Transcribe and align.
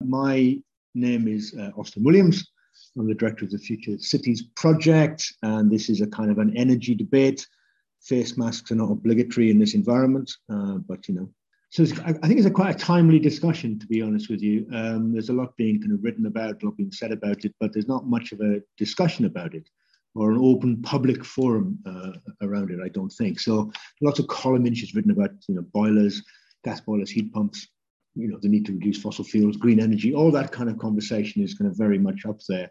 My 0.00 0.58
name 0.94 1.28
is 1.28 1.54
uh, 1.58 1.70
Austin 1.76 2.02
Williams. 2.02 2.48
I'm 2.98 3.06
the 3.06 3.14
director 3.14 3.44
of 3.44 3.50
the 3.50 3.58
Future 3.58 3.98
Cities 3.98 4.42
Project, 4.56 5.32
and 5.42 5.70
this 5.70 5.90
is 5.90 6.00
a 6.00 6.06
kind 6.06 6.30
of 6.30 6.38
an 6.38 6.56
energy 6.56 6.94
debate. 6.94 7.46
Face 8.00 8.38
masks 8.38 8.72
are 8.72 8.76
not 8.76 8.90
obligatory 8.90 9.50
in 9.50 9.58
this 9.58 9.74
environment, 9.74 10.32
uh, 10.50 10.78
but 10.88 11.06
you 11.06 11.14
know. 11.14 11.28
So 11.70 11.84
I 12.04 12.12
think 12.12 12.38
it's 12.38 12.46
a 12.46 12.50
quite 12.50 12.74
a 12.74 12.78
timely 12.78 13.20
discussion, 13.20 13.78
to 13.78 13.86
be 13.86 14.02
honest 14.02 14.28
with 14.28 14.42
you. 14.42 14.66
Um, 14.72 15.12
there's 15.12 15.28
a 15.28 15.34
lot 15.34 15.56
being 15.56 15.80
kind 15.80 15.92
of 15.92 16.02
written 16.02 16.26
about, 16.26 16.62
a 16.62 16.66
lot 16.66 16.76
being 16.76 16.90
said 16.90 17.12
about 17.12 17.44
it, 17.44 17.54
but 17.60 17.72
there's 17.72 17.86
not 17.86 18.08
much 18.08 18.32
of 18.32 18.40
a 18.40 18.60
discussion 18.76 19.26
about 19.26 19.54
it 19.54 19.68
or 20.16 20.32
an 20.32 20.38
open 20.42 20.82
public 20.82 21.24
forum 21.24 21.78
uh, 21.86 22.12
around 22.42 22.72
it. 22.72 22.80
I 22.84 22.88
don't 22.88 23.12
think 23.12 23.38
so. 23.38 23.70
Lots 24.00 24.18
of 24.18 24.26
column 24.26 24.66
inches 24.66 24.94
written 24.96 25.12
about, 25.12 25.30
you 25.46 25.54
know, 25.54 25.62
boilers, 25.72 26.22
gas 26.64 26.80
boilers, 26.80 27.10
heat 27.10 27.32
pumps, 27.32 27.68
you 28.14 28.28
know, 28.28 28.38
the 28.40 28.48
need 28.48 28.66
to 28.66 28.72
reduce 28.72 29.00
fossil 29.00 29.24
fuels, 29.24 29.56
green 29.56 29.80
energy, 29.80 30.14
all 30.14 30.30
that 30.32 30.52
kind 30.52 30.68
of 30.68 30.78
conversation 30.78 31.42
is 31.42 31.54
kind 31.54 31.70
of 31.70 31.76
very 31.76 31.98
much 31.98 32.26
up 32.26 32.40
there. 32.48 32.70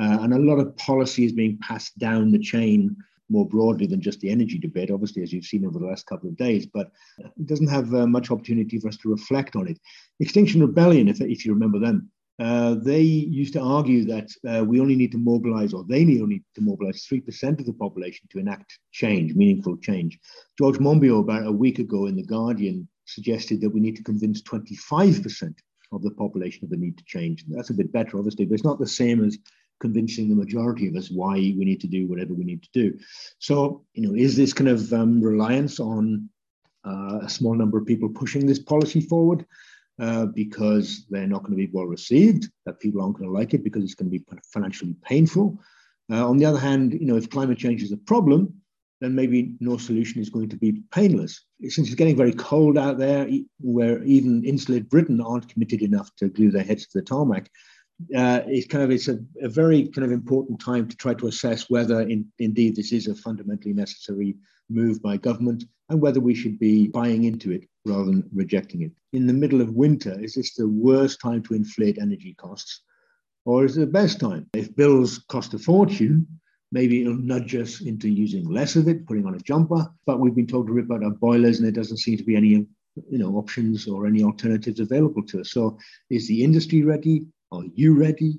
Uh, 0.00 0.18
and 0.20 0.34
a 0.34 0.38
lot 0.38 0.58
of 0.58 0.76
policy 0.76 1.24
is 1.24 1.32
being 1.32 1.58
passed 1.58 1.98
down 1.98 2.30
the 2.30 2.38
chain 2.38 2.94
more 3.28 3.48
broadly 3.48 3.86
than 3.86 4.00
just 4.00 4.20
the 4.20 4.30
energy 4.30 4.58
debate, 4.58 4.90
obviously, 4.90 5.22
as 5.22 5.32
you've 5.32 5.44
seen 5.44 5.66
over 5.66 5.78
the 5.78 5.86
last 5.86 6.06
couple 6.06 6.28
of 6.28 6.36
days, 6.36 6.66
but 6.66 6.90
it 7.18 7.46
doesn't 7.46 7.68
have 7.68 7.92
uh, 7.94 8.06
much 8.06 8.30
opportunity 8.30 8.78
for 8.78 8.88
us 8.88 8.96
to 8.98 9.10
reflect 9.10 9.56
on 9.56 9.66
it. 9.66 9.78
Extinction 10.20 10.60
Rebellion, 10.60 11.08
if, 11.08 11.20
if 11.20 11.44
you 11.44 11.52
remember 11.52 11.80
them, 11.80 12.10
uh, 12.38 12.74
they 12.74 13.00
used 13.00 13.54
to 13.54 13.60
argue 13.60 14.04
that 14.04 14.28
uh, 14.46 14.62
we 14.62 14.78
only 14.80 14.94
need 14.94 15.10
to 15.10 15.18
mobilize, 15.18 15.72
or 15.72 15.84
they 15.84 16.04
need 16.04 16.20
only 16.20 16.44
to 16.54 16.60
mobilize 16.60 17.06
3% 17.10 17.58
of 17.58 17.66
the 17.66 17.72
population 17.72 18.28
to 18.30 18.38
enact 18.38 18.78
change, 18.92 19.34
meaningful 19.34 19.76
change. 19.78 20.18
George 20.58 20.76
Monbiot, 20.76 21.20
about 21.20 21.46
a 21.46 21.52
week 21.52 21.78
ago 21.78 22.06
in 22.06 22.14
The 22.14 22.22
Guardian, 22.22 22.86
suggested 23.06 23.60
that 23.60 23.70
we 23.70 23.80
need 23.80 23.96
to 23.96 24.02
convince 24.02 24.42
25% 24.42 25.54
of 25.92 26.02
the 26.02 26.10
population 26.10 26.64
of 26.64 26.70
the 26.70 26.76
need 26.76 26.98
to 26.98 27.04
change. 27.04 27.44
That's 27.48 27.70
a 27.70 27.74
bit 27.74 27.92
better, 27.92 28.18
obviously, 28.18 28.44
but 28.44 28.54
it's 28.54 28.64
not 28.64 28.78
the 28.78 28.86
same 28.86 29.24
as 29.24 29.38
convincing 29.80 30.28
the 30.28 30.34
majority 30.34 30.88
of 30.88 30.96
us 30.96 31.10
why 31.10 31.34
we 31.34 31.64
need 31.64 31.80
to 31.80 31.86
do 31.86 32.06
whatever 32.06 32.34
we 32.34 32.44
need 32.44 32.62
to 32.62 32.68
do. 32.72 32.98
So, 33.38 33.84
you 33.94 34.06
know, 34.06 34.14
is 34.14 34.36
this 34.36 34.52
kind 34.52 34.68
of 34.68 34.92
um, 34.92 35.20
reliance 35.20 35.80
on 35.80 36.28
uh, 36.86 37.20
a 37.22 37.28
small 37.28 37.54
number 37.54 37.78
of 37.78 37.86
people 37.86 38.08
pushing 38.08 38.46
this 38.46 38.58
policy 38.58 39.00
forward 39.00 39.44
uh, 40.00 40.26
because 40.26 41.06
they're 41.10 41.26
not 41.26 41.42
going 41.42 41.52
to 41.52 41.56
be 41.56 41.70
well 41.72 41.86
received, 41.86 42.50
that 42.64 42.80
people 42.80 43.02
aren't 43.02 43.18
going 43.18 43.28
to 43.28 43.36
like 43.36 43.54
it 43.54 43.64
because 43.64 43.84
it's 43.84 43.94
going 43.94 44.10
to 44.10 44.18
be 44.18 44.24
financially 44.52 44.94
painful? 45.02 45.58
Uh, 46.10 46.26
on 46.28 46.36
the 46.36 46.44
other 46.44 46.58
hand, 46.58 46.92
you 46.92 47.06
know, 47.06 47.16
if 47.16 47.28
climate 47.30 47.58
change 47.58 47.82
is 47.82 47.92
a 47.92 47.96
problem, 47.96 48.54
then 49.00 49.14
maybe 49.14 49.54
no 49.60 49.76
solution 49.76 50.20
is 50.20 50.30
going 50.30 50.48
to 50.48 50.56
be 50.56 50.82
painless. 50.90 51.44
Since 51.60 51.88
it's 51.88 51.94
getting 51.94 52.16
very 52.16 52.32
cold 52.32 52.78
out 52.78 52.98
there, 52.98 53.28
where 53.60 54.02
even 54.04 54.44
Insulate 54.44 54.88
Britain 54.88 55.20
aren't 55.20 55.48
committed 55.48 55.82
enough 55.82 56.14
to 56.16 56.28
glue 56.28 56.50
their 56.50 56.64
heads 56.64 56.86
to 56.86 56.98
the 56.98 57.04
tarmac, 57.04 57.50
uh, 58.14 58.40
it's 58.46 58.66
kind 58.66 58.84
of 58.84 58.90
it's 58.90 59.08
a, 59.08 59.18
a, 59.40 59.48
very 59.48 59.88
kind 59.88 60.04
of 60.04 60.12
important 60.12 60.60
time 60.60 60.86
to 60.86 60.96
try 60.96 61.14
to 61.14 61.28
assess 61.28 61.70
whether 61.70 62.02
in, 62.02 62.26
indeed 62.38 62.76
this 62.76 62.92
is 62.92 63.06
a 63.06 63.14
fundamentally 63.14 63.72
necessary 63.72 64.36
move 64.68 65.00
by 65.00 65.16
government 65.16 65.64
and 65.88 66.00
whether 66.00 66.20
we 66.20 66.34
should 66.34 66.58
be 66.58 66.88
buying 66.88 67.24
into 67.24 67.52
it 67.52 67.66
rather 67.86 68.04
than 68.04 68.28
rejecting 68.34 68.82
it. 68.82 68.92
In 69.12 69.26
the 69.26 69.32
middle 69.32 69.62
of 69.62 69.70
winter, 69.70 70.18
is 70.20 70.34
this 70.34 70.54
the 70.54 70.68
worst 70.68 71.20
time 71.20 71.42
to 71.44 71.54
inflate 71.54 71.98
energy 71.98 72.34
costs? 72.34 72.82
Or 73.46 73.64
is 73.64 73.76
it 73.76 73.80
the 73.80 73.86
best 73.86 74.20
time? 74.20 74.50
If 74.54 74.74
bills 74.74 75.18
cost 75.28 75.54
a 75.54 75.58
fortune, 75.58 76.26
maybe 76.76 77.00
it'll 77.00 77.16
nudge 77.32 77.54
us 77.56 77.80
into 77.80 78.06
using 78.06 78.44
less 78.58 78.76
of 78.76 78.86
it, 78.86 79.06
putting 79.06 79.24
on 79.26 79.34
a 79.34 79.46
jumper. 79.50 79.82
But 80.04 80.20
we've 80.20 80.34
been 80.34 80.46
told 80.46 80.66
to 80.66 80.74
rip 80.74 80.92
out 80.92 81.02
our 81.02 81.16
boilers, 81.26 81.56
and 81.56 81.64
there 81.64 81.80
doesn't 81.80 82.04
seem 82.04 82.18
to 82.18 82.28
be 82.30 82.36
any 82.36 82.66
you 83.14 83.18
know 83.20 83.32
options 83.36 83.88
or 83.88 84.06
any 84.06 84.22
alternatives 84.22 84.78
available 84.78 85.22
to 85.28 85.40
us. 85.40 85.52
So 85.52 85.78
is 86.10 86.28
the 86.28 86.44
industry 86.44 86.82
ready? 86.82 87.24
Are 87.50 87.64
you 87.74 87.98
ready? 88.06 88.32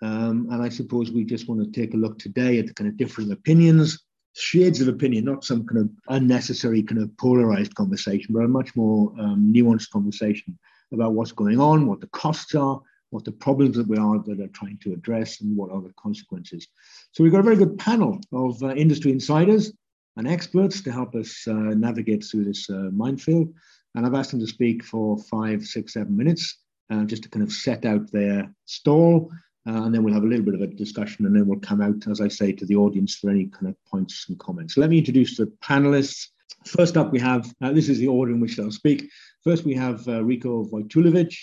Um, 0.00 0.48
and 0.50 0.62
I 0.62 0.70
suppose 0.70 1.12
we 1.12 1.24
just 1.24 1.48
want 1.48 1.60
to 1.62 1.80
take 1.80 1.92
a 1.92 2.02
look 2.04 2.18
today 2.18 2.58
at 2.58 2.66
the 2.66 2.74
kind 2.74 2.88
of 2.88 2.96
different 2.96 3.30
opinions, 3.30 4.02
shades 4.34 4.80
of 4.80 4.88
opinion, 4.88 5.26
not 5.26 5.44
some 5.44 5.66
kind 5.66 5.82
of 5.82 5.90
unnecessary 6.08 6.82
kind 6.82 7.02
of 7.02 7.14
polarized 7.18 7.74
conversation, 7.74 8.34
but 8.34 8.44
a 8.44 8.48
much 8.48 8.74
more 8.74 9.12
um, 9.20 9.52
nuanced 9.54 9.90
conversation 9.90 10.58
about 10.94 11.12
what's 11.12 11.32
going 11.32 11.60
on, 11.60 11.86
what 11.86 12.00
the 12.00 12.08
costs 12.08 12.54
are, 12.54 12.80
what 13.12 13.24
the 13.24 13.32
problems 13.32 13.76
that 13.76 13.86
we 13.86 13.98
are 13.98 14.18
that 14.18 14.40
are 14.40 14.48
trying 14.48 14.78
to 14.78 14.92
address, 14.92 15.40
and 15.40 15.56
what 15.56 15.70
are 15.70 15.82
the 15.82 15.92
consequences. 16.00 16.66
So 17.12 17.22
we've 17.22 17.32
got 17.32 17.40
a 17.40 17.50
very 17.50 17.56
good 17.56 17.78
panel 17.78 18.20
of 18.32 18.62
uh, 18.62 18.74
industry 18.74 19.12
insiders 19.12 19.72
and 20.16 20.26
experts 20.26 20.82
to 20.82 20.92
help 20.92 21.14
us 21.14 21.46
uh, 21.46 21.52
navigate 21.52 22.24
through 22.24 22.44
this 22.44 22.68
uh, 22.70 22.90
minefield. 22.92 23.52
And 23.94 24.06
I've 24.06 24.14
asked 24.14 24.30
them 24.30 24.40
to 24.40 24.46
speak 24.46 24.82
for 24.84 25.18
five, 25.18 25.64
six, 25.64 25.92
seven 25.92 26.16
minutes 26.16 26.58
uh, 26.90 27.04
just 27.04 27.22
to 27.24 27.28
kind 27.28 27.42
of 27.42 27.52
set 27.52 27.84
out 27.84 28.10
their 28.10 28.50
stall. 28.64 29.30
Uh, 29.68 29.84
and 29.84 29.94
then 29.94 30.02
we'll 30.02 30.14
have 30.14 30.24
a 30.24 30.26
little 30.26 30.44
bit 30.44 30.54
of 30.54 30.60
a 30.60 30.66
discussion 30.66 31.24
and 31.24 31.36
then 31.36 31.46
we'll 31.46 31.60
come 31.60 31.80
out, 31.80 32.06
as 32.10 32.20
I 32.20 32.28
say, 32.28 32.52
to 32.52 32.66
the 32.66 32.76
audience 32.76 33.16
for 33.16 33.30
any 33.30 33.46
kind 33.46 33.68
of 33.68 33.76
points 33.84 34.26
and 34.28 34.38
comments. 34.38 34.74
So 34.74 34.80
let 34.80 34.90
me 34.90 34.98
introduce 34.98 35.36
the 35.36 35.46
panelists. 35.62 36.28
First 36.66 36.96
up, 36.96 37.12
we 37.12 37.20
have, 37.20 37.52
uh, 37.62 37.72
this 37.72 37.88
is 37.88 37.98
the 37.98 38.08
order 38.08 38.32
in 38.32 38.40
which 38.40 38.56
they'll 38.56 38.72
speak. 38.72 39.08
First, 39.44 39.64
we 39.64 39.74
have 39.74 40.06
uh, 40.08 40.24
Rico 40.24 40.64
Wojtulewicz. 40.64 41.36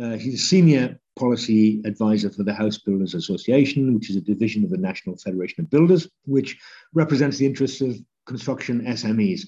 Uh, 0.00 0.16
he's 0.16 0.34
a 0.34 0.38
senior 0.38 0.98
policy 1.18 1.82
advisor 1.84 2.30
for 2.30 2.44
the 2.44 2.54
House 2.54 2.78
Builders 2.78 3.14
Association, 3.14 3.94
which 3.94 4.08
is 4.08 4.16
a 4.16 4.20
division 4.20 4.64
of 4.64 4.70
the 4.70 4.78
National 4.78 5.16
Federation 5.16 5.64
of 5.64 5.70
Builders, 5.70 6.08
which 6.24 6.56
represents 6.94 7.38
the 7.38 7.46
interests 7.46 7.80
of 7.80 7.98
construction 8.26 8.82
SMEs. 8.86 9.42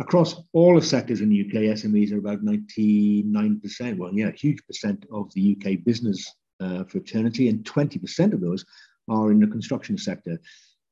Across 0.00 0.42
all 0.54 0.74
the 0.74 0.82
sectors 0.82 1.20
in 1.20 1.28
the 1.28 1.42
UK, 1.42 1.76
SMEs 1.76 2.10
are 2.12 2.18
about 2.18 2.42
99%, 2.42 3.98
well, 3.98 4.14
yeah, 4.14 4.28
a 4.28 4.32
huge 4.32 4.64
percent 4.66 5.04
of 5.12 5.30
the 5.34 5.56
UK 5.56 5.84
business 5.84 6.32
uh, 6.60 6.84
fraternity, 6.84 7.48
and 7.50 7.64
20% 7.64 8.32
of 8.32 8.40
those 8.40 8.64
are 9.08 9.30
in 9.30 9.40
the 9.40 9.46
construction 9.46 9.98
sector. 9.98 10.40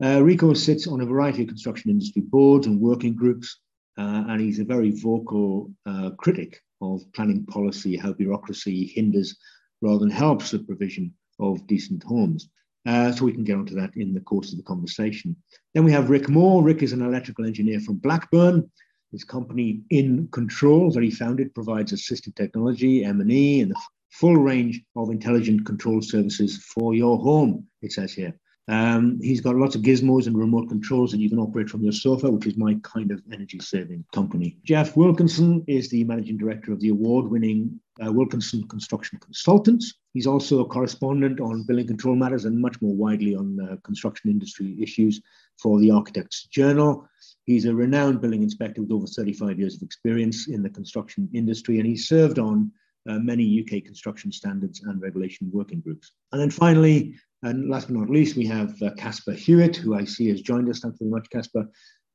Uh, 0.04 0.22
Rico 0.22 0.52
sits 0.52 0.86
on 0.86 1.00
a 1.00 1.06
variety 1.06 1.42
of 1.42 1.48
construction 1.48 1.90
industry 1.90 2.22
boards 2.22 2.66
and 2.66 2.80
working 2.80 3.14
groups, 3.14 3.60
uh, 3.96 4.24
and 4.28 4.40
he's 4.40 4.60
a 4.60 4.64
very 4.64 4.90
vocal 4.90 5.72
uh, 5.86 6.10
critic 6.18 6.60
of 6.82 7.00
planning 7.14 7.44
policy, 7.46 7.96
how 7.96 8.12
bureaucracy 8.12 8.92
hinders 8.94 9.36
rather 9.80 9.98
than 9.98 10.10
helps 10.10 10.50
the 10.50 10.58
provision 10.58 11.12
of 11.38 11.66
decent 11.66 12.02
homes. 12.02 12.48
Uh, 12.86 13.12
so 13.12 13.24
we 13.24 13.32
can 13.32 13.44
get 13.44 13.56
onto 13.56 13.74
that 13.74 13.90
in 13.96 14.14
the 14.14 14.20
course 14.20 14.50
of 14.50 14.56
the 14.56 14.64
conversation. 14.64 15.36
Then 15.74 15.84
we 15.84 15.92
have 15.92 16.10
Rick 16.10 16.28
Moore. 16.28 16.62
Rick 16.62 16.82
is 16.82 16.92
an 16.92 17.02
electrical 17.02 17.44
engineer 17.44 17.80
from 17.80 17.96
Blackburn. 17.96 18.70
His 19.12 19.24
company 19.24 19.82
In 19.90 20.28
Control 20.28 20.90
that 20.92 21.02
he 21.02 21.10
founded 21.10 21.54
provides 21.54 21.92
assistive 21.92 22.34
technology, 22.34 23.04
M&E, 23.04 23.60
and 23.60 23.70
the 23.70 23.80
full 24.10 24.36
range 24.36 24.82
of 24.96 25.10
intelligent 25.10 25.66
control 25.66 26.02
services 26.02 26.58
for 26.74 26.94
your 26.94 27.18
home, 27.18 27.66
it 27.82 27.92
says 27.92 28.12
here. 28.12 28.38
Um, 28.68 29.18
he's 29.22 29.40
got 29.40 29.56
lots 29.56 29.74
of 29.74 29.82
gizmos 29.82 30.26
and 30.26 30.36
remote 30.36 30.68
controls 30.68 31.10
that 31.10 31.20
you 31.20 31.30
can 31.30 31.38
operate 31.38 31.70
from 31.70 31.82
your 31.82 31.92
sofa, 31.92 32.30
which 32.30 32.46
is 32.46 32.58
my 32.58 32.74
kind 32.82 33.10
of 33.10 33.22
energy 33.32 33.58
saving 33.60 34.04
company. 34.12 34.58
Jeff 34.62 34.94
Wilkinson 34.94 35.64
is 35.66 35.88
the 35.88 36.04
managing 36.04 36.36
director 36.36 36.72
of 36.72 36.80
the 36.80 36.90
award 36.90 37.30
winning 37.30 37.80
uh, 38.04 38.12
Wilkinson 38.12 38.68
Construction 38.68 39.18
Consultants. 39.20 39.94
He's 40.12 40.26
also 40.26 40.60
a 40.60 40.66
correspondent 40.66 41.40
on 41.40 41.62
building 41.62 41.86
control 41.86 42.14
matters 42.14 42.44
and 42.44 42.60
much 42.60 42.80
more 42.82 42.94
widely 42.94 43.34
on 43.34 43.58
uh, 43.58 43.76
construction 43.84 44.30
industry 44.30 44.76
issues 44.80 45.22
for 45.56 45.80
the 45.80 45.90
Architects 45.90 46.44
Journal. 46.44 47.08
He's 47.46 47.64
a 47.64 47.74
renowned 47.74 48.20
building 48.20 48.42
inspector 48.42 48.82
with 48.82 48.92
over 48.92 49.06
35 49.06 49.58
years 49.58 49.76
of 49.76 49.82
experience 49.82 50.48
in 50.48 50.62
the 50.62 50.68
construction 50.70 51.28
industry, 51.32 51.78
and 51.78 51.86
he 51.86 51.96
served 51.96 52.38
on 52.38 52.70
uh, 53.08 53.18
many 53.18 53.60
UK 53.60 53.82
construction 53.82 54.30
standards 54.30 54.82
and 54.82 55.00
regulation 55.00 55.50
working 55.50 55.80
groups. 55.80 56.12
And 56.32 56.40
then 56.40 56.50
finally, 56.50 57.14
and 57.42 57.68
last 57.68 57.88
but 57.88 57.96
not 57.96 58.10
least, 58.10 58.36
we 58.36 58.46
have 58.46 58.74
uh, 58.82 58.90
Hewett, 59.32 59.76
who 59.76 59.94
I 59.94 60.04
see 60.04 60.28
has 60.28 60.42
joined 60.42 60.68
us. 60.68 60.80
Thanks 60.80 60.98
very 60.98 61.10
much, 61.10 61.28
Caspar. 61.30 61.68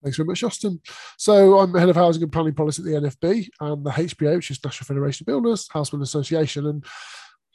Thanks 0.03 0.17
very 0.17 0.27
much, 0.27 0.43
Austin. 0.43 0.81
So 1.19 1.59
I'm 1.59 1.75
head 1.75 1.91
of 1.91 1.97
housing 1.97 2.23
and 2.23 2.33
planning 2.33 2.55
policy 2.55 2.83
at 2.83 3.03
the 3.03 3.09
NFB 3.09 3.49
and 3.61 3.85
the 3.85 3.91
HBA, 3.91 4.37
which 4.37 4.51
is 4.51 4.65
National 4.65 4.87
Federation 4.87 5.25
of 5.25 5.27
Builders, 5.27 5.69
House 5.71 5.93
Association. 5.93 6.67
And 6.67 6.85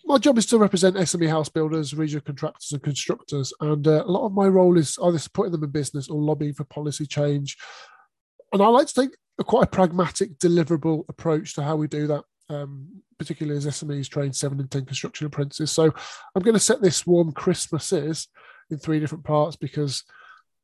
my 0.05 0.17
job 0.19 0.37
is 0.37 0.45
to 0.47 0.59
represent 0.59 0.95
SME 0.95 1.29
house 1.29 1.49
builders, 1.49 1.93
regional 1.93 2.21
contractors, 2.21 2.71
and 2.71 2.83
constructors. 2.83 3.51
And 3.59 3.87
uh, 3.87 4.03
a 4.05 4.11
lot 4.11 4.25
of 4.25 4.33
my 4.33 4.45
role 4.45 4.77
is 4.77 4.97
either 5.03 5.17
supporting 5.17 5.51
them 5.51 5.63
in 5.63 5.71
business 5.71 6.09
or 6.09 6.21
lobbying 6.21 6.53
for 6.53 6.63
policy 6.63 7.07
change. 7.07 7.57
And 8.53 8.61
I 8.61 8.67
like 8.67 8.87
to 8.87 8.93
take 8.93 9.11
a 9.39 9.43
quite 9.43 9.63
a 9.63 9.67
pragmatic, 9.67 10.37
deliverable 10.37 11.05
approach 11.09 11.55
to 11.55 11.63
how 11.63 11.75
we 11.75 11.87
do 11.87 12.05
that, 12.07 12.23
um, 12.49 13.01
particularly 13.17 13.57
as 13.57 13.65
SMEs 13.65 14.07
train 14.07 14.31
seven 14.31 14.59
and 14.59 14.69
10 14.69 14.85
construction 14.85 15.25
apprentices. 15.25 15.71
So 15.71 15.85
I'm 16.35 16.43
going 16.43 16.53
to 16.53 16.59
set 16.59 16.81
this 16.81 17.07
warm 17.07 17.31
Christmases 17.31 18.27
in 18.69 18.77
three 18.77 18.99
different 18.99 19.23
parts 19.23 19.55
because 19.55 20.03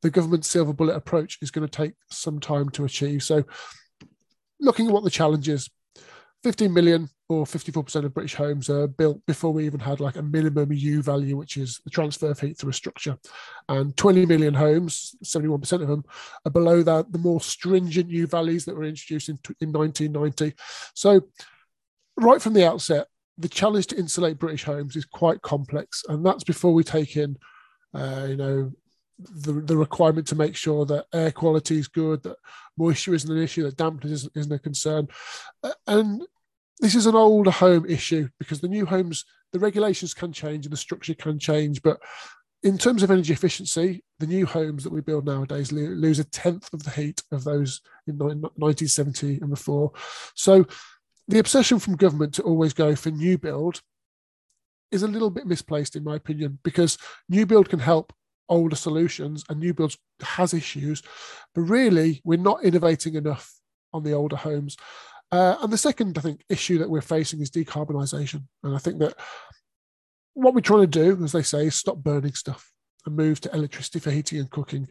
the 0.02 0.10
government 0.10 0.44
silver 0.44 0.72
bullet 0.72 0.94
approach 0.94 1.38
is 1.42 1.50
going 1.50 1.66
to 1.66 1.76
take 1.76 1.94
some 2.10 2.38
time 2.38 2.70
to 2.70 2.84
achieve. 2.84 3.22
So 3.22 3.44
looking 4.60 4.86
at 4.86 4.92
what 4.92 5.04
the 5.04 5.10
challenge 5.10 5.48
is, 5.48 5.68
15 6.44 6.72
million 6.72 7.08
or 7.32 7.44
54% 7.44 8.04
of 8.04 8.14
British 8.14 8.34
homes 8.34 8.68
are 8.68 8.86
built 8.86 9.24
before 9.26 9.52
we 9.52 9.66
even 9.66 9.80
had 9.80 10.00
like 10.00 10.16
a 10.16 10.22
minimum 10.22 10.72
U 10.72 11.02
value, 11.02 11.36
which 11.36 11.56
is 11.56 11.80
the 11.84 11.90
transfer 11.90 12.30
of 12.30 12.40
heat 12.40 12.58
through 12.58 12.70
a 12.70 12.74
structure. 12.74 13.18
And 13.68 13.96
20 13.96 14.26
million 14.26 14.54
homes, 14.54 15.16
71% 15.24 15.82
of 15.82 15.88
them, 15.88 16.04
are 16.44 16.50
below 16.50 16.82
that, 16.82 17.12
the 17.12 17.18
more 17.18 17.40
stringent 17.40 18.10
U 18.10 18.26
values 18.26 18.64
that 18.64 18.76
were 18.76 18.84
introduced 18.84 19.28
in, 19.28 19.38
in 19.60 19.72
1990. 19.72 20.54
So, 20.94 21.22
right 22.16 22.40
from 22.40 22.54
the 22.54 22.66
outset, 22.66 23.08
the 23.38 23.48
challenge 23.48 23.88
to 23.88 23.98
insulate 23.98 24.38
British 24.38 24.64
homes 24.64 24.96
is 24.96 25.04
quite 25.04 25.42
complex. 25.42 26.04
And 26.08 26.24
that's 26.24 26.44
before 26.44 26.74
we 26.74 26.84
take 26.84 27.16
in, 27.16 27.36
uh, 27.94 28.26
you 28.28 28.36
know, 28.36 28.72
the, 29.18 29.52
the 29.52 29.76
requirement 29.76 30.26
to 30.28 30.36
make 30.36 30.56
sure 30.56 30.84
that 30.86 31.06
air 31.12 31.30
quality 31.32 31.78
is 31.78 31.88
good, 31.88 32.22
that 32.22 32.36
moisture 32.76 33.14
isn't 33.14 33.30
an 33.30 33.42
issue, 33.42 33.62
that 33.64 33.76
dampness 33.76 34.12
isn't, 34.12 34.32
isn't 34.36 34.52
a 34.52 34.58
concern. 34.58 35.08
Uh, 35.62 35.72
and 35.86 36.22
this 36.82 36.96
is 36.96 37.06
an 37.06 37.14
older 37.14 37.52
home 37.52 37.86
issue 37.86 38.28
because 38.40 38.60
the 38.60 38.68
new 38.68 38.84
homes, 38.84 39.24
the 39.52 39.58
regulations 39.60 40.12
can 40.12 40.32
change 40.32 40.66
and 40.66 40.72
the 40.72 40.76
structure 40.76 41.14
can 41.14 41.38
change. 41.38 41.80
But 41.80 42.00
in 42.64 42.76
terms 42.76 43.04
of 43.04 43.10
energy 43.10 43.32
efficiency, 43.32 44.02
the 44.18 44.26
new 44.26 44.44
homes 44.46 44.82
that 44.82 44.92
we 44.92 45.00
build 45.00 45.24
nowadays 45.24 45.70
lose 45.70 46.18
a 46.18 46.24
tenth 46.24 46.72
of 46.74 46.82
the 46.82 46.90
heat 46.90 47.22
of 47.30 47.44
those 47.44 47.80
in 48.08 48.18
1970 48.18 49.38
and 49.40 49.50
before. 49.50 49.92
So 50.34 50.66
the 51.28 51.38
obsession 51.38 51.78
from 51.78 51.94
government 51.94 52.34
to 52.34 52.42
always 52.42 52.72
go 52.72 52.96
for 52.96 53.10
new 53.10 53.38
build 53.38 53.80
is 54.90 55.04
a 55.04 55.08
little 55.08 55.30
bit 55.30 55.46
misplaced, 55.46 55.94
in 55.94 56.02
my 56.02 56.16
opinion, 56.16 56.58
because 56.64 56.98
new 57.28 57.46
build 57.46 57.68
can 57.68 57.78
help 57.78 58.12
older 58.48 58.76
solutions 58.76 59.44
and 59.48 59.60
new 59.60 59.72
builds 59.72 59.96
has 60.20 60.52
issues, 60.52 61.00
but 61.54 61.62
really 61.62 62.20
we're 62.24 62.38
not 62.38 62.64
innovating 62.64 63.14
enough 63.14 63.54
on 63.92 64.02
the 64.02 64.12
older 64.12 64.36
homes. 64.36 64.76
Uh, 65.32 65.56
and 65.62 65.72
the 65.72 65.78
second, 65.78 66.18
I 66.18 66.20
think, 66.20 66.44
issue 66.50 66.78
that 66.78 66.90
we're 66.90 67.00
facing 67.00 67.40
is 67.40 67.50
decarbonisation. 67.50 68.44
And 68.62 68.74
I 68.76 68.78
think 68.78 68.98
that 68.98 69.14
what 70.34 70.54
we're 70.54 70.60
trying 70.60 70.82
to 70.82 70.86
do, 70.86 71.24
as 71.24 71.32
they 71.32 71.42
say, 71.42 71.66
is 71.66 71.74
stop 71.74 71.96
burning 71.96 72.34
stuff 72.34 72.70
and 73.06 73.16
move 73.16 73.40
to 73.40 73.54
electricity 73.54 73.98
for 73.98 74.10
heating 74.10 74.40
and 74.40 74.50
cooking. 74.50 74.88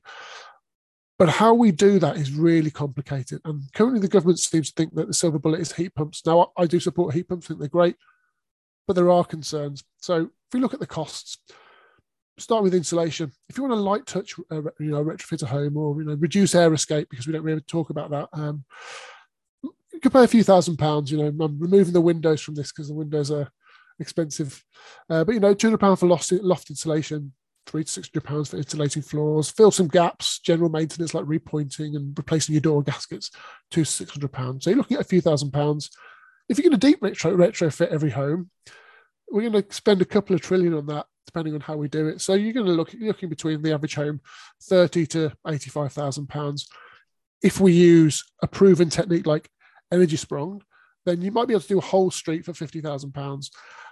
But 1.20 1.30
how 1.30 1.54
we 1.54 1.72
do 1.72 2.00
that 2.00 2.18
is 2.18 2.34
really 2.34 2.72
complicated. 2.72 3.42
And 3.46 3.62
currently, 3.76 4.00
the 4.00 4.08
government 4.08 4.40
seems 4.40 4.72
to 4.72 4.74
think 4.76 4.96
that 4.96 5.06
the 5.06 5.14
silver 5.14 5.38
bullet 5.38 5.60
is 5.62 5.74
heat 5.74 5.94
pumps. 5.94 6.26
Now, 6.26 6.52
I 6.58 6.66
do 6.66 6.80
support 6.80 7.14
heat 7.14 7.30
pumps, 7.30 7.46
I 7.46 7.48
think 7.50 7.60
they're 7.60 7.70
great, 7.70 7.96
but 8.88 8.96
there 8.96 9.12
are 9.12 9.24
concerns. 9.24 9.84
So, 10.00 10.24
if 10.24 10.54
we 10.54 10.60
look 10.60 10.74
at 10.74 10.80
the 10.80 10.88
costs, 10.88 11.38
start 12.40 12.64
with 12.64 12.74
insulation. 12.74 13.32
If 13.48 13.58
you 13.58 13.64
want 13.64 13.74
a 13.74 13.78
light 13.78 14.08
touch, 14.08 14.34
uh, 14.50 14.64
you 14.80 14.92
know, 14.92 15.04
retrofit 15.04 15.44
a 15.44 15.46
home 15.46 15.78
or 15.78 16.02
you 16.02 16.08
know 16.08 16.16
reduce 16.16 16.56
air 16.56 16.74
escape 16.74 17.10
because 17.12 17.28
we 17.28 17.34
don't 17.34 17.44
really 17.44 17.62
talk 17.62 17.92
about 17.92 18.10
that. 18.10 18.30
Um, 18.34 18.66
you 20.02 20.10
could 20.10 20.18
pay 20.18 20.24
a 20.24 20.28
few 20.28 20.44
thousand 20.44 20.78
pounds. 20.78 21.12
You 21.12 21.20
know, 21.20 21.28
I'm 21.28 21.60
removing 21.60 21.94
the 21.94 22.02
windows 22.02 22.42
from 22.42 22.56
this 22.56 22.72
because 22.72 22.88
the 22.88 22.96
windows 22.96 23.30
are 23.30 23.52
expensive. 24.00 24.64
Uh, 25.08 25.24
but 25.24 25.34
you 25.34 25.40
know, 25.40 25.54
two 25.54 25.68
hundred 25.68 25.78
pound 25.78 26.00
for 26.00 26.08
loft, 26.08 26.32
loft 26.32 26.72
insulation, 26.72 27.34
three 27.68 27.84
to 27.84 27.92
six 27.92 28.10
hundred 28.12 28.24
pounds 28.24 28.50
for 28.50 28.58
insulating 28.58 29.04
floors. 29.04 29.52
Fill 29.52 29.70
some 29.70 29.88
gaps, 29.88 30.40
general 30.40 30.72
maintenance 30.72 31.14
like 31.14 31.26
repointing 31.26 31.96
and 31.96 32.18
replacing 32.18 32.54
your 32.54 32.62
door 32.62 32.82
gaskets, 32.82 33.30
two 33.70 33.86
to 33.86 33.92
six 33.92 34.10
hundred 34.10 34.32
pounds. 34.32 34.64
So 34.64 34.72
you're 34.72 34.78
looking 34.78 34.98
at 34.98 35.02
a 35.02 35.08
few 35.08 35.22
thousand 35.22 35.52
pounds. 35.52 35.92
If 36.50 36.58
you're 36.58 36.68
going 36.68 36.80
to 36.80 36.88
deep 36.88 37.04
retro 37.04 37.38
retrofit 37.38 37.90
every 37.90 38.10
home, 38.10 38.50
we're 39.30 39.52
going 39.52 39.64
to 39.64 39.72
spend 39.72 40.02
a 40.02 40.06
couple 40.06 40.36
of 40.36 40.42
trillion 40.42 40.74
on 40.74 40.88
that 40.88 41.06
depending 41.28 41.54
on 41.54 41.62
how 41.62 41.76
we 41.78 41.88
do 41.88 42.08
it. 42.08 42.20
So 42.22 42.34
you're 42.34 42.54
going 42.54 42.66
to 42.66 42.72
look 42.72 42.92
looking 43.00 43.30
between 43.30 43.62
the 43.62 43.72
average 43.72 43.94
home, 43.94 44.20
thirty 44.64 45.06
to 45.08 45.32
eighty-five 45.48 45.94
thousand 45.94 46.28
pounds. 46.28 46.68
If 47.44 47.60
we 47.60 47.74
use 47.74 48.24
a 48.42 48.48
proven 48.48 48.90
technique 48.90 49.28
like 49.28 49.48
Energiesprong, 49.94 50.62
then 51.06 51.22
you 51.22 51.32
might 51.32 51.48
be 51.48 51.54
able 51.54 51.62
to 51.62 51.68
do 51.68 51.80
a 51.80 51.82
whole 51.82 52.12
street 52.12 52.46
for 52.46 52.54
fifty 52.54 52.82
thousand 52.82 53.14
pounds. 53.14 53.52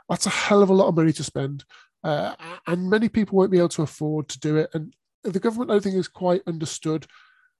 That's 0.10 0.25
a 0.25 0.31
hell 0.31 0.63
of 0.63 0.69
a 0.69 0.74
lot 0.74 0.88
of 0.88 0.96
money 0.96 1.13
to 1.13 1.24
spend, 1.24 1.66
uh, 2.04 2.36
and 2.68 2.90
many 2.90 3.10
people 3.10 3.38
won't 3.38 3.51
be 3.51 3.57
able 3.57 3.69
to 3.69 3.84
afford 3.84 4.28
to 4.30 4.40
do 4.40 4.57
it. 4.57 4.69
And 4.74 4.96
the 5.24 5.40
government, 5.40 5.72
I 5.72 5.75
don't 5.75 5.84
think, 5.84 5.96
has 5.96 6.07
quite 6.07 6.42
understood 6.48 7.06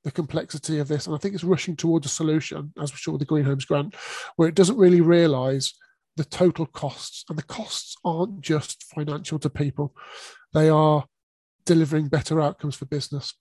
the 0.04 0.12
complexity 0.12 0.80
of 0.80 0.88
this, 0.88 1.06
and 1.06 1.16
I 1.16 1.20
think 1.20 1.36
it's 1.36 1.44
rushing 1.44 1.76
towards 1.76 2.06
a 2.06 2.10
solution, 2.10 2.74
as 2.82 2.92
we 2.92 2.98
saw 2.98 3.12
with 3.12 3.20
the 3.20 3.26
Green 3.26 3.44
Homes 3.44 3.66
Grant, 3.66 3.96
where 4.38 4.48
it 4.48 4.56
doesn't 4.56 4.78
really 4.78 5.02
realise 5.02 5.74
the 6.16 6.24
total 6.24 6.66
costs. 6.66 7.26
And 7.30 7.38
the 7.38 7.44
costs 7.44 7.96
aren't 8.06 8.42
just 8.42 8.84
financial 8.84 9.40
to 9.40 9.50
people, 9.50 9.94
they 10.54 10.70
are 10.70 11.06
delivering 11.66 12.08
better 12.08 12.42
outcomes 12.42 12.76
for 12.76 12.86
business. 12.86 13.34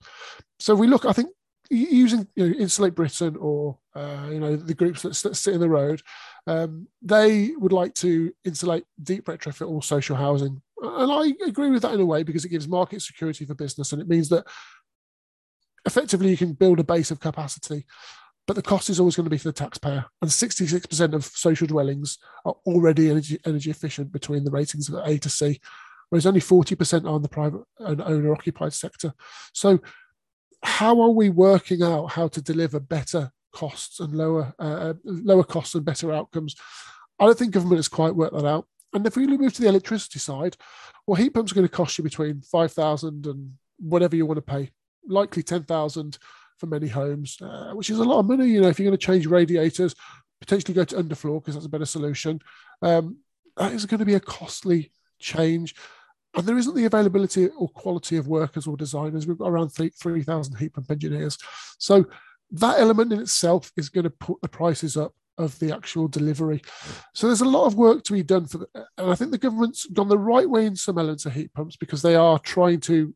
So 0.59 0.75
we 0.75 0.87
look, 0.87 1.05
I 1.05 1.13
think, 1.13 1.29
using 1.69 2.27
you 2.35 2.49
know, 2.49 2.55
Insulate 2.57 2.95
Britain 2.95 3.35
or 3.39 3.77
uh, 3.95 4.27
you 4.31 4.39
know 4.39 4.55
the 4.55 4.73
groups 4.73 5.01
that, 5.01 5.35
sit 5.35 5.53
in 5.53 5.59
the 5.59 5.69
road, 5.69 6.01
um, 6.47 6.87
they 7.01 7.51
would 7.57 7.73
like 7.73 7.93
to 7.95 8.31
insulate 8.45 8.85
deep 9.01 9.25
retrofit 9.25 9.67
all 9.67 9.81
social 9.81 10.15
housing, 10.15 10.61
and 10.81 11.11
I 11.11 11.33
agree 11.47 11.69
with 11.69 11.81
that 11.83 11.93
in 11.93 12.01
a 12.01 12.05
way 12.05 12.23
because 12.23 12.45
it 12.45 12.49
gives 12.49 12.67
market 12.67 13.01
security 13.01 13.45
for 13.45 13.55
business, 13.55 13.91
and 13.91 14.01
it 14.01 14.07
means 14.07 14.29
that 14.29 14.45
effectively 15.85 16.29
you 16.29 16.37
can 16.37 16.53
build 16.53 16.79
a 16.79 16.83
base 16.83 17.09
of 17.09 17.19
capacity 17.19 17.85
but 18.49 18.55
the 18.55 18.63
cost 18.63 18.89
is 18.89 18.99
always 18.99 19.15
going 19.15 19.25
to 19.25 19.29
be 19.29 19.37
for 19.37 19.49
the 19.49 19.53
taxpayer. 19.53 20.03
And 20.23 20.31
66% 20.31 21.13
of 21.13 21.23
social 21.23 21.67
dwellings 21.67 22.17
are 22.45 22.55
already 22.65 23.11
energy, 23.11 23.37
energy 23.45 23.69
efficient 23.69 24.11
between 24.11 24.43
the 24.43 24.49
ratings 24.49 24.89
of 24.89 24.95
A 25.07 25.19
to 25.19 25.29
C, 25.29 25.61
whereas 26.09 26.25
only 26.25 26.39
40% 26.39 27.07
are 27.07 27.15
in 27.17 27.21
the 27.21 27.29
private 27.29 27.61
and 27.77 28.01
owner 28.01 28.33
occupied 28.33 28.73
sector. 28.73 29.13
So, 29.53 29.77
how 30.63 31.01
are 31.01 31.09
we 31.09 31.29
working 31.29 31.83
out 31.83 32.11
how 32.11 32.27
to 32.27 32.41
deliver 32.41 32.79
better 32.79 33.31
costs 33.51 33.99
and 33.99 34.13
lower 34.13 34.53
uh, 34.59 34.93
lower 35.03 35.43
costs 35.43 35.75
and 35.75 35.85
better 35.85 36.11
outcomes? 36.11 36.55
I 37.19 37.25
don't 37.25 37.37
think 37.37 37.51
government 37.51 37.79
has 37.79 37.87
quite 37.87 38.15
worked 38.15 38.33
that 38.35 38.45
out. 38.45 38.67
And 38.93 39.05
if 39.05 39.15
we 39.15 39.27
move 39.27 39.53
to 39.53 39.61
the 39.61 39.67
electricity 39.67 40.19
side, 40.19 40.57
well, 41.05 41.15
heat 41.15 41.31
pumps 41.31 41.51
are 41.51 41.55
going 41.55 41.67
to 41.67 41.73
cost 41.73 41.97
you 41.97 42.03
between 42.03 42.41
5,000 42.41 43.27
and 43.27 43.53
whatever 43.77 44.15
you 44.15 44.25
want 44.25 44.37
to 44.37 44.41
pay, 44.41 44.71
likely 45.07 45.43
10,000 45.43 46.17
for 46.57 46.65
many 46.65 46.87
homes, 46.87 47.37
uh, 47.41 47.71
which 47.73 47.89
is 47.89 47.99
a 47.99 48.03
lot 48.03 48.19
of 48.19 48.25
money. 48.25 48.47
You 48.47 48.61
know, 48.61 48.67
if 48.67 48.79
you're 48.79 48.89
going 48.89 48.97
to 48.97 49.05
change 49.05 49.27
radiators, 49.27 49.95
potentially 50.39 50.73
go 50.73 50.83
to 50.85 50.95
underfloor 50.95 51.41
because 51.41 51.55
that's 51.55 51.65
a 51.65 51.69
better 51.69 51.85
solution. 51.85 52.39
Um, 52.81 53.17
that 53.57 53.73
is 53.73 53.85
going 53.85 53.99
to 53.99 54.05
be 54.05 54.15
a 54.15 54.19
costly 54.19 54.91
change. 55.19 55.75
And 56.39 56.47
there 56.47 56.57
isn't 56.57 56.75
the 56.75 56.85
availability 56.85 57.49
or 57.49 57.67
quality 57.67 58.15
of 58.15 58.29
workers 58.29 58.65
or 58.65 58.77
designers. 58.77 59.27
We've 59.27 59.37
got 59.37 59.49
around 59.49 59.69
3,000 59.69 60.55
heat 60.55 60.73
pump 60.73 60.89
engineers. 60.89 61.37
So 61.77 62.05
that 62.51 62.79
element 62.79 63.11
in 63.11 63.19
itself 63.19 63.73
is 63.75 63.89
going 63.89 64.05
to 64.05 64.09
put 64.09 64.41
the 64.41 64.47
prices 64.47 64.95
up 64.95 65.13
of 65.37 65.59
the 65.59 65.75
actual 65.75 66.07
delivery. 66.07 66.61
So 67.13 67.27
there's 67.27 67.41
a 67.41 67.45
lot 67.45 67.65
of 67.65 67.75
work 67.75 68.03
to 68.05 68.13
be 68.13 68.23
done 68.23 68.45
for, 68.45 68.59
the, 68.59 68.67
and 68.97 69.11
I 69.11 69.15
think 69.15 69.31
the 69.31 69.37
government's 69.37 69.85
gone 69.87 70.07
the 70.07 70.17
right 70.17 70.49
way 70.49 70.65
in 70.65 70.77
some 70.77 70.97
elements 70.97 71.25
of 71.25 71.33
heat 71.33 71.53
pumps 71.53 71.75
because 71.75 72.01
they 72.01 72.15
are 72.15 72.39
trying 72.39 72.79
to 72.81 73.13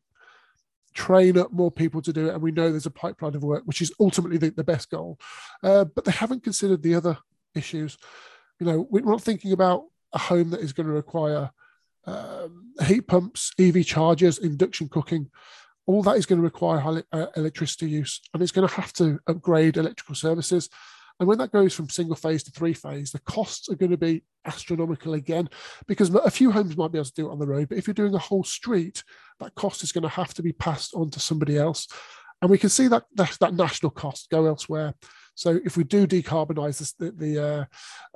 train 0.92 1.38
up 1.38 1.50
more 1.50 1.70
people 1.70 2.02
to 2.02 2.12
do 2.12 2.28
it. 2.28 2.34
And 2.34 2.42
we 2.42 2.52
know 2.52 2.70
there's 2.70 2.84
a 2.84 2.90
pipeline 2.90 3.34
of 3.34 3.42
work, 3.42 3.62
which 3.64 3.80
is 3.80 3.92
ultimately 3.98 4.36
the, 4.36 4.50
the 4.50 4.64
best 4.64 4.90
goal. 4.90 5.18
Uh, 5.62 5.84
but 5.84 6.04
they 6.04 6.12
haven't 6.12 6.44
considered 6.44 6.82
the 6.82 6.94
other 6.94 7.16
issues. 7.54 7.96
You 8.60 8.66
know, 8.66 8.86
we're 8.90 9.04
not 9.04 9.22
thinking 9.22 9.52
about 9.52 9.84
a 10.12 10.18
home 10.18 10.50
that 10.50 10.60
is 10.60 10.74
going 10.74 10.86
to 10.86 10.92
require 10.92 11.50
um, 12.06 12.72
heat 12.86 13.06
pumps, 13.06 13.52
EV 13.58 13.84
chargers, 13.84 14.38
induction 14.38 14.88
cooking. 14.88 15.30
All 15.86 16.02
that 16.02 16.16
is 16.16 16.26
going 16.26 16.38
to 16.38 16.44
require 16.44 17.02
uh, 17.12 17.26
electricity 17.36 17.88
use, 17.90 18.20
and 18.32 18.42
it's 18.42 18.52
going 18.52 18.66
to 18.66 18.74
have 18.74 18.92
to 18.94 19.18
upgrade 19.26 19.76
electrical 19.76 20.14
services. 20.14 20.70
And 21.20 21.28
when 21.28 21.38
that 21.38 21.52
goes 21.52 21.74
from 21.74 21.88
single 21.88 22.16
phase 22.16 22.42
to 22.44 22.50
three 22.50 22.72
phase, 22.72 23.12
the 23.12 23.20
costs 23.20 23.68
are 23.68 23.76
going 23.76 23.92
to 23.92 23.96
be 23.96 24.24
astronomical 24.46 25.14
again, 25.14 25.48
because 25.86 26.12
a 26.14 26.30
few 26.30 26.50
homes 26.50 26.76
might 26.76 26.90
be 26.90 26.98
able 26.98 27.04
to 27.06 27.12
do 27.12 27.28
it 27.28 27.32
on 27.32 27.38
the 27.38 27.46
road. 27.46 27.68
But 27.68 27.78
if 27.78 27.86
you're 27.86 27.94
doing 27.94 28.14
a 28.14 28.18
whole 28.18 28.44
street, 28.44 29.04
that 29.40 29.54
cost 29.54 29.82
is 29.82 29.92
going 29.92 30.02
to 30.02 30.08
have 30.08 30.34
to 30.34 30.42
be 30.42 30.52
passed 30.52 30.94
on 30.94 31.10
to 31.10 31.20
somebody 31.20 31.56
else. 31.56 31.86
And 32.42 32.50
we 32.50 32.58
can 32.58 32.68
see 32.68 32.88
that 32.88 33.04
that, 33.14 33.36
that 33.40 33.54
national 33.54 33.90
cost 33.90 34.28
go 34.30 34.46
elsewhere. 34.46 34.94
So 35.34 35.60
if 35.64 35.76
we 35.76 35.84
do 35.84 36.06
decarbonize 36.06 36.78
this, 36.78 36.92
the, 36.92 37.10
the 37.10 37.42
uh, 37.42 37.64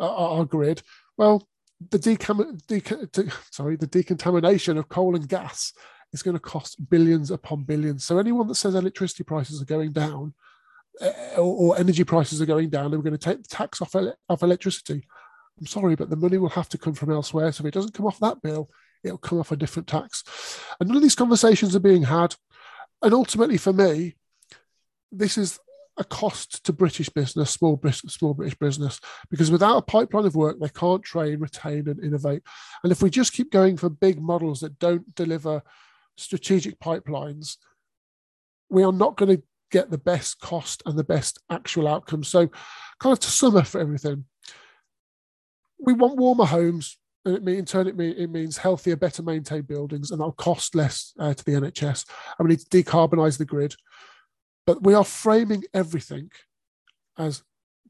our, 0.02 0.45
grid, 0.45 0.83
well, 1.16 1.49
the 1.91 1.99
decam- 1.99 2.67
de- 2.67 3.33
sorry, 3.51 3.77
the 3.77 3.87
decontamination 3.87 4.79
of 4.79 4.89
coal 4.89 5.15
and 5.15 5.29
gas 5.29 5.73
is 6.13 6.23
going 6.23 6.35
to 6.35 6.41
cost 6.41 6.89
billions 6.89 7.31
upon 7.31 7.65
billions. 7.65 8.05
So 8.05 8.19
anyone 8.19 8.49
that 8.49 8.57
says 8.57 8.75
electricity 8.75 9.25
prices 9.25 9.63
are 9.63 9.67
going 9.67 9.93
down 9.93 10.35
uh, 11.01 11.13
or, 11.37 11.75
or, 11.75 11.79
energy 11.79 12.03
prices 12.03 12.43
are 12.43 12.47
going 12.47 12.71
down, 12.71 12.87
and 12.87 12.97
we're 12.97 13.09
going 13.11 13.13
to 13.13 13.19
take 13.19 13.43
the 13.43 13.49
tax 13.49 13.81
off, 13.81 13.95
off 14.29 14.43
electricity. 14.43 15.07
I'm 15.61 15.67
sorry, 15.67 15.95
but 15.95 16.11
the 16.11 16.17
money 16.17 16.39
will 16.39 16.49
have 16.49 16.69
to 16.71 16.79
come 16.79 16.95
from 16.95 17.13
elsewhere. 17.13 17.53
So 17.53 17.63
if 17.63 17.69
it 17.69 17.75
doesn't 17.75 17.95
come 17.95 18.07
off 18.07 18.19
that 18.19 18.43
bill, 18.43 18.69
it'll 19.05 19.19
come 19.19 19.39
off 19.39 19.53
a 19.53 19.57
different 19.57 19.87
tax. 19.87 20.25
And 20.81 20.89
none 20.89 20.97
of 20.97 21.03
these 21.03 21.15
conversations 21.15 21.77
are 21.77 21.81
being 21.81 22.05
had. 22.05 22.35
And 23.03 23.15
ultimately, 23.15 23.59
for 23.59 23.73
me, 23.73 24.17
this 25.13 25.39
is 25.39 25.61
a 25.99 26.05
cost 26.05 26.64
to 26.64 26.73
British 26.73 27.09
business, 27.09 27.50
small 27.50 27.76
business, 27.76 28.14
small 28.14 28.35
British 28.35 28.57
business, 28.59 29.00
because 29.31 29.50
without 29.50 29.76
a 29.76 29.83
pipeline 29.83 30.25
of 30.25 30.37
work, 30.37 30.59
they 30.61 30.69
can't 30.69 31.02
train, 31.02 31.40
retain, 31.40 31.88
and 31.88 32.02
innovate. 32.02 32.43
And 32.83 32.93
if 32.93 33.02
we 33.02 33.11
just 33.11 33.33
keep 33.33 33.50
going 33.50 33.76
for 33.76 33.88
big 33.88 34.21
models 34.21 34.61
that 34.61 34.78
don't 34.78 35.14
deliver 35.14 35.62
strategic 36.17 36.78
pipelines, 36.78 37.57
we 38.71 38.83
are 38.83 38.93
not 38.93 39.17
going 39.17 39.37
to 39.37 39.43
get 39.71 39.90
the 39.90 39.99
best 39.99 40.40
cost 40.40 40.83
and 40.87 40.99
the 40.99 41.05
best 41.05 41.38
actual 41.50 41.88
outcome. 41.88 42.23
So, 42.23 42.49
kind 43.00 43.12
of 43.12 43.21
to 43.21 43.31
sum 43.31 43.57
up 43.57 43.67
for 43.67 43.81
everything, 43.81 44.25
we 45.78 45.93
want 45.93 46.19
warmer 46.19 46.45
homes. 46.45 46.99
And 47.25 47.37
it 47.37 47.45
mean, 47.45 47.57
in 47.57 47.64
turn, 47.64 47.88
it, 47.88 47.97
mean, 47.97 48.14
it 48.17 48.31
means 48.31 48.57
healthier, 48.57 48.97
better 48.97 49.23
maintained 49.23 49.67
buildings, 49.67 50.11
and 50.11 50.21
that'll 50.21 50.33
cost 50.33 50.75
less 50.75 51.12
uh, 51.19 51.35
to 51.35 51.45
the 51.45 51.52
NHS. 51.52 52.05
And 52.38 52.49
we 52.49 52.55
need 52.55 52.61
to 52.61 52.83
decarbonise 52.83 53.37
the 53.37 53.45
grid. 53.45 53.75
But 54.69 54.83
we 54.83 54.93
are 54.93 55.03
framing 55.03 55.65
everything 55.73 56.31
as 57.17 57.43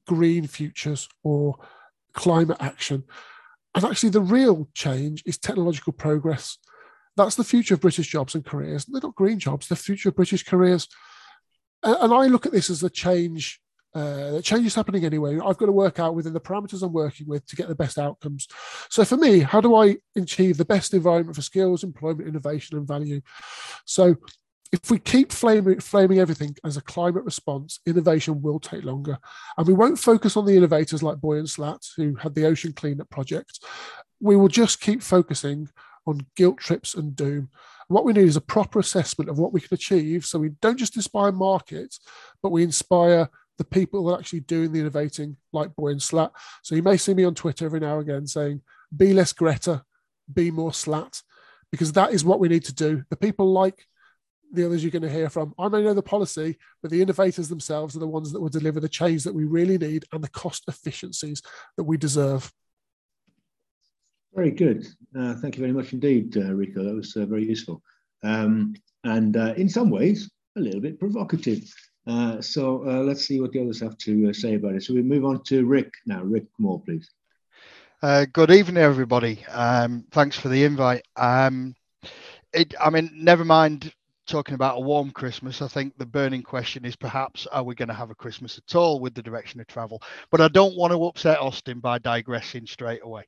green 0.06 0.47
futures 0.47 1.08
or 1.25 1.56
climate 2.12 2.58
action. 2.61 3.02
And 3.75 3.85
actually, 3.85 4.11
the 4.11 4.20
real 4.20 4.68
change 4.75 5.25
is 5.26 5.38
technological 5.38 5.92
progress. 5.92 6.56
That's 7.16 7.35
the 7.35 7.42
future 7.42 7.75
of 7.75 7.80
British 7.80 8.06
jobs 8.06 8.37
and 8.37 8.44
careers. 8.44 8.85
They're 8.85 9.00
not 9.02 9.16
green 9.16 9.40
jobs, 9.40 9.66
the 9.66 9.75
future 9.75 10.11
of 10.11 10.14
British 10.14 10.44
careers. 10.44 10.87
And 11.82 12.14
I 12.14 12.26
look 12.26 12.47
at 12.47 12.52
this 12.52 12.70
as 12.70 12.85
a 12.85 12.90
change. 12.90 13.61
Uh, 13.92 14.40
change 14.40 14.64
is 14.64 14.76
happening 14.76 15.04
anyway. 15.04 15.40
I've 15.44 15.58
got 15.58 15.66
to 15.66 15.73
work 15.73 15.99
out 15.99 16.14
within 16.14 16.32
the 16.32 16.40
parameters 16.40 16.85
I'm 16.85 16.92
working 16.92 17.26
with 17.26 17.44
to 17.49 17.56
get 17.56 17.66
the 17.66 17.75
best 17.75 17.99
outcomes. 17.99 18.47
So 18.88 19.04
for 19.04 19.16
me, 19.16 19.40
how 19.40 19.61
do 19.61 19.75
I 19.75 19.97
achieve 20.14 20.58
the 20.58 20.64
best 20.64 20.94
environment 20.94 21.35
for 21.35 21.42
skills, 21.42 21.82
employment, 21.82 22.28
innovation, 22.28 22.78
and 22.78 22.87
value? 22.87 23.20
So 23.85 24.14
if 24.70 24.90
we 24.90 24.98
keep 24.98 25.32
flaming, 25.32 25.80
flaming 25.80 26.18
everything 26.18 26.54
as 26.64 26.76
a 26.76 26.82
climate 26.82 27.25
response, 27.25 27.80
innovation 27.87 28.42
will 28.42 28.60
take 28.60 28.84
longer. 28.84 29.18
And 29.56 29.66
we 29.66 29.72
won't 29.72 29.98
focus 29.98 30.37
on 30.37 30.44
the 30.44 30.56
innovators 30.56 31.02
like 31.02 31.18
Boyan 31.18 31.48
Slat, 31.48 31.80
who 31.96 32.14
had 32.16 32.34
the 32.34 32.44
ocean 32.44 32.72
cleanup 32.72 33.08
project. 33.08 33.64
We 34.20 34.37
will 34.37 34.48
just 34.48 34.80
keep 34.80 35.02
focusing 35.02 35.68
on 36.06 36.26
guilt 36.37 36.58
trips 36.58 36.94
and 36.94 37.16
doom. 37.16 37.48
What 37.88 38.04
we 38.04 38.12
need 38.12 38.28
is 38.28 38.37
a 38.37 38.42
proper 38.42 38.78
assessment 38.78 39.30
of 39.30 39.38
what 39.38 39.52
we 39.52 39.60
can 39.60 39.72
achieve 39.72 40.26
so 40.26 40.38
we 40.38 40.50
don't 40.60 40.78
just 40.78 40.96
inspire 40.96 41.32
markets, 41.32 42.00
but 42.42 42.52
we 42.52 42.62
inspire 42.62 43.30
the 43.56 43.64
people 43.64 44.04
that 44.04 44.14
are 44.14 44.18
actually 44.18 44.40
doing 44.40 44.72
the 44.72 44.80
innovating, 44.80 45.37
like 45.52 45.75
Boyan 45.75 46.00
Slat. 46.00 46.30
So 46.62 46.75
you 46.75 46.82
may 46.82 46.96
see 46.98 47.14
me 47.14 47.25
on 47.25 47.34
Twitter 47.34 47.64
every 47.64 47.80
now 47.80 47.98
and 47.98 48.08
again 48.08 48.26
saying, 48.26 48.60
be 48.94 49.14
less 49.14 49.32
Greta, 49.32 49.82
be 50.32 50.50
more 50.50 50.72
Slat, 50.75 51.22
because 51.72 51.92
that 51.92 52.12
is 52.12 52.25
what 52.25 52.40
we 52.40 52.48
need 52.48 52.64
to 52.64 52.75
do. 52.75 53.04
The 53.08 53.16
people 53.16 53.50
like 53.50 53.87
the 54.52 54.64
others 54.64 54.82
you're 54.82 54.90
going 54.90 55.02
to 55.02 55.10
hear 55.10 55.28
from. 55.28 55.54
I 55.58 55.68
may 55.68 55.82
know 55.82 55.94
the 55.94 56.02
policy, 56.02 56.56
but 56.82 56.90
the 56.90 57.02
innovators 57.02 57.48
themselves 57.48 57.96
are 57.96 58.00
the 58.00 58.06
ones 58.06 58.32
that 58.32 58.40
will 58.40 58.48
deliver 58.48 58.80
the 58.80 58.88
change 58.88 59.24
that 59.24 59.34
we 59.34 59.44
really 59.44 59.78
need 59.78 60.04
and 60.12 60.22
the 60.22 60.30
cost 60.30 60.64
efficiencies 60.68 61.42
that 61.76 61.84
we 61.84 61.96
deserve. 61.96 62.52
Very 64.34 64.50
good. 64.50 64.86
Uh, 65.18 65.34
thank 65.34 65.56
you 65.56 65.60
very 65.60 65.72
much 65.72 65.92
indeed, 65.92 66.36
uh, 66.36 66.54
Rico. 66.54 66.84
That 66.84 66.94
was 66.94 67.16
uh, 67.16 67.26
very 67.26 67.44
useful. 67.44 67.82
Um, 68.22 68.74
and 69.04 69.36
uh, 69.36 69.54
in 69.56 69.68
some 69.68 69.90
ways, 69.90 70.30
a 70.56 70.60
little 70.60 70.80
bit 70.80 70.98
provocative. 70.98 71.72
Uh, 72.06 72.40
so 72.40 72.88
uh, 72.88 73.02
let's 73.02 73.26
see 73.26 73.40
what 73.40 73.52
the 73.52 73.60
others 73.60 73.80
have 73.80 73.96
to 73.98 74.32
say 74.32 74.54
about 74.54 74.74
it. 74.74 74.82
So 74.82 74.94
we 74.94 75.02
move 75.02 75.24
on 75.24 75.42
to 75.44 75.66
Rick 75.66 75.92
now. 76.06 76.22
Rick 76.22 76.46
Moore, 76.58 76.80
please. 76.80 77.10
good 78.32 78.50
evening, 78.50 78.82
everybody. 78.82 79.44
Um, 79.46 80.04
thanks 80.10 80.38
for 80.38 80.48
the 80.48 80.64
invite. 80.64 81.04
Um, 81.16 81.74
it, 82.52 82.74
I 82.80 82.90
mean, 82.90 83.10
never 83.14 83.44
mind 83.44 83.92
talking 84.28 84.54
about 84.54 84.76
a 84.76 84.80
warm 84.80 85.11
Christmas, 85.11 85.61
I 85.62 85.68
think 85.68 85.97
the 85.97 86.06
burning 86.06 86.42
question 86.42 86.85
is 86.85 86.94
perhaps 86.94 87.47
are 87.47 87.64
we 87.64 87.75
going 87.75 87.88
to 87.88 87.94
have 87.94 88.11
a 88.11 88.14
Christmas 88.14 88.58
at 88.58 88.76
all 88.76 89.00
with 89.00 89.14
the 89.14 89.23
direction 89.23 89.61
of 89.61 89.66
travel? 89.66 90.02
But 90.30 90.40
I 90.40 90.49
don't 90.49 90.76
want 90.76 90.92
to 90.92 91.04
upset 91.04 91.40
Austin 91.40 91.80
by 91.80 91.99
digressing 91.99 92.66
straight 92.66 93.00
away. 93.02 93.25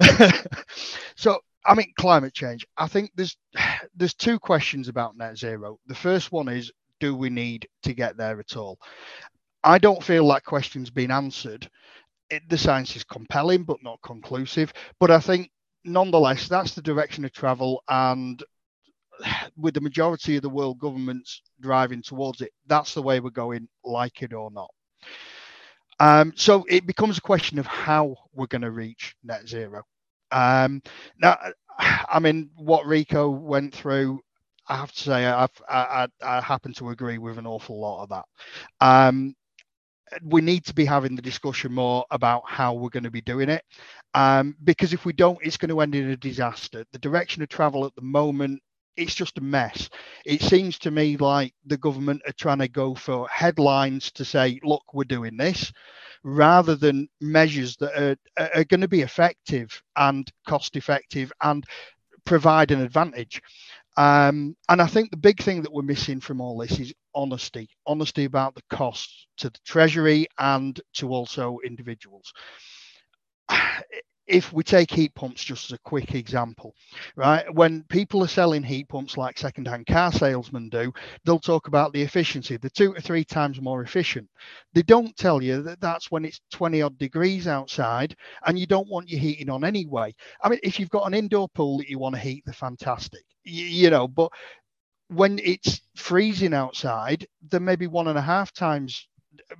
so, 1.16 1.38
I 1.66 1.74
mean, 1.74 1.92
climate 1.98 2.32
change. 2.32 2.66
I 2.78 2.86
think 2.86 3.10
there's 3.16 3.36
there's 3.94 4.14
two 4.14 4.38
questions 4.38 4.88
about 4.88 5.16
net 5.16 5.36
zero. 5.36 5.78
The 5.86 5.94
first 5.94 6.32
one 6.32 6.48
is, 6.48 6.72
do 7.00 7.14
we 7.14 7.28
need 7.28 7.68
to 7.82 7.92
get 7.92 8.16
there 8.16 8.38
at 8.40 8.56
all? 8.56 8.78
I 9.62 9.78
don't 9.78 10.02
feel 10.02 10.28
that 10.28 10.44
question's 10.44 10.90
been 10.90 11.10
answered. 11.10 11.68
It, 12.30 12.48
the 12.48 12.58
science 12.58 12.96
is 12.96 13.04
compelling 13.04 13.64
but 13.64 13.82
not 13.82 14.00
conclusive. 14.02 14.72
But 15.00 15.10
I 15.10 15.20
think 15.20 15.50
nonetheless, 15.84 16.48
that's 16.48 16.74
the 16.74 16.82
direction 16.82 17.24
of 17.24 17.32
travel, 17.32 17.82
and 17.88 18.42
with 19.56 19.74
the 19.74 19.80
majority 19.80 20.36
of 20.36 20.42
the 20.42 20.48
world 20.48 20.78
governments 20.78 21.42
driving 21.60 22.02
towards 22.02 22.40
it, 22.40 22.52
that's 22.66 22.94
the 22.94 23.02
way 23.02 23.20
we're 23.20 23.30
going, 23.30 23.68
like 23.84 24.22
it 24.22 24.32
or 24.32 24.50
not. 24.50 24.70
Um, 26.00 26.32
so 26.36 26.64
it 26.68 26.86
becomes 26.86 27.18
a 27.18 27.22
question 27.22 27.58
of 27.58 27.66
how 27.66 28.16
we're 28.34 28.46
going 28.46 28.62
to 28.62 28.70
reach 28.70 29.14
net 29.22 29.48
zero. 29.48 29.82
Um, 30.32 30.82
now, 31.20 31.38
I 31.78 32.18
mean, 32.20 32.50
what 32.56 32.86
Rico 32.86 33.30
went 33.30 33.74
through, 33.74 34.20
I 34.68 34.76
have 34.76 34.92
to 34.92 35.00
say, 35.00 35.26
I, 35.26 35.46
I, 35.68 36.08
I 36.22 36.40
happen 36.40 36.72
to 36.74 36.90
agree 36.90 37.18
with 37.18 37.38
an 37.38 37.46
awful 37.46 37.80
lot 37.80 38.02
of 38.02 38.08
that. 38.10 38.24
Um, 38.80 39.34
we 40.22 40.40
need 40.40 40.64
to 40.66 40.74
be 40.74 40.84
having 40.84 41.16
the 41.16 41.22
discussion 41.22 41.72
more 41.72 42.04
about 42.10 42.42
how 42.46 42.74
we're 42.74 42.88
going 42.88 43.04
to 43.04 43.10
be 43.10 43.20
doing 43.20 43.48
it. 43.48 43.64
Um, 44.14 44.56
because 44.64 44.92
if 44.92 45.04
we 45.04 45.12
don't, 45.12 45.38
it's 45.42 45.56
going 45.56 45.70
to 45.70 45.80
end 45.80 45.94
in 45.94 46.10
a 46.10 46.16
disaster. 46.16 46.84
The 46.92 46.98
direction 46.98 47.42
of 47.42 47.48
travel 47.48 47.84
at 47.84 47.94
the 47.94 48.02
moment 48.02 48.60
it's 48.96 49.14
just 49.14 49.38
a 49.38 49.42
mess. 49.42 49.88
It 50.24 50.42
seems 50.42 50.78
to 50.80 50.90
me 50.90 51.16
like 51.16 51.54
the 51.66 51.76
government 51.76 52.22
are 52.26 52.32
trying 52.32 52.58
to 52.58 52.68
go 52.68 52.94
for 52.94 53.28
headlines 53.28 54.10
to 54.12 54.24
say, 54.24 54.60
look, 54.62 54.82
we're 54.92 55.04
doing 55.04 55.36
this, 55.36 55.72
rather 56.22 56.74
than 56.74 57.08
measures 57.20 57.76
that 57.76 57.96
are, 58.00 58.48
are 58.54 58.64
going 58.64 58.80
to 58.80 58.88
be 58.88 59.02
effective 59.02 59.82
and 59.96 60.30
cost 60.46 60.76
effective 60.76 61.32
and 61.42 61.64
provide 62.24 62.70
an 62.70 62.80
advantage. 62.80 63.40
Um, 63.96 64.56
and 64.68 64.82
I 64.82 64.86
think 64.86 65.10
the 65.10 65.16
big 65.16 65.40
thing 65.40 65.62
that 65.62 65.72
we're 65.72 65.82
missing 65.82 66.20
from 66.20 66.40
all 66.40 66.58
this 66.58 66.80
is 66.80 66.92
honesty 67.14 67.68
honesty 67.86 68.24
about 68.24 68.56
the 68.56 68.62
costs 68.68 69.28
to 69.36 69.50
the 69.50 69.58
Treasury 69.64 70.26
and 70.36 70.80
to 70.94 71.10
also 71.10 71.58
individuals 71.64 72.32
if 74.26 74.52
we 74.52 74.62
take 74.62 74.90
heat 74.90 75.14
pumps 75.14 75.44
just 75.44 75.70
as 75.70 75.74
a 75.74 75.80
quick 75.80 76.14
example, 76.14 76.74
right? 77.16 77.52
When 77.54 77.84
people 77.84 78.22
are 78.22 78.28
selling 78.28 78.62
heat 78.62 78.88
pumps 78.88 79.16
like 79.16 79.38
second-hand 79.38 79.86
car 79.86 80.12
salesmen 80.12 80.68
do, 80.70 80.92
they'll 81.24 81.38
talk 81.38 81.68
about 81.68 81.92
the 81.92 82.02
efficiency. 82.02 82.56
They're 82.56 82.70
two 82.70 82.94
to 82.94 83.00
three 83.00 83.24
times 83.24 83.60
more 83.60 83.82
efficient. 83.82 84.28
They 84.72 84.82
don't 84.82 85.16
tell 85.16 85.42
you 85.42 85.62
that 85.62 85.80
that's 85.80 86.10
when 86.10 86.24
it's 86.24 86.40
20 86.52 86.82
odd 86.82 86.98
degrees 86.98 87.46
outside 87.46 88.16
and 88.46 88.58
you 88.58 88.66
don't 88.66 88.88
want 88.88 89.10
your 89.10 89.20
heating 89.20 89.50
on 89.50 89.64
anyway. 89.64 90.14
I 90.42 90.48
mean, 90.48 90.60
if 90.62 90.80
you've 90.80 90.90
got 90.90 91.06
an 91.06 91.14
indoor 91.14 91.48
pool 91.50 91.78
that 91.78 91.88
you 91.88 91.98
want 91.98 92.14
to 92.14 92.20
heat, 92.20 92.44
they're 92.46 92.54
fantastic, 92.54 93.24
you, 93.44 93.64
you 93.64 93.90
know, 93.90 94.08
but 94.08 94.32
when 95.08 95.38
it's 95.44 95.82
freezing 95.96 96.54
outside, 96.54 97.26
they're 97.50 97.60
maybe 97.60 97.86
one 97.86 98.08
and 98.08 98.18
a 98.18 98.22
half 98.22 98.52
times 98.52 99.06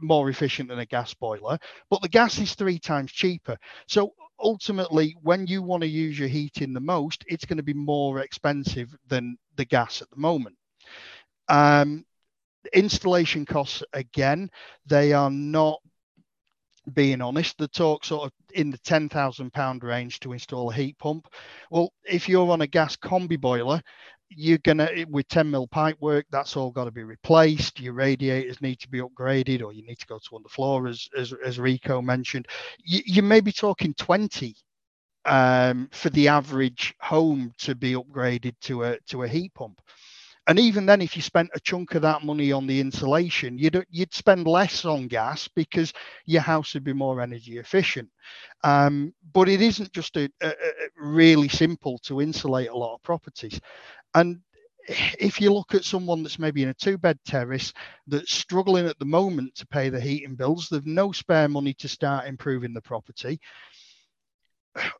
more 0.00 0.30
efficient 0.30 0.68
than 0.68 0.78
a 0.78 0.86
gas 0.86 1.14
boiler, 1.14 1.58
but 1.90 2.00
the 2.02 2.08
gas 2.08 2.38
is 2.38 2.54
three 2.54 2.78
times 2.78 3.12
cheaper. 3.12 3.56
So 3.86 4.14
ultimately, 4.40 5.16
when 5.22 5.46
you 5.46 5.62
want 5.62 5.82
to 5.82 5.88
use 5.88 6.18
your 6.18 6.28
heating 6.28 6.72
the 6.72 6.80
most, 6.80 7.24
it's 7.26 7.44
going 7.44 7.56
to 7.58 7.62
be 7.62 7.74
more 7.74 8.20
expensive 8.20 8.94
than 9.06 9.36
the 9.56 9.64
gas 9.64 10.02
at 10.02 10.10
the 10.10 10.16
moment. 10.16 10.56
Um, 11.48 12.04
installation 12.72 13.44
costs, 13.44 13.82
again, 13.92 14.50
they 14.86 15.12
are 15.12 15.30
not 15.30 15.80
being 16.92 17.22
honest, 17.22 17.56
the 17.56 17.68
talk 17.68 18.04
sort 18.04 18.26
of 18.26 18.32
in 18.52 18.70
the 18.70 18.78
ten 18.78 19.08
thousand 19.08 19.52
pound 19.52 19.82
range 19.82 20.20
to 20.20 20.32
install 20.32 20.70
a 20.70 20.74
heat 20.74 20.98
pump. 20.98 21.26
Well, 21.70 21.92
if 22.04 22.28
you're 22.28 22.50
on 22.50 22.60
a 22.60 22.66
gas 22.66 22.96
combi 22.96 23.40
boiler, 23.40 23.80
you're 24.30 24.58
gonna 24.58 24.88
with 25.08 25.28
10 25.28 25.50
mil 25.50 25.66
pipe 25.68 25.96
work 26.00 26.26
that's 26.30 26.56
all 26.56 26.70
got 26.70 26.84
to 26.84 26.90
be 26.90 27.04
replaced. 27.04 27.80
Your 27.80 27.94
radiators 27.94 28.60
need 28.60 28.80
to 28.80 28.88
be 28.88 29.00
upgraded 29.00 29.62
or 29.62 29.72
you 29.72 29.84
need 29.86 29.98
to 29.98 30.06
go 30.06 30.18
to 30.18 30.30
underfloor 30.30 30.88
as 30.88 31.08
as, 31.16 31.34
as 31.44 31.58
rico 31.58 32.02
mentioned. 32.02 32.46
You, 32.84 33.00
you 33.06 33.22
may 33.22 33.40
be 33.40 33.52
talking 33.52 33.94
20 33.94 34.54
um, 35.26 35.88
for 35.92 36.10
the 36.10 36.28
average 36.28 36.94
home 37.00 37.52
to 37.58 37.74
be 37.74 37.94
upgraded 37.94 38.54
to 38.62 38.84
a 38.84 38.98
to 39.08 39.22
a 39.22 39.28
heat 39.28 39.54
pump. 39.54 39.80
And 40.46 40.58
even 40.58 40.84
then 40.84 41.00
if 41.00 41.16
you 41.16 41.22
spent 41.22 41.50
a 41.54 41.60
chunk 41.60 41.94
of 41.94 42.02
that 42.02 42.22
money 42.22 42.52
on 42.52 42.66
the 42.66 42.80
insulation 42.80 43.56
you'd 43.58 43.82
you'd 43.90 44.14
spend 44.14 44.46
less 44.46 44.84
on 44.84 45.08
gas 45.08 45.48
because 45.48 45.92
your 46.26 46.42
house 46.42 46.74
would 46.74 46.84
be 46.84 46.92
more 46.92 47.20
energy 47.22 47.58
efficient. 47.58 48.10
Um, 48.62 49.14
but 49.32 49.48
it 49.48 49.62
isn't 49.62 49.92
just 49.92 50.16
a, 50.16 50.30
a, 50.42 50.48
a 50.48 50.54
really 50.98 51.48
simple 51.48 51.98
to 52.00 52.20
insulate 52.20 52.68
a 52.68 52.76
lot 52.76 52.94
of 52.94 53.02
properties 53.02 53.60
and 54.14 54.40
if 55.18 55.40
you 55.40 55.52
look 55.52 55.74
at 55.74 55.84
someone 55.84 56.22
that's 56.22 56.38
maybe 56.38 56.62
in 56.62 56.68
a 56.68 56.74
two 56.74 56.98
bed 56.98 57.18
terrace 57.24 57.72
that's 58.06 58.32
struggling 58.32 58.86
at 58.86 58.98
the 58.98 59.04
moment 59.04 59.54
to 59.56 59.66
pay 59.66 59.88
the 59.88 60.00
heating 60.00 60.34
bills, 60.34 60.68
they've 60.68 60.84
no 60.86 61.10
spare 61.12 61.48
money 61.48 61.72
to 61.74 61.88
start 61.88 62.26
improving 62.26 62.74
the 62.74 62.82
property. 62.82 63.40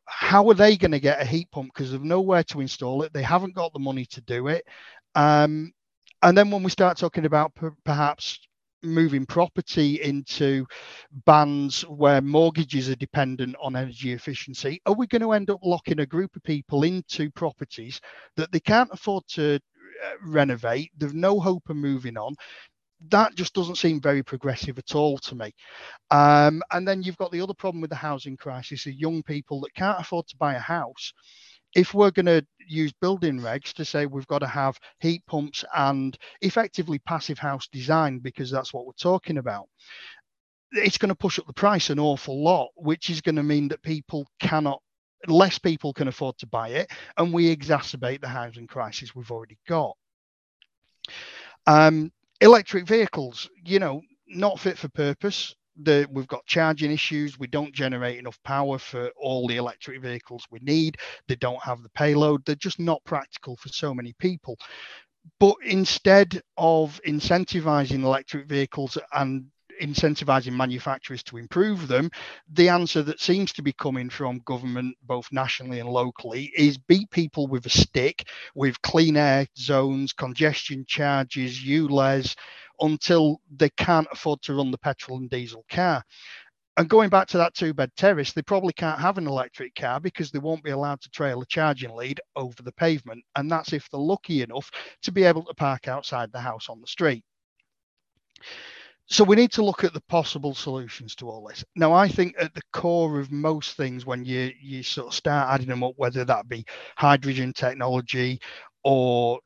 how 0.05 0.47
are 0.49 0.53
they 0.55 0.77
going 0.77 0.91
to 0.91 0.99
get 0.99 1.21
a 1.21 1.25
heat 1.25 1.49
pump 1.51 1.71
because 1.73 1.91
they've 1.91 2.01
nowhere 2.01 2.43
to 2.43 2.61
install 2.61 3.03
it? 3.03 3.13
They 3.13 3.21
haven't 3.21 3.55
got 3.55 3.73
the 3.73 3.79
money 3.79 4.05
to 4.05 4.21
do 4.21 4.47
it. 4.47 4.65
Um, 5.13 5.71
and 6.21 6.37
then 6.37 6.49
when 6.49 6.63
we 6.63 6.71
start 6.71 6.97
talking 6.97 7.25
about 7.25 7.53
per- 7.53 7.75
perhaps 7.83 8.39
moving 8.85 9.25
property 9.25 10.01
into 10.01 10.65
bands 11.25 11.81
where 11.83 12.21
mortgages 12.21 12.89
are 12.89 12.95
dependent 12.95 13.55
on 13.61 13.75
energy 13.75 14.13
efficiency, 14.13 14.81
are 14.85 14.93
we 14.93 15.07
going 15.07 15.21
to 15.21 15.33
end 15.33 15.49
up 15.49 15.59
locking 15.63 15.99
a 15.99 16.05
group 16.05 16.35
of 16.35 16.43
people 16.43 16.83
into 16.83 17.29
properties 17.31 17.99
that 18.37 18.51
they 18.51 18.59
can't 18.59 18.89
afford 18.91 19.23
to 19.29 19.55
uh, 19.55 20.11
renovate? 20.23 20.91
They've 20.97 21.13
no 21.13 21.39
hope 21.39 21.69
of 21.69 21.75
moving 21.75 22.17
on. 22.17 22.35
That 23.09 23.35
just 23.35 23.53
doesn't 23.53 23.77
seem 23.77 24.01
very 24.01 24.23
progressive 24.23 24.79
at 24.79 24.95
all 24.95 25.17
to 25.19 25.35
me. 25.35 25.51
Um, 26.11 26.63
and 26.71 26.87
then 26.87 27.03
you've 27.03 27.17
got 27.17 27.31
the 27.31 27.41
other 27.41 27.53
problem 27.53 27.81
with 27.81 27.89
the 27.89 27.95
housing 27.95 28.37
crisis 28.37 28.85
the 28.85 28.93
young 28.93 29.21
people 29.23 29.61
that 29.61 29.73
can't 29.75 29.99
afford 29.99 30.27
to 30.27 30.37
buy 30.37 30.55
a 30.55 30.59
house 30.59 31.13
if 31.75 31.93
we're 31.93 32.11
going 32.11 32.25
to 32.25 32.45
use 32.67 32.93
building 32.93 33.39
regs 33.39 33.73
to 33.73 33.85
say 33.85 34.05
we've 34.05 34.27
got 34.27 34.39
to 34.39 34.47
have 34.47 34.79
heat 34.99 35.21
pumps 35.27 35.63
and 35.75 36.17
effectively 36.41 36.97
passive 36.99 37.37
house 37.37 37.67
design 37.67 38.17
because 38.19 38.49
that's 38.49 38.73
what 38.73 38.85
we're 38.87 38.93
talking 38.93 39.37
about 39.37 39.67
it's 40.71 40.97
going 40.97 41.09
to 41.09 41.15
push 41.15 41.37
up 41.37 41.45
the 41.45 41.53
price 41.53 41.89
an 41.89 41.99
awful 41.99 42.43
lot 42.43 42.69
which 42.75 43.09
is 43.09 43.21
going 43.21 43.35
to 43.35 43.43
mean 43.43 43.67
that 43.67 43.83
people 43.83 44.25
cannot 44.39 44.81
less 45.27 45.59
people 45.59 45.93
can 45.93 46.07
afford 46.07 46.37
to 46.37 46.47
buy 46.47 46.69
it 46.69 46.89
and 47.17 47.33
we 47.33 47.55
exacerbate 47.55 48.21
the 48.21 48.27
housing 48.27 48.67
crisis 48.67 49.15
we've 49.15 49.31
already 49.31 49.57
got. 49.67 49.95
Um, 51.67 52.11
electric 52.41 52.85
vehicles 52.85 53.49
you 53.63 53.79
know 53.79 54.01
not 54.27 54.59
fit 54.59 54.77
for 54.77 54.89
purpose 54.89 55.55
the, 55.81 56.07
we've 56.11 56.27
got 56.27 56.45
charging 56.45 56.91
issues. 56.91 57.39
We 57.39 57.47
don't 57.47 57.73
generate 57.73 58.19
enough 58.19 58.41
power 58.43 58.77
for 58.77 59.11
all 59.17 59.47
the 59.47 59.57
electric 59.57 60.01
vehicles 60.01 60.45
we 60.51 60.59
need. 60.61 60.97
They 61.27 61.35
don't 61.35 61.61
have 61.63 61.83
the 61.83 61.89
payload. 61.89 62.45
They're 62.45 62.55
just 62.55 62.79
not 62.79 63.03
practical 63.05 63.55
for 63.57 63.69
so 63.69 63.93
many 63.93 64.13
people. 64.19 64.57
But 65.39 65.55
instead 65.63 66.41
of 66.57 67.01
incentivizing 67.05 68.03
electric 68.03 68.47
vehicles 68.47 68.97
and 69.13 69.45
incentivizing 69.81 70.53
manufacturers 70.53 71.23
to 71.23 71.37
improve 71.37 71.87
them, 71.87 72.09
the 72.51 72.69
answer 72.69 73.03
that 73.03 73.19
seems 73.19 73.51
to 73.53 73.61
be 73.61 73.73
coming 73.73 74.09
from 74.09 74.41
government, 74.45 74.95
both 75.03 75.27
nationally 75.31 75.79
and 75.79 75.89
locally, 75.89 76.51
is 76.55 76.77
beat 76.77 77.09
people 77.11 77.47
with 77.47 77.65
a 77.65 77.69
stick 77.69 78.27
with 78.53 78.81
clean 78.81 79.17
air 79.17 79.47
zones, 79.57 80.13
congestion 80.13 80.85
charges, 80.87 81.59
ULEZ, 81.59 82.35
until 82.79 83.41
they 83.55 83.69
can't 83.71 84.07
afford 84.11 84.41
to 84.43 84.53
run 84.53 84.71
the 84.71 84.77
petrol 84.77 85.17
and 85.17 85.29
diesel 85.29 85.65
car. 85.69 86.03
And 86.77 86.89
going 86.89 87.09
back 87.09 87.27
to 87.29 87.37
that 87.37 87.53
two 87.53 87.73
bed 87.73 87.91
terrace, 87.95 88.33
they 88.33 88.41
probably 88.41 88.73
can't 88.73 88.99
have 88.99 89.17
an 89.17 89.27
electric 89.27 89.75
car 89.75 90.01
because 90.01 90.29
they 90.29 90.39
won't 90.39 90.63
be 90.63 90.71
allowed 90.71 90.99
to 91.01 91.09
trail 91.09 91.41
a 91.41 91.45
charging 91.45 91.95
lead 91.95 92.19
over 92.35 92.61
the 92.61 92.73
pavement. 92.73 93.23
And 93.35 93.49
that's 93.49 93.71
if 93.71 93.89
they're 93.89 93.99
lucky 93.99 94.41
enough 94.41 94.69
to 95.03 95.11
be 95.11 95.23
able 95.23 95.45
to 95.45 95.53
park 95.53 95.87
outside 95.87 96.31
the 96.33 96.39
house 96.39 96.67
on 96.67 96.81
the 96.81 96.87
street. 96.87 97.23
So 99.07 99.23
we 99.23 99.35
need 99.35 99.51
to 99.53 99.63
look 99.63 99.83
at 99.83 99.93
the 99.93 100.01
possible 100.09 100.55
solutions 100.55 101.15
to 101.15 101.29
all 101.29 101.47
this. 101.47 101.63
Now, 101.75 101.93
I 101.93 102.07
think 102.07 102.35
at 102.39 102.53
the 102.55 102.61
core 102.73 103.19
of 103.19 103.31
most 103.31 103.77
things, 103.77 104.05
when 104.05 104.25
you 104.25 104.51
you 104.59 104.81
sort 104.81 105.07
of 105.07 105.13
start 105.13 105.53
adding 105.53 105.67
them 105.67 105.83
up, 105.83 105.93
whether 105.95 106.25
that 106.25 106.49
be 106.49 106.65
hydrogen 106.97 107.53
technology 107.53 108.39
or 108.83 109.39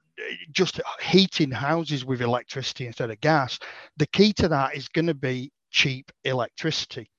just 0.52 0.80
heating 1.02 1.52
houses 1.52 2.06
with 2.06 2.22
electricity 2.22 2.88
instead 2.88 3.12
of 3.12 3.20
gas, 3.22 3.60
the 3.98 4.08
key 4.08 4.34
to 4.34 4.48
that 4.48 4.76
is 4.76 4.88
going 4.88 5.08
to 5.08 5.14
be 5.14 5.52
cheap 5.72 6.12
electricity. 6.24 7.10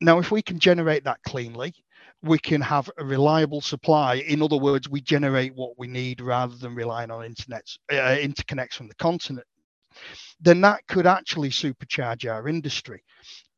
Now, 0.00 0.18
if 0.18 0.30
we 0.30 0.42
can 0.42 0.58
generate 0.58 1.04
that 1.04 1.22
cleanly, 1.26 1.74
we 2.22 2.38
can 2.38 2.60
have 2.60 2.90
a 2.98 3.04
reliable 3.04 3.60
supply. 3.60 4.14
In 4.14 4.42
other 4.42 4.56
words, 4.56 4.88
we 4.88 5.00
generate 5.00 5.54
what 5.54 5.78
we 5.78 5.86
need 5.86 6.20
rather 6.20 6.56
than 6.56 6.74
relying 6.74 7.10
on 7.10 7.24
internet 7.24 7.64
uh, 7.92 8.16
interconnects 8.18 8.74
from 8.74 8.88
the 8.88 8.94
continent. 8.96 9.46
Then 10.40 10.60
that 10.62 10.86
could 10.88 11.06
actually 11.06 11.50
supercharge 11.50 12.30
our 12.30 12.48
industry. 12.48 13.02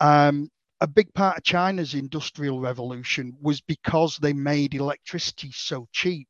Um, 0.00 0.50
a 0.80 0.86
big 0.86 1.12
part 1.14 1.38
of 1.38 1.44
China's 1.44 1.94
industrial 1.94 2.60
revolution 2.60 3.34
was 3.40 3.60
because 3.62 4.18
they 4.18 4.34
made 4.34 4.74
electricity 4.74 5.50
so 5.52 5.88
cheap 5.92 6.28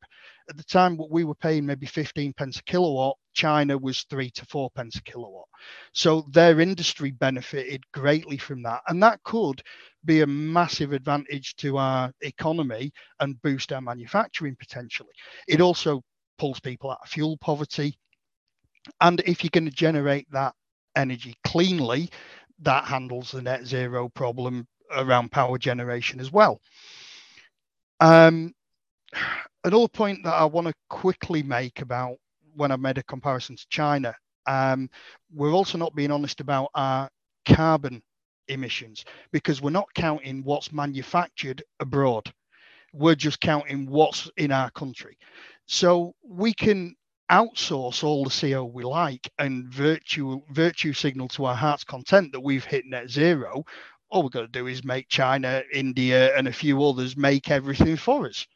at 0.48 0.56
the 0.56 0.64
time 0.64 0.96
what 0.96 1.10
we 1.10 1.24
were 1.24 1.34
paying 1.34 1.66
maybe 1.66 1.86
15 1.86 2.32
pence 2.34 2.58
a 2.58 2.62
kilowatt 2.64 3.16
china 3.34 3.76
was 3.76 4.02
three 4.04 4.30
to 4.30 4.46
four 4.46 4.70
pence 4.70 4.96
a 4.96 5.02
kilowatt. 5.02 5.46
So 5.92 6.26
their 6.32 6.60
industry 6.60 7.10
benefited 7.10 7.82
greatly 7.92 8.38
from 8.38 8.62
that 8.62 8.82
and 8.88 9.02
that 9.02 9.22
could 9.24 9.62
be 10.04 10.20
a 10.20 10.26
massive 10.26 10.92
advantage 10.92 11.56
to 11.56 11.78
our 11.78 12.12
economy 12.22 12.92
and 13.20 13.40
boost 13.42 13.72
our 13.72 13.80
manufacturing 13.80 14.56
potentially. 14.58 15.12
It 15.48 15.60
also 15.60 16.02
pulls 16.38 16.60
people 16.60 16.90
out 16.90 16.98
of 17.02 17.08
fuel 17.10 17.36
poverty 17.38 17.98
and 19.00 19.20
if 19.26 19.42
you're 19.42 19.50
going 19.52 19.64
to 19.64 19.70
generate 19.70 20.30
that 20.32 20.54
energy 20.96 21.36
cleanly 21.44 22.10
that 22.60 22.84
handles 22.84 23.32
the 23.32 23.42
net 23.42 23.66
zero 23.66 24.08
problem 24.08 24.66
around 24.92 25.30
power 25.32 25.58
generation 25.58 26.20
as 26.20 26.32
well. 26.32 26.60
Um, 28.00 28.52
another 29.66 29.88
point 29.88 30.22
that 30.22 30.32
I 30.32 30.44
want 30.44 30.68
to 30.68 30.74
quickly 30.88 31.42
make 31.42 31.80
about 31.80 32.16
when 32.54 32.70
I 32.70 32.76
made 32.76 32.98
a 32.98 33.02
comparison 33.02 33.56
to 33.56 33.66
China, 33.68 34.14
um, 34.46 34.88
we're 35.34 35.52
also 35.52 35.76
not 35.76 35.94
being 35.94 36.12
honest 36.12 36.40
about 36.40 36.70
our 36.74 37.10
carbon 37.46 38.00
emissions 38.46 39.04
because 39.32 39.60
we're 39.60 39.70
not 39.70 39.92
counting 39.94 40.44
what's 40.44 40.72
manufactured 40.72 41.64
abroad. 41.80 42.32
We're 42.92 43.16
just 43.16 43.40
counting 43.40 43.90
what's 43.90 44.30
in 44.36 44.52
our 44.52 44.70
country. 44.70 45.18
So 45.66 46.14
we 46.24 46.54
can 46.54 46.94
outsource 47.30 48.04
all 48.04 48.22
the 48.22 48.30
CO 48.30 48.64
we 48.64 48.84
like 48.84 49.28
and 49.40 49.66
virtue 49.66 50.40
virtue 50.52 50.92
signal 50.92 51.26
to 51.26 51.44
our 51.44 51.56
heart's 51.56 51.82
content 51.82 52.30
that 52.32 52.40
we've 52.40 52.64
hit 52.64 52.86
net 52.86 53.10
zero. 53.10 53.64
All 54.10 54.22
we've 54.22 54.30
got 54.30 54.42
to 54.42 54.48
do 54.48 54.68
is 54.68 54.84
make 54.84 55.08
China, 55.08 55.64
India, 55.72 56.36
and 56.38 56.46
a 56.46 56.52
few 56.52 56.84
others 56.84 57.16
make 57.16 57.50
everything 57.50 57.96
for 57.96 58.28
us 58.28 58.46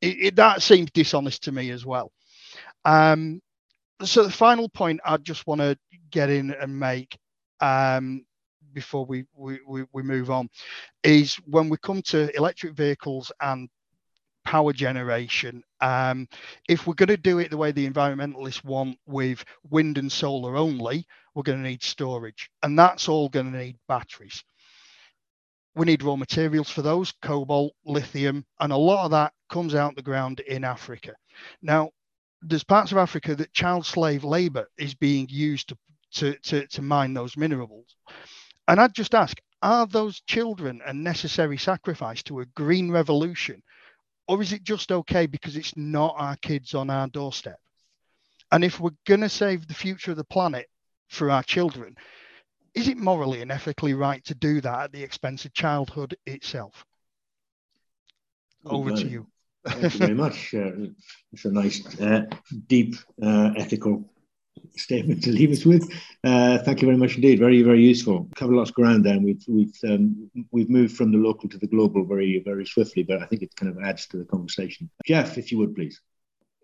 it, 0.00 0.16
it, 0.20 0.36
that 0.36 0.62
seems 0.62 0.90
dishonest 0.90 1.44
to 1.44 1.52
me 1.52 1.70
as 1.70 1.84
well. 1.84 2.12
Um, 2.84 3.40
so 4.02 4.24
the 4.24 4.30
final 4.30 4.68
point 4.68 5.00
I 5.04 5.16
just 5.16 5.46
want 5.46 5.60
to 5.60 5.76
get 6.10 6.30
in 6.30 6.52
and 6.52 6.78
make 6.78 7.18
um, 7.60 8.24
before 8.72 9.04
we, 9.04 9.24
we, 9.34 9.58
we, 9.92 10.02
move 10.02 10.30
on 10.30 10.48
is 11.02 11.34
when 11.46 11.68
we 11.68 11.76
come 11.82 12.02
to 12.02 12.34
electric 12.36 12.74
vehicles 12.74 13.32
and 13.40 13.68
power 14.44 14.72
generation. 14.72 15.62
Um, 15.80 16.28
if 16.68 16.86
we're 16.86 16.94
going 16.94 17.08
to 17.08 17.16
do 17.16 17.38
it 17.38 17.50
the 17.50 17.56
way 17.56 17.72
the 17.72 17.88
environmentalists 17.88 18.64
want 18.64 18.98
with 19.06 19.44
wind 19.68 19.98
and 19.98 20.10
solar 20.10 20.56
only, 20.56 21.06
we're 21.34 21.42
going 21.42 21.62
to 21.62 21.68
need 21.68 21.82
storage, 21.82 22.50
and 22.62 22.78
that's 22.78 23.08
all 23.08 23.28
going 23.28 23.52
to 23.52 23.58
need 23.58 23.76
batteries. 23.88 24.42
We 25.78 25.86
need 25.86 26.02
raw 26.02 26.16
materials 26.16 26.68
for 26.68 26.82
those 26.82 27.12
cobalt, 27.22 27.72
lithium, 27.86 28.44
and 28.58 28.72
a 28.72 28.76
lot 28.76 29.04
of 29.04 29.12
that 29.12 29.32
comes 29.48 29.76
out 29.76 29.94
the 29.94 30.02
ground 30.02 30.40
in 30.40 30.64
Africa. 30.64 31.14
Now, 31.62 31.90
there's 32.42 32.64
parts 32.64 32.90
of 32.90 32.98
Africa 32.98 33.36
that 33.36 33.52
child 33.52 33.86
slave 33.86 34.24
labor 34.24 34.66
is 34.76 34.96
being 34.96 35.28
used 35.30 35.68
to, 35.68 35.76
to, 36.14 36.34
to, 36.34 36.66
to 36.66 36.82
mine 36.82 37.14
those 37.14 37.36
minerals. 37.36 37.94
And 38.66 38.80
I'd 38.80 38.92
just 38.92 39.14
ask 39.14 39.40
are 39.62 39.86
those 39.86 40.20
children 40.22 40.80
a 40.84 40.92
necessary 40.92 41.58
sacrifice 41.58 42.24
to 42.24 42.40
a 42.40 42.46
green 42.46 42.90
revolution? 42.90 43.62
Or 44.26 44.42
is 44.42 44.52
it 44.52 44.64
just 44.64 44.90
okay 44.90 45.26
because 45.26 45.56
it's 45.56 45.76
not 45.76 46.16
our 46.18 46.34
kids 46.36 46.74
on 46.74 46.90
our 46.90 47.06
doorstep? 47.06 47.60
And 48.50 48.64
if 48.64 48.80
we're 48.80 48.90
going 49.06 49.20
to 49.20 49.28
save 49.28 49.68
the 49.68 49.74
future 49.74 50.10
of 50.10 50.16
the 50.16 50.24
planet 50.24 50.66
for 51.08 51.30
our 51.30 51.44
children, 51.44 51.94
is 52.74 52.88
it 52.88 52.96
morally 52.96 53.42
and 53.42 53.50
ethically 53.50 53.94
right 53.94 54.24
to 54.24 54.34
do 54.34 54.60
that 54.60 54.80
at 54.84 54.92
the 54.92 55.02
expense 55.02 55.44
of 55.44 55.52
childhood 55.52 56.16
itself? 56.26 56.84
Over 58.64 58.90
to 58.92 59.08
you. 59.08 59.26
Thank 59.66 59.94
you 59.94 59.98
very 59.98 60.14
much. 60.14 60.54
Uh, 60.54 60.70
it's 61.32 61.44
a 61.44 61.50
nice, 61.50 62.00
uh, 62.00 62.26
deep, 62.66 62.94
uh, 63.22 63.52
ethical 63.56 64.10
statement 64.76 65.22
to 65.24 65.30
leave 65.30 65.50
us 65.50 65.64
with. 65.64 65.90
Uh, 66.24 66.58
thank 66.58 66.80
you 66.80 66.86
very 66.86 66.98
much 66.98 67.16
indeed. 67.16 67.38
Very, 67.38 67.62
very 67.62 67.82
useful. 67.82 68.28
Covered 68.34 68.54
lots 68.54 68.70
of 68.70 68.76
ground 68.76 69.04
there, 69.04 69.14
and 69.14 69.24
we've 69.24 69.44
we've 69.48 69.74
um, 69.84 70.30
we've 70.50 70.70
moved 70.70 70.96
from 70.96 71.12
the 71.12 71.18
local 71.18 71.48
to 71.48 71.58
the 71.58 71.66
global 71.66 72.04
very, 72.04 72.42
very 72.44 72.66
swiftly. 72.66 73.02
But 73.02 73.22
I 73.22 73.26
think 73.26 73.42
it 73.42 73.54
kind 73.56 73.70
of 73.70 73.82
adds 73.82 74.06
to 74.08 74.16
the 74.18 74.24
conversation. 74.24 74.90
Jeff, 75.06 75.38
if 75.38 75.52
you 75.52 75.58
would 75.58 75.74
please. 75.74 76.00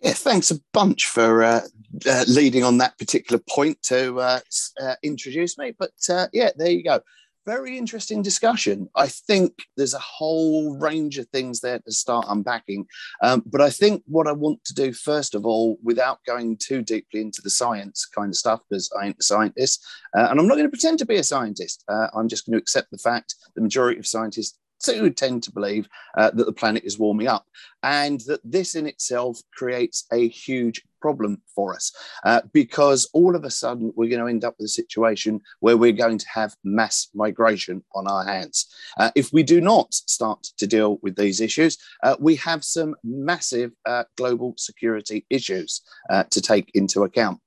Yeah, 0.02 0.12
thanks 0.12 0.50
a 0.50 0.60
bunch 0.72 1.06
for 1.06 1.42
uh, 1.42 1.60
uh, 2.06 2.24
leading 2.28 2.64
on 2.64 2.78
that 2.78 2.98
particular 2.98 3.42
point 3.48 3.80
to 3.84 4.20
uh, 4.20 4.40
uh 4.80 4.94
introduce 5.02 5.56
me. 5.58 5.74
But 5.78 5.92
uh, 6.08 6.28
yeah, 6.32 6.50
there 6.56 6.70
you 6.70 6.84
go. 6.84 7.00
Very 7.46 7.76
interesting 7.76 8.22
discussion. 8.22 8.88
I 8.96 9.06
think 9.06 9.52
there's 9.76 9.92
a 9.92 9.98
whole 9.98 10.78
range 10.78 11.18
of 11.18 11.28
things 11.28 11.60
there 11.60 11.78
to 11.78 11.92
start 11.92 12.24
unpacking. 12.30 12.86
Um, 13.22 13.42
but 13.44 13.60
I 13.60 13.68
think 13.68 14.02
what 14.06 14.26
I 14.26 14.32
want 14.32 14.64
to 14.64 14.74
do, 14.74 14.94
first 14.94 15.34
of 15.34 15.44
all, 15.44 15.76
without 15.82 16.20
going 16.26 16.56
too 16.56 16.80
deeply 16.80 17.20
into 17.20 17.42
the 17.42 17.50
science 17.50 18.06
kind 18.06 18.30
of 18.30 18.36
stuff, 18.36 18.60
because 18.68 18.90
I 18.98 19.08
ain't 19.08 19.20
a 19.20 19.22
scientist, 19.22 19.86
uh, 20.16 20.28
and 20.30 20.40
I'm 20.40 20.48
not 20.48 20.54
going 20.54 20.64
to 20.64 20.70
pretend 20.70 20.98
to 21.00 21.06
be 21.06 21.16
a 21.16 21.22
scientist, 21.22 21.84
I'm 21.88 22.28
just 22.28 22.46
going 22.46 22.54
to 22.54 22.62
accept 22.62 22.90
the 22.90 22.96
fact 22.96 23.34
the 23.54 23.62
majority 23.62 23.98
of 23.98 24.06
scientists 24.06 24.58
do 24.84 25.10
tend 25.10 25.42
to 25.42 25.52
believe 25.52 25.88
uh, 26.16 26.30
that 26.30 26.46
the 26.46 26.52
planet 26.52 26.84
is 26.84 26.98
warming 26.98 27.26
up 27.26 27.46
and 27.82 28.20
that 28.22 28.40
this 28.44 28.74
in 28.74 28.86
itself 28.86 29.40
creates 29.56 30.06
a 30.12 30.28
huge 30.28 30.82
problem 31.04 31.42
for 31.54 31.74
us 31.74 31.92
uh, 32.24 32.40
because 32.54 33.10
all 33.12 33.36
of 33.36 33.44
a 33.44 33.50
sudden 33.50 33.92
we're 33.94 34.08
going 34.08 34.22
to 34.22 34.26
end 34.34 34.42
up 34.42 34.54
with 34.58 34.64
a 34.64 34.80
situation 34.82 35.38
where 35.60 35.76
we're 35.76 35.92
going 35.92 36.16
to 36.16 36.26
have 36.32 36.56
mass 36.64 37.08
migration 37.14 37.84
on 37.94 38.06
our 38.06 38.24
hands. 38.24 38.74
Uh, 38.98 39.10
if 39.14 39.30
we 39.30 39.42
do 39.42 39.60
not 39.60 39.92
start 39.92 40.42
to 40.56 40.66
deal 40.66 40.98
with 41.02 41.14
these 41.16 41.42
issues, 41.42 41.76
uh, 42.02 42.16
we 42.18 42.34
have 42.36 42.64
some 42.64 42.94
massive 43.04 43.70
uh, 43.84 44.04
global 44.16 44.54
security 44.56 45.26
issues 45.28 45.82
uh, 46.08 46.24
to 46.30 46.40
take 46.40 46.70
into 46.72 47.04
account 47.04 47.38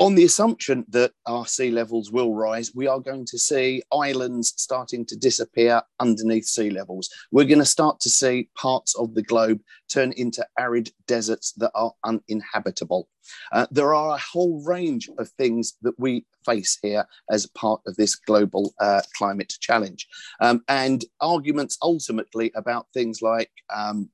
on 0.00 0.14
the 0.14 0.24
assumption 0.24 0.84
that 0.90 1.12
our 1.26 1.46
sea 1.46 1.70
levels 1.70 2.12
will 2.12 2.34
rise, 2.34 2.72
we 2.74 2.86
are 2.86 3.00
going 3.00 3.26
to 3.26 3.38
see 3.38 3.82
islands 3.92 4.54
starting 4.56 5.04
to 5.06 5.16
disappear 5.16 5.82
underneath 5.98 6.44
sea 6.44 6.70
levels. 6.70 7.10
We're 7.32 7.44
going 7.44 7.58
to 7.58 7.64
start 7.64 7.98
to 8.00 8.10
see 8.10 8.48
parts 8.56 8.94
of 8.94 9.14
the 9.14 9.22
globe 9.22 9.60
turn 9.88 10.12
into 10.12 10.46
arid 10.56 10.90
deserts 11.08 11.52
that 11.54 11.72
are 11.74 11.92
uninhabitable. 12.04 13.08
Uh, 13.50 13.66
there 13.72 13.92
are 13.92 14.14
a 14.14 14.20
whole 14.20 14.62
range 14.64 15.10
of 15.18 15.28
things 15.30 15.74
that 15.82 15.98
we 15.98 16.24
face 16.46 16.78
here 16.80 17.04
as 17.30 17.46
part 17.46 17.80
of 17.86 17.96
this 17.96 18.14
global 18.14 18.72
uh, 18.80 19.02
climate 19.16 19.52
challenge. 19.60 20.06
Um, 20.40 20.62
and 20.68 21.04
arguments 21.20 21.76
ultimately 21.82 22.52
about 22.54 22.86
things 22.94 23.20
like 23.20 23.50
um, 23.74 24.10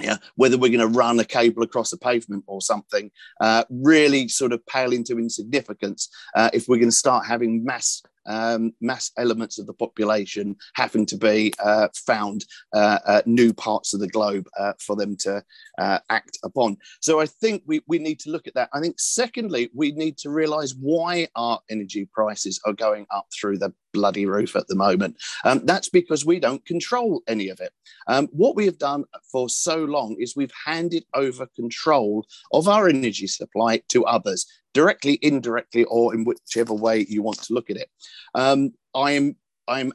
yeah, 0.00 0.16
whether 0.36 0.56
we're 0.56 0.68
going 0.68 0.92
to 0.92 0.98
run 0.98 1.18
a 1.18 1.24
cable 1.24 1.62
across 1.62 1.92
a 1.92 1.98
pavement 1.98 2.44
or 2.46 2.60
something, 2.60 3.10
uh, 3.40 3.64
really 3.70 4.28
sort 4.28 4.52
of 4.52 4.64
pale 4.66 4.92
into 4.92 5.18
insignificance 5.18 6.08
uh, 6.34 6.50
if 6.52 6.68
we're 6.68 6.76
going 6.76 6.88
to 6.88 6.92
start 6.92 7.26
having 7.26 7.64
mass 7.64 8.02
um, 8.28 8.72
mass 8.80 9.10
elements 9.16 9.58
of 9.58 9.66
the 9.66 9.72
population 9.74 10.56
having 10.74 11.06
to 11.06 11.16
be 11.16 11.52
uh, 11.58 11.88
found 11.94 12.44
uh, 12.72 13.22
new 13.26 13.52
parts 13.52 13.94
of 13.94 14.00
the 14.00 14.08
globe 14.08 14.48
uh, 14.58 14.72
for 14.78 14.96
them 14.96 15.16
to 15.16 15.42
uh, 15.78 15.98
act 16.10 16.38
upon. 16.44 16.76
So 17.00 17.20
I 17.20 17.26
think 17.26 17.62
we, 17.66 17.80
we 17.86 17.98
need 17.98 18.20
to 18.20 18.30
look 18.30 18.46
at 18.46 18.54
that. 18.54 18.68
I 18.72 18.80
think, 18.80 18.98
secondly, 18.98 19.70
we 19.74 19.92
need 19.92 20.16
to 20.18 20.30
realize 20.30 20.74
why 20.74 21.28
our 21.34 21.60
energy 21.70 22.08
prices 22.12 22.60
are 22.66 22.72
going 22.72 23.06
up 23.10 23.26
through 23.32 23.58
the 23.58 23.72
bloody 23.92 24.26
roof 24.26 24.54
at 24.54 24.68
the 24.68 24.74
moment. 24.74 25.16
Um, 25.44 25.64
that's 25.64 25.88
because 25.88 26.24
we 26.24 26.38
don't 26.38 26.64
control 26.66 27.22
any 27.26 27.48
of 27.48 27.60
it. 27.60 27.72
Um, 28.06 28.28
what 28.32 28.54
we 28.54 28.66
have 28.66 28.78
done 28.78 29.04
for 29.30 29.48
so 29.48 29.76
long 29.84 30.16
is 30.18 30.36
we've 30.36 30.52
handed 30.64 31.04
over 31.14 31.46
control 31.56 32.26
of 32.52 32.68
our 32.68 32.88
energy 32.88 33.26
supply 33.26 33.82
to 33.88 34.04
others 34.04 34.46
directly, 34.78 35.18
indirectly, 35.22 35.82
or 35.86 36.14
in 36.14 36.24
whichever 36.24 36.72
way 36.72 37.04
you 37.08 37.20
want 37.20 37.42
to 37.42 37.52
look 37.52 37.68
at 37.68 37.76
it. 37.76 37.90
Um, 38.36 38.72
I'm 38.94 39.34
I'm 39.66 39.92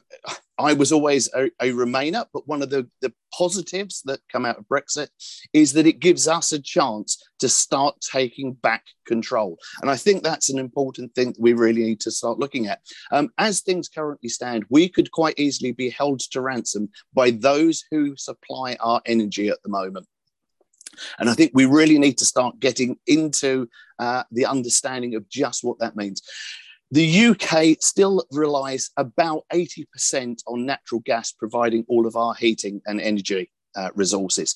I 0.58 0.74
was 0.74 0.92
always 0.92 1.28
a, 1.34 1.46
a, 1.58 1.70
Remainer, 1.72 2.26
but 2.34 2.46
one 2.46 2.62
of 2.62 2.68
the, 2.68 2.86
the 3.00 3.12
positives 3.36 4.02
that 4.04 4.20
come 4.30 4.44
out 4.44 4.58
of 4.58 4.68
Brexit 4.68 5.08
is 5.54 5.72
that 5.72 5.86
it 5.86 5.98
gives 5.98 6.28
us 6.28 6.52
a 6.52 6.62
chance 6.62 7.26
to 7.40 7.48
start 7.48 7.96
taking 8.12 8.52
back 8.52 8.84
control. 9.06 9.58
And 9.80 9.90
I 9.90 9.96
think 9.96 10.22
that's 10.22 10.50
an 10.50 10.58
important 10.58 11.14
thing 11.14 11.34
we 11.38 11.54
really 11.54 11.82
need 11.82 12.00
to 12.00 12.12
start 12.12 12.38
looking 12.38 12.68
at. 12.68 12.82
Um, 13.10 13.30
as 13.38 13.62
things 13.62 13.88
currently 13.88 14.28
stand, 14.28 14.64
we 14.68 14.88
could 14.88 15.10
quite 15.10 15.40
easily 15.40 15.72
be 15.72 15.88
held 15.88 16.20
to 16.20 16.40
ransom 16.40 16.90
by 17.14 17.30
those 17.30 17.82
who 17.90 18.14
supply 18.16 18.76
our 18.80 19.00
energy 19.06 19.48
at 19.48 19.62
the 19.64 19.70
moment. 19.70 20.06
And 21.18 21.30
I 21.30 21.34
think 21.34 21.52
we 21.54 21.66
really 21.66 21.98
need 21.98 22.18
to 22.18 22.24
start 22.24 22.60
getting 22.60 22.96
into 23.06 23.68
uh, 23.98 24.24
the 24.30 24.46
understanding 24.46 25.14
of 25.14 25.28
just 25.28 25.64
what 25.64 25.78
that 25.78 25.96
means. 25.96 26.22
The 26.90 27.26
UK 27.26 27.76
still 27.80 28.24
relies 28.30 28.90
about 28.96 29.44
80% 29.52 30.42
on 30.46 30.66
natural 30.66 31.00
gas 31.04 31.32
providing 31.32 31.84
all 31.88 32.06
of 32.06 32.14
our 32.14 32.34
heating 32.34 32.80
and 32.86 33.00
energy 33.00 33.50
uh, 33.76 33.90
resources. 33.94 34.54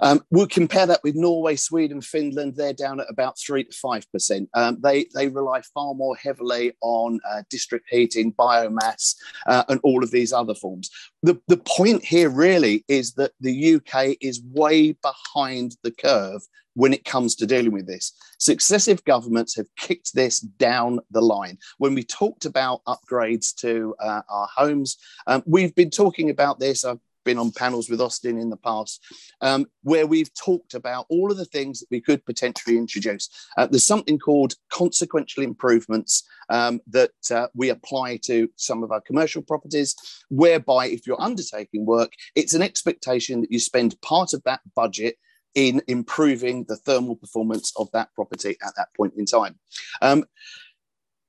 Um, 0.00 0.22
we'll 0.30 0.46
compare 0.46 0.86
that 0.86 1.00
with 1.02 1.14
Norway, 1.14 1.56
Sweden, 1.56 2.00
Finland. 2.00 2.54
They're 2.56 2.72
down 2.72 3.00
at 3.00 3.06
about 3.08 3.38
three 3.38 3.64
to 3.64 3.72
five 3.72 4.10
percent. 4.12 4.48
Um, 4.54 4.78
they 4.80 5.06
they 5.14 5.28
rely 5.28 5.62
far 5.74 5.94
more 5.94 6.16
heavily 6.16 6.72
on 6.82 7.20
uh, 7.28 7.42
district 7.50 7.86
heating, 7.90 8.32
biomass, 8.32 9.16
uh, 9.46 9.64
and 9.68 9.80
all 9.82 10.02
of 10.02 10.10
these 10.10 10.32
other 10.32 10.54
forms. 10.54 10.90
The 11.22 11.40
the 11.48 11.56
point 11.56 12.04
here 12.04 12.28
really 12.28 12.84
is 12.88 13.14
that 13.14 13.32
the 13.40 13.76
UK 13.76 14.16
is 14.20 14.42
way 14.42 14.92
behind 14.92 15.76
the 15.82 15.92
curve 15.92 16.42
when 16.76 16.92
it 16.92 17.06
comes 17.06 17.34
to 17.34 17.46
dealing 17.46 17.72
with 17.72 17.86
this. 17.86 18.12
Successive 18.38 19.02
governments 19.04 19.56
have 19.56 19.66
kicked 19.76 20.14
this 20.14 20.40
down 20.40 21.00
the 21.10 21.22
line. 21.22 21.56
When 21.78 21.94
we 21.94 22.04
talked 22.04 22.44
about 22.44 22.84
upgrades 22.84 23.54
to 23.56 23.94
uh, 23.98 24.20
our 24.28 24.48
homes, 24.54 24.98
um, 25.26 25.42
we've 25.46 25.74
been 25.74 25.90
talking 25.90 26.28
about 26.28 26.60
this. 26.60 26.84
I've 26.84 27.00
been 27.26 27.38
on 27.38 27.52
panels 27.52 27.90
with 27.90 28.00
Austin 28.00 28.38
in 28.38 28.48
the 28.48 28.56
past, 28.56 29.04
um, 29.42 29.66
where 29.82 30.06
we've 30.06 30.32
talked 30.32 30.72
about 30.72 31.04
all 31.10 31.30
of 31.30 31.36
the 31.36 31.44
things 31.44 31.80
that 31.80 31.88
we 31.90 32.00
could 32.00 32.24
potentially 32.24 32.78
introduce. 32.78 33.28
Uh, 33.58 33.66
there's 33.66 33.84
something 33.84 34.18
called 34.18 34.54
consequential 34.70 35.42
improvements 35.42 36.22
um, 36.48 36.80
that 36.86 37.10
uh, 37.30 37.48
we 37.54 37.68
apply 37.68 38.16
to 38.24 38.48
some 38.56 38.82
of 38.82 38.90
our 38.90 39.02
commercial 39.02 39.42
properties, 39.42 39.94
whereby 40.30 40.86
if 40.86 41.06
you're 41.06 41.20
undertaking 41.20 41.84
work, 41.84 42.12
it's 42.34 42.54
an 42.54 42.62
expectation 42.62 43.42
that 43.42 43.52
you 43.52 43.60
spend 43.60 44.00
part 44.00 44.32
of 44.32 44.42
that 44.44 44.60
budget 44.74 45.16
in 45.54 45.82
improving 45.88 46.64
the 46.68 46.76
thermal 46.76 47.16
performance 47.16 47.72
of 47.76 47.90
that 47.92 48.08
property 48.14 48.56
at 48.62 48.72
that 48.76 48.88
point 48.96 49.14
in 49.16 49.24
time. 49.24 49.58
Um, 50.00 50.24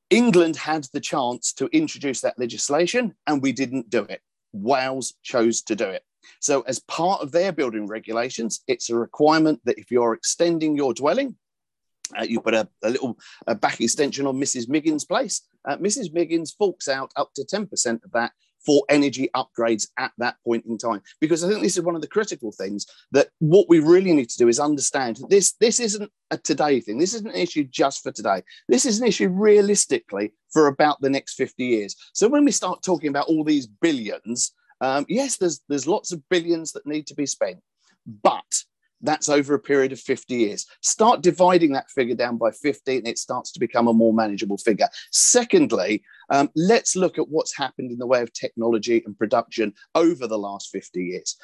England 0.09 0.55
had 0.55 0.87
the 0.93 0.99
chance 0.99 1.51
to 1.53 1.67
introduce 1.67 2.21
that 2.21 2.39
legislation 2.39 3.15
and 3.25 3.41
we 3.41 3.51
didn't 3.51 3.89
do 3.89 4.03
it. 4.03 4.21
Wales 4.53 5.13
chose 5.23 5.61
to 5.63 5.75
do 5.75 5.85
it. 5.85 6.03
So, 6.41 6.61
as 6.61 6.79
part 6.79 7.21
of 7.21 7.31
their 7.31 7.51
building 7.51 7.87
regulations, 7.87 8.61
it's 8.67 8.89
a 8.89 8.95
requirement 8.95 9.61
that 9.65 9.79
if 9.79 9.91
you're 9.91 10.13
extending 10.13 10.75
your 10.75 10.93
dwelling, 10.93 11.35
uh, 12.17 12.23
you 12.23 12.41
put 12.41 12.53
a, 12.53 12.67
a 12.83 12.89
little 12.89 13.17
a 13.47 13.55
back 13.55 13.81
extension 13.81 14.27
on 14.27 14.35
Mrs. 14.35 14.69
Miggins' 14.69 15.05
place. 15.05 15.41
Uh, 15.67 15.77
Mrs. 15.77 16.13
Miggins 16.13 16.53
forks 16.53 16.87
out 16.87 17.11
up 17.15 17.31
to 17.35 17.43
10% 17.43 18.03
of 18.03 18.11
that 18.11 18.31
for 18.67 18.83
energy 18.89 19.29
upgrades 19.33 19.87
at 19.97 20.11
that 20.17 20.35
point 20.43 20.65
in 20.65 20.77
time. 20.77 21.01
Because 21.21 21.41
I 21.41 21.47
think 21.47 21.61
this 21.61 21.77
is 21.77 21.83
one 21.83 21.95
of 21.95 22.01
the 22.01 22.07
critical 22.07 22.51
things 22.51 22.85
that 23.13 23.29
what 23.39 23.67
we 23.69 23.79
really 23.79 24.11
need 24.11 24.29
to 24.29 24.37
do 24.37 24.49
is 24.49 24.59
understand 24.59 25.19
this, 25.29 25.53
this 25.53 25.79
isn't 25.79 26.11
a 26.31 26.37
today 26.37 26.81
thing. 26.81 26.97
This 26.97 27.13
isn't 27.13 27.29
an 27.29 27.41
issue 27.41 27.63
just 27.63 28.03
for 28.03 28.11
today. 28.11 28.43
This 28.67 28.85
is 28.85 28.99
an 28.99 29.07
issue 29.07 29.29
realistically 29.29 30.33
for 30.51 30.67
about 30.67 30.99
the 30.99 31.09
next 31.09 31.35
50 31.35 31.63
years. 31.63 31.95
So 32.13 32.27
when 32.27 32.43
we 32.43 32.51
start 32.51 32.83
talking 32.83 33.07
about 33.09 33.27
all 33.27 33.45
these 33.45 33.67
billions, 33.67 34.51
um, 34.81 35.05
yes, 35.07 35.37
there's, 35.37 35.61
there's 35.69 35.87
lots 35.87 36.11
of 36.11 36.27
billions 36.27 36.73
that 36.73 36.85
need 36.85 37.07
to 37.07 37.15
be 37.15 37.25
spent, 37.25 37.59
but 38.21 38.43
that's 39.01 39.29
over 39.29 39.53
a 39.53 39.59
period 39.59 39.93
of 39.93 39.99
50 39.99 40.35
years. 40.35 40.65
Start 40.81 41.21
dividing 41.21 41.71
that 41.73 41.89
figure 41.89 42.15
down 42.15 42.37
by 42.37 42.51
50 42.51 42.97
and 42.97 43.07
it 43.07 43.17
starts 43.17 43.51
to 43.53 43.59
become 43.59 43.87
a 43.87 43.93
more 43.93 44.13
manageable 44.13 44.57
figure. 44.57 44.89
Secondly, 45.11 46.03
um, 46.29 46.49
let's 46.55 46.95
look 46.95 47.17
at 47.17 47.29
what's 47.29 47.55
happened 47.55 47.91
in 47.91 47.97
the 47.97 48.07
way 48.07 48.21
of 48.21 48.33
technology 48.33 49.01
and 49.05 49.17
production 49.17 49.73
over 49.95 50.27
the 50.27 50.37
last 50.37 50.69
50 50.71 51.03
years. 51.03 51.37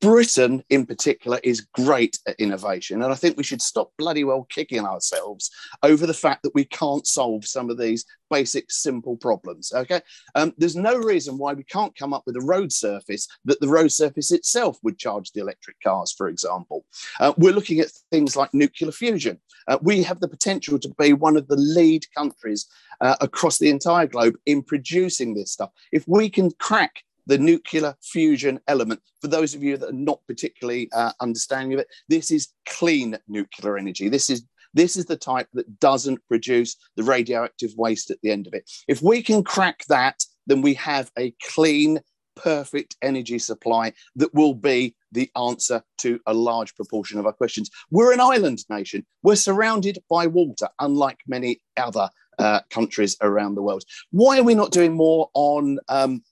Britain, 0.00 0.62
in 0.70 0.86
particular, 0.86 1.38
is 1.44 1.60
great 1.74 2.18
at 2.26 2.40
innovation. 2.40 3.02
And 3.02 3.12
I 3.12 3.16
think 3.16 3.36
we 3.36 3.44
should 3.44 3.60
stop 3.60 3.90
bloody 3.98 4.24
well 4.24 4.46
kicking 4.50 4.84
ourselves 4.84 5.50
over 5.82 6.06
the 6.06 6.14
fact 6.14 6.42
that 6.42 6.54
we 6.54 6.64
can't 6.64 7.06
solve 7.06 7.44
some 7.44 7.68
of 7.68 7.78
these 7.78 8.04
basic, 8.30 8.70
simple 8.70 9.16
problems. 9.16 9.72
Okay. 9.74 10.00
Um, 10.34 10.54
there's 10.56 10.76
no 10.76 10.96
reason 10.96 11.36
why 11.36 11.52
we 11.52 11.64
can't 11.64 11.96
come 11.96 12.14
up 12.14 12.22
with 12.26 12.36
a 12.36 12.40
road 12.40 12.72
surface 12.72 13.28
that 13.44 13.60
the 13.60 13.68
road 13.68 13.92
surface 13.92 14.30
itself 14.30 14.78
would 14.82 14.98
charge 14.98 15.32
the 15.32 15.40
electric 15.40 15.76
cars, 15.82 16.12
for 16.16 16.28
example. 16.28 16.84
Uh, 17.18 17.32
we're 17.36 17.52
looking 17.52 17.80
at 17.80 17.90
things 18.10 18.36
like 18.36 18.54
nuclear 18.54 18.92
fusion. 18.92 19.38
Uh, 19.68 19.78
we 19.82 20.02
have 20.02 20.20
the 20.20 20.28
potential 20.28 20.78
to 20.78 20.88
be 20.98 21.12
one 21.12 21.36
of 21.36 21.48
the 21.48 21.56
lead 21.56 22.04
countries 22.16 22.66
uh, 23.00 23.16
across 23.20 23.58
the 23.58 23.68
entire 23.68 24.06
globe 24.06 24.36
in 24.46 24.62
producing 24.62 25.34
this 25.34 25.52
stuff. 25.52 25.70
If 25.92 26.04
we 26.06 26.30
can 26.30 26.50
crack 26.52 27.02
the 27.30 27.38
nuclear 27.38 27.94
fusion 28.02 28.58
element. 28.66 29.00
For 29.20 29.28
those 29.28 29.54
of 29.54 29.62
you 29.62 29.76
that 29.76 29.90
are 29.90 29.92
not 29.92 30.18
particularly 30.26 30.90
uh, 30.92 31.12
understanding 31.20 31.74
of 31.74 31.78
it, 31.78 31.86
this 32.08 32.32
is 32.32 32.48
clean 32.66 33.16
nuclear 33.28 33.78
energy. 33.78 34.08
This 34.08 34.28
is 34.28 34.44
this 34.74 34.96
is 34.96 35.06
the 35.06 35.16
type 35.16 35.48
that 35.54 35.78
doesn't 35.80 36.26
produce 36.28 36.76
the 36.96 37.04
radioactive 37.04 37.70
waste 37.76 38.10
at 38.10 38.18
the 38.22 38.32
end 38.32 38.46
of 38.46 38.54
it. 38.54 38.68
If 38.88 39.00
we 39.00 39.22
can 39.22 39.42
crack 39.44 39.84
that, 39.88 40.24
then 40.46 40.60
we 40.60 40.74
have 40.74 41.10
a 41.18 41.32
clean, 41.54 42.00
perfect 42.36 42.96
energy 43.02 43.38
supply 43.38 43.92
that 44.16 44.34
will 44.34 44.54
be 44.54 44.94
the 45.12 45.30
answer 45.36 45.82
to 45.98 46.20
a 46.26 46.34
large 46.34 46.74
proportion 46.74 47.18
of 47.18 47.26
our 47.26 47.32
questions. 47.32 47.70
We're 47.90 48.12
an 48.12 48.20
island 48.20 48.64
nation. 48.68 49.04
We're 49.22 49.36
surrounded 49.36 49.98
by 50.08 50.26
water, 50.26 50.68
unlike 50.80 51.18
many 51.26 51.60
other 51.76 52.10
uh, 52.40 52.60
countries 52.70 53.16
around 53.20 53.54
the 53.54 53.62
world. 53.62 53.84
Why 54.10 54.38
are 54.38 54.44
we 54.44 54.54
not 54.54 54.72
doing 54.72 54.94
more 54.94 55.30
on 55.34 55.78
um, 55.88 56.22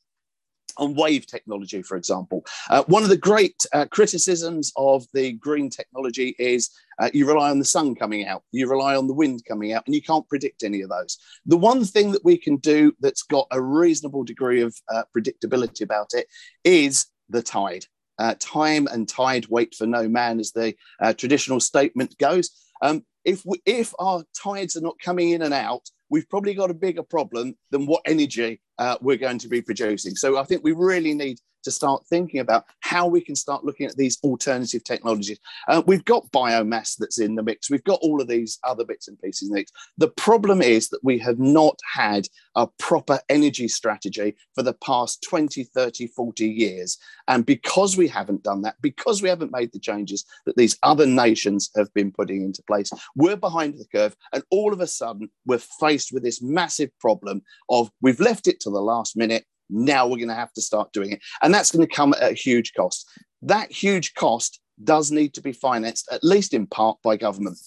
on 0.79 0.95
wave 0.95 1.27
technology, 1.27 1.83
for 1.83 1.97
example. 1.97 2.45
Uh, 2.71 2.83
one 2.87 3.03
of 3.03 3.09
the 3.09 3.17
great 3.17 3.59
uh, 3.73 3.87
criticisms 3.91 4.73
of 4.77 5.07
the 5.13 5.33
green 5.33 5.69
technology 5.71 6.35
is 6.39 6.71
Uh, 7.01 7.11
you 7.15 7.27
rely 7.27 7.49
on 7.51 7.61
the 7.61 7.65
sun 7.77 7.95
coming 7.95 8.27
out, 8.27 8.43
you 8.51 8.69
rely 8.69 8.97
on 8.97 9.07
the 9.07 9.15
wind 9.15 9.41
coming 9.45 9.73
out, 9.75 9.87
and 9.87 9.95
you 9.95 10.03
can't 10.03 10.29
predict 10.29 10.63
any 10.63 10.83
of 10.83 10.91
those. 10.91 11.17
The 11.47 11.57
one 11.57 11.85
thing 11.85 12.13
that 12.13 12.25
we 12.25 12.37
can 12.37 12.57
do 12.57 12.93
that's 13.03 13.23
got 13.23 13.47
a 13.51 13.61
reasonable 13.61 14.25
degree 14.25 14.63
of 14.63 14.73
uh, 14.93 15.05
predictability 15.15 15.83
about 15.83 16.11
it 16.13 16.27
is 16.65 17.07
the 17.31 17.43
tide. 17.43 17.85
Uh, 18.19 18.35
time 18.41 18.89
and 18.93 19.09
tide 19.09 19.47
wait 19.49 19.75
for 19.77 19.87
no 19.87 20.09
man, 20.09 20.41
as 20.41 20.51
the 20.51 20.75
uh, 21.01 21.13
traditional 21.13 21.61
statement 21.61 22.19
goes. 22.19 22.51
Um, 22.83 23.05
if 23.25 23.43
we, 23.47 23.63
if 23.65 23.95
our 23.99 24.25
tides 24.35 24.75
are 24.77 24.87
not 24.89 24.99
coming 24.99 25.31
in 25.31 25.43
and 25.43 25.55
out, 25.55 25.85
we've 26.11 26.29
probably 26.29 26.55
got 26.55 26.71
a 26.71 26.75
bigger 26.75 27.03
problem 27.03 27.55
than 27.71 27.87
what 27.87 28.03
energy 28.07 28.61
uh, 28.79 28.97
we're 29.01 29.17
going 29.17 29.39
to 29.39 29.49
be 29.49 29.61
producing. 29.61 30.15
So 30.15 30.39
I 30.39 30.45
think 30.45 30.63
we 30.63 30.73
really 30.73 31.15
need 31.15 31.39
to 31.69 31.75
start 31.75 32.07
thinking 32.07 32.41
about 32.41 32.65
how 32.81 33.07
we 33.07 33.21
can 33.21 33.37
start 33.37 33.65
looking 33.65 33.87
at 33.87 33.97
these 33.97 34.19
alternative 34.25 34.83
technologies. 34.85 35.39
Uh, 35.69 35.83
we've 35.87 36.05
got 36.05 36.31
biomass 36.33 36.97
that's 36.99 37.19
in 37.19 37.35
the 37.35 37.43
mix. 37.43 37.71
We've 37.71 37.85
got 37.85 38.01
all 38.03 38.21
of 38.21 38.29
these 38.29 38.59
other 38.65 38.85
bits 38.85 39.09
and 39.09 39.21
pieces 39.21 39.49
in 39.49 39.55
the 39.55 39.61
mix. 39.61 39.73
The 39.99 40.09
problem 40.09 40.63
is 40.63 40.89
that 40.89 41.05
we 41.05 41.19
have 41.19 41.39
not 41.39 41.79
had 41.93 42.27
a 42.55 42.67
proper 42.79 43.21
energy 43.29 43.69
strategy 43.69 44.35
for 44.55 44.63
the 44.63 44.73
past 44.73 45.23
20, 45.29 45.65
30, 45.65 46.07
40 46.09 46.49
years. 46.49 46.99
And 47.29 47.45
because 47.45 47.97
we 47.97 48.09
haven't 48.09 48.43
done 48.43 48.63
that, 48.63 48.77
because 48.81 49.23
we 49.23 49.29
haven't 49.29 49.53
made 49.53 49.73
the 49.73 49.79
changes 49.79 50.25
that 50.47 50.57
these 50.57 50.79
other 50.83 51.07
nations 51.07 51.71
have 51.77 51.93
been 51.93 52.11
putting 52.11 52.43
into 52.43 52.63
place, 52.63 52.91
we're 53.15 53.37
behind 53.37 53.75
the 53.75 53.85
curve. 53.93 54.17
And 54.33 54.43
all 54.51 54.73
of 54.73 54.81
a 54.81 54.87
sudden, 54.87 55.29
we're 55.47 55.59
faced 55.59 56.13
with 56.13 56.23
this 56.23 56.41
massive 56.43 56.91
problem 56.99 57.43
of 57.69 57.91
we've 58.01 58.21
left 58.21 58.49
it 58.49 58.61
to 58.61 58.71
the 58.71 58.81
last 58.81 59.17
minute 59.17 59.45
now 59.71 60.07
we're 60.07 60.17
going 60.17 60.29
to 60.29 60.35
have 60.35 60.53
to 60.55 60.63
start 60.63 60.93
doing 60.93 61.13
it. 61.13 61.21
And 61.43 61.53
that's 61.53 61.71
going 61.71 61.87
to 61.87 61.95
come 61.95 62.15
at 62.15 62.33
a 62.33 62.35
huge 62.35 62.75
cost. 62.75 63.09
That 63.43 63.71
huge 63.71 64.15
cost 64.15 64.61
does 64.83 65.11
need 65.11 65.35
to 65.35 65.41
be 65.41 65.53
financed, 65.53 66.09
at 66.13 66.25
least 66.25 66.55
in 66.55 66.67
part, 66.67 66.99
by 67.03 67.17
government. 67.17 67.59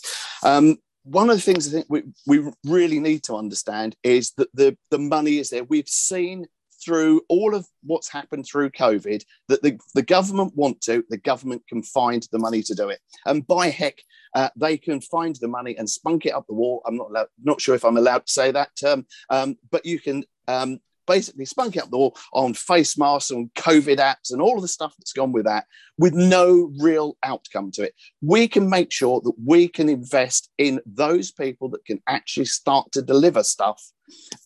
Um, 0.44 0.78
one 1.04 1.30
of 1.30 1.36
the 1.36 1.42
things 1.42 1.68
I 1.68 1.72
think 1.72 1.88
we, 1.90 2.04
we 2.28 2.52
really 2.66 3.00
need 3.00 3.24
to 3.24 3.36
understand 3.36 3.96
is 4.04 4.32
that 4.34 4.50
the, 4.54 4.78
the 4.92 5.00
money 5.00 5.40
is 5.40 5.50
there. 5.50 5.64
We've 5.64 5.88
seen 5.88 6.46
through 6.84 7.22
all 7.30 7.54
of 7.54 7.68
what's 7.84 8.10
happened 8.10 8.46
through 8.46 8.72
COVID 8.72 9.24
that 9.50 9.62
the, 9.62 9.80
the 9.94 10.02
government 10.02 10.54
want 10.56 10.82
to, 10.82 11.04
the 11.10 11.18
government 11.18 11.64
can 11.68 11.84
find 11.84 12.28
the 12.32 12.40
money 12.40 12.64
to 12.64 12.76
do 12.76 12.90
it. 12.90 13.00
And 13.26 13.46
by 13.46 13.70
heck, 13.70 14.00
uh, 14.34 14.50
they 14.56 14.78
can 14.78 15.02
find 15.02 15.36
the 15.36 15.48
money 15.48 15.78
and 15.78 15.90
spunk 15.90 16.26
it 16.26 16.34
up 16.34 16.48
the 16.48 16.54
wall. 16.54 16.82
I'm 16.86 16.98
not 16.98 17.10
allowed, 17.10 17.28
not 17.44 17.62
sure 17.62 17.76
if 17.76 17.86
I'm 17.86 17.98
allowed 17.98 18.26
to 18.26 18.32
say 18.32 18.52
that 18.52 18.70
term, 18.80 19.06
um, 19.30 19.58
but 19.70 19.86
you 19.86 20.00
can 20.00 20.24
um, 20.48 20.80
basically 21.12 21.46
spunk 21.46 21.76
out 21.76 21.92
the 21.92 21.98
wall 21.98 22.16
on 22.34 22.54
face 22.54 22.98
masks 22.98 23.32
and 23.32 23.54
COVID 23.56 23.98
apps 23.98 24.32
and 24.32 24.42
all 24.42 24.56
of 24.56 24.62
the 24.62 24.68
stuff 24.68 24.94
that's 24.98 25.14
gone 25.14 25.34
with 25.34 25.46
that 25.46 25.66
with 25.98 26.14
no 26.14 26.72
real 26.80 27.18
outcome 27.24 27.70
to 27.72 27.84
it. 27.84 27.94
We 28.22 28.48
can 28.48 28.70
make 28.70 28.92
sure 28.92 29.20
that 29.22 29.34
we 29.46 29.68
can 29.68 29.90
invest 29.90 30.50
in 30.58 30.80
those 30.86 31.32
people 31.32 31.70
that 31.70 31.86
can 31.86 32.02
actually 32.08 32.46
start 32.46 32.92
to 32.94 33.02
deliver 33.02 33.44
stuff 33.44 33.84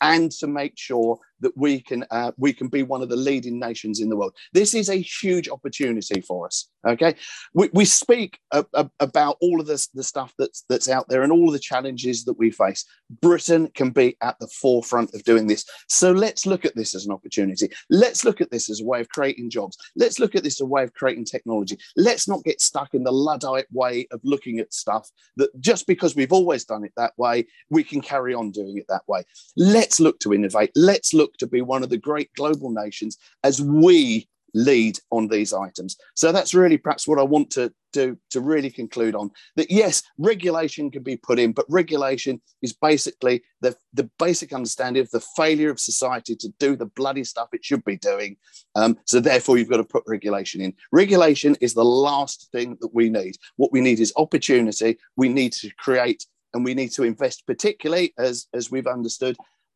and 0.01 0.31
to 0.31 0.47
make 0.47 0.73
sure 0.75 1.19
that 1.41 1.55
we 1.55 1.81
can 1.81 2.05
uh, 2.11 2.31
we 2.37 2.53
can 2.53 2.67
be 2.67 2.83
one 2.83 3.01
of 3.01 3.09
the 3.09 3.15
leading 3.15 3.59
nations 3.59 3.99
in 3.99 4.09
the 4.09 4.15
world. 4.15 4.35
This 4.53 4.73
is 4.73 4.89
a 4.89 4.95
huge 4.95 5.49
opportunity 5.49 6.21
for 6.21 6.45
us. 6.45 6.69
Okay, 6.87 7.15
we, 7.53 7.69
we 7.73 7.85
speak 7.85 8.37
a, 8.51 8.63
a, 8.73 8.89
about 8.99 9.37
all 9.41 9.59
of 9.59 9.65
this 9.65 9.87
the 9.87 10.03
stuff 10.03 10.33
that's 10.37 10.65
that's 10.69 10.89
out 10.89 11.07
there 11.09 11.23
and 11.23 11.31
all 11.31 11.51
the 11.51 11.59
challenges 11.59 12.25
that 12.25 12.37
we 12.37 12.51
face. 12.51 12.85
Britain 13.21 13.69
can 13.73 13.89
be 13.89 14.15
at 14.21 14.37
the 14.39 14.47
forefront 14.47 15.13
of 15.13 15.23
doing 15.23 15.47
this. 15.47 15.65
So 15.89 16.11
let's 16.11 16.45
look 16.45 16.65
at 16.65 16.75
this 16.75 16.95
as 16.95 17.05
an 17.05 17.11
opportunity. 17.11 17.69
Let's 17.89 18.23
look 18.23 18.41
at 18.41 18.51
this 18.51 18.69
as 18.69 18.81
a 18.81 18.85
way 18.85 19.01
of 19.01 19.09
creating 19.09 19.49
jobs. 19.49 19.77
Let's 19.95 20.19
look 20.19 20.35
at 20.35 20.43
this 20.43 20.61
as 20.61 20.65
a 20.65 20.69
way 20.69 20.83
of 20.83 20.93
creating 20.93 21.25
technology. 21.25 21.77
Let's 21.95 22.27
not 22.27 22.43
get 22.43 22.61
stuck 22.61 22.93
in 22.93 23.03
the 23.03 23.11
luddite 23.11 23.67
way 23.71 24.07
of 24.11 24.19
looking 24.23 24.59
at 24.59 24.73
stuff 24.73 25.09
that 25.37 25.49
just 25.59 25.87
because 25.87 26.15
we've 26.15 26.33
always 26.33 26.65
done 26.65 26.83
it 26.83 26.93
that 26.97 27.13
way, 27.17 27.45
we 27.69 27.83
can 27.83 28.01
carry 28.01 28.33
on 28.33 28.51
doing 28.51 28.77
it 28.77 28.85
that 28.89 29.03
way. 29.07 29.23
Let's 29.57 29.99
look 29.99 30.19
to 30.19 30.33
innovate. 30.33 30.71
Let's 30.75 31.13
look 31.13 31.24
to 31.39 31.47
be 31.47 31.61
one 31.61 31.83
of 31.83 31.89
the 31.89 31.97
great 31.97 32.31
global 32.35 32.69
nations 32.69 33.17
as 33.43 33.61
we 33.61 34.27
lead 34.55 34.97
on 35.11 35.27
these 35.27 35.53
items. 35.53 35.97
So 36.15 36.31
that's 36.31 36.53
really 36.53 36.77
perhaps 36.77 37.07
what 37.07 37.19
I 37.19 37.23
want 37.23 37.51
to 37.51 37.71
do 37.91 38.17
to 38.29 38.39
really 38.39 38.71
conclude 38.71 39.13
on 39.13 39.29
that. 39.57 39.69
Yes, 39.69 40.01
regulation 40.17 40.89
can 40.89 41.03
be 41.03 41.17
put 41.17 41.39
in, 41.39 41.51
but 41.51 41.65
regulation 41.67 42.41
is 42.61 42.73
basically 42.73 43.43
the, 43.59 43.75
the 43.93 44.09
basic 44.17 44.53
understanding 44.53 45.01
of 45.01 45.11
the 45.11 45.23
failure 45.35 45.69
of 45.69 45.79
society 45.79 46.35
to 46.37 46.49
do 46.57 46.75
the 46.75 46.85
bloody 46.85 47.25
stuff 47.25 47.49
it 47.51 47.65
should 47.65 47.83
be 47.83 47.97
doing. 47.97 48.37
Um, 48.75 48.97
so 49.05 49.19
therefore, 49.19 49.57
you've 49.57 49.69
got 49.69 49.77
to 49.77 49.83
put 49.83 50.03
regulation 50.07 50.61
in. 50.61 50.73
Regulation 50.91 51.57
is 51.59 51.73
the 51.73 51.85
last 51.85 52.49
thing 52.51 52.77
that 52.79 52.93
we 52.93 53.09
need. 53.09 53.35
What 53.57 53.73
we 53.73 53.81
need 53.81 53.99
is 53.99 54.13
opportunity. 54.15 54.97
We 55.17 55.27
need 55.27 55.51
to 55.53 55.69
create 55.77 56.25
and 56.53 56.63
we 56.63 56.73
need 56.73 56.93
to 56.93 57.03
invest, 57.03 57.45
particularly 57.45 58.13
as, 58.17 58.47
as 58.53 58.71
we've 58.71 58.87
understood, 58.87 59.35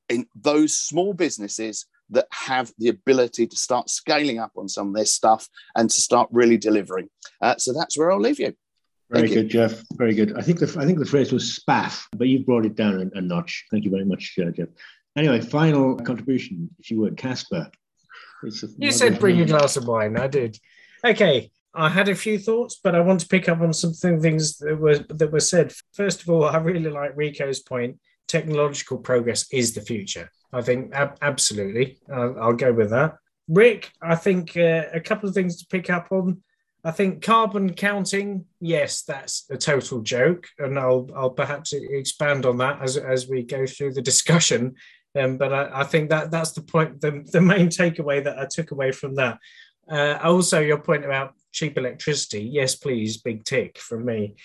in 0.10 0.26
those 0.36 0.76
small 0.76 1.14
businesses 1.14 1.86
that 2.12 2.28
have 2.32 2.72
the 2.80 2.90
ability 2.90 3.48
to 3.48 3.56
start 3.56 3.90
scaling 3.90 4.40
up 4.40 4.52
on 4.58 4.68
some 4.68 4.90
of 4.90 4.96
this 4.96 5.14
stuff 5.14 5.48
and 5.76 5.90
to 5.90 6.02
start 6.02 6.28
really 6.32 6.58
delivering. 6.58 7.08
Uh, 7.42 7.56
so 7.58 7.72
that's 7.74 7.98
where 7.98 8.12
I'll 8.12 8.20
leave 8.20 8.40
you. 8.40 8.54
Very 9.12 9.28
Thank 9.28 9.34
good, 9.34 9.54
you. 9.54 9.68
Jeff. 9.68 9.84
Very 9.94 10.14
good. 10.14 10.38
I 10.38 10.42
think 10.42 10.60
the 10.60 10.76
I 10.80 10.86
think 10.86 11.00
the 11.00 11.06
phrase 11.06 11.32
was 11.32 11.60
spaff, 11.60 12.06
but 12.16 12.28
you've 12.28 12.46
brought 12.46 12.66
it 12.66 12.76
down 12.76 13.12
a, 13.14 13.18
a 13.18 13.22
notch. 13.22 13.66
Thank 13.72 13.84
you 13.84 13.92
very 13.92 14.06
much, 14.06 14.36
uh, 14.40 14.52
Jeff. 14.52 14.70
Anyway, 15.16 15.42
final 15.42 15.96
contribution, 15.96 16.70
if 16.80 16.92
you 16.92 17.00
would, 17.00 17.18
Caspar. 17.18 17.72
You 18.78 18.92
said 18.92 19.20
bring 19.20 19.42
a 19.42 19.46
glass 19.46 19.76
of 19.78 19.88
wine. 19.88 20.16
I 20.18 20.28
did. 20.28 20.58
Okay. 21.04 21.52
I 21.74 21.90
had 21.90 22.10
a 22.10 22.16
few 22.16 22.40
thoughts, 22.40 22.80
but 22.84 22.96
I 22.96 23.00
want 23.00 23.20
to 23.20 23.28
pick 23.28 23.48
up 23.48 23.62
on 23.62 23.74
some 23.74 23.94
things 23.94 24.58
that 24.58 24.76
were 24.80 25.00
that 25.00 25.32
were 25.32 25.40
said. 25.40 25.74
First 25.94 26.22
of 26.22 26.30
all, 26.30 26.46
I 26.46 26.58
really 26.58 26.90
like 26.90 27.16
Rico's 27.16 27.60
point 27.60 28.00
technological 28.30 28.98
progress 28.98 29.46
is 29.52 29.74
the 29.74 29.82
future. 29.82 30.32
I 30.54 30.62
think 30.62 30.94
ab- 30.94 31.18
absolutely. 31.22 31.98
I'll, 32.12 32.40
I'll, 32.40 32.54
go 32.54 32.72
with 32.72 32.92
that. 32.92 33.18
Rick, 33.48 33.92
I 34.02 34.16
think 34.16 34.56
uh, 34.56 34.86
a 34.94 35.02
couple 35.02 35.28
of 35.28 35.36
things 35.36 35.58
to 35.58 35.68
pick 35.68 35.90
up 35.90 36.08
on. 36.12 36.42
I 36.86 36.92
think 36.92 37.22
carbon 37.22 37.74
counting, 37.74 38.46
yes, 38.62 39.02
that's 39.02 39.46
a 39.50 39.58
total 39.58 40.00
joke, 40.02 40.48
and 40.60 40.80
I'll 40.80 41.10
I'll 41.14 41.30
perhaps 41.30 41.74
expand 41.74 42.46
on 42.46 42.58
that 42.60 42.82
as 42.82 42.96
as 42.96 43.28
we 43.28 43.44
go 43.44 43.66
through 43.66 43.94
the 43.96 44.02
discussion. 44.02 44.76
Um, 45.16 45.38
but 45.38 45.52
I, 45.52 45.82
I, 45.82 45.84
think 45.84 46.12
that 46.12 46.30
that's 46.30 46.52
the 46.52 46.62
point, 46.62 47.02
the, 47.02 47.28
the 47.32 47.42
main 47.42 47.68
takeaway 47.70 48.24
that 48.24 48.38
I 48.38 48.46
took 48.46 48.70
away 48.72 48.92
from 48.92 49.16
that. 49.16 49.40
Uh, 49.92 50.20
also, 50.22 50.60
your 50.60 50.78
point 50.78 51.04
about 51.04 51.34
cheap 51.52 51.78
electricity, 51.78 52.44
yes, 52.44 52.76
please, 52.76 53.18
big 53.18 53.44
tick 53.44 53.80
from 53.80 54.06
me. 54.06 54.36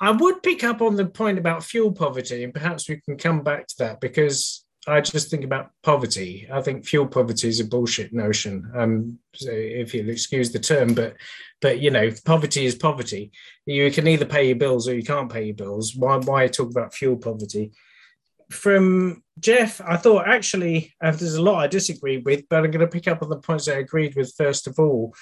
I 0.00 0.12
would 0.12 0.42
pick 0.42 0.62
up 0.62 0.80
on 0.80 0.96
the 0.96 1.06
point 1.06 1.38
about 1.38 1.64
fuel 1.64 1.92
poverty, 1.92 2.44
and 2.44 2.54
perhaps 2.54 2.88
we 2.88 3.00
can 3.00 3.16
come 3.16 3.42
back 3.42 3.66
to 3.68 3.74
that 3.78 4.00
because 4.00 4.64
I 4.88 5.00
just 5.00 5.30
think 5.30 5.44
about 5.44 5.70
poverty. 5.82 6.48
I 6.50 6.62
think 6.62 6.86
fuel 6.86 7.06
poverty 7.06 7.48
is 7.48 7.60
a 7.60 7.64
bullshit 7.64 8.12
notion. 8.12 8.70
Um, 8.74 9.18
so 9.34 9.50
if 9.50 9.92
you'll 9.92 10.08
excuse 10.08 10.50
the 10.50 10.58
term, 10.58 10.94
but 10.94 11.16
but 11.60 11.80
you 11.80 11.90
know, 11.90 12.10
poverty 12.24 12.64
is 12.64 12.74
poverty. 12.74 13.32
You 13.66 13.90
can 13.90 14.06
either 14.08 14.24
pay 14.24 14.46
your 14.46 14.56
bills 14.56 14.88
or 14.88 14.94
you 14.94 15.02
can't 15.02 15.30
pay 15.30 15.44
your 15.44 15.56
bills. 15.56 15.94
Why 15.94 16.16
why 16.16 16.46
talk 16.46 16.70
about 16.70 16.94
fuel 16.94 17.16
poverty? 17.16 17.72
From 18.50 19.22
Jeff, 19.38 19.80
I 19.82 19.96
thought 19.96 20.26
actually 20.26 20.94
uh, 21.02 21.10
there's 21.10 21.34
a 21.34 21.42
lot 21.42 21.58
I 21.62 21.66
disagree 21.66 22.18
with, 22.18 22.48
but 22.48 22.64
I'm 22.64 22.70
going 22.70 22.80
to 22.80 22.86
pick 22.86 23.08
up 23.08 23.22
on 23.22 23.28
the 23.28 23.36
points 23.36 23.68
I 23.68 23.74
agreed 23.74 24.16
with 24.16 24.32
first 24.36 24.66
of 24.66 24.78
all. 24.78 25.14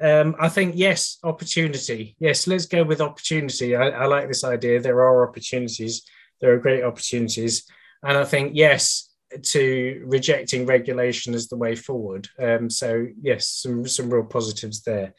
Um, 0.00 0.34
I 0.40 0.48
think 0.48 0.74
yes, 0.76 1.18
opportunity. 1.22 2.16
Yes, 2.18 2.46
let's 2.46 2.66
go 2.66 2.82
with 2.82 3.00
opportunity. 3.00 3.76
I, 3.76 3.90
I, 3.90 4.06
like 4.06 4.28
this 4.28 4.44
idea. 4.44 4.80
There 4.80 5.02
are 5.02 5.28
opportunities. 5.28 6.02
There 6.40 6.54
are 6.54 6.58
great 6.58 6.82
opportunities, 6.82 7.66
and 8.02 8.16
I 8.16 8.24
think 8.24 8.52
yes 8.54 9.10
to 9.42 10.02
rejecting 10.06 10.66
regulation 10.66 11.34
as 11.34 11.48
the 11.48 11.56
way 11.56 11.76
forward. 11.76 12.28
Um, 12.38 12.70
so 12.70 13.06
yes, 13.20 13.46
some 13.46 13.86
some 13.86 14.10
real 14.10 14.24
positives 14.24 14.82
there. 14.82 15.14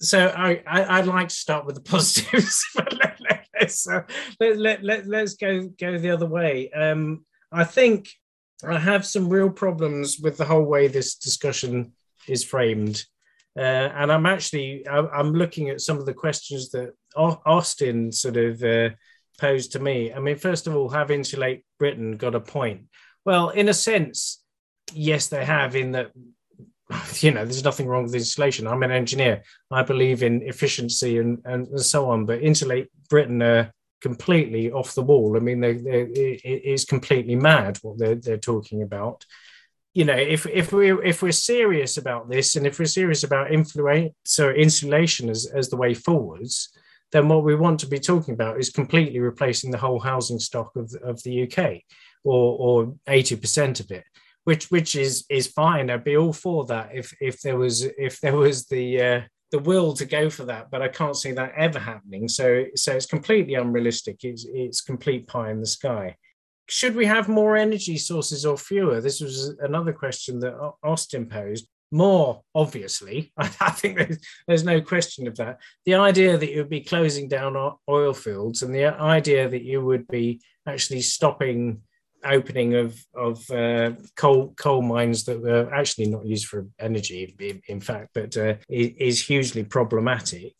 So 0.00 0.28
I, 0.28 0.62
I 0.66 1.00
would 1.00 1.08
like 1.08 1.28
to 1.28 1.34
start 1.34 1.66
with 1.66 1.74
the 1.74 1.82
positives. 1.92 2.64
let, 2.76 3.18
us 3.60 3.88
uh, 3.88 4.02
let, 4.40 4.56
let, 4.56 4.84
let, 4.84 5.06
let's 5.06 5.34
go 5.34 5.68
go 5.78 5.98
the 5.98 6.10
other 6.10 6.26
way. 6.26 6.70
Um, 6.70 7.24
I 7.52 7.64
think 7.64 8.10
I 8.64 8.78
have 8.78 9.06
some 9.06 9.28
real 9.28 9.50
problems 9.50 10.18
with 10.18 10.36
the 10.36 10.44
whole 10.44 10.64
way 10.64 10.88
this 10.88 11.14
discussion 11.14 11.92
is 12.26 12.44
framed. 12.44 13.04
Uh, 13.58 13.90
and 13.96 14.12
I'm 14.12 14.24
actually 14.24 14.86
I'm 14.88 15.32
looking 15.32 15.68
at 15.68 15.80
some 15.80 15.98
of 15.98 16.06
the 16.06 16.14
questions 16.14 16.70
that 16.70 16.92
Austin 17.16 18.12
sort 18.12 18.36
of 18.36 18.62
uh, 18.62 18.90
posed 19.40 19.72
to 19.72 19.80
me. 19.80 20.12
I 20.12 20.20
mean, 20.20 20.36
first 20.36 20.68
of 20.68 20.76
all, 20.76 20.88
have 20.90 21.10
Insulate 21.10 21.64
Britain 21.78 22.16
got 22.16 22.36
a 22.36 22.40
point? 22.40 22.82
Well, 23.24 23.48
in 23.48 23.68
a 23.68 23.74
sense, 23.74 24.44
yes, 24.92 25.26
they 25.26 25.44
have. 25.44 25.74
In 25.74 25.90
that, 25.92 26.12
you 27.20 27.32
know, 27.32 27.44
there's 27.44 27.64
nothing 27.64 27.88
wrong 27.88 28.04
with 28.04 28.14
insulation. 28.14 28.68
I'm 28.68 28.84
an 28.84 28.92
engineer. 28.92 29.42
I 29.72 29.82
believe 29.82 30.22
in 30.22 30.42
efficiency 30.42 31.18
and 31.18 31.38
and 31.44 31.80
so 31.80 32.10
on. 32.10 32.26
But 32.26 32.42
Insulate 32.42 32.90
Britain 33.10 33.42
are 33.42 33.72
completely 34.00 34.70
off 34.70 34.94
the 34.94 35.02
wall. 35.02 35.36
I 35.36 35.40
mean, 35.40 35.58
they, 35.58 35.72
they, 35.72 36.02
it's 36.44 36.84
completely 36.84 37.34
mad 37.34 37.78
what 37.82 37.98
they're 37.98 38.14
they're 38.14 38.38
talking 38.38 38.82
about 38.82 39.24
you 39.98 40.04
know, 40.04 40.14
if 40.14 40.46
if 40.46 40.72
we 40.72 40.92
if 41.02 41.22
we're 41.22 41.32
serious 41.32 41.96
about 41.96 42.30
this, 42.30 42.54
and 42.54 42.64
if 42.68 42.78
we're 42.78 42.84
serious 42.84 43.24
about 43.24 43.50
insulation 43.50 45.28
as 45.28 45.50
as 45.52 45.68
the 45.68 45.76
way 45.76 45.92
forwards, 45.92 46.68
then 47.10 47.26
what 47.26 47.42
we 47.42 47.56
want 47.56 47.80
to 47.80 47.88
be 47.88 47.98
talking 47.98 48.34
about 48.34 48.60
is 48.60 48.70
completely 48.70 49.18
replacing 49.18 49.72
the 49.72 49.84
whole 49.84 49.98
housing 49.98 50.38
stock 50.38 50.70
of, 50.76 50.94
of 51.02 51.20
the 51.24 51.42
UK 51.42 51.82
or, 52.22 52.56
or 52.58 52.94
80% 53.08 53.80
of 53.80 53.90
it. 53.90 54.04
Which, 54.44 54.70
which 54.70 54.94
is 54.94 55.24
is 55.28 55.48
fine. 55.48 55.90
I'd 55.90 56.04
be 56.04 56.16
all 56.16 56.32
for 56.32 56.64
that 56.66 56.90
if 56.94 57.12
if 57.20 57.40
there 57.40 57.58
was 57.58 57.82
if 57.82 58.20
there 58.20 58.36
was 58.36 58.66
the 58.66 59.02
uh, 59.02 59.20
the 59.50 59.58
will 59.58 59.94
to 59.94 60.04
go 60.04 60.30
for 60.30 60.44
that, 60.44 60.70
but 60.70 60.80
I 60.80 60.88
can't 60.88 61.16
see 61.16 61.32
that 61.32 61.54
ever 61.56 61.80
happening. 61.80 62.28
So 62.28 62.66
so 62.76 62.92
it's 62.92 63.06
completely 63.06 63.54
unrealistic. 63.54 64.22
It's 64.22 64.46
it's 64.48 64.80
complete 64.80 65.26
pie 65.26 65.50
in 65.50 65.58
the 65.58 65.66
sky. 65.66 66.14
Should 66.68 66.94
we 66.94 67.06
have 67.06 67.28
more 67.28 67.56
energy 67.56 67.96
sources 67.96 68.44
or 68.44 68.58
fewer? 68.58 69.00
This 69.00 69.20
was 69.20 69.56
another 69.60 69.92
question 69.92 70.40
that 70.40 70.54
Austin 70.82 71.26
posed. 71.26 71.66
More, 71.90 72.42
obviously. 72.54 73.32
I, 73.38 73.70
think 73.70 73.96
there's, 73.96 74.18
there's 74.46 74.64
no 74.64 74.80
question 74.80 75.26
of 75.26 75.36
that. 75.36 75.60
The 75.86 75.94
idea 75.94 76.36
that 76.36 76.50
you 76.50 76.58
would 76.58 76.68
be 76.68 76.82
closing 76.82 77.28
down 77.28 77.56
oil 77.88 78.12
fields 78.12 78.62
and 78.62 78.74
the 78.74 78.84
idea 78.84 79.48
that 79.48 79.62
you 79.62 79.82
would 79.82 80.06
be 80.08 80.42
actually 80.66 81.00
stopping 81.00 81.80
opening 82.24 82.74
of 82.74 83.00
of 83.14 83.48
uh, 83.50 83.92
coal 84.16 84.52
coal 84.56 84.82
mines 84.82 85.24
that 85.24 85.40
were 85.40 85.72
actually 85.72 86.06
not 86.06 86.26
used 86.26 86.46
for 86.46 86.66
energy, 86.78 87.34
in, 87.38 87.62
in 87.68 87.80
fact, 87.80 88.10
but 88.14 88.36
uh, 88.36 88.54
is 88.68 89.24
hugely 89.24 89.64
problematic. 89.64 90.54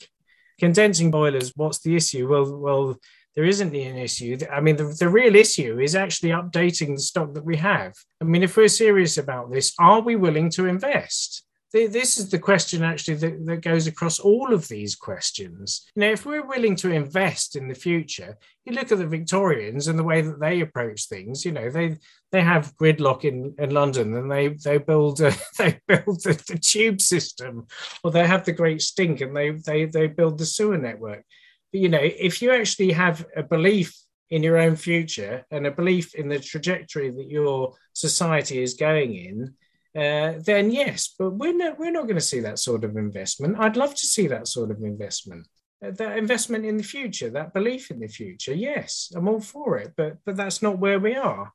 Condensing 0.59 1.11
boilers, 1.11 1.53
what's 1.55 1.81
the 1.81 1.95
issue? 1.95 2.29
Well, 2.29 2.57
well, 2.57 2.97
there 3.39 3.47
isn't 3.47 3.73
an 3.73 3.97
issue. 3.97 4.37
I 4.51 4.61
mean, 4.61 4.75
the, 4.75 4.93
the 4.99 5.09
real 5.09 5.37
issue 5.37 5.79
is 5.79 5.95
actually 5.95 6.31
updating 6.31 6.97
the 6.97 7.01
stock 7.01 7.35
that 7.35 7.45
we 7.45 7.57
have. 7.59 7.95
I 8.21 8.25
mean, 8.25 8.43
if 8.43 8.57
we're 8.57 8.67
serious 8.67 9.17
about 9.17 9.53
this, 9.53 9.75
are 9.79 10.01
we 10.01 10.17
willing 10.17 10.51
to 10.51 10.67
invest? 10.67 11.45
this 11.73 12.19
is 12.19 12.31
the 12.31 12.39
question 12.39 12.83
actually 12.83 13.15
that, 13.15 13.45
that 13.45 13.61
goes 13.61 13.87
across 13.87 14.19
all 14.19 14.53
of 14.53 14.67
these 14.67 14.97
questions. 14.97 15.87
You 15.95 16.01
know, 16.01 16.11
if 16.11 16.27
we're 16.27 16.47
willing 16.47 16.75
to 16.77 16.91
invest 16.91 17.55
in 17.55 17.69
the 17.69 17.75
future, 17.75 18.39
you 18.65 18.73
look 18.73 18.91
at 18.91 18.99
the 18.99 19.07
Victorians 19.07 19.87
and 19.87 19.99
the 19.99 20.03
way 20.03 20.23
that 20.23 20.41
they 20.41 20.63
approach 20.63 21.07
things. 21.07 21.45
You 21.45 21.53
know, 21.53 21.71
they 21.71 21.99
they 22.33 22.41
have 22.41 22.75
gridlock 22.77 23.25
in, 23.25 23.55
in 23.59 23.71
London 23.71 24.17
and 24.17 24.33
they 24.33 24.49
they 24.49 24.79
build 24.79 25.21
a, 25.21 25.33
they 25.59 25.79
build 25.87 26.23
the, 26.25 26.43
the 26.49 26.59
tube 26.59 27.03
system, 27.03 27.67
or 28.03 28.11
they 28.11 28.27
have 28.27 28.45
the 28.45 28.53
Great 28.53 28.81
Stink 28.81 29.21
and 29.21 29.37
they 29.37 29.51
they 29.51 29.85
they 29.85 30.09
build 30.09 30.39
the 30.39 30.47
sewer 30.47 30.79
network. 30.79 31.25
You 31.73 31.89
know, 31.89 32.01
if 32.01 32.41
you 32.41 32.53
actually 32.53 32.93
have 32.93 33.27
a 33.37 33.43
belief 33.43 33.95
in 34.31 34.43
your 34.43 34.59
own 34.59 34.77
future 34.77 35.45
and 35.51 35.67
a 35.67 35.71
belief 35.71 36.15
in 36.15 36.29
the 36.29 36.39
trajectory 36.39 37.11
that 37.11 37.29
your 37.29 37.75
society 37.95 38.63
is 38.63 38.75
going 38.75 39.15
in 39.15 39.55
uh, 39.97 40.35
then 40.45 40.71
yes, 40.71 41.15
but 41.19 41.31
we're 41.31 41.57
not, 41.57 41.79
we're 41.79 41.91
not 41.91 42.05
going 42.05 42.15
to 42.15 42.21
see 42.21 42.41
that 42.41 42.59
sort 42.59 42.85
of 42.85 42.97
investment. 42.97 43.57
I'd 43.59 43.77
love 43.77 43.95
to 43.95 44.07
see 44.07 44.27
that 44.29 44.47
sort 44.47 44.71
of 44.71 44.83
investment. 44.83 45.49
Uh, 45.85 45.91
that 45.93 46.19
investment 46.19 46.65
in 46.65 46.77
the 46.77 46.83
future, 46.83 47.31
that 47.31 47.55
belief 47.55 47.91
in 47.91 47.99
the 47.99 48.09
future, 48.09 48.55
yes, 48.55 49.11
I'm 49.15 49.29
all 49.29 49.41
for 49.41 49.79
it, 49.79 49.95
but 49.97 50.19
but 50.25 50.37
that's 50.37 50.61
not 50.63 50.79
where 50.79 51.01
we 51.01 51.15
are. 51.15 51.53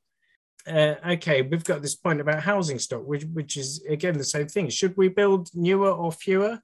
Uh, 0.66 0.94
okay, 1.10 1.42
we've 1.42 1.64
got 1.64 1.82
this 1.82 1.94
point 1.94 2.20
about 2.20 2.42
housing 2.42 2.78
stock, 2.78 3.06
which 3.06 3.24
which 3.32 3.56
is 3.56 3.84
again 3.88 4.18
the 4.18 4.24
same 4.24 4.48
thing. 4.48 4.68
Should 4.68 4.96
we 4.96 5.08
build 5.08 5.50
newer 5.54 5.90
or 5.90 6.10
fewer? 6.10 6.60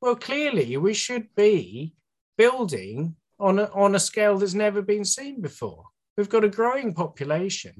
Well, 0.00 0.16
clearly 0.16 0.76
we 0.78 0.94
should 0.94 1.34
be 1.34 1.94
building 2.40 3.14
on 3.38 3.58
a, 3.58 3.64
on 3.84 3.94
a 3.94 4.06
scale 4.10 4.38
that's 4.38 4.54
never 4.54 4.80
been 4.80 5.04
seen 5.04 5.42
before. 5.42 5.84
We've 6.16 6.34
got 6.34 6.48
a 6.48 6.56
growing 6.60 6.94
population. 6.94 7.74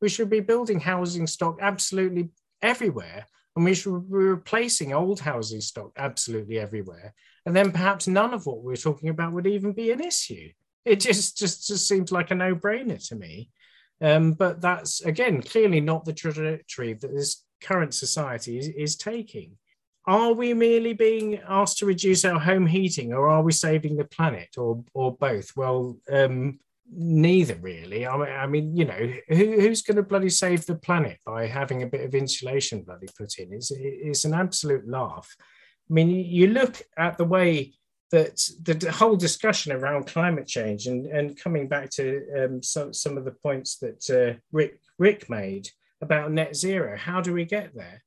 We 0.00 0.08
should 0.08 0.30
be 0.30 0.40
building 0.40 0.80
housing 0.80 1.26
stock 1.26 1.58
absolutely 1.60 2.30
everywhere. 2.62 3.26
And 3.54 3.64
we 3.66 3.74
should 3.74 4.10
be 4.10 4.16
replacing 4.16 4.94
old 4.94 5.20
housing 5.20 5.60
stock 5.60 5.90
absolutely 5.98 6.58
everywhere. 6.58 7.14
And 7.44 7.54
then 7.54 7.72
perhaps 7.72 8.08
none 8.08 8.32
of 8.32 8.46
what 8.46 8.62
we're 8.62 8.76
talking 8.76 9.10
about 9.10 9.34
would 9.34 9.46
even 9.46 9.72
be 9.72 9.90
an 9.90 10.00
issue. 10.00 10.48
It 10.86 11.00
just 11.00 11.36
just, 11.36 11.66
just 11.68 11.86
seems 11.86 12.10
like 12.10 12.30
a 12.30 12.34
no-brainer 12.34 13.06
to 13.08 13.16
me. 13.16 13.50
Um, 14.00 14.32
but 14.32 14.62
that's 14.62 15.02
again 15.12 15.42
clearly 15.42 15.80
not 15.80 16.04
the 16.04 16.12
trajectory 16.12 16.94
that 16.94 17.14
this 17.14 17.44
current 17.62 17.92
society 17.92 18.58
is, 18.58 18.68
is 18.68 18.96
taking. 18.96 19.58
Are 20.06 20.32
we 20.32 20.54
merely 20.54 20.92
being 20.92 21.40
asked 21.48 21.78
to 21.78 21.86
reduce 21.86 22.24
our 22.24 22.38
home 22.38 22.66
heating, 22.66 23.12
or 23.12 23.28
are 23.28 23.42
we 23.42 23.52
saving 23.52 23.96
the 23.96 24.04
planet, 24.04 24.50
or 24.56 24.84
or 24.94 25.16
both? 25.16 25.56
Well, 25.56 25.98
um, 26.10 26.60
neither 26.92 27.56
really. 27.56 28.06
I 28.06 28.16
mean, 28.16 28.28
I 28.28 28.46
mean, 28.46 28.76
you 28.76 28.84
know, 28.84 29.12
who, 29.28 29.60
who's 29.60 29.82
going 29.82 29.96
to 29.96 30.02
bloody 30.02 30.30
save 30.30 30.66
the 30.66 30.76
planet 30.76 31.18
by 31.24 31.46
having 31.46 31.82
a 31.82 31.86
bit 31.86 32.02
of 32.02 32.14
insulation 32.14 32.82
bloody 32.82 33.08
put 33.18 33.38
in? 33.38 33.52
It's, 33.52 33.70
it's 33.72 34.24
an 34.24 34.34
absolute 34.34 34.88
laugh. 34.88 35.34
I 35.90 35.92
mean, 35.92 36.10
you 36.10 36.48
look 36.48 36.80
at 36.96 37.18
the 37.18 37.24
way 37.24 37.74
that 38.12 38.40
the 38.62 38.92
whole 38.92 39.16
discussion 39.16 39.72
around 39.72 40.06
climate 40.06 40.46
change 40.46 40.86
and, 40.86 41.06
and 41.06 41.36
coming 41.36 41.68
back 41.68 41.90
to 41.90 42.22
um, 42.38 42.62
some, 42.62 42.92
some 42.92 43.18
of 43.18 43.24
the 43.24 43.32
points 43.32 43.78
that 43.78 44.10
uh, 44.10 44.38
Rick, 44.52 44.78
Rick 44.98 45.28
made 45.28 45.68
about 46.00 46.30
net 46.30 46.54
zero, 46.54 46.96
how 46.96 47.20
do 47.20 47.32
we 47.32 47.44
get 47.44 47.74
there? 47.74 48.02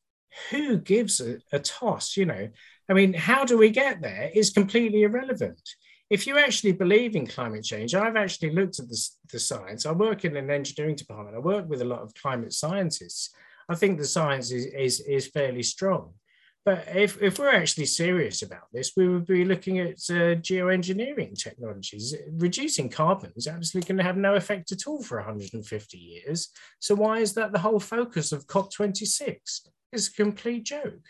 Who 0.51 0.77
gives 0.77 1.19
a, 1.19 1.37
a 1.51 1.59
toss, 1.59 2.15
you 2.17 2.25
know? 2.25 2.49
I 2.89 2.93
mean, 2.93 3.13
how 3.13 3.45
do 3.45 3.57
we 3.57 3.69
get 3.69 4.01
there 4.01 4.31
is 4.33 4.49
completely 4.49 5.03
irrelevant 5.03 5.61
if 6.09 6.25
you 6.25 6.37
actually 6.39 6.71
believe 6.71 7.15
in 7.15 7.27
climate 7.27 7.63
change, 7.63 7.93
I've 7.93 8.15
actually 8.15 8.51
looked 8.51 8.79
at 8.79 8.89
the, 8.89 9.09
the 9.31 9.39
science. 9.39 9.85
I 9.85 9.91
work 9.91 10.25
in 10.25 10.35
an 10.37 10.49
engineering 10.49 10.95
department. 10.95 11.35
I 11.35 11.39
work 11.39 11.69
with 11.69 11.81
a 11.81 11.85
lot 11.85 12.01
of 12.01 12.13
climate 12.15 12.53
scientists. 12.53 13.29
I 13.67 13.75
think 13.75 13.99
the 13.99 14.05
science 14.05 14.51
is, 14.51 14.65
is, 14.65 14.99
is 15.01 15.27
fairly 15.27 15.61
strong. 15.61 16.13
But 16.69 16.85
if, 16.95 17.19
if 17.19 17.39
we're 17.39 17.49
actually 17.49 17.87
serious 17.87 18.43
about 18.43 18.67
this, 18.71 18.91
we 18.95 19.07
would 19.07 19.25
be 19.25 19.43
looking 19.43 19.79
at 19.79 19.95
uh, 20.09 20.37
geoengineering 20.47 21.35
technologies. 21.35 22.15
Reducing 22.33 22.89
carbon 22.89 23.31
is 23.35 23.47
absolutely 23.47 23.87
going 23.87 23.97
to 23.97 24.03
have 24.03 24.17
no 24.17 24.35
effect 24.35 24.71
at 24.71 24.85
all 24.85 25.01
for 25.01 25.17
150 25.17 25.97
years. 25.97 26.49
So 26.79 26.93
why 26.93 27.19
is 27.19 27.33
that 27.33 27.51
the 27.51 27.59
whole 27.59 27.79
focus 27.79 28.31
of 28.31 28.45
COP26? 28.45 29.67
It's 29.91 30.07
a 30.09 30.13
complete 30.13 30.65
joke. 30.65 31.05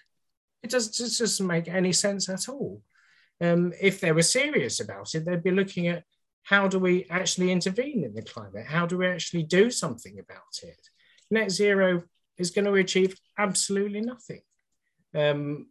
It, 0.63 0.69
does, 0.69 0.87
it 0.97 1.17
doesn't 1.17 1.45
make 1.45 1.67
any 1.67 1.91
sense 1.91 2.29
at 2.29 2.47
all 2.47 2.81
um, 3.41 3.73
if 3.81 3.99
they 3.99 4.11
were 4.11 4.21
serious 4.21 4.79
about 4.79 5.13
it, 5.15 5.25
they'd 5.25 5.43
be 5.43 5.51
looking 5.51 5.87
at 5.87 6.03
how 6.43 6.67
do 6.67 6.79
we 6.79 7.05
actually 7.09 7.51
intervene 7.51 8.03
in 8.03 8.13
the 8.13 8.21
climate? 8.21 8.65
How 8.65 8.85
do 8.85 8.97
we 8.97 9.07
actually 9.07 9.43
do 9.43 9.69
something 9.69 10.19
about 10.19 10.59
it? 10.63 10.79
Net 11.29 11.51
zero 11.51 12.03
is 12.37 12.51
going 12.51 12.65
to 12.65 12.73
achieve 12.73 13.15
absolutely 13.37 14.01
nothing, 14.01 14.41
um, 15.15 15.67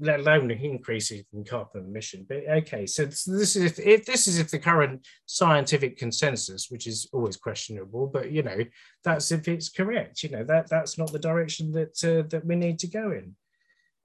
let 0.00 0.20
alone 0.20 0.50
increases 0.50 1.24
in 1.32 1.44
carbon 1.44 1.84
emission. 1.86 2.24
But 2.28 2.44
okay, 2.48 2.86
so 2.86 3.04
this 3.04 3.26
is 3.26 3.56
if, 3.56 3.78
if, 3.78 4.06
this 4.06 4.28
is 4.28 4.38
if 4.38 4.50
the 4.50 4.58
current 4.58 5.06
scientific 5.26 5.98
consensus, 5.98 6.70
which 6.70 6.86
is 6.86 7.08
always 7.12 7.36
questionable, 7.36 8.06
but 8.06 8.30
you 8.30 8.42
know 8.42 8.58
that's 9.04 9.32
if 9.32 9.48
it's 9.48 9.68
correct. 9.68 10.22
You 10.22 10.30
know 10.30 10.44
that 10.44 10.68
that's 10.70 10.98
not 10.98 11.12
the 11.12 11.18
direction 11.18 11.72
that 11.72 12.04
uh, 12.04 12.28
that 12.30 12.44
we 12.44 12.56
need 12.56 12.78
to 12.80 12.86
go 12.86 13.12
in. 13.12 13.36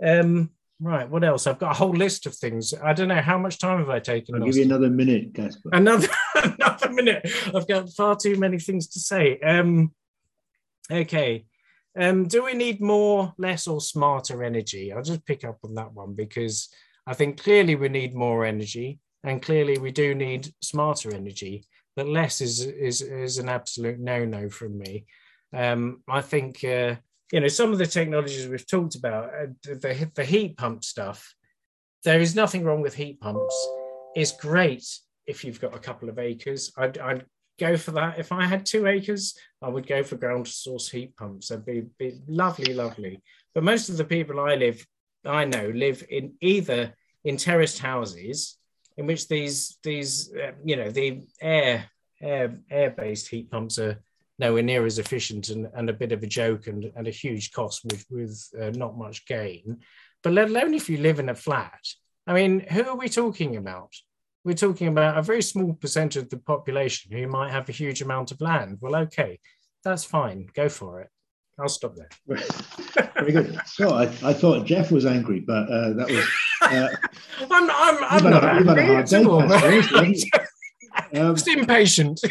Um, 0.04 0.50
Right. 0.80 1.10
What 1.10 1.24
else? 1.24 1.48
I've 1.48 1.60
got 1.60 1.72
a 1.72 1.78
whole 1.78 1.94
list 1.94 2.26
of 2.26 2.36
things. 2.36 2.74
I 2.74 2.92
don't 2.92 3.08
know 3.08 3.22
how 3.22 3.38
much 3.38 3.58
time 3.58 3.80
have 3.80 3.90
I 3.90 4.00
taken. 4.00 4.36
I'll 4.36 4.42
give 4.42 4.58
you 4.58 4.66
another 4.66 4.90
minute, 4.90 5.34
Caspar. 5.34 5.70
Another 5.72 6.10
another 6.36 6.90
minute. 6.92 7.32
I've 7.56 7.68
got 7.68 7.90
far 7.92 8.18
too 8.18 8.36
many 8.36 8.60
things 8.60 8.88
to 8.90 9.00
say. 9.00 9.40
Um, 9.40 9.94
okay. 10.92 11.46
Um, 11.96 12.28
do 12.28 12.44
we 12.44 12.54
need 12.54 12.82
more, 12.82 13.34
less, 13.38 13.68
or 13.68 13.80
smarter 13.80 14.44
energy? 14.44 14.92
I'll 14.92 15.04
just 15.04 15.26
pick 15.26 15.44
up 15.44 15.60
on 15.64 15.76
that 15.76 15.94
one 15.94 16.14
because 16.14 16.70
I 17.06 17.14
think 17.14 17.42
clearly 17.42 17.76
we 17.76 17.90
need 17.90 18.16
more 18.16 18.46
energy, 18.46 19.00
and 19.24 19.42
clearly 19.42 19.78
we 19.78 19.92
do 19.92 20.16
need 20.16 20.52
smarter 20.62 21.14
energy. 21.14 21.66
But 21.96 22.08
less 22.08 22.42
is 22.42 22.62
is 22.62 23.02
is 23.02 23.38
an 23.38 23.50
absolute 23.50 24.00
no 24.00 24.26
no 24.26 24.50
from 24.50 24.78
me. 24.80 25.06
Um, 25.56 26.02
I 26.08 26.22
think 26.22 26.64
uh, 26.64 26.96
you 27.34 27.40
know 27.40 27.48
some 27.48 27.72
of 27.74 27.80
the 27.80 27.88
technologies 27.88 28.48
we've 28.48 28.68
talked 28.68 28.96
about 28.96 29.26
uh, 29.26 29.48
the, 29.64 30.10
the 30.14 30.24
heat 30.24 30.56
pump 30.56 30.86
stuff 30.86 31.34
there 32.06 32.22
is 32.22 32.36
nothing 32.36 32.64
wrong 32.64 32.82
with 32.82 32.94
heat 32.94 33.20
pumps 33.20 33.68
it's 34.16 34.32
great 34.32 34.86
if 35.26 35.44
you've 35.44 35.60
got 35.60 35.76
a 35.76 35.80
couple 35.80 36.10
of 36.10 36.20
acres 36.20 36.72
I'd, 36.78 36.98
I'd 37.00 37.26
go 37.60 37.78
for 37.78 37.92
that 37.92 38.20
if 38.20 38.32
i 38.32 38.46
had 38.46 38.66
two 38.66 38.88
acres 38.88 39.38
i 39.62 39.70
would 39.70 39.88
go 39.88 40.04
for 40.04 40.16
ground 40.16 40.48
source 40.48 40.90
heat 40.90 41.16
pumps 41.16 41.50
that'd 41.50 41.66
be, 41.66 41.84
be 42.00 42.20
lovely 42.28 42.74
lovely 42.74 43.22
but 43.54 43.64
most 43.64 43.90
of 43.90 43.98
the 43.98 44.06
people 44.06 44.40
i 44.40 44.56
live 44.56 44.86
i 45.26 45.46
know 45.46 45.72
live 45.76 46.04
in 46.10 46.34
either 46.42 46.94
in 47.24 47.38
terraced 47.38 47.80
houses 47.80 48.58
in 48.98 49.06
which 49.06 49.28
these 49.28 49.78
these 49.84 50.34
uh, 50.36 50.52
you 50.64 50.76
know 50.76 50.90
the 50.90 51.22
air 51.42 51.86
air 52.22 52.58
air 52.70 52.90
based 52.92 53.28
heat 53.28 53.50
pumps 53.50 53.78
are 53.80 54.00
nowhere 54.40 54.64
near 54.64 54.86
as 54.86 55.00
efficient 55.00 55.50
and, 55.50 55.68
and 55.76 55.90
a 55.90 55.94
bit 55.94 56.12
of 56.12 56.24
a 56.24 56.28
joke 56.28 56.68
and, 56.68 56.92
and 56.96 57.08
a 57.08 57.12
huge 57.12 57.52
cost 57.52 57.84
with, 57.86 58.06
with 58.10 58.44
uh, 58.60 58.72
not 58.72 58.98
much 58.98 59.26
gain. 59.26 59.80
But 60.24 60.34
let 60.34 60.50
alone 60.50 60.74
if 60.74 60.90
you 60.90 60.98
live 60.98 61.20
in 61.20 61.30
a 61.30 61.36
flat, 61.36 61.80
I 62.26 62.34
mean, 62.34 62.62
who 62.62 62.84
are 62.84 62.98
we 62.98 63.10
talking 63.10 63.58
about? 63.58 63.94
We're 64.44 64.54
talking 64.56 64.88
about 64.88 65.18
a 65.18 65.22
very 65.22 65.42
small 65.42 65.74
percentage 65.74 66.24
of 66.24 66.30
the 66.30 66.38
population 66.38 67.12
who 67.12 67.28
might 67.28 67.52
have 67.52 67.70
a 67.70 67.72
huge 67.72 68.02
amount 68.02 68.32
of 68.32 68.42
land. 68.42 68.78
Well, 68.82 68.96
okay, 68.96 69.40
that's 69.84 70.04
fine, 70.04 70.48
go 70.54 70.68
for 70.70 71.02
it. 71.02 71.10
I'll 71.60 71.70
stop 71.70 71.96
there. 71.96 72.10
Very 73.16 73.32
good. 73.32 73.60
So 73.68 73.92
I, 73.94 74.04
I 74.24 74.34
thought 74.34 74.66
Jeff 74.66 74.92
was 74.92 75.06
angry, 75.06 75.40
but 75.40 75.70
uh, 75.70 75.94
that 75.94 76.10
was. 76.10 76.28
Uh, 76.62 76.88
I'm, 77.52 77.70
I'm, 77.70 78.04
I'm 78.26 78.32
not 78.32 78.44
had 78.44 78.56
a- 78.56 78.58
you've 78.58 78.68
had 78.68 78.78
a 78.80 78.82
angry 78.82 78.96
at 78.96 79.26
all. 79.26 80.40
Um, 81.16 81.36
Just 81.36 81.48
impatient. 81.48 82.22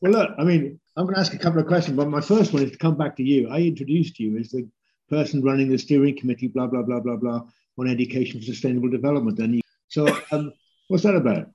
well, 0.00 0.12
look, 0.12 0.30
I 0.38 0.44
mean, 0.44 0.78
I'm 0.96 1.04
going 1.04 1.14
to 1.14 1.20
ask 1.20 1.34
a 1.34 1.38
couple 1.38 1.60
of 1.60 1.66
questions, 1.66 1.96
but 1.96 2.08
my 2.08 2.20
first 2.20 2.52
one 2.52 2.62
is 2.62 2.70
to 2.70 2.78
come 2.78 2.96
back 2.96 3.16
to 3.16 3.24
you. 3.24 3.48
I 3.48 3.58
introduced 3.58 4.20
you 4.20 4.38
as 4.38 4.50
the 4.50 4.68
person 5.08 5.42
running 5.42 5.68
the 5.68 5.76
steering 5.78 6.16
committee, 6.16 6.46
blah 6.46 6.68
blah 6.68 6.82
blah 6.82 7.00
blah 7.00 7.16
blah, 7.16 7.42
on 7.78 7.88
education 7.88 8.38
for 8.40 8.46
sustainable 8.46 8.88
development. 8.88 9.40
And 9.40 9.56
you, 9.56 9.60
so, 9.88 10.06
um, 10.30 10.52
what's 10.88 11.04
that 11.04 11.14
about? 11.14 11.50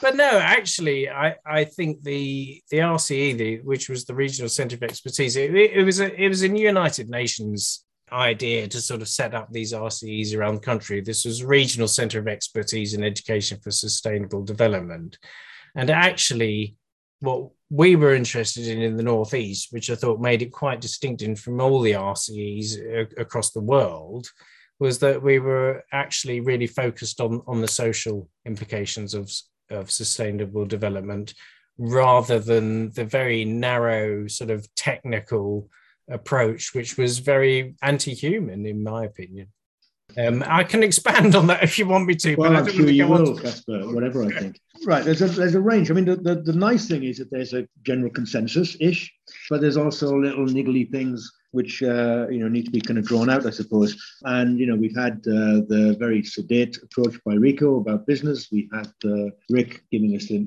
But 0.00 0.16
no, 0.16 0.38
actually, 0.38 1.08
I, 1.08 1.36
I 1.46 1.64
think 1.64 2.02
the 2.02 2.62
the 2.70 2.78
RCE, 2.78 3.38
the, 3.38 3.60
which 3.60 3.88
was 3.88 4.04
the 4.04 4.14
Regional 4.14 4.48
Centre 4.48 4.76
of 4.76 4.82
Expertise, 4.82 5.36
it, 5.36 5.54
it 5.54 5.84
was 5.84 6.00
a 6.00 6.14
it 6.20 6.28
was 6.28 6.42
a 6.42 6.48
United 6.48 7.08
Nations 7.08 7.84
idea 8.12 8.68
to 8.68 8.80
sort 8.80 9.00
of 9.00 9.08
set 9.08 9.34
up 9.34 9.50
these 9.50 9.72
RCEs 9.72 10.36
around 10.36 10.56
the 10.56 10.60
country. 10.60 11.00
This 11.00 11.24
was 11.24 11.42
Regional 11.42 11.88
Centre 11.88 12.18
of 12.18 12.28
Expertise 12.28 12.94
in 12.94 13.02
Education 13.02 13.58
for 13.62 13.70
Sustainable 13.70 14.44
Development, 14.44 15.16
and 15.74 15.90
actually, 15.90 16.76
what 17.20 17.50
we 17.70 17.96
were 17.96 18.14
interested 18.14 18.66
in 18.68 18.82
in 18.82 18.96
the 18.96 19.02
Northeast, 19.02 19.68
which 19.70 19.90
I 19.90 19.94
thought 19.94 20.20
made 20.20 20.42
it 20.42 20.52
quite 20.52 20.80
distinctive 20.80 21.38
from 21.40 21.60
all 21.60 21.80
the 21.80 21.92
RCEs 21.92 23.18
across 23.18 23.52
the 23.52 23.60
world, 23.60 24.28
was 24.84 24.98
that 24.98 25.22
we 25.22 25.38
were 25.38 25.82
actually 25.92 26.40
really 26.50 26.66
focused 26.82 27.18
on 27.18 27.32
on 27.46 27.62
the 27.62 27.74
social 27.82 28.28
implications 28.44 29.14
of 29.20 29.26
of 29.70 29.90
sustainable 29.90 30.66
development 30.76 31.32
rather 31.78 32.38
than 32.50 32.66
the 32.98 33.06
very 33.18 33.40
narrow 33.46 34.28
sort 34.28 34.50
of 34.50 34.60
technical 34.88 35.46
approach 36.18 36.62
which 36.76 36.98
was 36.98 37.30
very 37.34 37.74
anti-human 37.80 38.60
in 38.72 38.78
my 38.92 39.00
opinion 39.10 39.48
um, 40.22 40.44
I 40.60 40.62
can 40.64 40.82
expand 40.82 41.34
on 41.34 41.46
that 41.48 41.62
if 41.68 41.78
you 41.78 41.86
want 41.86 42.06
me 42.06 42.14
to, 42.16 42.36
Well, 42.36 42.50
but 42.50 42.56
I 42.56 42.58
I'm 42.60 42.66
don't 42.66 42.76
sure 42.76 42.90
you 42.90 43.08
will, 43.08 43.38
Caspar, 43.38 43.80
whatever 43.94 44.22
I 44.22 44.30
think. 44.38 44.60
Right, 44.90 45.02
there's 45.04 45.22
a 45.22 45.28
there's 45.28 45.56
a 45.56 45.60
range. 45.72 45.90
I 45.90 45.94
mean, 45.94 46.04
the, 46.04 46.16
the, 46.16 46.34
the 46.50 46.58
nice 46.68 46.84
thing 46.90 47.02
is 47.10 47.16
that 47.18 47.30
there's 47.30 47.54
a 47.54 47.66
general 47.88 48.12
consensus 48.18 48.76
ish, 48.88 49.00
but 49.48 49.60
there's 49.60 49.78
also 49.78 50.06
little 50.26 50.46
niggly 50.56 50.84
things 50.96 51.18
which 51.54 51.82
uh, 51.82 52.26
you 52.28 52.40
know 52.40 52.48
need 52.48 52.66
to 52.66 52.70
be 52.70 52.80
kind 52.80 52.98
of 52.98 53.06
drawn 53.06 53.30
out, 53.30 53.46
I 53.46 53.50
suppose. 53.50 53.96
And 54.24 54.58
you 54.58 54.66
know, 54.66 54.76
we've 54.76 54.96
had 54.96 55.14
uh, 55.26 55.62
the 55.72 55.96
very 55.98 56.22
sedate 56.22 56.78
approach 56.82 57.18
by 57.24 57.34
Rico 57.34 57.80
about 57.80 58.06
business. 58.06 58.48
We've 58.50 58.70
had 58.72 58.92
uh, 59.04 59.30
Rick 59.50 59.84
giving 59.90 60.16
us 60.16 60.26
the 60.26 60.46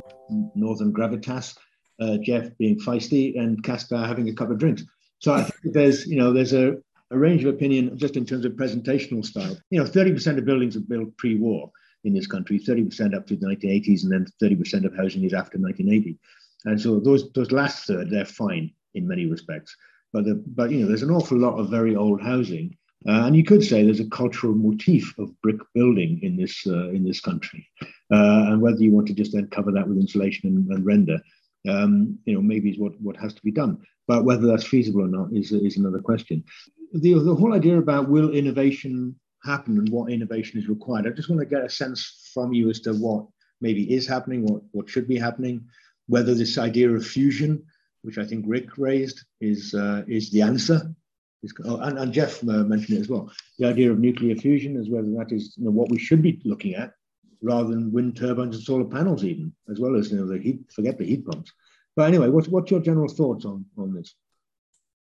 northern 0.55 0.93
gravitas, 0.93 1.57
uh, 2.01 2.17
Jeff 2.21 2.55
being 2.57 2.79
feisty, 2.79 3.39
and 3.39 3.63
Caspar 3.63 4.05
having 4.05 4.29
a 4.29 4.33
couple 4.33 4.53
of 4.53 4.59
drinks. 4.59 4.83
So 5.19 5.33
I 5.33 5.43
think 5.43 5.73
there's 5.73 6.05
you 6.05 6.17
know 6.17 6.33
there's 6.33 6.53
a 6.53 6.77
a 7.11 7.17
range 7.17 7.43
of 7.43 7.53
opinion 7.53 7.97
just 7.97 8.17
in 8.17 8.25
terms 8.25 8.45
of 8.45 8.53
presentational 8.53 9.25
style. 9.25 9.57
You 9.69 9.79
know, 9.79 9.89
30% 9.89 10.37
of 10.37 10.45
buildings 10.45 10.75
are 10.75 10.81
built 10.81 11.15
pre-war 11.17 11.71
in 12.03 12.13
this 12.13 12.27
country, 12.27 12.59
30% 12.59 13.15
up 13.15 13.25
to 13.27 13.35
the 13.37 13.45
1980s, 13.47 14.03
and 14.03 14.11
then 14.11 14.25
30% 14.41 14.85
of 14.85 14.95
housing 14.95 15.23
is 15.23 15.33
after 15.33 15.57
1980. 15.57 16.17
And 16.65 16.79
so 16.79 16.99
those 16.99 17.31
those 17.31 17.51
last 17.51 17.85
third, 17.85 18.09
they're 18.09 18.25
fine 18.25 18.73
in 18.93 19.07
many 19.07 19.25
respects. 19.25 19.75
But 20.13 20.25
the, 20.25 20.35
but 20.35 20.71
you 20.71 20.79
know, 20.79 20.87
there's 20.87 21.03
an 21.03 21.11
awful 21.11 21.37
lot 21.37 21.57
of 21.57 21.69
very 21.69 21.95
old 21.95 22.21
housing, 22.21 22.75
uh, 23.07 23.25
and 23.25 23.35
you 23.35 23.43
could 23.43 23.63
say 23.63 23.83
there's 23.83 23.99
a 23.99 24.09
cultural 24.09 24.53
motif 24.53 25.13
of 25.19 25.39
brick 25.41 25.59
building 25.75 26.19
in 26.23 26.37
this 26.37 26.65
uh, 26.65 26.89
in 26.89 27.03
this 27.03 27.19
country. 27.19 27.67
Uh, 28.13 28.47
and 28.49 28.61
whether 28.61 28.79
you 28.79 28.91
want 28.91 29.07
to 29.07 29.13
just 29.13 29.33
then 29.33 29.47
cover 29.47 29.71
that 29.71 29.87
with 29.87 29.97
insulation 29.97 30.47
and, 30.49 30.67
and 30.71 30.85
render, 30.85 31.19
um, 31.67 32.17
you 32.25 32.33
know, 32.33 32.41
maybe 32.41 32.69
is 32.69 32.79
what 32.79 32.99
what 33.01 33.17
has 33.17 33.33
to 33.33 33.41
be 33.41 33.51
done. 33.51 33.77
But 34.07 34.23
whether 34.23 34.47
that's 34.47 34.63
feasible 34.63 35.03
or 35.03 35.09
not 35.09 35.33
is 35.33 35.51
is 35.51 35.77
another 35.77 35.99
question 35.99 36.43
the, 36.93 37.13
the 37.13 37.35
whole 37.35 37.53
idea 37.53 37.77
about 37.77 38.09
will 38.09 38.31
innovation 38.31 39.15
happen 39.43 39.77
and 39.77 39.89
what 39.89 40.11
innovation 40.11 40.59
is 40.59 40.67
required. 40.67 41.07
I 41.07 41.11
just 41.11 41.29
want 41.29 41.39
to 41.41 41.45
get 41.45 41.65
a 41.65 41.69
sense 41.69 42.29
from 42.33 42.53
you 42.53 42.69
as 42.69 42.79
to 42.81 42.93
what 42.93 43.25
maybe 43.61 43.93
is 43.93 44.07
happening, 44.07 44.45
what, 44.45 44.61
what 44.71 44.89
should 44.89 45.07
be 45.07 45.17
happening, 45.17 45.65
whether 46.07 46.33
this 46.33 46.57
idea 46.57 46.89
of 46.91 47.05
fusion, 47.05 47.63
which 48.07 48.17
I 48.17 48.23
think 48.25 48.45
Rick 48.47 48.77
raised, 48.77 49.25
is, 49.41 49.73
uh, 49.73 50.03
is 50.07 50.31
the 50.31 50.41
answer. 50.41 50.95
Oh, 51.65 51.81
and, 51.81 51.99
and 51.99 52.13
Jeff 52.13 52.41
uh, 52.41 52.63
mentioned 52.63 52.97
it 52.97 53.01
as 53.01 53.09
well. 53.09 53.29
The 53.59 53.67
idea 53.67 53.91
of 53.91 53.99
nuclear 53.99 54.33
fusion 54.33 54.77
is 54.77 54.89
whether 54.89 55.11
that 55.17 55.33
is 55.33 55.55
you 55.57 55.65
know, 55.65 55.71
what 55.71 55.91
we 55.91 55.99
should 55.99 56.21
be 56.21 56.41
looking 56.45 56.75
at 56.75 56.93
rather 57.41 57.67
than 57.67 57.91
wind 57.91 58.15
turbines 58.15 58.55
and 58.55 58.63
solar 58.63 58.85
panels 58.85 59.25
even, 59.25 59.53
as 59.69 59.81
well 59.81 59.97
as 59.97 60.09
you 60.09 60.19
know, 60.19 60.25
the 60.25 60.39
heat, 60.39 60.61
forget 60.73 60.97
the 60.97 61.05
heat 61.05 61.25
pumps. 61.25 61.51
But 61.97 62.07
anyway, 62.07 62.29
what's, 62.29 62.47
what's 62.47 62.71
your 62.71 62.79
general 62.79 63.09
thoughts 63.09 63.43
on, 63.43 63.65
on 63.77 63.93
this? 63.93 64.15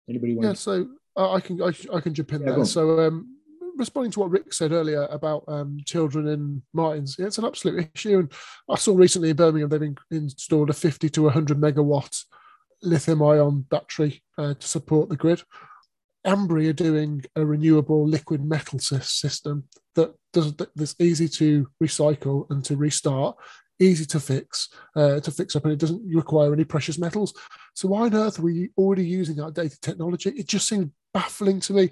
Anybody 0.06 0.34
want 0.34 0.48
Yeah, 0.48 0.52
so 0.52 0.88
uh, 1.16 1.32
I 1.32 1.40
can 1.40 1.62
I, 1.62 1.72
I 1.94 2.00
can 2.00 2.12
jump 2.12 2.34
in 2.34 2.42
Yeah, 2.42 2.52
there. 2.52 2.64
So 2.66 3.00
um, 3.00 3.34
responding 3.76 4.12
to 4.12 4.20
what 4.20 4.30
Rick 4.30 4.52
said 4.52 4.72
earlier 4.72 5.06
about 5.06 5.44
um, 5.48 5.78
children 5.86 6.28
in 6.28 6.62
Martins, 6.74 7.16
yeah, 7.18 7.28
it's 7.28 7.38
an 7.38 7.46
absolute 7.46 7.88
issue. 7.94 8.18
And 8.18 8.32
I 8.68 8.76
saw 8.76 8.94
recently 8.94 9.30
in 9.30 9.36
Birmingham 9.36 9.70
they've 9.70 9.80
in, 9.80 9.96
installed 10.10 10.68
a 10.68 10.74
50 10.74 11.08
to 11.08 11.22
100 11.22 11.58
megawatt 11.58 12.24
lithium 12.82 13.22
ion 13.22 13.66
battery 13.70 14.22
uh, 14.38 14.54
to 14.54 14.66
support 14.66 15.08
the 15.08 15.16
grid. 15.16 15.42
Ambri 16.26 16.68
are 16.68 16.74
doing 16.74 17.24
a 17.36 17.44
renewable 17.44 18.06
liquid 18.06 18.44
metal 18.44 18.78
system 18.78 19.64
that 19.94 20.14
does 20.32 20.54
that's 20.76 20.94
easy 20.98 21.28
to 21.28 21.66
recycle 21.82 22.48
and 22.50 22.62
to 22.64 22.76
restart, 22.76 23.36
easy 23.78 24.04
to 24.04 24.20
fix, 24.20 24.68
uh, 24.96 25.20
to 25.20 25.30
fix 25.30 25.56
up, 25.56 25.64
and 25.64 25.72
it 25.72 25.78
doesn't 25.78 26.14
require 26.14 26.52
any 26.52 26.64
precious 26.64 26.98
metals. 26.98 27.32
So 27.74 27.88
why 27.88 28.02
on 28.02 28.14
earth 28.14 28.38
are 28.38 28.42
we 28.42 28.70
already 28.76 29.04
using 29.04 29.40
outdated 29.40 29.80
technology? 29.80 30.30
It 30.30 30.46
just 30.46 30.68
seems 30.68 30.90
baffling 31.14 31.60
to 31.60 31.72
me. 31.72 31.90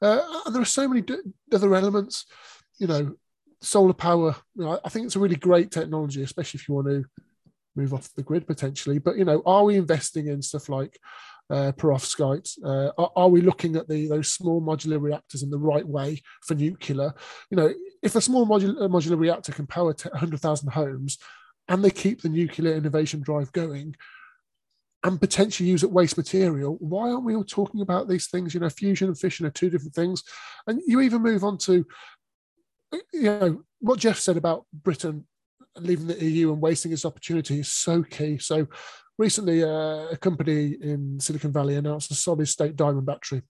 Uh, 0.00 0.20
and 0.46 0.54
there 0.54 0.62
are 0.62 0.66
so 0.66 0.86
many 0.86 1.00
d- 1.00 1.16
other 1.52 1.74
elements, 1.74 2.26
you 2.78 2.86
know, 2.86 3.14
solar 3.60 3.92
power. 3.92 4.36
You 4.54 4.64
know, 4.64 4.80
I 4.84 4.88
think 4.88 5.06
it's 5.06 5.16
a 5.16 5.20
really 5.20 5.36
great 5.36 5.70
technology, 5.70 6.22
especially 6.22 6.58
if 6.58 6.68
you 6.68 6.74
want 6.74 6.88
to 6.88 7.04
move 7.76 7.94
off 7.94 8.12
the 8.14 8.22
grid 8.22 8.46
potentially. 8.46 8.98
But 8.98 9.16
you 9.16 9.24
know, 9.24 9.42
are 9.46 9.64
we 9.64 9.76
investing 9.76 10.28
in 10.28 10.42
stuff 10.42 10.68
like 10.68 10.98
uh? 11.50 11.72
Uh, 12.64 12.90
are, 12.98 13.10
are 13.16 13.28
we 13.28 13.40
looking 13.40 13.76
at 13.76 13.88
the 13.88 14.08
those 14.08 14.32
small 14.32 14.62
modular 14.62 15.00
reactors 15.00 15.42
in 15.42 15.50
the 15.50 15.58
right 15.58 15.86
way 15.86 16.22
for 16.42 16.54
nuclear? 16.54 17.12
You 17.50 17.56
know, 17.56 17.72
if 18.02 18.14
a 18.16 18.20
small 18.20 18.46
modular, 18.46 18.88
modular 18.88 19.18
reactor 19.18 19.52
can 19.52 19.66
power 19.66 19.92
t- 19.92 20.08
100,000 20.10 20.68
homes 20.70 21.18
and 21.68 21.84
they 21.84 21.90
keep 21.90 22.22
the 22.22 22.28
nuclear 22.28 22.74
innovation 22.74 23.20
drive 23.20 23.52
going, 23.52 23.96
and 25.04 25.20
potentially 25.20 25.68
use 25.68 25.82
it 25.82 25.92
waste 25.92 26.16
material. 26.16 26.76
Why 26.80 27.10
aren't 27.10 27.24
we 27.24 27.36
all 27.36 27.44
talking 27.44 27.82
about 27.82 28.08
these 28.08 28.28
things? 28.28 28.54
You 28.54 28.60
know, 28.60 28.70
fusion 28.70 29.08
and 29.08 29.18
fission 29.18 29.44
are 29.44 29.50
two 29.50 29.68
different 29.68 29.94
things. 29.94 30.22
And 30.66 30.80
you 30.86 31.02
even 31.02 31.22
move 31.22 31.44
on 31.44 31.58
to, 31.58 31.84
you 33.12 33.22
know, 33.22 33.62
what 33.80 33.98
Jeff 33.98 34.18
said 34.18 34.38
about 34.38 34.64
Britain 34.72 35.26
leaving 35.78 36.06
the 36.06 36.24
EU 36.24 36.52
and 36.52 36.60
wasting 36.60 36.92
its 36.92 37.04
opportunity 37.04 37.60
is 37.60 37.68
so 37.68 38.02
key. 38.02 38.38
So 38.38 38.66
recently, 39.18 39.62
uh, 39.62 40.08
a 40.12 40.16
company 40.20 40.76
in 40.80 41.18
Silicon 41.20 41.52
Valley 41.52 41.76
announced 41.76 42.10
a 42.10 42.14
solid 42.14 42.48
state 42.48 42.76
diamond 42.76 43.06
battery. 43.06 43.42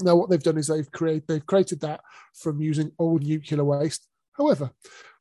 Now, 0.00 0.16
what 0.16 0.28
they've 0.28 0.42
done 0.42 0.58
is 0.58 0.66
they've 0.66 0.90
created 0.90 1.26
they've 1.26 1.46
created 1.46 1.80
that 1.80 2.00
from 2.34 2.60
using 2.60 2.92
old 2.98 3.22
nuclear 3.22 3.64
waste. 3.64 4.06
However, 4.32 4.70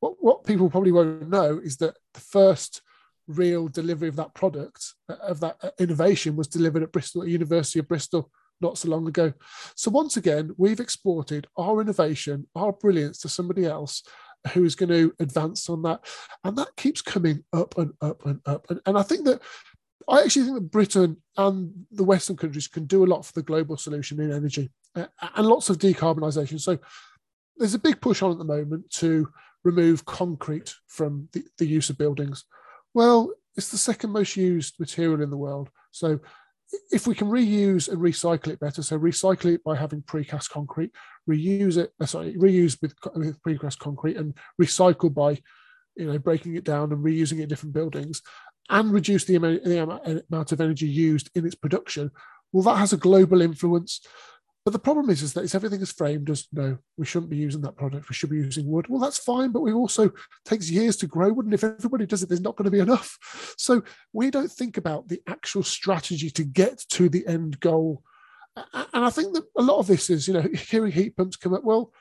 what, 0.01 0.15
what 0.19 0.43
people 0.43 0.69
probably 0.69 0.91
won't 0.91 1.29
know 1.29 1.59
is 1.63 1.77
that 1.77 1.95
the 2.13 2.19
first 2.19 2.81
real 3.27 3.67
delivery 3.67 4.07
of 4.07 4.17
that 4.17 4.33
product 4.33 4.93
of 5.09 5.39
that 5.39 5.57
innovation 5.79 6.35
was 6.35 6.47
delivered 6.47 6.83
at 6.83 6.91
Bristol 6.91 7.23
at 7.23 7.29
University 7.29 7.79
of 7.79 7.87
Bristol 7.87 8.29
not 8.61 8.77
so 8.77 8.89
long 8.89 9.07
ago. 9.07 9.33
So 9.75 9.91
once 9.91 10.17
again, 10.17 10.53
we've 10.57 10.79
exported 10.79 11.47
our 11.57 11.81
innovation, 11.81 12.47
our 12.55 12.71
brilliance 12.71 13.19
to 13.19 13.29
somebody 13.29 13.65
else 13.65 14.03
who 14.53 14.63
is 14.63 14.75
going 14.75 14.89
to 14.89 15.13
advance 15.19 15.69
on 15.69 15.81
that, 15.83 16.01
and 16.43 16.57
that 16.57 16.75
keeps 16.75 17.01
coming 17.01 17.43
up 17.53 17.77
and 17.77 17.91
up 18.01 18.25
and 18.25 18.39
up. 18.45 18.69
And, 18.69 18.79
and 18.85 18.97
I 18.97 19.03
think 19.03 19.25
that 19.25 19.41
I 20.07 20.21
actually 20.21 20.43
think 20.43 20.55
that 20.55 20.71
Britain 20.71 21.17
and 21.37 21.73
the 21.91 22.03
Western 22.03 22.37
countries 22.37 22.67
can 22.67 22.85
do 22.85 23.03
a 23.03 23.07
lot 23.07 23.25
for 23.25 23.33
the 23.33 23.41
global 23.41 23.77
solution 23.77 24.19
in 24.19 24.31
energy 24.31 24.69
uh, 24.95 25.07
and 25.35 25.47
lots 25.47 25.69
of 25.69 25.77
decarbonisation. 25.77 26.59
So 26.59 26.77
there's 27.57 27.73
a 27.73 27.79
big 27.79 28.01
push 28.01 28.21
on 28.21 28.31
at 28.31 28.37
the 28.37 28.43
moment 28.45 28.89
to 28.91 29.27
remove 29.63 30.05
concrete 30.05 30.75
from 30.87 31.27
the, 31.33 31.43
the 31.57 31.65
use 31.65 31.89
of 31.89 31.97
buildings. 31.97 32.45
Well, 32.93 33.31
it's 33.57 33.71
the 33.71 33.77
second 33.77 34.11
most 34.11 34.35
used 34.35 34.79
material 34.79 35.21
in 35.21 35.29
the 35.29 35.37
world. 35.37 35.69
So 35.91 36.19
if 36.91 37.07
we 37.07 37.15
can 37.15 37.27
reuse 37.27 37.89
and 37.89 37.99
recycle 37.99 38.47
it 38.47 38.59
better, 38.59 38.81
so 38.81 38.97
recycle 38.97 39.53
it 39.53 39.63
by 39.63 39.75
having 39.75 40.01
precast 40.01 40.49
concrete, 40.49 40.91
reuse 41.29 41.77
it, 41.77 41.93
uh, 41.99 42.05
sorry, 42.05 42.35
reuse 42.35 42.81
with, 42.81 42.93
with 43.15 43.41
precast 43.41 43.79
concrete 43.79 44.17
and 44.17 44.37
recycle 44.61 45.13
by, 45.13 45.31
you 45.95 46.11
know, 46.11 46.17
breaking 46.19 46.55
it 46.55 46.63
down 46.63 46.91
and 46.91 47.03
reusing 47.03 47.39
it 47.39 47.43
in 47.43 47.49
different 47.49 47.73
buildings 47.73 48.21
and 48.69 48.91
reduce 48.91 49.25
the 49.25 49.37
the 49.37 50.23
amount 50.29 50.51
of 50.51 50.61
energy 50.61 50.87
used 50.87 51.29
in 51.35 51.45
its 51.45 51.55
production, 51.55 52.11
well, 52.51 52.63
that 52.63 52.77
has 52.77 52.93
a 52.93 52.97
global 52.97 53.41
influence. 53.41 54.01
But 54.65 54.71
the 54.71 54.79
problem 54.79 55.11
is, 55.11 55.21
is 55.21 55.33
that 55.33 55.43
it's 55.43 55.53
everything 55.53 55.79
is 55.79 55.91
framed 55.91 56.27
as 56.31 56.47
no, 56.51 56.79
we 56.97 57.05
shouldn't 57.05 57.29
be 57.29 57.37
using 57.37 57.61
that 57.61 57.77
product. 57.77 58.09
We 58.09 58.15
should 58.15 58.31
be 58.31 58.37
using 58.37 58.65
wood. 58.65 58.87
Well, 58.89 58.99
that's 58.99 59.19
fine, 59.19 59.51
but 59.51 59.61
we 59.61 59.71
also 59.71 60.11
takes 60.43 60.71
years 60.71 60.97
to 60.97 61.07
grow 61.07 61.31
wood, 61.31 61.45
and 61.45 61.53
if 61.53 61.63
everybody 61.63 62.07
does 62.07 62.23
it, 62.23 62.29
there's 62.29 62.41
not 62.41 62.55
going 62.55 62.65
to 62.65 62.71
be 62.71 62.79
enough. 62.79 63.55
So 63.59 63.83
we 64.11 64.31
don't 64.31 64.51
think 64.51 64.77
about 64.77 65.07
the 65.07 65.21
actual 65.27 65.61
strategy 65.61 66.31
to 66.31 66.43
get 66.43 66.79
to 66.89 67.09
the 67.09 67.27
end 67.27 67.59
goal. 67.59 68.01
And 68.55 69.05
I 69.05 69.11
think 69.11 69.33
that 69.35 69.43
a 69.55 69.61
lot 69.61 69.77
of 69.77 69.85
this 69.85 70.09
is, 70.09 70.27
you 70.27 70.33
know, 70.33 70.41
hearing 70.53 70.91
heat 70.91 71.15
pumps 71.15 71.35
come 71.35 71.53
up. 71.53 71.63
Well, 71.63 71.93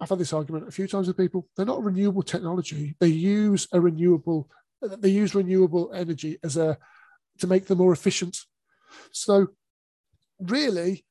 I've 0.00 0.08
had 0.08 0.18
this 0.18 0.32
argument 0.32 0.66
a 0.66 0.72
few 0.72 0.86
times 0.86 1.08
with 1.08 1.16
people. 1.18 1.46
They're 1.56 1.66
not 1.66 1.84
renewable 1.84 2.22
technology. 2.22 2.96
They 3.00 3.08
use 3.08 3.68
a 3.72 3.80
renewable. 3.82 4.48
They 4.80 5.10
use 5.10 5.34
renewable 5.34 5.90
energy 5.92 6.38
as 6.42 6.56
a 6.56 6.78
to 7.40 7.46
make 7.46 7.66
them 7.66 7.78
more 7.78 7.92
efficient. 7.92 8.38
So, 9.12 9.48
really, 10.40 11.04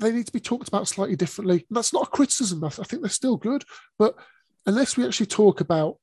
they 0.00 0.12
need 0.12 0.26
to 0.26 0.32
be 0.32 0.40
talked 0.40 0.68
about 0.68 0.88
slightly 0.88 1.16
differently. 1.16 1.66
And 1.68 1.76
that's 1.76 1.92
not 1.92 2.08
a 2.08 2.10
criticism. 2.10 2.64
I 2.64 2.70
think 2.70 3.02
they're 3.02 3.10
still 3.10 3.36
good, 3.36 3.64
but 3.98 4.14
unless 4.66 4.96
we 4.96 5.06
actually 5.06 5.26
talk 5.26 5.60
about 5.60 5.96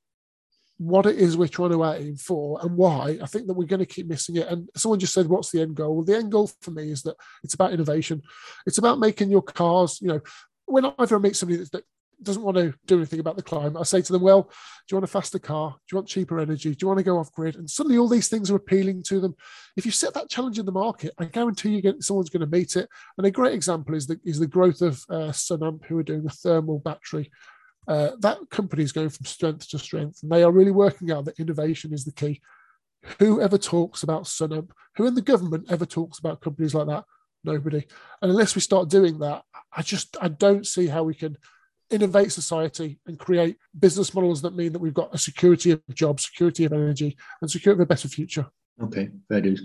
what 0.80 1.08
it 1.08 1.16
is 1.16 1.36
we're 1.36 1.48
trying 1.48 1.72
to 1.72 1.84
aim 1.86 2.16
for 2.16 2.60
and 2.62 2.78
why, 2.78 3.18
I 3.22 3.26
think 3.26 3.48
that 3.48 3.56
we're 3.56 3.66
going 3.66 3.80
to 3.80 3.86
keep 3.86 4.08
missing 4.08 4.36
it. 4.36 4.48
And 4.48 4.70
someone 4.76 5.00
just 5.00 5.14
said, 5.14 5.28
"What's 5.28 5.52
the 5.52 5.62
end 5.62 5.76
goal?" 5.76 5.96
Well, 5.96 6.06
the 6.06 6.16
end 6.16 6.32
goal 6.32 6.52
for 6.62 6.72
me 6.72 6.92
is 6.92 7.02
that 7.04 7.16
it's 7.44 7.56
about 7.56 7.74
innovation. 7.74 8.22
It's 8.68 8.78
about 8.78 9.00
making 9.00 9.32
your 9.32 9.42
cars. 9.42 10.00
You 10.02 10.10
know, 10.10 10.22
whenever 10.66 11.16
I 11.16 11.20
meet 11.20 11.36
somebody 11.36 11.64
that 11.64 11.84
doesn't 12.24 12.44
want 12.44 12.58
to 12.58 12.74
do 12.86 12.98
anything 12.98 13.20
about 13.20 13.36
the 13.36 13.44
climate, 13.44 13.80
I 13.80 13.84
say 13.84 14.02
to 14.02 14.14
them, 14.14 14.22
"Well, 14.22 14.44
do 14.44 14.50
you 14.92 14.98
want 14.98 15.06
a 15.06 15.08
faster 15.08 15.40
car? 15.40 15.72
Do 15.72 15.94
you 15.94 15.98
want 15.98 16.08
cheaper 16.08 16.40
energy? 16.40 16.72
Do 16.72 16.84
you 16.84 16.88
want 16.88 17.00
to 17.00 17.04
go 17.04 17.18
off 17.18 17.32
grid?" 17.32 17.56
And 17.56 17.70
suddenly, 17.70 17.98
all 17.98 18.08
these 18.08 18.28
things 18.28 18.50
are 18.50 18.56
appealing 18.56 19.04
to 19.04 19.20
them. 19.20 19.36
If 19.76 19.86
you 19.86 19.92
set 19.92 20.14
that 20.14 20.30
challenge 20.30 20.60
in 20.60 20.66
the 20.66 20.72
market, 20.72 21.14
I 21.18 21.26
guarantee 21.26 21.70
you, 21.70 21.82
get 21.82 22.04
someone's 22.04 22.30
going 22.30 22.50
to 22.50 22.58
meet 22.58 22.76
it. 22.76 22.90
And 23.18 23.28
a 23.28 23.32
great 23.32 23.54
example 23.54 23.96
is 23.96 24.08
the 24.08 24.20
is 24.24 24.40
the 24.40 24.48
growth 24.48 24.82
of 24.82 25.04
uh, 25.10 25.32
Sunamp, 25.32 25.86
who 25.86 25.98
are 25.98 26.04
doing 26.04 26.26
a 26.26 26.30
thermal 26.30 26.80
battery 26.80 27.30
uh, 27.88 28.12
that 28.20 28.38
company 28.50 28.84
is 28.84 28.92
going 28.92 29.10
from 29.10 29.26
strength 29.26 29.70
to 29.70 29.80
strength, 29.80 30.22
and 30.22 30.32
they 30.32 30.44
are 30.44 30.52
really 30.52 30.72
working 30.72 31.12
out 31.12 31.26
that 31.26 31.40
innovation 31.40 31.94
is 31.94 32.04
the 32.04 32.12
key. 32.12 32.42
Who 33.20 33.40
ever 33.40 33.58
talks 33.58 34.04
about 34.04 34.24
Sunamp? 34.24 34.72
Who 34.98 35.08
in 35.08 35.16
the 35.16 35.22
government 35.22 35.72
ever 35.72 35.86
talks 35.86 36.20
about 36.20 36.42
companies 36.42 36.76
like 36.76 36.88
that? 36.88 37.06
Nobody. 37.44 37.86
And 38.22 38.32
unless 38.32 38.56
we 38.56 38.62
start 38.62 38.90
doing 38.90 39.20
that, 39.20 39.44
I 39.72 39.82
just 39.84 40.18
I 40.20 40.28
don't 40.28 40.68
see 40.68 40.88
how 40.88 41.04
we 41.04 41.14
can 41.14 41.38
innovate 41.90 42.32
society 42.32 43.00
and 43.06 43.20
create 43.20 43.58
business 43.80 44.14
models 44.14 44.42
that 44.42 44.56
mean 44.56 44.74
that 44.74 44.80
we've 44.80 44.94
got 44.94 45.14
a 45.14 45.18
security 45.18 45.72
of 45.72 45.82
jobs, 45.94 46.26
security 46.26 46.66
of 46.66 46.74
energy, 46.74 47.18
and 47.42 47.50
security 47.50 47.82
of 47.82 47.86
a 47.86 47.88
better 47.88 48.08
future. 48.08 48.46
Okay, 48.82 49.10
fair 49.30 49.42
dues. 49.42 49.62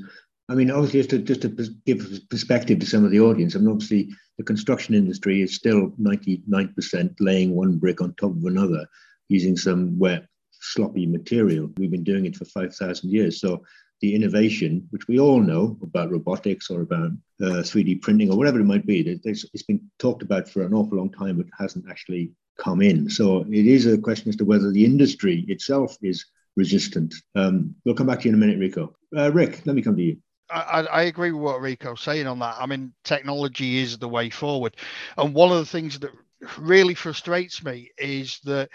I 0.48 0.54
mean, 0.54 0.70
obviously, 0.70 1.00
just 1.00 1.10
to, 1.10 1.18
just 1.18 1.42
to 1.42 1.74
give 1.86 2.20
perspective 2.28 2.78
to 2.80 2.86
some 2.86 3.04
of 3.04 3.10
the 3.10 3.20
audience, 3.20 3.54
I 3.54 3.58
mean, 3.58 3.70
obviously, 3.70 4.10
the 4.38 4.44
construction 4.44 4.94
industry 4.94 5.42
is 5.42 5.54
still 5.54 5.90
99% 6.00 7.14
laying 7.20 7.54
one 7.54 7.78
brick 7.78 8.00
on 8.00 8.14
top 8.14 8.32
of 8.36 8.44
another 8.44 8.86
using 9.28 9.56
some 9.56 9.98
wet, 9.98 10.26
sloppy 10.50 11.06
material. 11.06 11.70
We've 11.76 11.90
been 11.90 12.04
doing 12.04 12.26
it 12.26 12.36
for 12.36 12.44
5,000 12.44 13.10
years. 13.10 13.40
So 13.40 13.62
the 14.02 14.14
innovation, 14.14 14.86
which 14.90 15.08
we 15.08 15.18
all 15.18 15.40
know 15.40 15.78
about 15.80 16.10
robotics 16.10 16.68
or 16.68 16.82
about 16.82 17.12
uh, 17.40 17.62
3D 17.62 18.02
printing 18.02 18.30
or 18.30 18.36
whatever 18.36 18.60
it 18.60 18.64
might 18.64 18.84
be, 18.84 19.00
it's 19.00 19.62
been 19.62 19.80
talked 19.98 20.22
about 20.22 20.48
for 20.48 20.62
an 20.62 20.74
awful 20.74 20.98
long 20.98 21.10
time, 21.10 21.36
but 21.36 21.46
hasn't 21.58 21.88
actually 21.88 22.32
come 22.58 22.82
in. 22.82 23.08
So 23.08 23.46
it 23.48 23.66
is 23.66 23.86
a 23.86 23.96
question 23.96 24.28
as 24.28 24.36
to 24.36 24.44
whether 24.44 24.70
the 24.70 24.84
industry 24.84 25.44
itself 25.48 25.96
is 26.02 26.26
resistant. 26.56 27.14
Um, 27.36 27.76
we'll 27.84 27.94
come 27.94 28.08
back 28.08 28.20
to 28.20 28.24
you 28.24 28.30
in 28.30 28.34
a 28.34 28.44
minute, 28.44 28.58
Rico. 28.58 28.94
Uh, 29.16 29.30
Rick, 29.32 29.62
let 29.64 29.76
me 29.76 29.82
come 29.82 29.96
to 29.96 30.02
you. 30.02 30.16
I, 30.50 30.82
I, 30.82 31.02
agree 31.04 31.32
with 31.32 31.42
what 31.42 31.62
Rico's 31.62 32.02
saying 32.02 32.26
on 32.26 32.40
that. 32.40 32.56
I 32.58 32.66
mean, 32.66 32.92
technology 33.04 33.78
is 33.78 33.96
the 33.96 34.08
way 34.08 34.28
forward. 34.28 34.76
And 35.16 35.32
one 35.32 35.50
of 35.50 35.56
the 35.56 35.64
things 35.64 35.98
that 36.00 36.10
really 36.58 36.94
frustrates 36.94 37.64
me 37.64 37.90
is 37.96 38.38
that 38.44 38.68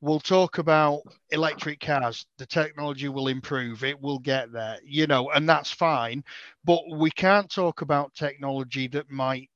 we'll 0.00 0.20
talk 0.20 0.58
about 0.58 1.02
electric 1.30 1.80
cars, 1.80 2.26
the 2.38 2.46
technology 2.46 3.08
will 3.08 3.28
improve, 3.28 3.84
it 3.84 4.00
will 4.00 4.18
get 4.18 4.52
there, 4.52 4.78
you 4.84 5.06
know, 5.06 5.30
and 5.30 5.48
that's 5.48 5.70
fine. 5.70 6.24
But 6.64 6.80
we 6.90 7.10
can't 7.10 7.50
talk 7.50 7.82
about 7.82 8.14
technology 8.14 8.88
that 8.88 9.10
might 9.10 9.50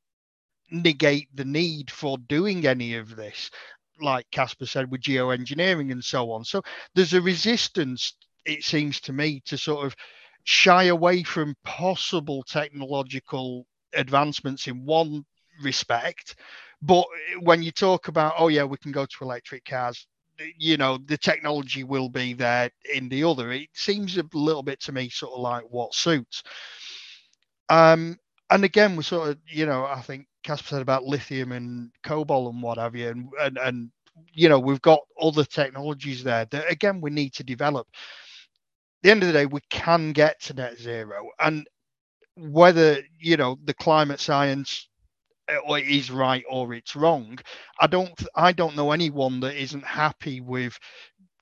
negate 0.70 1.28
the 1.34 1.45
need 1.45 1.90
for 1.90 2.18
doing 2.18 2.66
any 2.66 2.95
of 2.97 3.16
this, 3.16 3.51
like 4.01 4.26
Caspar 4.30 4.66
said, 4.66 4.90
with 4.90 5.01
geoengineering 5.03 5.92
and 5.92 6.05
so 6.05 6.30
on. 6.32 6.45
So 6.45 6.62
there's 6.95 7.14
a 7.14 7.20
resistance, 7.22 8.14
it 8.45 8.64
seems 8.64 9.01
to 9.03 9.12
me, 9.12 9.40
to 9.47 9.57
sort 9.57 9.86
of 9.86 9.97
shy 10.45 10.84
away 10.84 11.22
from 11.22 11.57
possible 11.64 12.42
technological 12.42 13.66
advancements 13.95 14.66
in 14.66 14.84
one 14.84 15.24
respect 15.62 16.34
but 16.82 17.07
when 17.40 17.62
you 17.62 17.70
talk 17.70 18.09
about 18.09 18.34
oh 18.38 18.49
yeah 18.49 18.64
we 18.64 18.76
can 18.76 18.92
go 18.92 19.07
to 19.07 19.22
electric 19.22 19.64
cars 19.64 20.07
you 20.59 20.76
know 20.76 20.99
the 21.07 21.16
technology 21.18 21.85
will 21.85 22.09
be 22.09 22.32
there 22.32 22.70
in 22.95 23.09
the 23.09 23.24
other 23.24 23.53
it 23.53 23.68
seems 23.72 24.16
a 24.18 24.24
little 24.32 24.62
bit 24.62 24.80
to 24.80 24.93
me 24.93 25.09
sort 25.09 25.32
of 25.32 25.41
like 25.41 25.64
what 25.70 25.95
suits 25.95 26.43
um 27.68 28.16
and 28.51 28.64
again 28.64 28.97
we 28.97 29.03
sort 29.03 29.30
of 29.30 29.39
you 29.47 29.66
know 29.66 29.85
i 29.87 30.01
think 30.01 30.26
caspar 30.43 30.68
said 30.68 30.82
about 30.82 31.05
lithium 31.05 31.53
and 31.53 31.91
cobalt 32.03 32.53
and 32.53 32.62
what 32.62 32.78
have 32.78 32.95
you 32.95 33.09
and 33.09 33.28
and, 33.41 33.59
and 33.59 33.91
you 34.32 34.49
know 34.49 34.59
we've 34.59 34.82
got 34.82 35.01
other 35.20 35.45
technologies 35.45 36.22
there 36.24 36.45
that 36.47 36.70
again 36.70 37.01
we 37.01 37.11
need 37.11 37.32
to 37.32 37.45
develop 37.45 37.87
the 39.03 39.11
end 39.11 39.22
of 39.22 39.28
the 39.28 39.32
day, 39.35 39.47
we 39.47 39.61
can 39.70 40.12
get 40.12 40.41
to 40.43 40.55
net 40.55 40.78
zero. 40.78 41.28
And 41.39 41.66
whether, 42.37 42.99
you 43.20 43.37
know, 43.37 43.59
the 43.64 43.74
climate 43.74 44.20
science 44.20 44.89
uh, 45.49 45.74
is 45.74 46.11
right 46.11 46.45
or 46.49 46.74
it's 46.74 46.97
wrong, 46.97 47.38
I 47.80 47.86
don't 47.86 48.12
I 48.34 48.53
don't 48.53 48.76
know 48.76 48.92
anyone 48.92 49.40
that 49.40 49.57
isn't 49.61 49.84
happy 49.84 50.40
with 50.40 50.78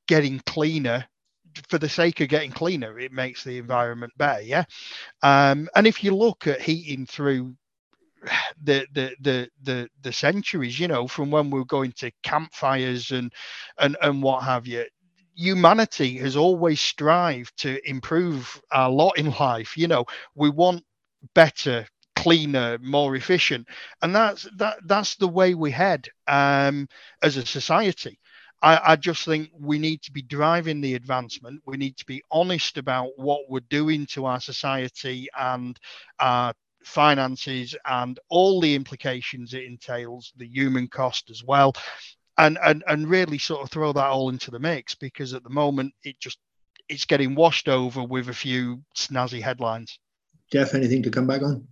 getting 0.08 0.40
cleaner 0.46 1.06
for 1.68 1.78
the 1.78 1.88
sake 1.88 2.20
of 2.20 2.28
getting 2.28 2.52
cleaner. 2.52 2.98
It 2.98 3.12
makes 3.12 3.44
the 3.44 3.58
environment 3.58 4.12
better. 4.16 4.42
Yeah. 4.42 4.64
Um, 5.22 5.68
and 5.76 5.86
if 5.86 6.04
you 6.04 6.14
look 6.16 6.46
at 6.46 6.62
heating 6.62 7.06
through 7.06 7.56
the, 8.62 8.86
the 8.92 9.14
the 9.20 9.48
the 9.62 9.88
the 10.02 10.12
centuries 10.12 10.78
you 10.78 10.88
know 10.88 11.06
from 11.08 11.30
when 11.30 11.50
we 11.50 11.60
are 11.60 11.64
going 11.64 11.92
to 11.98 12.10
campfires 12.22 13.10
and 13.10 13.32
and 13.78 13.96
and 14.02 14.22
what 14.22 14.42
have 14.44 14.66
you 14.66 14.84
humanity 15.34 16.18
has 16.18 16.36
always 16.36 16.80
strived 16.80 17.56
to 17.58 17.78
improve 17.88 18.60
a 18.72 18.90
lot 18.90 19.18
in 19.18 19.30
life. 19.40 19.76
You 19.78 19.88
know, 19.88 20.04
we 20.34 20.50
want 20.50 20.84
better, 21.34 21.86
cleaner, 22.22 22.78
more 22.80 23.16
efficient, 23.16 23.68
and 24.02 24.14
that's 24.14 24.48
that 24.56 24.78
that's 24.86 25.16
the 25.16 25.28
way 25.28 25.54
we 25.54 25.70
head 25.70 26.08
um, 26.26 26.88
as 27.22 27.36
a 27.36 27.46
society. 27.46 28.18
I, 28.62 28.92
I 28.92 28.96
just 28.96 29.24
think 29.24 29.50
we 29.58 29.78
need 29.78 30.02
to 30.02 30.12
be 30.12 30.22
driving 30.22 30.80
the 30.80 30.94
advancement. 30.94 31.62
We 31.66 31.76
need 31.76 31.96
to 31.96 32.06
be 32.06 32.22
honest 32.30 32.78
about 32.78 33.10
what 33.16 33.40
we're 33.48 33.60
doing 33.60 34.06
to 34.06 34.26
our 34.26 34.40
society 34.40 35.28
and 35.36 35.78
our 36.20 36.54
finances 36.84 37.74
and 37.86 38.18
all 38.28 38.60
the 38.60 38.74
implications 38.74 39.54
it 39.54 39.64
entails, 39.64 40.32
the 40.36 40.46
human 40.46 40.88
cost 40.88 41.30
as 41.30 41.42
well 41.44 41.74
and 42.38 42.58
and 42.64 42.82
and 42.88 43.10
really 43.10 43.38
sort 43.38 43.62
of 43.62 43.70
throw 43.70 43.92
that 43.92 44.06
all 44.06 44.30
into 44.30 44.50
the 44.50 44.58
mix 44.58 44.94
because 44.94 45.34
at 45.34 45.42
the 45.42 45.50
moment 45.50 45.92
it 46.02 46.18
just 46.18 46.38
it's 46.88 47.04
getting 47.04 47.34
washed 47.34 47.68
over 47.68 48.02
with 48.02 48.28
a 48.28 48.34
few 48.34 48.82
snazzy 48.96 49.40
headlines. 49.40 49.98
Jeff, 50.50 50.74
anything 50.74 51.02
to 51.02 51.10
come 51.10 51.26
back 51.26 51.42
on? 51.42 51.66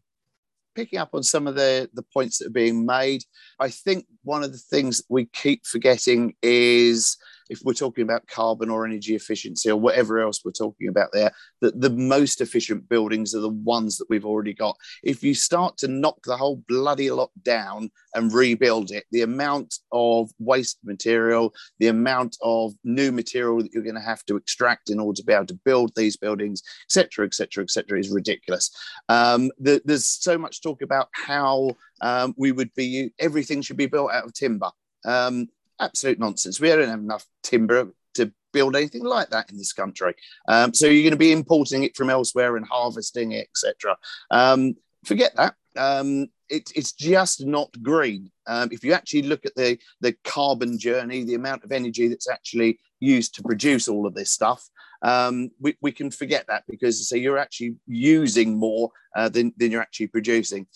Picking 0.74 0.98
up 0.98 1.10
on 1.14 1.22
some 1.22 1.46
of 1.46 1.56
the 1.56 1.90
the 1.94 2.02
points 2.02 2.38
that 2.38 2.46
are 2.46 2.50
being 2.50 2.86
made, 2.86 3.24
I 3.58 3.68
think 3.68 4.06
one 4.22 4.42
of 4.44 4.52
the 4.52 4.58
things 4.58 5.02
we 5.08 5.26
keep 5.26 5.66
forgetting 5.66 6.34
is 6.42 7.16
if 7.50 7.60
we're 7.64 7.74
talking 7.74 8.04
about 8.04 8.26
carbon 8.28 8.70
or 8.70 8.86
energy 8.86 9.14
efficiency 9.14 9.68
or 9.68 9.76
whatever 9.76 10.20
else 10.20 10.42
we're 10.44 10.52
talking 10.52 10.88
about 10.88 11.10
there, 11.12 11.32
that 11.60 11.78
the 11.80 11.90
most 11.90 12.40
efficient 12.40 12.88
buildings 12.88 13.34
are 13.34 13.40
the 13.40 13.48
ones 13.48 13.98
that 13.98 14.08
we've 14.08 14.24
already 14.24 14.54
got. 14.54 14.76
If 15.02 15.22
you 15.22 15.34
start 15.34 15.76
to 15.78 15.88
knock 15.88 16.18
the 16.24 16.36
whole 16.36 16.62
bloody 16.68 17.10
lot 17.10 17.30
down 17.42 17.90
and 18.14 18.32
rebuild 18.32 18.92
it, 18.92 19.04
the 19.10 19.22
amount 19.22 19.74
of 19.92 20.30
waste 20.38 20.78
material, 20.84 21.52
the 21.80 21.88
amount 21.88 22.36
of 22.40 22.72
new 22.84 23.10
material 23.10 23.62
that 23.62 23.72
you're 23.74 23.82
going 23.82 23.94
to 23.96 24.00
have 24.00 24.24
to 24.26 24.36
extract 24.36 24.88
in 24.88 25.00
order 25.00 25.16
to 25.16 25.24
be 25.24 25.32
able 25.32 25.46
to 25.46 25.60
build 25.64 25.92
these 25.96 26.16
buildings, 26.16 26.62
etc., 26.86 27.26
etc., 27.26 27.64
etc., 27.64 27.98
is 27.98 28.10
ridiculous. 28.10 28.70
Um, 29.08 29.50
the, 29.58 29.82
there's 29.84 30.06
so 30.06 30.38
much 30.38 30.62
talk 30.62 30.82
about 30.82 31.08
how 31.12 31.72
um, 32.00 32.32
we 32.36 32.52
would 32.52 32.72
be 32.74 33.10
everything 33.18 33.60
should 33.60 33.76
be 33.76 33.86
built 33.86 34.12
out 34.12 34.24
of 34.24 34.34
timber. 34.34 34.70
Um, 35.04 35.48
absolute 35.80 36.18
nonsense. 36.18 36.60
We 36.60 36.68
don't 36.68 36.88
have 36.88 37.00
enough 37.00 37.26
timber 37.42 37.92
to 38.14 38.32
build 38.52 38.76
anything 38.76 39.04
like 39.04 39.30
that 39.30 39.50
in 39.50 39.56
this 39.56 39.72
country. 39.72 40.14
Um, 40.48 40.74
so 40.74 40.86
you're 40.86 41.02
going 41.02 41.12
to 41.12 41.16
be 41.16 41.32
importing 41.32 41.84
it 41.84 41.96
from 41.96 42.10
elsewhere 42.10 42.56
and 42.56 42.66
harvesting 42.66 43.32
it, 43.32 43.48
etc. 43.50 43.96
Um, 44.30 44.74
forget 45.04 45.34
that. 45.36 45.54
Um, 45.76 46.28
it, 46.48 46.72
it's 46.74 46.92
just 46.92 47.46
not 47.46 47.70
green. 47.82 48.30
Um, 48.46 48.70
if 48.72 48.82
you 48.82 48.92
actually 48.92 49.22
look 49.22 49.46
at 49.46 49.54
the 49.54 49.78
the 50.00 50.16
carbon 50.24 50.78
journey, 50.78 51.24
the 51.24 51.36
amount 51.36 51.62
of 51.62 51.70
energy 51.70 52.08
that's 52.08 52.28
actually 52.28 52.80
used 52.98 53.34
to 53.36 53.42
produce 53.42 53.86
all 53.88 54.04
of 54.04 54.14
this 54.14 54.32
stuff, 54.32 54.68
um, 55.02 55.50
we, 55.60 55.76
we 55.80 55.92
can 55.92 56.10
forget 56.10 56.46
that 56.48 56.64
because 56.68 57.08
so 57.08 57.16
you're 57.16 57.38
actually 57.38 57.76
using 57.86 58.58
more 58.58 58.90
uh, 59.16 59.28
than, 59.28 59.52
than 59.56 59.70
you're 59.70 59.80
actually 59.80 60.08
producing. 60.08 60.66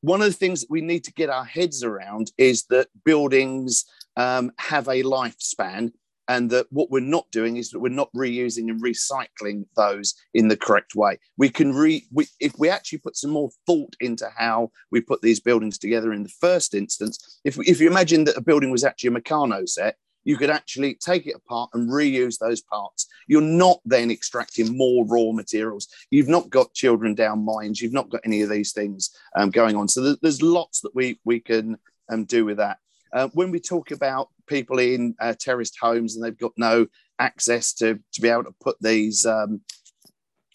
One 0.00 0.20
of 0.20 0.26
the 0.26 0.34
things 0.34 0.60
that 0.60 0.70
we 0.70 0.80
need 0.80 1.04
to 1.04 1.12
get 1.12 1.30
our 1.30 1.44
heads 1.44 1.82
around 1.82 2.30
is 2.38 2.64
that 2.64 2.88
buildings 3.04 3.84
um, 4.16 4.52
have 4.58 4.88
a 4.88 5.02
lifespan 5.02 5.92
and 6.28 6.50
that 6.50 6.66
what 6.70 6.90
we're 6.90 7.00
not 7.00 7.30
doing 7.30 7.56
is 7.56 7.70
that 7.70 7.80
we're 7.80 7.88
not 7.88 8.12
reusing 8.14 8.70
and 8.70 8.82
recycling 8.82 9.66
those 9.76 10.14
in 10.32 10.48
the 10.48 10.56
correct 10.56 10.94
way. 10.94 11.18
We 11.36 11.50
can 11.50 11.74
re 11.74 12.06
we, 12.12 12.26
if 12.40 12.58
we 12.58 12.70
actually 12.70 12.98
put 12.98 13.16
some 13.16 13.30
more 13.30 13.50
thought 13.66 13.94
into 14.00 14.28
how 14.36 14.70
we 14.90 15.00
put 15.00 15.20
these 15.22 15.40
buildings 15.40 15.78
together 15.78 16.12
in 16.12 16.22
the 16.22 16.32
first 16.40 16.74
instance. 16.74 17.40
If 17.44 17.58
if 17.58 17.80
you 17.80 17.88
imagine 17.88 18.24
that 18.24 18.36
a 18.36 18.42
building 18.42 18.70
was 18.70 18.84
actually 18.84 19.14
a 19.14 19.20
Meccano 19.20 19.68
set, 19.68 19.96
you 20.24 20.36
could 20.36 20.50
actually 20.50 20.94
take 20.94 21.26
it 21.26 21.36
apart 21.36 21.70
and 21.74 21.90
reuse 21.90 22.38
those 22.38 22.62
parts. 22.62 23.06
You're 23.26 23.42
not 23.42 23.80
then 23.84 24.10
extracting 24.10 24.76
more 24.76 25.04
raw 25.06 25.32
materials. 25.32 25.88
You've 26.10 26.28
not 26.28 26.48
got 26.50 26.72
children 26.72 27.14
down 27.14 27.44
mines. 27.44 27.80
You've 27.80 27.92
not 27.92 28.08
got 28.08 28.22
any 28.24 28.40
of 28.42 28.48
these 28.48 28.72
things 28.72 29.10
um, 29.36 29.50
going 29.50 29.76
on. 29.76 29.88
So 29.88 30.16
there's 30.22 30.42
lots 30.42 30.80
that 30.80 30.94
we 30.94 31.20
we 31.24 31.40
can 31.40 31.76
um, 32.10 32.24
do 32.24 32.44
with 32.44 32.56
that. 32.56 32.78
Uh, 33.14 33.28
when 33.28 33.50
we 33.50 33.60
talk 33.60 33.92
about 33.92 34.28
people 34.46 34.78
in 34.78 35.14
uh, 35.20 35.32
terraced 35.38 35.78
homes 35.80 36.16
and 36.16 36.24
they've 36.24 36.36
got 36.36 36.52
no 36.56 36.86
access 37.20 37.72
to, 37.72 37.98
to 38.12 38.20
be 38.20 38.28
able 38.28 38.44
to 38.44 38.54
put 38.60 38.76
these 38.80 39.24
um, 39.24 39.60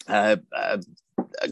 uh, 0.06 0.36
uh 0.54 0.76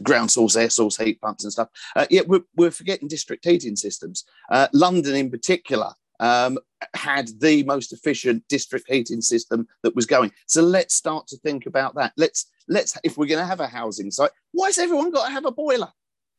ground 0.03 0.29
source, 0.29 0.55
air 0.55 0.69
source 0.69 0.97
heat 0.97 1.19
pumps 1.19 1.43
and 1.43 1.53
stuff, 1.53 1.69
uh, 1.95 2.05
yeah, 2.09 2.21
we're, 2.25 2.43
we're, 2.55 2.71
forgetting 2.71 3.07
district 3.07 3.45
heating 3.45 3.75
systems. 3.75 4.23
Uh, 4.51 4.67
London, 4.73 5.15
in 5.15 5.29
particular, 5.29 5.91
um, 6.19 6.57
had 6.93 7.29
the 7.39 7.63
most 7.63 7.93
efficient 7.93 8.43
district 8.47 8.85
heating 8.89 9.21
system 9.21 9.67
that 9.83 9.95
was 9.95 10.05
going. 10.05 10.31
So 10.47 10.61
let's 10.61 10.95
start 10.95 11.27
to 11.27 11.37
think 11.37 11.65
about 11.65 11.95
that. 11.95 12.13
Let's 12.17 12.47
let's 12.67 12.97
if 13.03 13.17
we're 13.17 13.27
going 13.27 13.41
to 13.41 13.45
have 13.45 13.59
a 13.59 13.67
housing 13.67 14.11
site, 14.11 14.31
why 14.51 14.67
has 14.67 14.77
everyone 14.77 15.11
got 15.11 15.27
to 15.27 15.33
have 15.33 15.45
a 15.45 15.51
boiler? 15.51 15.91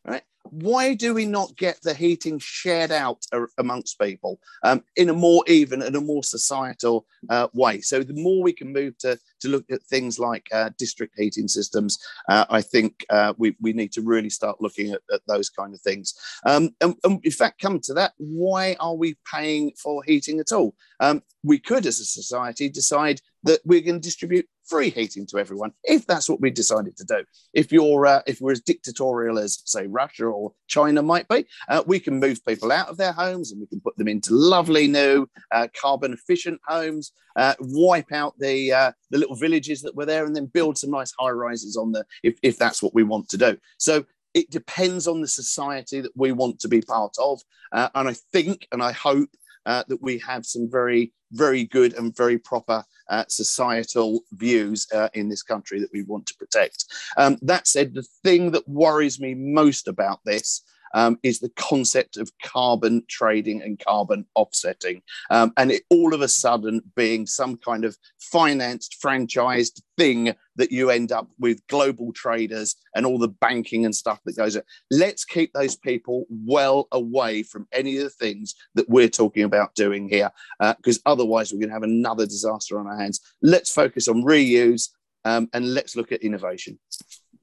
Right? 0.05 0.23
Why 0.45 0.95
do 0.95 1.15
we 1.15 1.27
not 1.27 1.57
get 1.57 1.81
the 1.83 1.95
heating 1.95 2.39
shared 2.39 2.91
out 2.91 3.25
amongst 3.59 4.01
people 4.01 4.41
um, 4.65 4.83
in 4.97 5.09
a 5.09 5.15
more 5.15 5.45
even 5.47 5.83
and 5.83 5.95
a 5.97 6.01
more 6.01 6.25
societal 6.25 7.07
uh, 7.29 7.49
way? 7.53 7.81
So 7.81 8.03
the 8.03 8.21
more 8.21 8.43
we 8.43 8.53
can 8.53 8.73
move 8.73 8.97
to, 8.99 9.19
to 9.41 9.49
look 9.49 9.65
at 9.71 9.83
things 9.85 10.19
like 10.19 10.49
uh, 10.53 10.71
district 10.79 11.15
heating 11.19 11.49
systems, 11.49 11.99
uh, 12.29 12.47
I 12.49 12.63
think 12.63 13.05
uh, 13.11 13.35
we, 13.37 13.57
we 13.61 13.73
need 13.73 13.93
to 13.93 14.03
really 14.03 14.31
start 14.31 14.61
looking 14.61 14.91
at, 14.93 15.03
at 15.13 15.21
those 15.27 15.51
kind 15.51 15.75
of 15.75 15.81
things. 15.81 16.15
Um, 16.47 16.71
and, 16.81 16.95
and, 17.05 17.25
in 17.25 17.33
fact, 17.33 17.61
come 17.61 17.81
to 17.81 17.95
that, 17.95 18.13
why 18.17 18.77
are 18.81 18.95
we 18.95 19.17
paying 19.33 19.73
for 19.83 20.03
heating 20.05 20.41
at 20.41 20.53
all? 20.53 20.75
Um, 21.01 21.23
we 21.43 21.59
could, 21.59 21.87
as 21.87 22.01
a 22.01 22.05
society, 22.05 22.69
decide 22.69 23.21
that 23.45 23.61
we're 23.65 23.81
going 23.81 24.01
to 24.01 24.01
distribute 24.01 24.47
free 24.71 24.91
heating 24.91 25.27
to 25.27 25.39
everyone 25.39 25.73
if 25.85 26.07
that's 26.07 26.29
what 26.29 26.41
we 26.41 26.51
decided 26.51 26.97
to 26.97 27.05
do. 27.05 27.25
If 27.53 27.73
you're 27.73 28.07
uh, 28.07 28.23
if 28.27 28.41
we're 28.41 28.53
as 28.53 28.61
dictatorial 28.61 29.39
as 29.39 29.63
say 29.65 29.87
Russia 29.87 30.27
or 30.27 30.53
China 30.69 31.03
might 31.03 31.29
be, 31.29 31.45
uh, 31.69 31.83
we 31.87 31.99
can 31.99 32.21
move 32.21 32.45
people 32.47 32.71
out 32.71 32.89
of 32.89 32.97
their 32.97 33.13
homes 33.13 33.51
and 33.51 33.61
we 33.61 33.67
can 33.67 33.81
put 33.81 33.97
them 33.97 34.09
into 34.09 34.33
lovely 34.33 34.87
new 34.87 35.27
uh, 35.53 35.67
carbon 35.79 36.13
efficient 36.13 36.61
homes, 36.67 37.13
uh, 37.37 37.55
wipe 37.61 38.13
out 38.13 38.35
the 38.39 38.73
uh, 38.73 38.93
the 39.11 39.19
little 39.19 39.37
villages 39.37 39.83
that 39.83 39.97
were 39.97 40.07
there, 40.07 40.25
and 40.25 40.35
then 40.35 40.47
build 40.47 40.79
some 40.79 40.91
nice 40.91 41.13
high 41.19 41.31
rises 41.31 41.77
on 41.77 41.93
the 41.93 42.05
if 42.23 42.39
if 42.43 42.57
that's 42.57 42.83
what 42.83 42.95
we 42.95 43.03
want 43.03 43.29
to 43.29 43.37
do. 43.37 43.59
So 43.79 44.05
it 44.35 44.51
depends 44.51 45.09
on 45.09 45.21
the 45.21 45.29
society 45.29 46.01
that 46.01 46.13
we 46.15 46.33
want 46.33 46.61
to 46.61 46.69
be 46.69 46.81
part 46.81 47.17
of. 47.19 47.41
Uh, 47.73 47.89
and 47.95 48.09
I 48.09 48.15
think 48.33 48.67
and 48.73 48.83
I 48.83 48.93
hope 48.93 49.29
uh, 49.67 49.85
that 49.89 50.03
we 50.03 50.19
have 50.19 50.47
some 50.47 50.69
very, 50.71 51.13
very 51.33 51.65
good 51.65 51.95
and 51.95 52.17
very 52.17 52.39
proper 52.39 52.85
uh, 53.09 53.25
societal 53.29 54.21
views 54.33 54.87
uh, 54.95 55.09
in 55.15 55.29
this 55.29 55.43
country 55.43 55.81
that 55.81 55.93
we 55.93 56.03
want 56.03 56.27
to 56.27 56.35
protect. 56.37 56.85
Um, 57.17 57.39
that 57.43 57.67
said, 57.67 57.95
the 57.95 58.07
thing 58.25 58.53
that 58.53 58.69
worries 58.69 59.21
me 59.21 59.35
most 59.35 59.89
about 59.89 60.21
this 60.25 60.63
um, 60.95 61.19
is 61.23 61.41
the 61.41 61.53
concept 61.57 62.17
of 62.17 62.31
carbon 62.43 63.03
trading 63.09 63.63
and 63.63 63.79
carbon 63.79 64.27
offsetting. 64.35 65.03
Um, 65.31 65.53
and 65.57 65.71
it 65.73 65.83
all 65.91 66.15
of 66.15 66.21
a 66.21 66.29
sudden 66.29 66.83
being 66.97 67.27
some 67.27 67.57
kind 67.57 67.85
of 67.85 67.97
financed, 68.19 68.97
franchised 69.03 69.83
thing 69.97 70.35
that 70.57 70.73
you 70.73 70.91
end 70.91 71.13
up 71.13 71.29
with 71.39 71.67
global 71.69 72.13
traders 72.13 72.77
and 72.95 73.07
all 73.07 73.19
the 73.19 73.29
banking 73.29 73.85
and 73.85 73.95
stuff 73.95 74.21
that 74.25 74.37
goes 74.37 74.57
on. 74.57 74.63
Let's 74.91 75.25
keep 75.25 75.53
those 75.53 75.77
people 75.77 76.27
well 76.31 76.89
away 76.93 77.43
from 77.43 77.67
any 77.73 77.97
of 77.99 78.05
the 78.05 78.11
things 78.11 78.55
that 78.75 78.89
we're 78.89 79.09
talking 79.09 79.45
about 79.45 79.75
doing 79.75 80.09
here, 80.09 80.31
because 80.59 80.99
uh, 80.99 81.11
otherwise 81.11 81.53
we're 81.53 81.61
going 81.61 81.69
to 81.69 81.75
have 81.75 81.83
another 81.83 82.27
disaster 82.27 82.79
on 82.79 82.87
our 82.87 82.99
hands. 82.99 83.21
Let's 83.43 83.73
focus 83.73 84.09
on 84.09 84.23
reuse 84.23 84.89
um, 85.25 85.49
and 85.53 85.75
let's 85.75 85.97
look 85.97 86.13
at 86.13 86.23
innovation. 86.23 86.79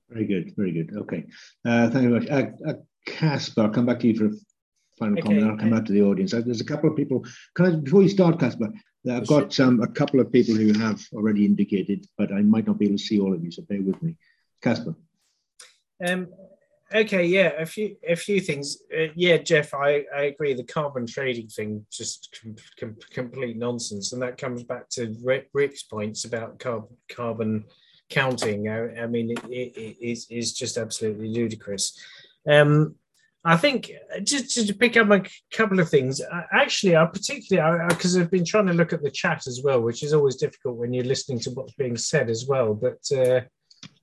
Very 0.09 0.25
good, 0.25 0.53
very 0.55 0.71
good. 0.71 0.95
Okay, 0.95 1.25
uh, 1.65 1.89
thank 1.89 2.03
you 2.03 2.19
very 2.19 2.21
much. 2.21 2.53
Uh, 2.65 2.73
Caspar, 3.07 3.63
I'll 3.63 3.69
come 3.69 3.85
back 3.85 3.99
to 4.01 4.07
you 4.07 4.15
for 4.15 4.25
a 4.25 4.31
final 4.99 5.17
okay, 5.17 5.21
comment. 5.23 5.49
I'll 5.49 5.57
come 5.57 5.71
back 5.71 5.85
to 5.85 5.93
the 5.93 6.03
audience. 6.03 6.31
There's 6.31 6.61
a 6.61 6.65
couple 6.65 6.89
of 6.89 6.95
people. 6.95 7.25
Can 7.55 7.65
I, 7.65 7.75
before 7.75 8.03
you 8.03 8.09
start, 8.09 8.39
Caspar, 8.39 8.69
uh, 9.07 9.17
I've 9.17 9.27
got 9.27 9.59
um, 9.59 9.81
a 9.81 9.87
couple 9.87 10.19
of 10.19 10.31
people 10.31 10.55
who 10.55 10.77
have 10.77 11.01
already 11.13 11.45
indicated, 11.45 12.05
but 12.17 12.31
I 12.31 12.41
might 12.41 12.67
not 12.67 12.77
be 12.77 12.85
able 12.85 12.97
to 12.97 13.03
see 13.03 13.19
all 13.19 13.33
of 13.33 13.43
you, 13.43 13.51
so 13.51 13.63
bear 13.63 13.81
with 13.81 14.01
me. 14.03 14.17
Caspar. 14.61 14.95
Um, 16.05 16.27
okay, 16.93 17.25
yeah, 17.25 17.53
a 17.57 17.65
few 17.65 17.95
a 18.07 18.15
few 18.15 18.41
things. 18.41 18.77
Uh, 18.93 19.07
yeah, 19.15 19.37
Jeff, 19.37 19.73
I, 19.73 20.03
I 20.15 20.23
agree. 20.23 20.53
The 20.53 20.63
carbon 20.63 21.07
trading 21.07 21.47
thing 21.47 21.85
just 21.91 22.37
com- 22.41 22.55
com- 22.79 22.97
complete 23.11 23.57
nonsense, 23.57 24.13
and 24.13 24.21
that 24.21 24.37
comes 24.37 24.63
back 24.63 24.89
to 24.89 25.15
Rick's 25.53 25.83
points 25.83 26.25
about 26.25 26.59
carb- 26.59 26.91
carbon 27.09 27.65
counting. 28.09 28.69
I, 28.69 29.03
I 29.03 29.07
mean, 29.07 29.31
it, 29.31 29.43
it, 29.45 29.77
it 29.77 29.97
is, 30.01 30.27
is 30.29 30.53
just 30.53 30.77
absolutely 30.77 31.29
ludicrous. 31.29 31.99
Um, 32.47 32.95
I 33.43 33.55
think 33.55 33.91
just, 34.23 34.53
just, 34.53 34.67
to 34.67 34.73
pick 34.73 34.97
up 34.97 35.09
a 35.09 35.23
couple 35.55 35.79
of 35.79 35.89
things. 35.89 36.21
Actually, 36.51 36.97
I 36.97 37.05
particularly 37.05 37.87
because 37.87 38.17
I've 38.17 38.29
been 38.29 38.43
trying 38.43 38.65
to 38.67 38.73
look 38.73 38.91
at 38.91 39.01
the 39.01 39.09
chat 39.11 39.47
as 39.47 39.61
well, 39.63 39.81
which 39.81 40.03
is 40.03 40.13
always 40.13 40.35
difficult 40.35 40.75
when 40.75 40.93
you're 40.93 41.05
listening 41.05 41.39
to 41.41 41.51
what's 41.51 41.73
being 41.75 41.95
said 41.95 42.29
as 42.29 42.45
well. 42.45 42.73
But 42.73 42.99
uh, 43.17 43.41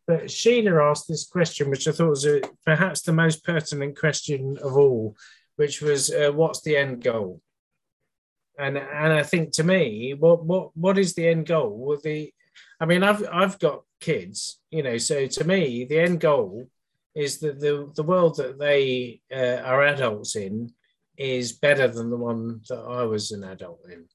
but 0.06 0.30
Sheila 0.30 0.90
asked 0.90 1.08
this 1.08 1.26
question, 1.26 1.68
which 1.68 1.86
I 1.88 1.92
thought 1.92 2.08
was 2.08 2.26
a, 2.26 2.40
perhaps 2.64 3.02
the 3.02 3.12
most 3.12 3.44
pertinent 3.44 3.98
question 3.98 4.56
of 4.62 4.76
all, 4.76 5.14
which 5.56 5.82
was, 5.82 6.10
uh, 6.10 6.30
"What's 6.32 6.62
the 6.62 6.78
end 6.78 7.02
goal?" 7.02 7.42
And 8.58 8.78
and 8.78 9.12
I 9.12 9.24
think 9.24 9.52
to 9.52 9.64
me, 9.64 10.14
what 10.14 10.44
what 10.44 10.74
what 10.74 10.96
is 10.96 11.14
the 11.14 11.28
end 11.28 11.46
goal? 11.46 11.76
Well, 11.76 11.98
the 12.02 12.32
I 12.80 12.86
mean, 12.86 13.02
I've 13.02 13.26
I've 13.30 13.58
got 13.58 13.82
kids, 14.00 14.58
you 14.70 14.82
know, 14.82 14.96
so 14.96 15.26
to 15.26 15.44
me, 15.44 15.84
the 15.84 15.98
end 15.98 16.20
goal 16.20 16.68
is 17.14 17.38
that 17.38 17.60
the, 17.60 17.90
the 17.94 18.02
world 18.02 18.36
that 18.36 18.58
they 18.58 19.20
uh, 19.32 19.62
are 19.64 19.84
adults 19.84 20.36
in 20.36 20.72
is 21.16 21.52
better 21.52 21.86
than 21.86 22.10
the 22.10 22.16
one 22.16 22.60
that 22.68 22.78
I 22.78 23.04
was 23.04 23.30
an 23.30 23.44
adult 23.44 23.80
in. 23.90 24.06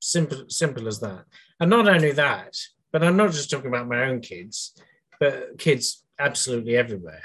Simple, 0.00 0.44
simple 0.48 0.88
as 0.88 1.00
that. 1.00 1.24
And 1.58 1.70
not 1.70 1.88
only 1.88 2.12
that, 2.12 2.56
but 2.92 3.02
I'm 3.02 3.16
not 3.16 3.32
just 3.32 3.50
talking 3.50 3.68
about 3.68 3.88
my 3.88 4.04
own 4.04 4.20
kids, 4.20 4.74
but 5.18 5.58
kids 5.58 6.04
absolutely 6.18 6.76
everywhere. 6.76 7.22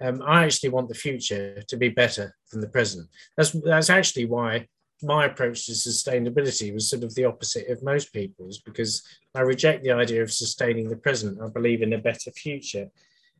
Um, 0.00 0.22
I 0.26 0.44
actually 0.44 0.70
want 0.70 0.88
the 0.88 0.94
future 0.94 1.62
to 1.62 1.76
be 1.76 1.88
better 1.88 2.34
than 2.50 2.60
the 2.60 2.68
present. 2.68 3.08
That's 3.36 3.50
that's 3.50 3.90
actually 3.90 4.26
why 4.26 4.66
my 5.02 5.26
approach 5.26 5.66
to 5.66 5.72
sustainability 5.72 6.72
was 6.72 6.88
sort 6.88 7.04
of 7.04 7.14
the 7.14 7.24
opposite 7.24 7.68
of 7.68 7.82
most 7.82 8.12
people's 8.12 8.58
because 8.58 9.02
I 9.34 9.40
reject 9.40 9.84
the 9.84 9.92
idea 9.92 10.22
of 10.22 10.32
sustaining 10.32 10.88
the 10.88 10.96
present. 10.96 11.40
I 11.40 11.48
believe 11.48 11.82
in 11.82 11.92
a 11.92 11.98
better 11.98 12.30
future. 12.32 12.88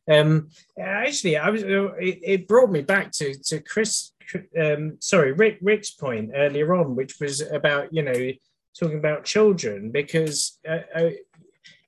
Um, 0.07 0.49
actually, 0.79 1.37
I 1.37 1.49
was 1.49 1.63
it, 1.63 2.19
it, 2.23 2.47
brought 2.47 2.71
me 2.71 2.81
back 2.81 3.11
to 3.13 3.33
to 3.45 3.59
Chris. 3.59 4.11
Um, 4.59 4.97
sorry, 4.99 5.31
Rick 5.33 5.59
Rick's 5.61 5.91
point 5.91 6.31
earlier 6.35 6.75
on, 6.75 6.95
which 6.95 7.19
was 7.19 7.41
about 7.41 7.93
you 7.93 8.03
know 8.03 8.31
talking 8.79 8.99
about 8.99 9.23
children 9.23 9.91
because 9.91 10.59
uh, 10.67 10.79
uh, 10.95 11.09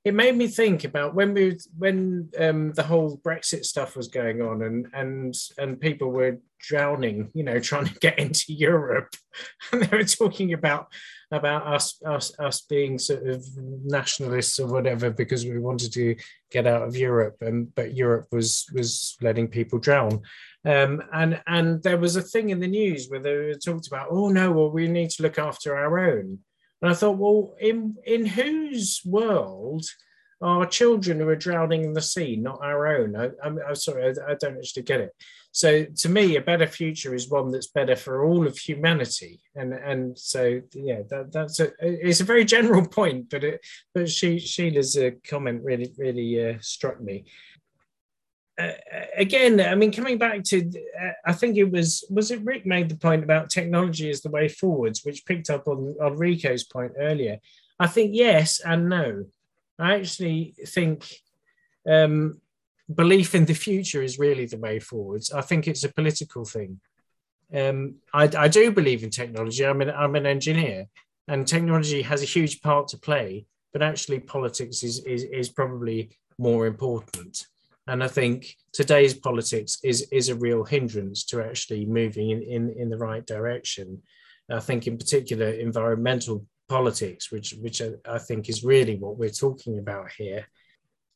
it 0.03 0.13
made 0.13 0.36
me 0.36 0.47
think 0.47 0.84
about 0.84 1.13
when 1.13 1.34
we 1.34 1.57
when 1.78 2.30
um, 2.39 2.74
the 2.74 2.84
whole 2.84 3.18
Brexit 3.18 3.65
stuff 3.65 3.95
was 3.95 4.07
going 4.07 4.41
on 4.41 4.61
and 4.63 4.88
and 4.93 5.36
and 5.57 5.82
people 5.82 6.09
were 6.11 6.39
drowning, 6.60 7.30
you 7.34 7.43
know, 7.43 7.60
trying 7.60 7.86
to 7.86 7.99
get 7.99 8.20
into 8.20 8.53
Europe, 8.53 9.16
and 9.72 9.84
they 9.84 9.97
were 9.97 10.03
talking 10.03 10.53
about 10.53 10.88
about 11.32 11.68
us 11.68 12.01
us 12.05 12.38
us 12.39 12.62
being 12.62 12.97
sort 12.97 13.28
of 13.28 13.45
nationalists 13.84 14.60
or 14.60 14.68
whatever 14.68 15.10
because 15.10 15.43
we 15.43 15.60
wanted 15.60 15.91
to 15.93 16.16
get 16.51 16.66
out 16.66 16.84
of 16.84 16.95
Europe, 16.95 17.38
and 17.41 17.74
but 17.76 17.95
Europe 17.95 18.28
was 18.32 18.66
was 18.74 19.18
letting 19.22 19.47
people 19.47 19.80
drown. 19.80 20.22
Um, 20.66 21.01
and 21.14 21.41
and 21.47 21.84
there 21.84 21.97
was 21.97 22.16
a 22.16 22.22
thing 22.22 22.49
in 22.49 22.60
the 22.60 22.68
news 22.68 23.08
where 23.08 23.22
they 23.22 23.36
were 23.36 23.53
talked 23.53 23.88
about, 23.88 24.08
oh 24.10 24.30
no, 24.30 24.51
well 24.51 24.72
we 24.72 24.88
need 24.88 25.10
to 25.12 25.24
look 25.24 25.38
after 25.38 25.76
our 25.76 25.99
own. 25.99 26.39
And 26.82 26.91
I 26.91 26.93
thought, 26.93 27.18
well, 27.18 27.55
in 27.60 27.95
in 28.05 28.26
whose 28.26 29.01
world 29.05 29.86
are 30.42 30.66
children 30.66 31.20
who 31.20 31.28
are 31.30 31.36
drowning 31.36 31.84
in 31.84 31.94
the 31.94 32.02
sea, 32.02 32.36
not 32.36 32.60
our 32.62 32.88
own? 32.88 33.16
I, 33.16 33.30
am 33.44 33.60
sorry, 33.76 34.06
I, 34.06 34.32
I, 34.32 34.36
don't 34.36 34.58
actually 34.58 34.84
get 34.84 35.02
it. 35.02 35.16
So 35.52 35.86
to 35.86 36.10
me, 36.10 36.36
a 36.36 36.42
better 36.42 36.68
future 36.68 37.16
is 37.16 37.30
one 37.30 37.50
that's 37.50 37.68
better 37.68 37.96
for 37.96 38.24
all 38.24 38.46
of 38.46 38.58
humanity. 38.58 39.42
And 39.56 39.74
and 39.74 40.18
so 40.18 40.62
yeah, 40.74 41.02
that, 41.10 41.32
that's 41.32 41.60
a 41.60 41.72
it's 41.80 42.22
a 42.22 42.26
very 42.26 42.46
general 42.46 42.88
point, 43.00 43.30
but 43.32 43.44
it 43.44 43.66
but 43.94 44.10
she 44.10 44.38
Sheila's 44.38 44.96
uh, 44.96 45.12
comment 45.28 45.64
really 45.64 45.92
really 45.98 46.50
uh, 46.50 46.58
struck 46.62 47.02
me. 47.02 47.26
Uh, 48.60 48.72
again, 49.16 49.62
I 49.62 49.76
mean, 49.76 49.92
coming 49.92 50.18
back 50.18 50.44
to, 50.46 50.68
uh, 51.00 51.12
I 51.26 51.34
think 51.34 51.58
it 51.58 51.72
was 51.72 52.06
was 52.12 52.30
it 52.30 52.44
Rick 52.44 52.66
made 52.68 52.90
the 52.90 52.98
point 52.98 53.24
about 53.24 53.50
technology 53.50 54.10
as 54.12 54.22
the 54.22 54.32
way 54.32 54.48
forwards, 54.48 55.02
which 55.04 55.26
picked 55.26 55.50
up 55.50 55.68
on 55.68 55.96
on 56.00 56.18
Rico's 56.18 56.64
point 56.64 56.94
earlier. 57.00 57.40
I 57.80 57.88
think 57.88 58.12
yes 58.14 58.60
and 58.60 58.90
no. 58.90 59.26
I 59.80 59.96
actually 59.96 60.56
think 60.66 61.06
um, 61.88 62.42
belief 62.94 63.36
in 63.36 63.46
the 63.46 63.54
future 63.54 64.02
is 64.02 64.20
really 64.20 64.46
the 64.46 64.58
way 64.58 64.80
forwards. 64.80 65.32
I 65.32 65.42
think 65.42 65.68
it's 65.68 65.84
a 65.84 65.94
political 65.94 66.46
thing. 66.46 66.80
Um, 67.54 67.96
I, 68.14 68.30
I, 68.38 68.48
do 68.48 68.72
believe 68.72 69.04
in 69.04 69.10
technology. 69.10 69.66
I'm 69.66 69.82
an, 69.82 69.90
I'm 69.90 70.16
an 70.16 70.26
engineer, 70.26 70.88
and 71.28 71.48
technology 71.48 72.02
has 72.02 72.22
a 72.22 72.26
huge 72.26 72.62
part 72.62 72.90
to 72.90 72.98
play. 72.98 73.46
But 73.72 73.82
actually, 73.82 74.20
politics 74.20 74.84
is 74.84 75.04
is, 75.06 75.24
is 75.24 75.50
probably 75.50 76.18
more 76.38 76.68
important. 76.68 77.46
And 77.88 78.04
I 78.04 78.08
think 78.08 78.56
today's 78.74 79.14
politics 79.14 79.78
is 79.84 80.08
is 80.12 80.30
a 80.30 80.36
real 80.36 80.66
hindrance 80.66 81.24
to 81.26 81.42
actually 81.42 81.86
moving 81.86 82.32
in, 82.32 82.42
in, 82.42 82.70
in 82.78 82.90
the 82.90 82.98
right 82.98 83.26
direction. 83.26 84.02
I 84.50 84.60
think, 84.60 84.88
in 84.88 84.98
particular, 84.98 85.50
environmental 85.50 86.46
politics, 86.68 87.32
which 87.32 87.53
which 87.61 87.82
I 87.82 88.18
think 88.20 88.49
is 88.49 88.63
really 88.63 88.95
what 88.95 89.18
we're 89.18 89.30
talking 89.30 89.80
about 89.80 90.11
here. 90.11 90.47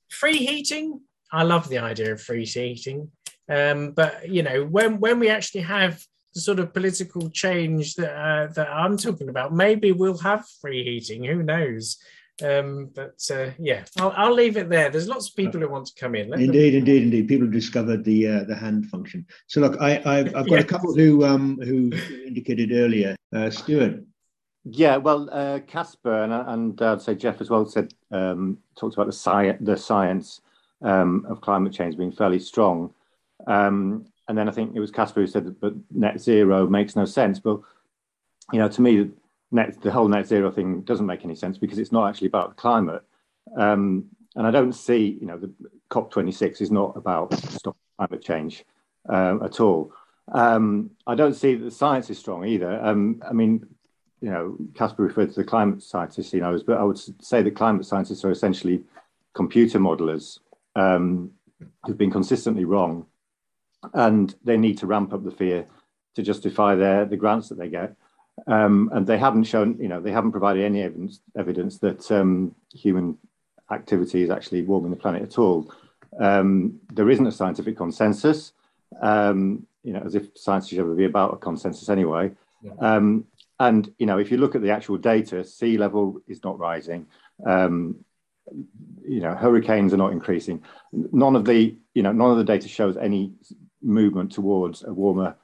Free 0.09 0.37
heating, 0.37 1.01
I 1.31 1.43
love 1.43 1.69
the 1.69 1.79
idea 1.79 2.13
of 2.13 2.21
free 2.21 2.45
heating, 2.45 3.11
um, 3.49 3.91
but 3.91 4.29
you 4.29 4.43
know 4.43 4.65
when 4.65 4.99
when 4.99 5.19
we 5.19 5.29
actually 5.29 5.61
have 5.61 6.03
the 6.33 6.41
sort 6.41 6.59
of 6.59 6.73
political 6.73 7.29
change 7.29 7.95
that 7.95 8.13
uh, 8.13 8.47
that 8.53 8.69
I'm 8.69 8.97
talking 8.97 9.29
about, 9.29 9.53
maybe 9.53 9.91
we'll 9.91 10.17
have 10.19 10.45
free 10.61 10.83
heating. 10.83 11.23
Who 11.23 11.43
knows? 11.43 11.97
Um, 12.41 12.89
but 12.95 13.21
uh, 13.31 13.51
yeah, 13.59 13.83
I'll, 13.99 14.13
I'll, 14.15 14.33
leave 14.33 14.57
it 14.57 14.69
there. 14.69 14.89
There's 14.89 15.07
lots 15.07 15.29
of 15.29 15.35
people 15.35 15.61
who 15.61 15.69
want 15.69 15.85
to 15.87 15.93
come 15.99 16.15
in. 16.15 16.29
Let 16.29 16.39
indeed, 16.39 16.71
them... 16.71 16.79
indeed, 16.79 17.03
indeed. 17.03 17.27
People 17.27 17.45
have 17.45 17.53
discovered 17.53 18.03
the 18.03 18.27
uh, 18.27 18.43
the 18.45 18.55
hand 18.55 18.87
function. 18.87 19.27
So 19.47 19.61
look, 19.61 19.79
I, 19.79 19.97
I've 20.05 20.33
got 20.33 20.49
yes. 20.49 20.63
a 20.63 20.67
couple 20.73 20.95
who 20.95 21.23
um, 21.23 21.59
who 21.61 21.91
indicated 22.25 22.71
earlier. 22.71 23.15
Uh, 23.33 23.49
Stuart. 23.49 24.03
Yeah, 24.64 24.97
well, 24.97 25.28
uh, 25.32 25.59
Caspar 25.68 26.24
and, 26.24 26.32
and 26.34 26.82
I'd 26.82 27.01
say 27.01 27.16
Jeff 27.16 27.41
as 27.41 27.49
well 27.49 27.66
said 27.66 27.93
um, 28.12 28.59
talked 28.78 28.93
about 28.93 29.07
the 29.07 29.12
science 29.14 29.57
the 29.62 29.76
science 29.76 30.41
um, 30.84 31.26
of 31.28 31.41
climate 31.41 31.74
change 31.74 31.97
being 31.97 32.12
fairly 32.12 32.38
strong, 32.38 32.93
um, 33.47 34.05
and 34.28 34.38
then 34.38 34.47
I 34.47 34.51
think 34.51 34.76
it 34.76 34.80
was 34.80 34.91
Caspar 34.91 35.22
who 35.22 35.28
said 35.28 35.45
that 35.45 35.59
but 35.59 35.74
net 35.89 36.22
zero 36.22 36.68
makes 36.68 36.95
no 36.95 37.05
sense. 37.05 37.39
But 37.39 37.59
you 38.53 38.59
know, 38.59 38.68
to 38.68 38.82
me, 38.82 39.09
net 39.51 39.82
the 39.82 39.91
whole 39.91 40.07
net 40.07 40.28
zero 40.28 40.51
thing 40.51 40.82
doesn't 40.82 41.07
make 41.07 41.26
any 41.26 41.36
sense 41.36 41.57
because 41.57 41.80
it's 41.80 41.91
not 41.91 42.07
actually 42.07 42.28
about 42.28 42.49
the 42.49 42.62
climate. 42.62 43.03
Um, 43.57 44.05
and 44.36 44.45
I 44.45 44.51
don't 44.51 44.74
see, 44.74 45.18
you 45.20 45.26
know, 45.26 45.38
the 45.38 45.51
COP26 45.89 46.62
is 46.62 46.72
not 46.72 46.95
about 46.95 47.34
stopping 47.34 47.82
climate 47.97 48.24
change 48.24 48.64
uh, 49.09 49.39
at 49.43 49.59
all. 49.59 49.91
Um, 50.32 50.91
I 51.07 51.16
don't 51.16 51.34
see 51.34 51.55
that 51.55 51.64
the 51.66 51.72
science 51.72 52.09
is 52.12 52.20
strong 52.20 52.45
either. 52.45 52.80
Um, 52.82 53.22
I 53.28 53.34
mean, 53.34 53.68
you 54.22 54.30
know, 54.30 54.55
Caspar 54.76 55.03
referred 55.03 55.30
to 55.30 55.36
the 55.36 55.43
climate 55.43 55.82
scientists 55.82 56.32
he 56.32 56.39
knows, 56.39 56.63
but 56.63 56.78
I 56.78 56.84
would 56.84 56.99
say 57.24 57.41
that 57.41 57.55
climate 57.55 57.86
scientists 57.86 58.24
are 58.24 58.32
essentially 58.32 58.84
computer 59.34 59.80
modelers 59.80 60.39
um, 60.76 61.32
who've 61.86 61.97
been 61.97 62.11
consistently 62.11 62.65
wrong, 62.65 63.07
and 63.93 64.34
they 64.43 64.57
need 64.57 64.78
to 64.78 64.88
ramp 64.88 65.11
up 65.13 65.24
the 65.24 65.32
fear 65.32 65.65
to 66.15 66.22
justify 66.22 66.76
their 66.76 67.05
the 67.05 67.17
grants 67.17 67.49
that 67.49 67.57
they 67.57 67.69
get. 67.69 67.95
Um, 68.47 68.89
and 68.93 69.05
they 69.05 69.17
haven't 69.17 69.43
shown, 69.43 69.78
you 69.80 69.88
know, 69.88 70.01
they 70.01 70.11
haven't 70.11 70.32
provided 70.32 70.63
any 70.63 70.82
evidence, 70.82 71.19
evidence 71.38 71.78
that 71.80 72.11
um, 72.11 72.55
human 72.74 73.17
activity 73.72 74.24
is 74.24 74.30
actually 74.30 74.61
warming 74.63 74.91
the 74.91 74.97
planet 74.97 75.22
at 75.22 75.38
all. 75.38 75.72
Um, 76.19 76.80
there 76.93 77.09
isn't 77.09 77.26
a 77.26 77.32
scientific 77.32 77.78
consensus, 77.78 78.53
um, 79.01 79.65
you 79.84 79.93
know, 79.93 80.01
as 80.05 80.15
if 80.15 80.36
science 80.36 80.67
should 80.67 80.80
ever 80.80 80.95
be 80.95 81.05
about 81.05 81.34
a 81.34 81.38
consensus 81.38 81.89
anyway. 81.89 82.32
Yeah. 82.61 82.74
Um, 82.80 83.26
and, 83.66 83.93
you 83.97 84.05
know, 84.05 84.18
if 84.18 84.32
you 84.32 84.38
look 84.38 84.55
at 84.55 84.62
the 84.62 84.72
actual 84.72 84.97
data, 84.97 85.43
sea 85.43 85.78
level 85.78 86.22
is 86.28 86.43
not 86.43 86.59
rising. 86.59 87.07
Um, 87.45 88.03
you 89.07 89.22
know, 89.22 89.34
hurricanes 89.36 89.93
are 89.93 89.97
not 89.97 90.12
increasing. 90.12 90.64
None 90.91 91.36
of 91.36 91.45
the, 91.45 91.76
you 91.93 92.03
know, 92.03 92.12
none 92.12 92.32
of 92.32 92.38
the 92.38 92.43
data 92.53 92.68
shows 92.68 92.97
any 92.97 93.34
movement 93.82 94.32
towards 94.32 94.84
a 94.84 94.93
warmer, 94.93 95.36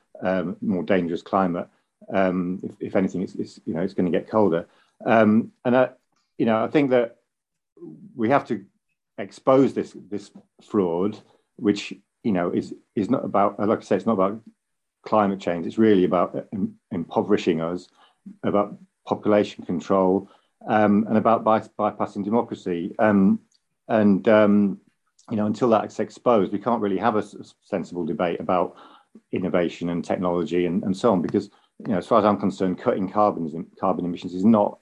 more 0.62 0.84
dangerous 0.84 1.22
climate 1.22 1.70
um, 2.14 2.60
if, 2.64 2.72
if, 2.80 2.96
anything, 2.96 3.22
it's, 3.22 3.36
it's, 3.36 3.60
you 3.66 3.74
know 3.74 3.82
it's 3.82 3.94
going 3.94 4.12
to 4.12 4.18
get 4.18 4.30
colder. 4.30 4.68
Um, 5.06 5.52
and 5.66 5.76
I, 5.76 5.90
you 6.38 6.46
know, 6.46 6.64
I 6.64 6.68
think 6.68 6.92
that 6.92 7.18
we 8.16 8.30
have 8.30 8.48
to 8.48 8.66
expose 9.18 9.74
this 9.74 9.96
this 10.10 10.32
fraud, 10.64 11.20
which 11.58 11.94
you 12.24 12.32
know 12.32 12.52
is 12.52 12.74
is 12.96 13.10
not 13.10 13.26
about, 13.26 13.60
like 13.60 13.80
I 13.80 13.84
say, 13.84 13.96
it's 13.96 14.06
not 14.06 14.14
about 14.14 14.42
climate 15.06 15.40
change. 15.40 15.66
It's 15.66 15.78
really 15.78 16.06
about 16.06 16.48
impoverishing 16.92 17.62
us, 17.62 17.88
about 18.44 18.78
population 19.06 19.66
control, 19.66 20.30
um, 20.68 21.06
and 21.08 21.18
about 21.18 21.44
by, 21.44 21.60
bypassing 21.60 22.24
democracy. 22.24 22.96
Um, 23.00 23.40
and 23.88 24.28
um, 24.28 24.80
you 25.30 25.38
know, 25.38 25.46
until 25.46 25.70
that's 25.70 26.00
exposed, 26.00 26.52
we 26.52 26.60
can't 26.60 26.82
really 26.82 26.98
have 26.98 27.16
a 27.16 27.24
sensible 27.62 28.06
debate 28.06 28.40
about 28.40 28.76
innovation 29.32 29.90
and 29.90 30.04
technology 30.04 30.66
and, 30.66 30.84
and 30.84 30.96
so 30.96 31.12
on 31.12 31.22
because 31.22 31.50
you 31.86 31.92
know, 31.92 31.98
as 31.98 32.08
far 32.08 32.20
as 32.20 32.26
I'm 32.26 32.40
concerned, 32.40 32.80
cutting 32.80 33.10
carbon 33.10 33.68
carbon 33.80 34.06
emissions 34.06 34.34
is 34.34 34.46
not 34.46 34.80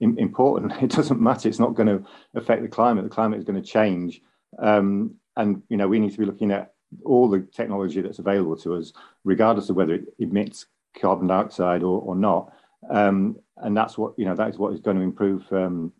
important. 0.00 0.72
It 0.82 0.90
doesn't 0.90 1.20
matter. 1.20 1.48
It's 1.48 1.60
not 1.60 1.74
going 1.74 1.88
to 1.88 2.04
affect 2.34 2.62
the 2.62 2.68
climate. 2.68 3.04
The 3.04 3.10
climate 3.10 3.38
is 3.38 3.44
going 3.44 3.62
to 3.62 3.68
change, 3.68 4.20
um, 4.58 5.14
and 5.36 5.62
you 5.68 5.76
know 5.76 5.88
we 5.88 6.00
need 6.00 6.12
to 6.12 6.18
be 6.18 6.26
looking 6.26 6.50
at 6.50 6.72
all 7.04 7.28
the 7.28 7.40
technology 7.40 8.00
that's 8.00 8.18
available 8.18 8.56
to 8.56 8.74
us, 8.74 8.92
regardless 9.24 9.70
of 9.70 9.76
whether 9.76 9.94
it 9.94 10.04
emits 10.18 10.66
carbon 11.00 11.28
dioxide 11.28 11.82
or, 11.82 12.00
or 12.02 12.16
not. 12.16 12.52
Um, 12.90 13.36
and 13.58 13.76
that's 13.76 13.96
what 13.96 14.14
you 14.18 14.24
know. 14.24 14.34
That 14.34 14.50
is 14.50 14.58
what 14.58 14.72
is 14.72 14.80
going 14.80 14.96
to 14.96 15.02
improve 15.02 15.44
um, 15.52 15.92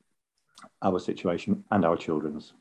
our 0.83 0.99
situation 0.99 1.64
and 1.70 1.85
our 1.85 1.97
children's. 1.97 2.53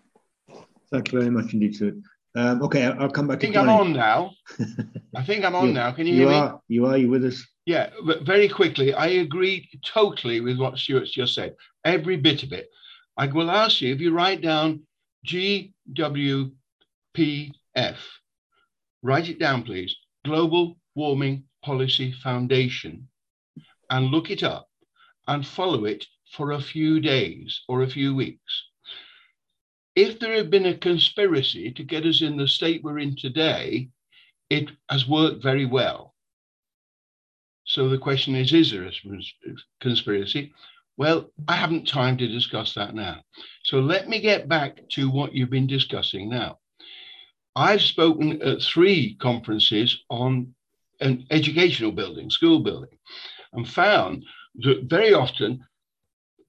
Thank 0.92 1.12
you 1.12 1.20
very 1.20 1.32
much 1.32 1.54
indeed, 1.54 1.76
sir. 1.76 1.94
Um, 2.36 2.62
okay, 2.64 2.86
I'll, 2.86 3.04
I'll, 3.04 3.10
come 3.10 3.28
back. 3.28 3.38
I 3.38 3.42
think 3.42 3.58
I'm 3.58 3.70
on 3.70 3.94
now. 3.94 4.32
I 5.16 5.24
think 5.24 5.44
I'm 5.44 5.56
on 5.56 5.68
you, 5.68 5.74
now. 5.74 5.92
Can 5.92 6.08
you, 6.08 6.14
you 6.14 6.28
hear 6.28 6.38
are, 6.38 6.54
me? 6.54 6.60
You 6.68 6.86
are. 6.86 6.98
You 6.98 7.10
with 7.10 7.26
us? 7.26 7.46
Yeah, 7.66 7.90
but 8.06 8.24
very 8.24 8.48
quickly, 8.48 8.94
I 8.94 9.08
agree 9.08 9.70
totally 9.86 10.40
with 10.40 10.58
what 10.58 10.78
Stuart's 10.78 11.12
just 11.12 11.36
said. 11.36 11.56
Every 11.84 12.18
bit 12.18 12.44
of 12.44 12.54
it. 12.54 12.70
I 13.18 13.28
will 13.28 13.52
ask 13.52 13.82
you 13.82 13.94
if 13.94 14.00
you 14.00 14.14
write 14.14 14.42
down 14.42 14.84
GWPF, 15.28 16.52
write 19.04 19.30
it 19.30 19.40
down, 19.40 19.64
please. 19.64 19.96
Global 20.26 20.78
Warming 20.96 21.44
Policy 21.64 22.14
Foundation, 22.24 23.08
and 23.92 24.08
look 24.08 24.32
it 24.32 24.42
up 24.42 24.68
and 25.28 25.46
follow 25.46 25.86
it 25.86 26.06
for 26.32 26.54
a 26.54 26.62
few 26.62 27.00
days 27.00 27.62
or 27.68 27.84
a 27.84 27.90
few 27.90 28.16
weeks 28.16 28.64
if 29.96 30.20
there 30.20 30.34
had 30.34 30.50
been 30.50 30.68
a 30.68 30.78
conspiracy 30.78 31.72
to 31.72 31.84
get 31.84 32.06
us 32.06 32.22
in 32.22 32.38
the 32.38 32.48
state 32.48 32.84
we're 32.84 33.00
in 33.00 33.16
today, 33.16 33.90
it 34.50 34.72
has 34.90 35.08
worked 35.08 35.44
very 35.44 35.66
well. 35.66 36.14
So 37.66 37.90
the 37.90 37.98
question 37.98 38.36
is 38.36 38.54
is 38.54 38.72
there 38.72 38.86
a 38.86 38.92
conspiracy? 39.80 40.54
Well, 40.98 41.32
I 41.48 41.56
haven't 41.56 41.88
time 41.88 42.18
to 42.18 42.28
discuss 42.28 42.74
that 42.74 42.96
now. 42.96 43.22
So 43.64 43.80
let 43.80 44.08
me 44.08 44.20
get 44.20 44.48
back 44.48 44.88
to 44.90 45.10
what 45.10 45.34
you've 45.34 45.50
been 45.50 45.68
discussing 45.68 46.30
now. 46.30 46.60
I've 47.56 47.82
spoken 47.82 48.42
at 48.42 48.62
three 48.62 49.16
conferences 49.16 50.04
on 50.10 50.54
an 51.00 51.26
educational 51.32 51.92
building, 51.92 52.30
school 52.30 52.60
building, 52.60 52.98
and 53.54 53.68
found 53.68 54.24
that 54.56 54.84
very 54.90 55.14
often 55.14 55.64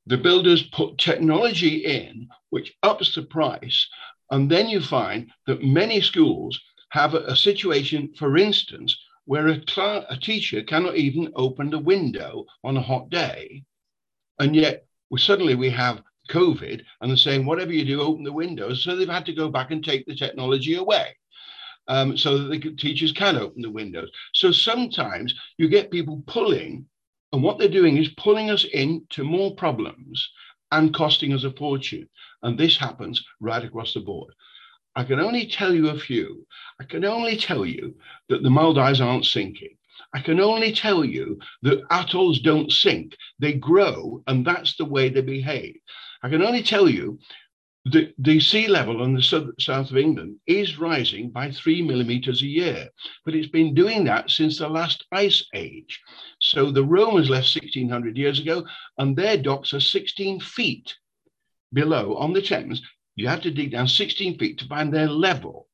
the 0.07 0.19
builders 0.19 0.63
put 0.65 0.99
technology 0.99 1.85
in 1.85 2.29
which 2.51 2.75
ups 2.83 3.15
the 3.15 3.23
price. 3.23 3.89
And 4.31 4.51
then 4.51 4.69
you 4.69 4.81
find 4.81 5.31
that 5.47 5.63
many 5.63 6.01
schools 6.01 6.61
have 6.91 7.15
a, 7.15 7.19
a 7.21 7.37
situation, 7.37 8.13
for 8.19 8.37
instance, 8.37 8.97
where 9.25 9.49
a, 9.49 9.63
cl- 9.69 10.07
a 10.09 10.17
teacher 10.17 10.63
cannot 10.63 10.97
even 10.97 11.33
open 11.37 11.71
the 11.71 11.79
window 11.79 12.45
on 12.65 12.77
a 12.77 12.83
hot 12.83 13.11
day. 13.11 13.63
And 14.39 14.57
yet 14.57 14.87
suddenly 15.17 15.55
we 15.55 15.71
have 15.71 16.03
COVID 16.31 16.83
and 17.01 17.11
they're 17.11 17.17
saying, 17.17 17.47
whatever 17.47 17.73
you 17.73 17.85
do, 17.85 18.01
open 18.01 18.25
the 18.25 18.33
windows. 18.33 18.83
So 18.83 18.97
they've 18.97 19.09
had 19.09 19.27
to 19.27 19.35
go 19.35 19.49
back 19.49 19.71
and 19.71 19.85
take 19.85 20.07
the 20.07 20.17
technology 20.17 20.77
away. 20.77 21.17
Um, 21.89 22.17
so 22.17 22.39
that 22.39 22.49
the 22.49 22.77
teachers 22.77 23.11
can 23.11 23.37
open 23.37 23.61
the 23.61 23.71
windows. 23.71 24.09
So 24.35 24.53
sometimes 24.53 25.35
you 25.59 25.69
get 25.69 25.91
people 25.91 26.23
pulling 26.29 26.87
and 27.33 27.43
what 27.43 27.59
they're 27.59 27.69
doing 27.69 27.97
is 27.97 28.09
pulling 28.11 28.51
us 28.51 28.65
into 28.65 29.25
more 29.25 29.55
problems 29.55 30.31
and 30.71 30.95
costing 30.95 31.33
us 31.33 31.45
a 31.45 31.53
fortune. 31.53 32.09
And 32.43 32.59
this 32.59 32.77
happens 32.77 33.23
right 33.41 33.65
across 33.65 33.95
the 33.95 34.01
board. 34.01 34.35
I 34.95 35.05
can 35.05 35.21
only 35.21 35.47
tell 35.47 35.75
you 35.75 35.89
a 35.89 35.99
few. 35.99 36.47
I 36.81 36.85
can 36.85 37.05
only 37.05 37.37
tell 37.37 37.65
you 37.65 37.95
that 38.29 38.43
the 38.43 38.51
Maldives 38.51 39.01
aren't 39.01 39.25
sinking. 39.25 39.77
I 40.15 40.21
can 40.21 40.41
only 40.41 40.73
tell 40.73 41.05
you 41.05 41.39
that 41.63 41.83
atolls 41.91 42.41
don't 42.41 42.71
sink, 42.71 43.17
they 43.39 43.55
grow, 43.55 44.23
and 44.27 44.45
that's 44.45 44.77
the 44.77 44.85
way 44.85 45.09
they 45.09 45.23
behave. 45.23 45.77
I 46.23 46.29
can 46.29 46.43
only 46.43 46.63
tell 46.63 46.89
you 46.89 47.19
the, 47.85 48.15
the 48.19 48.39
sea 48.39 48.69
level 48.69 49.03
in 49.03 49.15
the 49.15 49.23
south, 49.23 49.49
south 49.59 49.91
of 49.91 49.97
England 49.97 50.37
is 50.47 50.79
rising 50.79 51.31
by 51.31 51.51
three 51.51 51.83
millimeters 51.83 52.43
a 52.43 52.47
year, 52.47 52.89
but 53.25 53.35
it's 53.35 53.49
been 53.49 53.75
doing 53.75 54.05
that 54.05 54.31
since 54.31 54.59
the 54.59 54.69
last 54.69 55.05
ice 55.11 55.45
age. 55.53 56.01
So 56.41 56.71
the 56.71 56.85
Romans 56.85 57.29
left 57.29 57.55
1600 57.55 58.17
years 58.17 58.39
ago, 58.39 58.65
and 58.99 59.17
their 59.17 59.37
docks 59.37 59.75
are 59.75 59.81
16 59.81 60.41
feet 60.41 60.95
below 61.73 62.15
on 62.17 62.33
the 62.33 62.43
Thames. 62.43 62.81
You 63.17 63.27
have 63.29 63.43
to 63.43 63.51
dig 63.51 63.73
down 63.73 63.89
16 63.89 64.39
feet 64.39 64.59
to 64.59 64.67
find 64.67 64.93
their 64.93 65.09
level, 65.09 65.69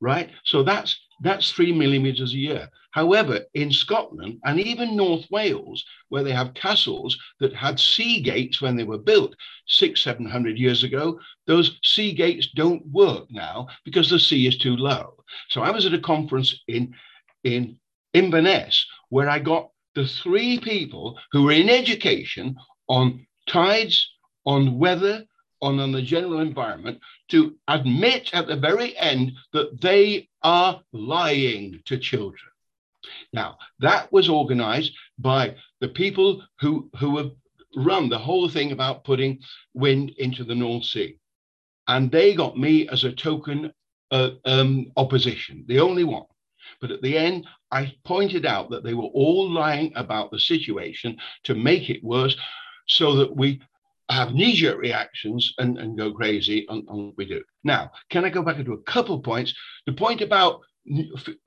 right? 0.00 0.30
So 0.44 0.62
that's 0.62 1.05
that's 1.20 1.50
three 1.50 1.72
millimeters 1.72 2.32
a 2.32 2.38
year. 2.38 2.68
However, 2.90 3.40
in 3.54 3.70
Scotland 3.70 4.38
and 4.44 4.58
even 4.58 4.96
North 4.96 5.26
Wales, 5.30 5.84
where 6.08 6.22
they 6.22 6.32
have 6.32 6.54
castles 6.54 7.18
that 7.40 7.54
had 7.54 7.78
sea 7.78 8.20
gates 8.20 8.60
when 8.60 8.76
they 8.76 8.84
were 8.84 8.98
built 8.98 9.34
six, 9.66 10.02
seven 10.02 10.26
hundred 10.26 10.58
years 10.58 10.82
ago, 10.82 11.18
those 11.46 11.78
sea 11.84 12.12
gates 12.12 12.48
don't 12.54 12.86
work 12.86 13.26
now 13.30 13.66
because 13.84 14.08
the 14.08 14.18
sea 14.18 14.46
is 14.46 14.58
too 14.58 14.76
low. 14.76 15.14
So 15.48 15.62
I 15.62 15.70
was 15.70 15.86
at 15.86 15.94
a 15.94 15.98
conference 15.98 16.58
in, 16.68 16.94
in 17.44 17.78
Inverness 18.14 18.86
where 19.10 19.28
I 19.28 19.38
got 19.38 19.70
the 19.94 20.06
three 20.06 20.58
people 20.58 21.18
who 21.32 21.44
were 21.44 21.52
in 21.52 21.68
education 21.68 22.56
on 22.88 23.26
tides, 23.46 24.10
on 24.44 24.78
weather, 24.78 25.24
on, 25.62 25.92
the 25.92 26.02
general 26.02 26.40
environment 26.40 27.00
to 27.28 27.56
admit 27.68 28.30
at 28.32 28.46
the 28.46 28.56
very 28.56 28.96
end 28.96 29.32
that 29.52 29.80
they 29.80 30.28
are 30.42 30.80
lying 30.92 31.80
to 31.86 31.98
children. 31.98 32.50
Now, 33.32 33.58
that 33.80 34.12
was 34.12 34.28
organized 34.28 34.92
by 35.18 35.56
the 35.80 35.88
people 35.88 36.42
who, 36.60 36.90
who 36.98 37.16
have 37.18 37.30
run 37.76 38.08
the 38.08 38.18
whole 38.18 38.48
thing 38.48 38.72
about 38.72 39.04
putting 39.04 39.40
wind 39.74 40.10
into 40.18 40.44
the 40.44 40.54
North 40.54 40.84
Sea. 40.84 41.18
And 41.88 42.10
they 42.10 42.34
got 42.34 42.58
me 42.58 42.88
as 42.88 43.04
a 43.04 43.12
token 43.12 43.72
uh, 44.10 44.30
um, 44.44 44.92
opposition, 44.96 45.64
the 45.68 45.80
only 45.80 46.04
one. 46.04 46.24
But 46.80 46.90
at 46.90 47.02
the 47.02 47.16
end, 47.16 47.46
I 47.70 47.94
pointed 48.04 48.44
out 48.44 48.70
that 48.70 48.82
they 48.82 48.94
were 48.94 49.04
all 49.04 49.48
lying 49.48 49.92
about 49.94 50.30
the 50.30 50.38
situation 50.38 51.18
to 51.44 51.54
make 51.54 51.90
it 51.90 52.02
worse 52.02 52.36
so 52.86 53.16
that 53.16 53.34
we 53.34 53.60
have 54.08 54.34
knee-jerk 54.34 54.78
reactions 54.78 55.52
and, 55.58 55.78
and 55.78 55.98
go 55.98 56.12
crazy 56.12 56.66
on, 56.68 56.84
on 56.88 57.06
what 57.06 57.16
we 57.16 57.24
do. 57.24 57.42
Now, 57.64 57.90
can 58.10 58.24
I 58.24 58.30
go 58.30 58.42
back 58.42 58.58
into 58.58 58.72
a 58.72 58.82
couple 58.82 59.20
points? 59.20 59.54
The 59.86 59.92
point 59.92 60.20
about 60.20 60.60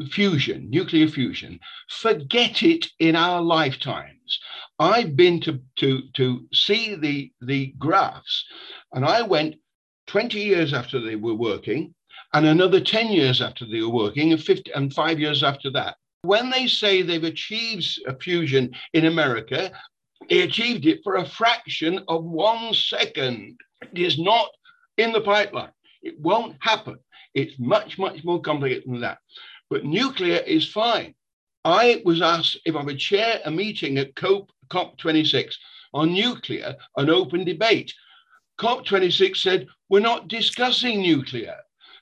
fusion, 0.10 0.70
nuclear 0.70 1.08
fusion, 1.08 1.60
forget 1.90 2.62
it 2.64 2.88
in 3.00 3.16
our 3.16 3.42
lifetimes. 3.42 4.40
I've 4.80 5.16
been 5.16 5.40
to, 5.42 5.60
to, 5.78 6.02
to 6.14 6.48
see 6.54 6.96
the, 6.96 7.32
the 7.42 7.74
graphs, 7.78 8.46
and 8.94 9.06
I 9.06 9.22
went 9.22 9.56
20 10.08 10.40
years 10.40 10.74
after 10.74 11.00
they 11.00 11.16
were 11.16 11.36
working, 11.36 11.94
and 12.34 12.46
another 12.46 12.80
10 12.80 13.12
years 13.12 13.42
after 13.42 13.66
they 13.66 13.82
were 13.82 13.90
working, 13.90 14.34
and, 14.34 14.44
50, 14.44 14.72
and 14.74 14.94
five 14.94 15.20
years 15.20 15.44
after 15.44 15.72
that. 15.72 15.96
When 16.22 16.50
they 16.50 16.68
say 16.68 17.02
they've 17.02 17.24
achieved 17.24 18.02
a 18.06 18.18
fusion 18.20 18.72
in 18.94 19.06
America, 19.06 19.72
he 20.28 20.42
achieved 20.42 20.86
it 20.86 21.00
for 21.04 21.16
a 21.16 21.26
fraction 21.26 22.04
of 22.08 22.24
one 22.24 22.74
second. 22.74 23.58
It 23.82 24.00
is 24.00 24.20
not 24.20 24.50
in 24.98 25.12
the 25.12 25.22
pipeline. 25.22 25.72
It 26.02 26.20
won't 26.20 26.58
happen. 26.60 27.00
It's 27.34 27.58
much, 27.60 27.98
much 27.98 28.24
more 28.24 28.42
complicated 28.42 28.84
than 28.86 29.02
that. 29.02 29.20
But 29.70 29.86
nuclear 29.86 30.38
is 30.38 30.72
fine. 30.72 31.16
I 31.64 32.02
was 32.06 32.22
asked 32.22 32.60
if 32.66 32.76
I 32.76 32.84
would 32.84 33.00
chair 33.00 33.42
a 33.46 33.52
meeting 33.52 33.98
at 33.98 34.16
COP, 34.16 34.52
COP26 34.70 35.56
on 35.94 36.14
nuclear, 36.14 36.76
an 36.98 37.10
open 37.10 37.44
debate. 37.44 37.94
COP26 38.60 39.38
said, 39.38 39.68
We're 39.90 40.00
not 40.00 40.28
discussing 40.28 41.02
nuclear. 41.02 41.58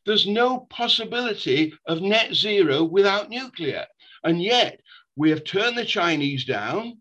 There's 0.06 0.28
no 0.28 0.62
possibility 0.70 1.74
of 1.86 2.02
net 2.02 2.34
zero 2.34 2.84
without 2.84 3.30
nuclear. 3.30 3.86
And 4.24 4.42
yet, 4.42 4.80
we 5.16 5.30
have 5.32 5.44
turned 5.44 5.78
the 5.78 5.86
Chinese 5.86 6.46
down. 6.46 7.00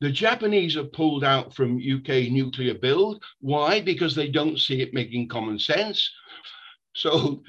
The 0.00 0.10
Japanese 0.10 0.74
have 0.74 0.92
pulled 0.92 1.24
out 1.24 1.54
from 1.54 1.76
UK 1.78 2.30
nuclear 2.30 2.74
build. 2.74 3.22
Why? 3.40 3.80
Because 3.80 4.14
they 4.14 4.28
don't 4.28 4.58
see 4.58 4.82
it 4.82 4.94
making 4.94 5.28
common 5.28 5.58
sense. 5.58 6.10
So 6.94 7.42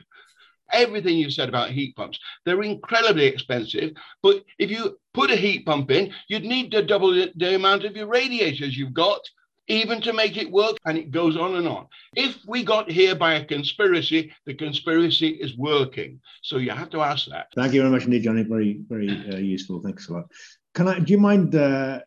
everything 0.71 1.17
you 1.17 1.29
said 1.29 1.49
about 1.49 1.71
heat 1.71 1.95
pumps, 1.95 2.19
they're 2.45 2.63
incredibly 2.63 3.25
expensive. 3.25 3.91
But 4.21 4.43
if 4.59 4.69
you 4.69 4.99
put 5.13 5.31
a 5.31 5.35
heat 5.35 5.65
pump 5.65 5.91
in, 5.91 6.13
you'd 6.27 6.43
need 6.43 6.71
to 6.71 6.83
double 6.83 7.11
the 7.13 7.55
amount 7.55 7.85
of 7.85 7.95
your 7.95 8.07
radiators 8.07 8.77
you've 8.77 8.93
got 8.93 9.21
even 9.69 10.01
to 10.01 10.13
make 10.13 10.37
it 10.37 10.49
work. 10.51 10.77
And 10.85 10.97
it 10.97 11.11
goes 11.11 11.37
on 11.37 11.55
and 11.55 11.67
on. 11.67 11.87
If 12.15 12.37
we 12.47 12.63
got 12.63 12.89
here 12.89 13.15
by 13.15 13.35
a 13.35 13.45
conspiracy, 13.45 14.33
the 14.45 14.53
conspiracy 14.53 15.29
is 15.29 15.57
working. 15.57 16.19
So 16.41 16.57
you 16.57 16.71
have 16.71 16.89
to 16.91 17.01
ask 17.01 17.27
that. 17.27 17.47
Thank 17.55 17.73
you 17.73 17.81
very 17.81 17.91
much 17.91 18.05
indeed, 18.05 18.23
Johnny. 18.23 18.43
Very, 18.43 18.81
very 18.87 19.09
uh, 19.09 19.37
useful. 19.37 19.81
Thanks 19.81 20.07
a 20.09 20.13
lot. 20.13 20.31
Can 20.73 20.87
I, 20.87 20.99
do 20.99 21.11
you 21.11 21.19
mind 21.19 21.55
uh, 21.55 21.99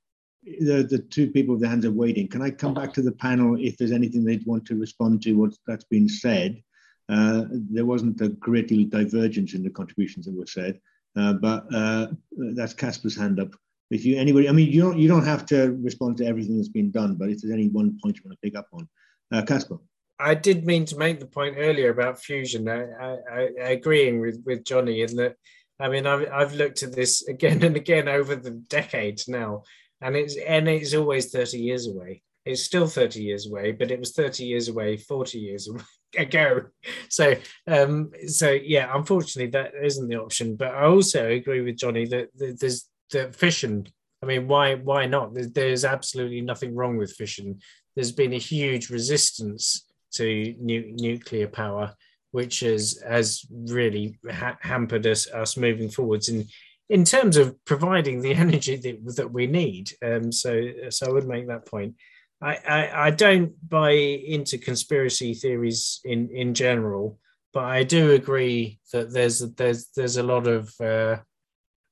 the, 0.43 0.86
the 0.88 0.99
two 0.99 1.30
people 1.30 1.55
with 1.55 1.62
their 1.62 1.70
hands 1.70 1.84
are 1.84 1.93
waiting. 1.93 2.28
Can 2.28 2.43
I 2.43 2.51
come 2.51 2.74
back 2.74 2.93
to 2.95 3.03
the 3.03 3.12
panel 3.12 3.57
if 3.59 3.76
there's 3.76 3.93
anything 3.93 4.24
they'd 4.24 4.47
want 4.47 4.64
to 4.66 4.78
respond 4.78 5.22
to 5.22 5.34
what 5.34 5.53
that's 5.66 5.84
been 5.84 6.09
said? 6.09 6.62
Uh, 7.09 7.45
there 7.51 7.84
wasn't 7.84 8.20
a 8.20 8.28
great 8.28 8.68
deal 8.68 8.82
of 8.82 8.91
divergence 8.91 9.55
in 9.55 9.62
the 9.62 9.70
contributions 9.70 10.26
that 10.26 10.34
were 10.34 10.47
said, 10.47 10.80
uh, 11.18 11.32
but 11.34 11.66
uh, 11.74 12.07
that's 12.55 12.72
Caspar's 12.72 13.16
hand 13.16 13.41
up. 13.41 13.49
If 13.91 14.05
you 14.05 14.16
anybody, 14.16 14.49
I 14.49 14.53
mean, 14.53 14.70
you 14.70 14.80
don't 14.80 14.97
you 14.97 15.09
don't 15.09 15.24
have 15.24 15.45
to 15.47 15.76
respond 15.82 16.18
to 16.18 16.26
everything 16.26 16.57
that's 16.57 16.68
been 16.68 16.93
done, 16.93 17.16
but 17.16 17.28
if 17.28 17.41
there's 17.41 17.53
any 17.53 17.68
one 17.68 17.99
point 18.01 18.16
you 18.16 18.22
want 18.24 18.38
to 18.41 18.49
pick 18.49 18.57
up 18.57 18.68
on, 18.72 18.88
uh, 19.32 19.43
Caspar. 19.43 19.78
I 20.20 20.34
did 20.34 20.66
mean 20.66 20.84
to 20.84 20.97
make 20.97 21.18
the 21.18 21.26
point 21.26 21.57
earlier 21.59 21.91
about 21.91 22.20
fusion. 22.20 22.68
I, 22.68 22.84
I, 22.84 23.16
I 23.32 23.68
agreeing 23.70 24.20
with 24.20 24.41
with 24.47 24.64
Johnny 24.64 25.03
in 25.03 25.16
that. 25.16 25.34
I 25.80 25.88
mean, 25.88 26.07
I've, 26.07 26.30
I've 26.30 26.55
looked 26.55 26.84
at 26.84 26.93
this 26.93 27.26
again 27.28 27.64
and 27.64 27.74
again 27.74 28.07
over 28.07 28.36
the 28.36 28.51
decades 28.51 29.26
now, 29.26 29.64
and 30.01 30.16
it's 30.16 30.36
and 30.36 30.68
it's 30.68 30.94
always 30.94 31.30
30 31.30 31.59
years 31.59 31.86
away. 31.88 32.22
It's 32.46 32.64
still 32.64 32.86
30 32.86 33.22
years 33.22 33.46
away 33.46 33.72
but 33.72 33.90
it 33.90 34.01
was 34.01 34.12
30 34.12 34.44
years 34.44 34.68
away 34.68 34.96
40 34.96 35.38
years 35.38 35.68
ago. 36.18 36.62
So 37.09 37.34
um 37.66 38.11
so 38.26 38.51
yeah 38.51 38.90
unfortunately 38.94 39.51
that 39.53 39.72
isn't 39.82 40.09
the 40.09 40.20
option. 40.20 40.57
But 40.57 40.74
i 40.74 40.84
also 40.84 41.28
agree 41.28 41.61
with 41.61 41.76
johnny 41.76 42.07
that, 42.07 42.28
there's 42.34 42.88
the 43.11 43.32
fission 43.32 43.86
i 44.22 44.26
mean 44.26 44.46
why 44.46 44.76
why 44.76 45.07
not? 45.07 45.34
There's, 45.34 45.51
there's, 45.53 45.84
absolutely 45.84 46.40
nothing 46.40 46.74
wrong 46.74 46.96
with 46.96 47.12
fission 47.12 47.59
there's 47.96 48.12
been 48.12 48.32
a 48.32 48.38
huge 48.38 48.88
resistance 48.88 49.84
to 50.12 50.55
nu- 50.61 50.92
nuclear 50.92 51.48
power 51.48 51.94
which 52.32 52.61
has 52.61 53.03
has 53.07 53.44
really 53.51 54.18
ha- 54.30 54.59
hampered 54.61 55.07
us 55.07 55.28
us 55.28 55.57
moving 55.57 55.88
forwards. 55.88 56.28
In 56.28 56.46
in 56.91 57.05
terms 57.05 57.36
of 57.36 57.57
providing 57.64 58.20
the 58.20 58.34
energy 58.45 58.76
that, 58.76 59.16
that 59.16 59.32
we 59.32 59.47
need. 59.47 59.93
Um, 60.05 60.30
so, 60.30 60.61
so 60.91 61.07
I 61.07 61.12
would 61.12 61.26
make 61.26 61.47
that 61.47 61.66
point. 61.66 61.95
I, 62.43 62.57
I, 62.57 63.07
I, 63.07 63.11
don't 63.11 63.53
buy 63.68 63.91
into 63.91 64.57
conspiracy 64.57 65.34
theories 65.34 66.01
in, 66.05 66.30
in 66.30 66.55
general, 66.55 67.18
but 67.53 67.64
I 67.64 67.84
do 67.84 68.12
agree 68.12 68.80
that 68.93 69.12
there's 69.12 69.41
there's 69.41 69.88
there's 69.95 70.16
a 70.16 70.22
lot 70.22 70.47
of. 70.47 70.72
Uh, 70.80 71.18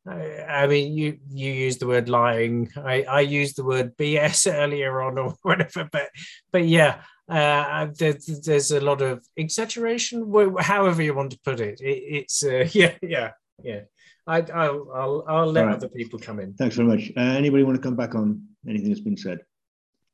I, 0.09 0.67
mean, 0.67 0.95
you 0.97 1.19
you 1.31 1.53
use 1.53 1.77
the 1.77 1.87
word 1.87 2.09
lying. 2.09 2.71
I, 2.77 3.03
I 3.03 3.21
used 3.21 3.57
the 3.57 3.65
word 3.65 3.95
BS 3.99 4.51
earlier 4.63 5.03
on 5.03 5.19
or 5.19 5.35
whatever, 5.43 5.87
but 5.93 6.09
but 6.51 6.65
yeah, 6.65 7.03
uh, 7.29 7.89
there, 7.99 8.17
there's 8.43 8.71
a 8.71 8.81
lot 8.81 9.03
of 9.03 9.23
exaggeration, 9.37 10.33
however 10.61 11.03
you 11.03 11.13
want 11.13 11.33
to 11.33 11.41
put 11.45 11.61
it. 11.61 11.79
it 11.83 11.99
it's 12.21 12.43
uh, 12.43 12.67
yeah 12.73 12.95
yeah 13.03 13.33
yeah. 13.63 13.81
I, 14.29 14.71
will 14.71 14.93
I'll, 14.93 15.25
I'll 15.27 15.53
let 15.53 15.67
right. 15.67 15.75
other 15.75 15.89
people 15.89 16.19
come 16.19 16.39
in. 16.39 16.53
Thanks 16.55 16.77
very 16.77 16.87
much. 16.87 17.11
Uh, 17.17 17.21
anybody 17.21 17.63
want 17.65 17.77
to 17.77 17.83
come 17.83 17.97
back 17.97 18.15
on 18.15 18.47
anything 18.69 18.91
that's 18.91 19.01
been 19.01 19.17
said? 19.17 19.41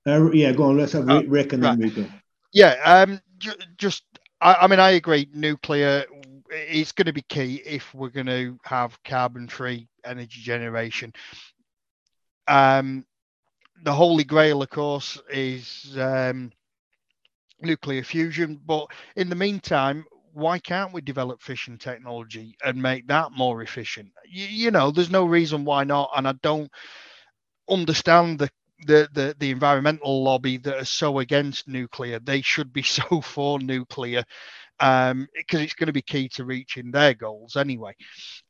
Uh, 0.06 0.30
yeah, 0.30 0.52
go 0.52 0.64
on. 0.64 0.76
Let's 0.76 0.92
have 0.92 1.08
uh, 1.10 1.22
Rick 1.26 1.52
and 1.52 1.62
right. 1.62 1.78
then 1.78 1.90
Rico. 1.90 2.10
Yeah, 2.52 2.76
um, 2.84 3.20
just 3.76 4.04
I, 4.40 4.54
I 4.62 4.66
mean, 4.68 4.78
I 4.78 4.92
agree. 4.92 5.28
Nuclear 5.34 6.04
is 6.68 6.92
going 6.92 7.06
to 7.06 7.12
be 7.12 7.22
key 7.22 7.62
if 7.66 7.92
we're 7.94 8.10
going 8.10 8.26
to 8.26 8.58
have 8.64 9.02
carbon-free 9.02 9.88
energy 10.04 10.40
generation. 10.40 11.12
Um, 12.46 13.04
the 13.82 13.92
holy 13.92 14.24
grail, 14.24 14.62
of 14.62 14.70
course, 14.70 15.20
is 15.30 15.96
um, 15.98 16.52
nuclear 17.60 18.04
fusion. 18.04 18.60
But 18.64 18.86
in 19.16 19.28
the 19.28 19.34
meantime, 19.34 20.04
why 20.34 20.58
can't 20.58 20.92
we 20.92 21.00
develop 21.00 21.40
fission 21.40 21.78
technology 21.78 22.56
and 22.64 22.82
make 22.82 23.06
that 23.06 23.32
more 23.32 23.62
efficient? 23.62 24.10
You, 24.28 24.46
you, 24.46 24.70
know, 24.70 24.90
there's 24.90 25.10
no 25.10 25.24
reason 25.24 25.64
why 25.64 25.84
not. 25.84 26.10
And 26.16 26.26
I 26.26 26.32
don't 26.42 26.70
understand 27.70 28.40
the, 28.40 28.50
the 28.86 29.08
the 29.14 29.36
the 29.38 29.50
environmental 29.50 30.24
lobby 30.24 30.58
that 30.58 30.76
are 30.76 30.84
so 30.84 31.20
against 31.20 31.68
nuclear. 31.68 32.18
They 32.18 32.42
should 32.42 32.72
be 32.72 32.82
so 32.98 33.20
for 33.20 33.60
nuclear 33.60 34.24
um, 34.80 35.28
because 35.36 35.60
it's 35.60 35.74
going 35.74 35.86
to 35.86 35.92
be 35.92 36.02
key 36.02 36.28
to 36.30 36.44
reaching 36.44 36.90
their 36.90 37.14
goals 37.14 37.56
anyway. 37.56 37.94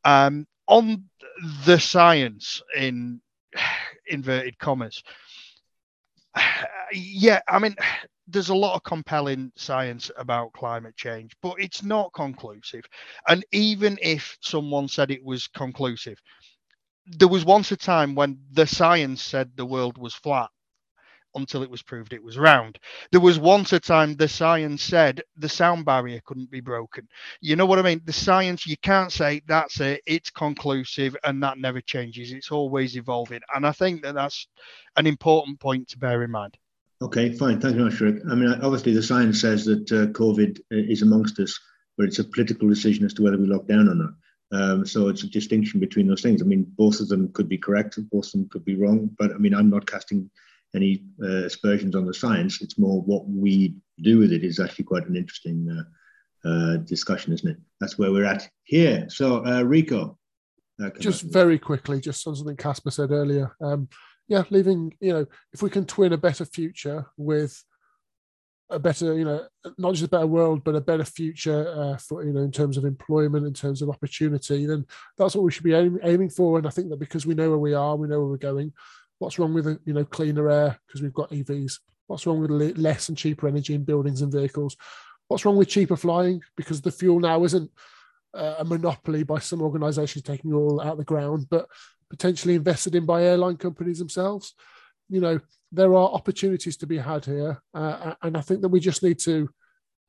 Um, 0.04 0.46
on 0.66 1.04
the 1.66 1.78
science 1.78 2.62
in 2.74 3.20
inverted 4.08 4.58
commas, 4.58 5.02
yeah, 6.92 7.40
I 7.46 7.58
mean 7.58 7.76
there's 8.26 8.48
a 8.48 8.54
lot 8.54 8.74
of 8.74 8.82
compelling 8.84 9.52
science 9.56 10.10
about 10.16 10.52
climate 10.52 10.96
change, 10.96 11.32
but 11.42 11.54
it's 11.58 11.82
not 11.82 12.12
conclusive. 12.14 12.84
And 13.28 13.44
even 13.52 13.98
if 14.02 14.36
someone 14.40 14.88
said 14.88 15.10
it 15.10 15.24
was 15.24 15.46
conclusive, 15.48 16.18
there 17.06 17.28
was 17.28 17.44
once 17.44 17.70
a 17.72 17.76
time 17.76 18.14
when 18.14 18.38
the 18.52 18.66
science 18.66 19.22
said 19.22 19.52
the 19.56 19.66
world 19.66 19.98
was 19.98 20.14
flat 20.14 20.48
until 21.34 21.62
it 21.62 21.70
was 21.70 21.82
proved 21.82 22.12
it 22.12 22.22
was 22.22 22.38
round. 22.38 22.78
There 23.12 23.20
was 23.20 23.38
once 23.38 23.72
a 23.72 23.80
time 23.80 24.14
the 24.14 24.28
science 24.28 24.82
said 24.82 25.22
the 25.36 25.48
sound 25.48 25.84
barrier 25.84 26.20
couldn't 26.24 26.50
be 26.50 26.60
broken. 26.60 27.08
You 27.40 27.56
know 27.56 27.66
what 27.66 27.78
I 27.78 27.82
mean? 27.82 28.00
The 28.04 28.12
science, 28.12 28.66
you 28.66 28.76
can't 28.78 29.12
say 29.12 29.42
that's 29.46 29.80
it, 29.80 30.02
it's 30.06 30.30
conclusive 30.30 31.16
and 31.24 31.42
that 31.42 31.58
never 31.58 31.80
changes. 31.80 32.32
It's 32.32 32.52
always 32.52 32.96
evolving. 32.96 33.40
And 33.54 33.66
I 33.66 33.72
think 33.72 34.02
that 34.02 34.14
that's 34.14 34.46
an 34.96 35.06
important 35.06 35.60
point 35.60 35.88
to 35.88 35.98
bear 35.98 36.22
in 36.22 36.30
mind. 36.30 36.56
Okay, 37.04 37.32
fine. 37.32 37.60
Thank 37.60 37.74
you 37.74 37.80
very 37.80 37.90
much, 37.90 38.00
Rick. 38.00 38.22
I 38.30 38.34
mean, 38.34 38.48
obviously, 38.62 38.94
the 38.94 39.02
science 39.02 39.38
says 39.38 39.66
that 39.66 39.92
uh, 39.92 40.06
COVID 40.18 40.58
is 40.70 41.02
amongst 41.02 41.38
us, 41.38 41.58
but 41.98 42.06
it's 42.06 42.18
a 42.18 42.24
political 42.24 42.66
decision 42.66 43.04
as 43.04 43.12
to 43.14 43.22
whether 43.22 43.36
we 43.36 43.46
lock 43.46 43.66
down 43.66 43.90
or 43.90 43.94
not. 43.94 44.14
Um, 44.52 44.86
so 44.86 45.08
it's 45.08 45.22
a 45.22 45.28
distinction 45.28 45.80
between 45.80 46.06
those 46.08 46.22
things. 46.22 46.40
I 46.40 46.46
mean, 46.46 46.64
both 46.78 47.00
of 47.00 47.08
them 47.08 47.30
could 47.32 47.46
be 47.48 47.58
correct, 47.58 47.98
both 48.10 48.26
of 48.26 48.32
them 48.32 48.48
could 48.48 48.64
be 48.64 48.76
wrong. 48.76 49.10
But 49.18 49.32
I 49.32 49.36
mean, 49.36 49.54
I'm 49.54 49.68
not 49.68 49.86
casting 49.86 50.30
any 50.74 51.04
uh, 51.22 51.44
aspersions 51.44 51.94
on 51.94 52.06
the 52.06 52.14
science. 52.14 52.62
It's 52.62 52.78
more 52.78 53.02
what 53.02 53.28
we 53.28 53.74
do 54.00 54.18
with 54.18 54.32
it 54.32 54.42
is 54.42 54.58
actually 54.58 54.86
quite 54.86 55.06
an 55.06 55.16
interesting 55.16 55.68
uh, 55.68 56.48
uh, 56.48 56.76
discussion, 56.78 57.34
isn't 57.34 57.50
it? 57.50 57.58
That's 57.80 57.98
where 57.98 58.12
we're 58.12 58.24
at 58.24 58.48
here. 58.62 59.10
So, 59.10 59.44
uh, 59.44 59.62
Rico. 59.62 60.18
Uh, 60.82 60.90
just 60.98 61.22
very 61.22 61.58
quickly, 61.58 62.00
just 62.00 62.26
on 62.26 62.34
something 62.34 62.56
Caspar 62.56 62.90
said 62.90 63.10
earlier. 63.10 63.54
Um, 63.60 63.88
yeah, 64.28 64.44
leaving, 64.50 64.94
you 65.00 65.12
know, 65.12 65.26
if 65.52 65.62
we 65.62 65.70
can 65.70 65.84
twin 65.84 66.12
a 66.12 66.18
better 66.18 66.44
future 66.44 67.06
with 67.16 67.62
a 68.70 68.78
better, 68.78 69.14
you 69.14 69.24
know, 69.24 69.46
not 69.76 69.92
just 69.92 70.04
a 70.04 70.08
better 70.08 70.26
world, 70.26 70.64
but 70.64 70.74
a 70.74 70.80
better 70.80 71.04
future 71.04 71.68
uh, 71.76 71.96
for, 71.98 72.24
you 72.24 72.32
know, 72.32 72.40
in 72.40 72.50
terms 72.50 72.76
of 72.76 72.84
employment, 72.84 73.46
in 73.46 73.52
terms 73.52 73.82
of 73.82 73.90
opportunity, 73.90 74.66
then 74.66 74.86
that's 75.18 75.34
what 75.34 75.44
we 75.44 75.52
should 75.52 75.64
be 75.64 75.74
aim, 75.74 75.98
aiming 76.02 76.30
for. 76.30 76.58
And 76.58 76.66
I 76.66 76.70
think 76.70 76.88
that 76.90 76.98
because 76.98 77.26
we 77.26 77.34
know 77.34 77.50
where 77.50 77.58
we 77.58 77.74
are, 77.74 77.96
we 77.96 78.08
know 78.08 78.20
where 78.20 78.28
we're 78.28 78.36
going, 78.38 78.72
What's 79.18 79.38
wrong 79.38 79.54
with 79.54 79.66
you 79.86 79.94
know 79.94 80.04
cleaner 80.04 80.50
air 80.50 80.78
because 80.86 81.02
we've 81.02 81.14
got 81.14 81.30
EVs? 81.30 81.78
What's 82.06 82.26
wrong 82.26 82.40
with 82.40 82.50
less 82.76 83.08
and 83.08 83.16
cheaper 83.16 83.48
energy 83.48 83.74
in 83.74 83.84
buildings 83.84 84.22
and 84.22 84.32
vehicles? 84.32 84.76
What's 85.28 85.44
wrong 85.44 85.56
with 85.56 85.68
cheaper 85.68 85.96
flying 85.96 86.42
because 86.56 86.82
the 86.82 86.90
fuel 86.90 87.20
now 87.20 87.42
isn't 87.44 87.70
uh, 88.34 88.56
a 88.58 88.64
monopoly 88.64 89.22
by 89.22 89.38
some 89.38 89.62
organisations 89.62 90.24
taking 90.24 90.50
it 90.50 90.54
all 90.54 90.80
out 90.80 90.92
of 90.92 90.98
the 90.98 91.04
ground, 91.04 91.46
but 91.48 91.66
potentially 92.14 92.54
invested 92.54 92.94
in 92.94 93.04
by 93.04 93.24
airline 93.24 93.56
companies 93.56 93.98
themselves. 93.98 94.54
You 95.08 95.20
know, 95.20 95.40
there 95.72 95.92
are 95.94 96.08
opportunities 96.18 96.76
to 96.78 96.86
be 96.86 96.98
had 96.98 97.24
here, 97.24 97.60
uh, 97.74 98.14
and 98.22 98.36
I 98.36 98.40
think 98.40 98.62
that 98.62 98.68
we 98.68 98.78
just 98.78 99.02
need 99.02 99.18
to 99.20 99.50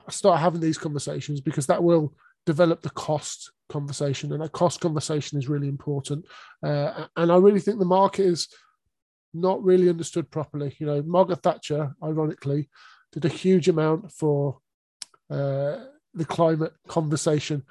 start 0.10 0.40
having 0.40 0.62
these 0.62 0.78
conversations 0.78 1.42
because 1.42 1.66
that 1.66 1.84
will 1.84 2.14
develop 2.46 2.84
the 2.84 2.92
cost 2.92 3.52
conversation, 3.70 4.32
and 4.32 4.42
that 4.42 4.52
cost 4.52 4.80
conversation 4.80 5.40
is 5.40 5.50
really 5.50 5.68
important. 5.68 6.26
Uh, 6.64 7.08
and 7.16 7.32
I 7.32 7.38
really 7.38 7.60
think 7.60 7.80
the 7.80 7.86
market 7.86 8.26
is 8.26 8.48
not 9.34 9.64
really 9.64 9.90
understood 9.90 10.30
properly. 10.30 10.76
You 10.80 10.86
know, 10.86 11.02
Margaret 11.02 11.42
Thatcher, 11.42 11.96
ironically, 12.04 12.70
did 13.12 13.26
a 13.26 13.30
huge 13.44 13.68
amount 13.68 14.12
for 14.12 14.60
uh, 15.32 15.78
the 16.14 16.26
climate 16.26 16.74
conversation, 16.88 17.64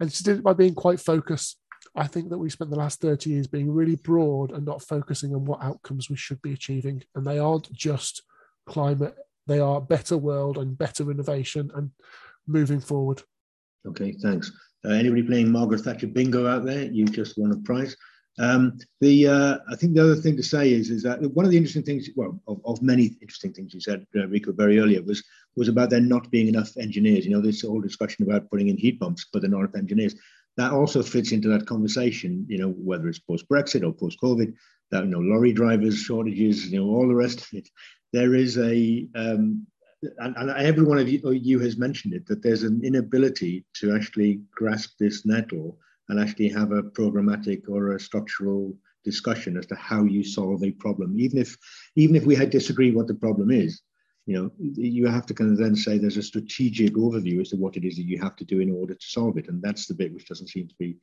and 0.00 0.10
she 0.10 0.24
did 0.24 0.38
it 0.38 0.42
by 0.42 0.54
being 0.54 0.74
quite 0.74 1.00
focused. 1.00 1.58
I 1.94 2.06
think 2.06 2.30
that 2.30 2.38
we 2.38 2.48
spent 2.48 2.70
the 2.70 2.78
last 2.78 3.00
30 3.00 3.30
years 3.30 3.46
being 3.46 3.70
really 3.70 3.96
broad 3.96 4.52
and 4.52 4.64
not 4.64 4.82
focusing 4.82 5.34
on 5.34 5.44
what 5.44 5.62
outcomes 5.62 6.08
we 6.08 6.16
should 6.16 6.40
be 6.40 6.52
achieving. 6.52 7.02
And 7.14 7.26
they 7.26 7.38
aren't 7.38 7.72
just 7.72 8.22
climate, 8.66 9.14
they 9.46 9.58
are 9.58 9.80
better 9.80 10.16
world 10.16 10.58
and 10.58 10.78
better 10.78 11.10
innovation 11.10 11.70
and 11.74 11.90
moving 12.46 12.80
forward. 12.80 13.22
Okay, 13.86 14.12
thanks. 14.22 14.50
Uh, 14.84 14.90
anybody 14.90 15.22
playing 15.22 15.50
Margaret 15.50 15.80
Thatcher 15.80 16.06
bingo 16.06 16.46
out 16.46 16.64
there? 16.64 16.84
You 16.84 17.04
just 17.04 17.36
won 17.36 17.52
a 17.52 17.56
prize. 17.58 17.96
Um, 18.38 18.78
the 19.00 19.28
uh, 19.28 19.58
I 19.70 19.76
think 19.76 19.94
the 19.94 20.02
other 20.02 20.16
thing 20.16 20.36
to 20.36 20.42
say 20.42 20.72
is 20.72 20.88
is 20.88 21.02
that 21.02 21.20
one 21.20 21.44
of 21.44 21.50
the 21.50 21.56
interesting 21.56 21.82
things, 21.82 22.08
well, 22.16 22.40
of, 22.48 22.60
of 22.64 22.80
many 22.80 23.16
interesting 23.20 23.52
things 23.52 23.74
you 23.74 23.80
said, 23.80 24.06
uh, 24.16 24.26
Rico, 24.26 24.52
very 24.52 24.78
earlier 24.78 25.02
was 25.02 25.22
was 25.54 25.68
about 25.68 25.90
there 25.90 26.00
not 26.00 26.30
being 26.30 26.48
enough 26.48 26.74
engineers. 26.78 27.26
You 27.26 27.32
know, 27.32 27.42
this 27.42 27.60
whole 27.60 27.80
discussion 27.80 28.24
about 28.24 28.50
putting 28.50 28.68
in 28.68 28.78
heat 28.78 28.98
pumps, 29.00 29.26
but 29.30 29.42
there 29.42 29.50
not 29.50 29.60
enough 29.60 29.74
engineers. 29.74 30.14
That 30.56 30.72
also 30.72 31.02
fits 31.02 31.32
into 31.32 31.48
that 31.48 31.66
conversation. 31.66 32.44
You 32.48 32.58
know, 32.58 32.70
whether 32.70 33.08
it's 33.08 33.18
post 33.18 33.48
Brexit 33.48 33.86
or 33.86 33.92
post 33.92 34.18
COVID, 34.22 34.54
that 34.90 35.04
you 35.04 35.10
know, 35.10 35.20
lorry 35.20 35.52
drivers 35.52 35.98
shortages, 35.98 36.70
you 36.70 36.80
know, 36.80 36.88
all 36.88 37.08
the 37.08 37.14
rest 37.14 37.40
of 37.40 37.48
it. 37.52 37.68
There 38.12 38.34
is 38.34 38.58
a 38.58 39.08
um, 39.14 39.66
and, 40.18 40.36
and, 40.36 40.50
every 40.50 40.84
one 40.84 40.98
of 40.98 41.08
you, 41.08 41.30
you 41.30 41.58
has 41.60 41.76
mentioned 41.76 42.14
it 42.14 42.26
that 42.26 42.42
there's 42.42 42.64
an 42.64 42.80
inability 42.84 43.64
to 43.74 43.94
actually 43.94 44.40
grasp 44.54 44.94
this 44.98 45.24
nettle 45.24 45.78
and 46.08 46.18
actually 46.18 46.48
have 46.48 46.72
a 46.72 46.82
programmatic 46.82 47.68
or 47.68 47.92
a 47.92 48.00
structural 48.00 48.76
discussion 49.04 49.56
as 49.56 49.66
to 49.66 49.74
how 49.76 50.04
you 50.04 50.22
solve 50.22 50.62
a 50.62 50.70
problem 50.72 51.18
even 51.18 51.38
if 51.38 51.56
even 51.96 52.14
if 52.14 52.24
we 52.24 52.36
had 52.36 52.50
disagree 52.50 52.92
what 52.92 53.08
the 53.08 53.14
problem 53.14 53.50
is 53.50 53.82
you 54.26 54.36
know 54.36 54.50
you 54.58 55.06
have 55.06 55.26
to 55.26 55.34
kind 55.34 55.50
of 55.50 55.58
then 55.58 55.74
say 55.74 55.98
there's 55.98 56.16
a 56.16 56.22
strategic 56.22 56.94
overview 56.94 57.40
as 57.40 57.50
to 57.50 57.56
what 57.56 57.76
it 57.76 57.84
is 57.84 57.96
that 57.96 58.06
you 58.06 58.18
have 58.20 58.36
to 58.36 58.44
do 58.44 58.60
in 58.60 58.70
order 58.70 58.94
to 58.94 59.06
solve 59.06 59.36
it. 59.36 59.48
And 59.48 59.60
that's 59.60 59.86
the 59.86 59.94
bit 59.94 60.14
which 60.14 60.28
doesn't 60.28 60.48
seem 60.48 60.68
to 60.68 60.74
be 60.78 60.96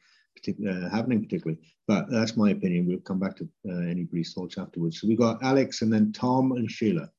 uh, 0.67 0.89
happening 0.89 1.21
particularly. 1.21 1.59
But 1.87 2.09
that's 2.09 2.37
my 2.37 2.51
opinion. 2.51 2.87
We'll 2.87 2.99
come 2.99 3.19
back 3.19 3.35
to 3.37 3.49
uh, 3.67 3.79
anybody's 3.89 4.33
thoughts 4.33 4.57
afterwards. 4.57 5.01
So 5.01 5.07
we've 5.07 5.17
got 5.17 5.43
alex 5.43 5.81
and 5.81 5.91
then 5.91 6.13
tom 6.13 6.53
and 6.53 6.69
sheila. 6.69 7.09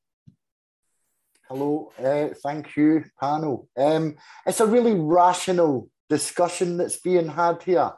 Hello 1.47 1.91
uh, 1.99 2.29
thank 2.41 2.75
you 2.75 3.03
panel. 3.19 3.69
Um, 3.77 4.15
it's 4.47 4.61
a 4.61 4.65
really 4.65 4.95
rational 4.95 5.89
discussion 6.09 6.77
that's 6.77 6.99
being 6.99 7.27
had 7.27 7.61
here. 7.61 7.91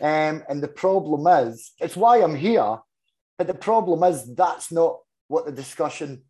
Um, 0.00 0.42
and 0.48 0.62
the 0.62 0.68
problem 0.68 1.26
is, 1.26 1.72
it's 1.78 1.96
why 1.96 2.22
I'm 2.22 2.34
here, 2.34 2.78
but 3.38 3.46
the 3.46 3.54
problem 3.54 4.02
is 4.02 4.34
that's 4.34 4.72
not 4.72 4.98
what 5.28 5.46
the 5.46 5.52
discussion 5.52 6.22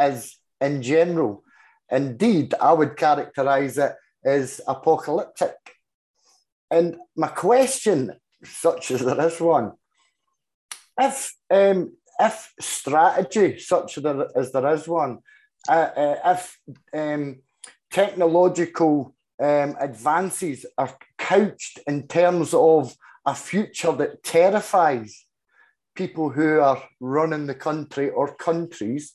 is 0.00 0.36
in 0.60 0.82
general. 0.82 1.42
Indeed, 1.90 2.54
I 2.60 2.72
would 2.72 2.96
characterize 2.96 3.78
it 3.78 3.94
as 4.24 4.60
apocalyptic. 4.66 5.56
And 6.70 6.96
my 7.16 7.28
question, 7.28 8.12
such 8.44 8.90
as 8.90 9.00
there 9.00 9.20
is 9.26 9.40
one, 9.40 9.72
if 10.98 11.34
um, 11.50 11.92
if 12.20 12.52
strategy, 12.60 13.58
such 13.58 13.98
as 13.98 14.52
there 14.52 14.74
is 14.74 14.88
one, 14.88 15.18
uh, 15.68 15.90
uh, 15.96 16.16
if 16.24 16.58
um, 16.92 17.36
technological 17.90 19.14
um, 19.40 19.76
advances 19.78 20.66
are 20.76 20.96
couched 21.16 21.78
in 21.86 22.08
terms 22.08 22.52
of 22.52 22.96
a 23.24 23.34
future 23.34 23.92
that 23.92 24.22
terrifies 24.22 25.26
people 25.94 26.30
who 26.30 26.60
are 26.60 26.82
running 27.00 27.46
the 27.46 27.54
country 27.54 28.10
or 28.10 28.34
countries, 28.34 29.14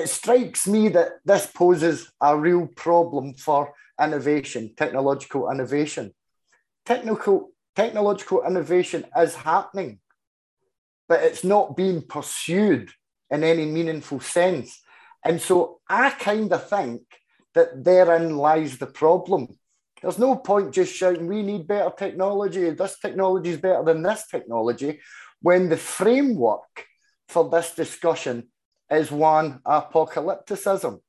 it 0.00 0.08
strikes 0.08 0.66
me 0.66 0.88
that 0.88 1.12
this 1.24 1.46
poses 1.46 2.10
a 2.20 2.36
real 2.36 2.66
problem 2.66 3.34
for 3.34 3.72
innovation, 4.02 4.74
technological 4.76 5.50
innovation. 5.50 6.12
Technical, 6.86 7.50
technological 7.76 8.42
innovation 8.46 9.04
is 9.16 9.34
happening, 9.34 10.00
but 11.08 11.22
it's 11.22 11.44
not 11.44 11.76
being 11.76 12.02
pursued 12.02 12.90
in 13.30 13.44
any 13.44 13.66
meaningful 13.66 14.20
sense. 14.20 14.80
And 15.24 15.40
so 15.40 15.80
I 15.88 16.10
kind 16.10 16.52
of 16.52 16.68
think 16.68 17.02
that 17.54 17.84
therein 17.84 18.36
lies 18.36 18.78
the 18.78 18.86
problem. 18.86 19.58
There's 20.00 20.18
no 20.18 20.36
point 20.36 20.72
just 20.72 20.94
shouting, 20.94 21.26
we 21.26 21.42
need 21.42 21.66
better 21.66 21.92
technology, 21.96 22.70
this 22.70 22.98
technology 22.98 23.50
is 23.50 23.60
better 23.60 23.84
than 23.84 24.02
this 24.02 24.26
technology, 24.26 25.00
when 25.42 25.68
the 25.68 25.76
framework 25.76 26.86
for 27.28 27.50
this 27.50 27.74
discussion 27.74 28.48
is 28.90 29.10
one 29.10 29.60
apocalypticism. 29.66 31.00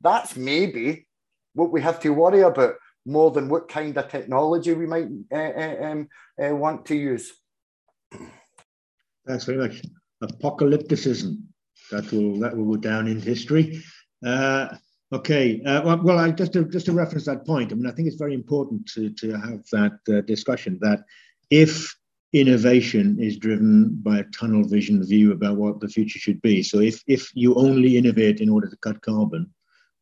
That's 0.00 0.36
maybe 0.36 1.06
what 1.54 1.72
we 1.72 1.80
have 1.82 2.00
to 2.00 2.10
worry 2.10 2.42
about 2.42 2.74
more 3.04 3.30
than 3.30 3.48
what 3.48 3.68
kind 3.68 3.96
of 3.96 4.08
technology 4.08 4.74
we 4.74 4.86
might 4.86 5.08
uh, 5.32 5.84
um, 5.84 6.08
uh, 6.42 6.54
want 6.54 6.86
to 6.86 6.94
use. 6.94 7.32
Thanks 9.26 9.44
very 9.44 9.58
much. 9.58 9.82
Apocalypticism. 10.22 11.42
That 11.90 12.10
will 12.12 12.38
that 12.40 12.56
will 12.56 12.66
go 12.66 12.76
down 12.76 13.08
in 13.08 13.20
history. 13.20 13.82
Uh, 14.24 14.68
Okay, 15.10 15.62
uh, 15.64 15.80
well, 15.84 16.02
well 16.02 16.18
I, 16.18 16.30
just 16.30 16.52
to 16.52 16.66
just 16.66 16.84
to 16.86 16.92
reference 16.92 17.24
that 17.24 17.46
point, 17.46 17.72
I 17.72 17.76
mean, 17.76 17.86
I 17.86 17.92
think 17.92 18.08
it's 18.08 18.18
very 18.18 18.34
important 18.34 18.86
to 18.88 19.08
to 19.10 19.32
have 19.38 19.64
that 19.72 19.98
uh, 20.10 20.20
discussion 20.22 20.78
that 20.82 21.04
if 21.50 21.96
innovation 22.32 23.18
is 23.20 23.38
driven 23.38 23.94
by 24.02 24.18
a 24.18 24.24
tunnel 24.24 24.64
vision 24.64 25.02
view 25.04 25.32
about 25.32 25.56
what 25.56 25.80
the 25.80 25.88
future 25.88 26.18
should 26.18 26.40
be, 26.42 26.62
so 26.62 26.80
if 26.80 27.02
if 27.06 27.30
you 27.34 27.54
only 27.54 27.96
innovate 27.96 28.40
in 28.40 28.48
order 28.48 28.68
to 28.68 28.76
cut 28.76 29.00
carbon, 29.02 29.52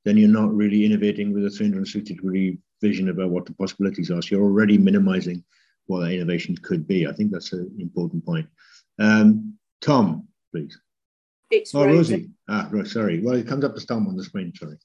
then 0.05 0.17
you're 0.17 0.29
not 0.29 0.55
really 0.55 0.85
innovating 0.85 1.33
with 1.33 1.45
a 1.45 1.51
360 1.51 2.15
degree 2.15 2.59
vision 2.81 3.09
about 3.09 3.31
what 3.31 3.47
the 3.47 3.55
possibilities 3.55 4.11
are. 4.11 4.23
So 4.23 4.37
you're 4.37 4.45
already 4.45 4.79
minimizing 4.79 5.45
what 5.87 6.01
that 6.01 6.13
innovation 6.13 6.57
could 6.57 6.87
be. 6.87 7.07
I 7.07 7.13
think 7.13 7.33
that's 7.33 7.53
an 7.53 7.75
important 7.79 8.25
point. 8.25 8.49
Um, 8.99 9.57
Tom, 9.81 10.29
please. 10.53 10.79
It's 11.51 11.75
oh, 11.75 11.85
Rosie. 11.85 12.15
Rosie. 12.15 12.31
Ah, 12.49 12.69
right, 12.71 12.87
sorry. 12.87 13.21
Well, 13.21 13.35
it 13.35 13.47
comes 13.47 13.65
up 13.65 13.75
as 13.77 13.85
Tom 13.85 14.07
on 14.07 14.17
the 14.17 14.25
screen. 14.25 14.53
Sorry. 14.55 14.77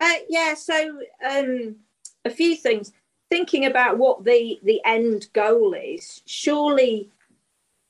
Uh, 0.00 0.14
yeah. 0.28 0.54
So 0.54 1.00
um, 1.28 1.76
a 2.24 2.30
few 2.30 2.56
things. 2.56 2.92
Thinking 3.28 3.66
about 3.66 3.98
what 3.98 4.24
the 4.24 4.60
the 4.62 4.80
end 4.84 5.28
goal 5.32 5.74
is, 5.74 6.22
surely 6.26 7.10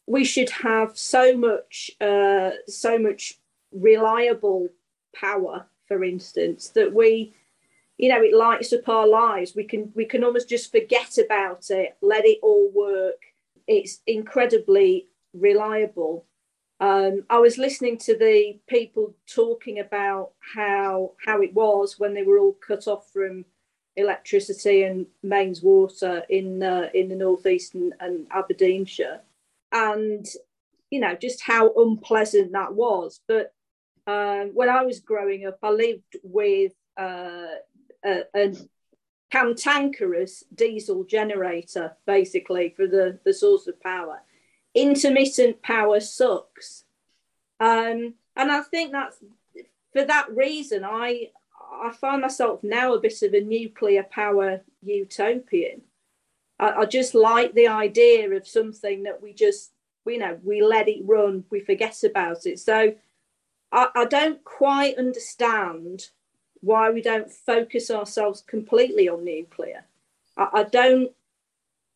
we 0.07 0.25
should 0.25 0.51
have 0.51 0.97
so 0.97 1.37
much 1.37 1.91
uh, 2.01 2.51
so 2.67 2.99
much 2.99 3.39
reliable 3.73 4.69
power, 5.15 5.67
for 5.89 6.03
instance, 6.05 6.69
that 6.71 6.95
we 6.95 7.35
you 7.99 8.09
know 8.09 8.23
it 8.23 8.35
lights 8.35 8.73
up 8.73 8.89
our 8.89 9.07
lives. 9.07 9.55
We 9.55 9.65
can 9.65 9.93
we 9.95 10.05
can 10.05 10.25
almost 10.25 10.49
just 10.49 10.73
forget 10.73 11.19
about 11.19 11.71
it 11.71 11.97
let 12.01 12.25
it 12.25 12.39
all 12.43 12.71
work. 12.75 13.21
It's 13.67 14.01
incredibly 14.07 15.09
reliable. 15.35 16.25
Um, 16.79 17.25
i 17.31 17.39
was 17.39 17.57
listening 17.57 17.97
to 18.01 18.19
the 18.19 18.59
people 18.67 19.15
talking 19.27 19.79
about 19.79 20.33
how 20.55 21.13
how 21.25 21.41
it 21.41 21.55
was 21.55 21.99
when 21.99 22.13
they 22.13 22.23
were 22.23 22.39
all 22.39 22.53
cut 22.67 22.87
off 22.87 23.11
from 23.11 23.47
electricity 23.97 24.83
and 24.83 25.07
mains 25.23 25.63
water 25.63 26.23
in 26.29 26.63
uh, 26.63 26.89
in 26.95 27.09
the 27.09 27.17
northeast 27.17 27.75
and, 27.75 27.95
and 28.01 28.27
aberdeenshire 28.31 29.21
and 29.73 30.27
you 30.91 31.01
know 31.01 31.15
just 31.15 31.43
how 31.43 31.73
unpleasant 31.77 32.53
that 32.53 32.75
was 32.75 33.21
but 33.27 33.53
um, 34.07 34.51
when 34.55 34.69
i 34.69 34.83
was 34.83 35.01
growing 35.01 35.47
up 35.47 35.59
i 35.63 35.71
lived 35.71 36.17
with 36.23 36.73
uh, 36.99 37.57
a, 38.05 38.23
a 38.35 38.55
cantankerous 39.31 40.45
diesel 40.55 41.05
generator, 41.05 41.97
basically, 42.07 42.73
for 42.77 42.87
the, 42.87 43.19
the 43.25 43.35
source 43.35 43.67
of 43.67 43.81
power. 43.83 44.23
Intermittent 44.75 45.63
power 45.63 46.01
sucks. 46.01 46.85
Um, 47.59 48.15
and 48.37 48.53
I 48.53 48.61
think 48.61 48.93
that's 48.93 49.17
for 49.93 50.05
that 50.05 50.29
reason, 50.31 50.85
I 50.85 51.31
I 51.73 51.93
find 51.93 52.23
myself 52.23 52.63
now 52.63 52.95
a 52.95 53.01
bit 53.01 53.23
of 53.23 53.35
a 53.35 53.41
nuclear 53.41 54.03
power 54.05 54.61
utopian. 54.83 55.83
I, 56.59 56.71
I 56.71 56.85
just 56.87 57.15
like 57.15 57.55
the 57.55 57.69
idea 57.69 58.31
of 58.31 58.47
something 58.47 59.05
that 59.05 59.23
we 59.23 59.33
just, 59.33 59.73
you 60.07 60.19
know, 60.19 60.39
we 60.43 60.63
let 60.63 60.89
it 60.89 61.03
run, 61.05 61.45
we 61.51 61.61
forget 61.61 62.03
about 62.05 62.47
it. 62.47 62.59
So 62.59 62.95
I, 63.73 63.89
I 63.95 64.05
don't 64.05 64.43
quite 64.45 64.99
understand 64.99 66.09
why 66.61 66.91
we 66.91 67.03
don't 67.03 67.31
focus 67.31 67.91
ourselves 67.91 68.43
completely 68.47 69.09
on 69.09 69.25
nuclear. 69.25 69.85
I, 70.37 70.49
I 70.53 70.63
don't 70.65 71.13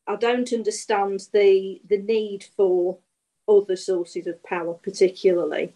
I 0.06 0.16
don't 0.16 0.52
understand 0.52 1.28
the 1.32 1.80
the 1.88 1.98
need 1.98 2.44
for 2.56 2.98
other 3.48 3.76
sources 3.76 4.26
of 4.26 4.42
power, 4.42 4.74
particularly 4.74 5.74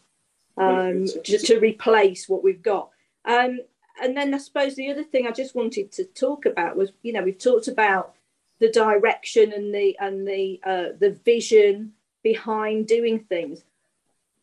um, 0.57 1.07
to, 1.07 1.39
to, 1.39 1.59
replace 1.59 2.29
what 2.29 2.45
we've 2.45 2.63
got. 2.63 2.91
Um, 3.25 3.61
and 4.01 4.17
then 4.17 4.35
I 4.35 4.39
suppose 4.39 4.75
the 4.75 4.91
other 4.91 5.05
thing 5.05 5.27
I 5.27 5.31
just 5.31 5.55
wanted 5.55 5.93
to 5.93 6.05
talk 6.05 6.47
about 6.47 6.77
was, 6.77 6.91
you 7.03 7.13
know, 7.13 7.23
we've 7.23 7.39
talked 7.39 7.69
about 7.69 8.15
the 8.61 8.71
direction 8.71 9.53
and 9.53 9.75
the 9.75 9.97
and 9.99 10.27
the 10.27 10.61
uh, 10.65 10.89
the 10.99 11.19
vision 11.25 11.93
behind 12.23 12.87
doing 12.87 13.21
things. 13.21 13.65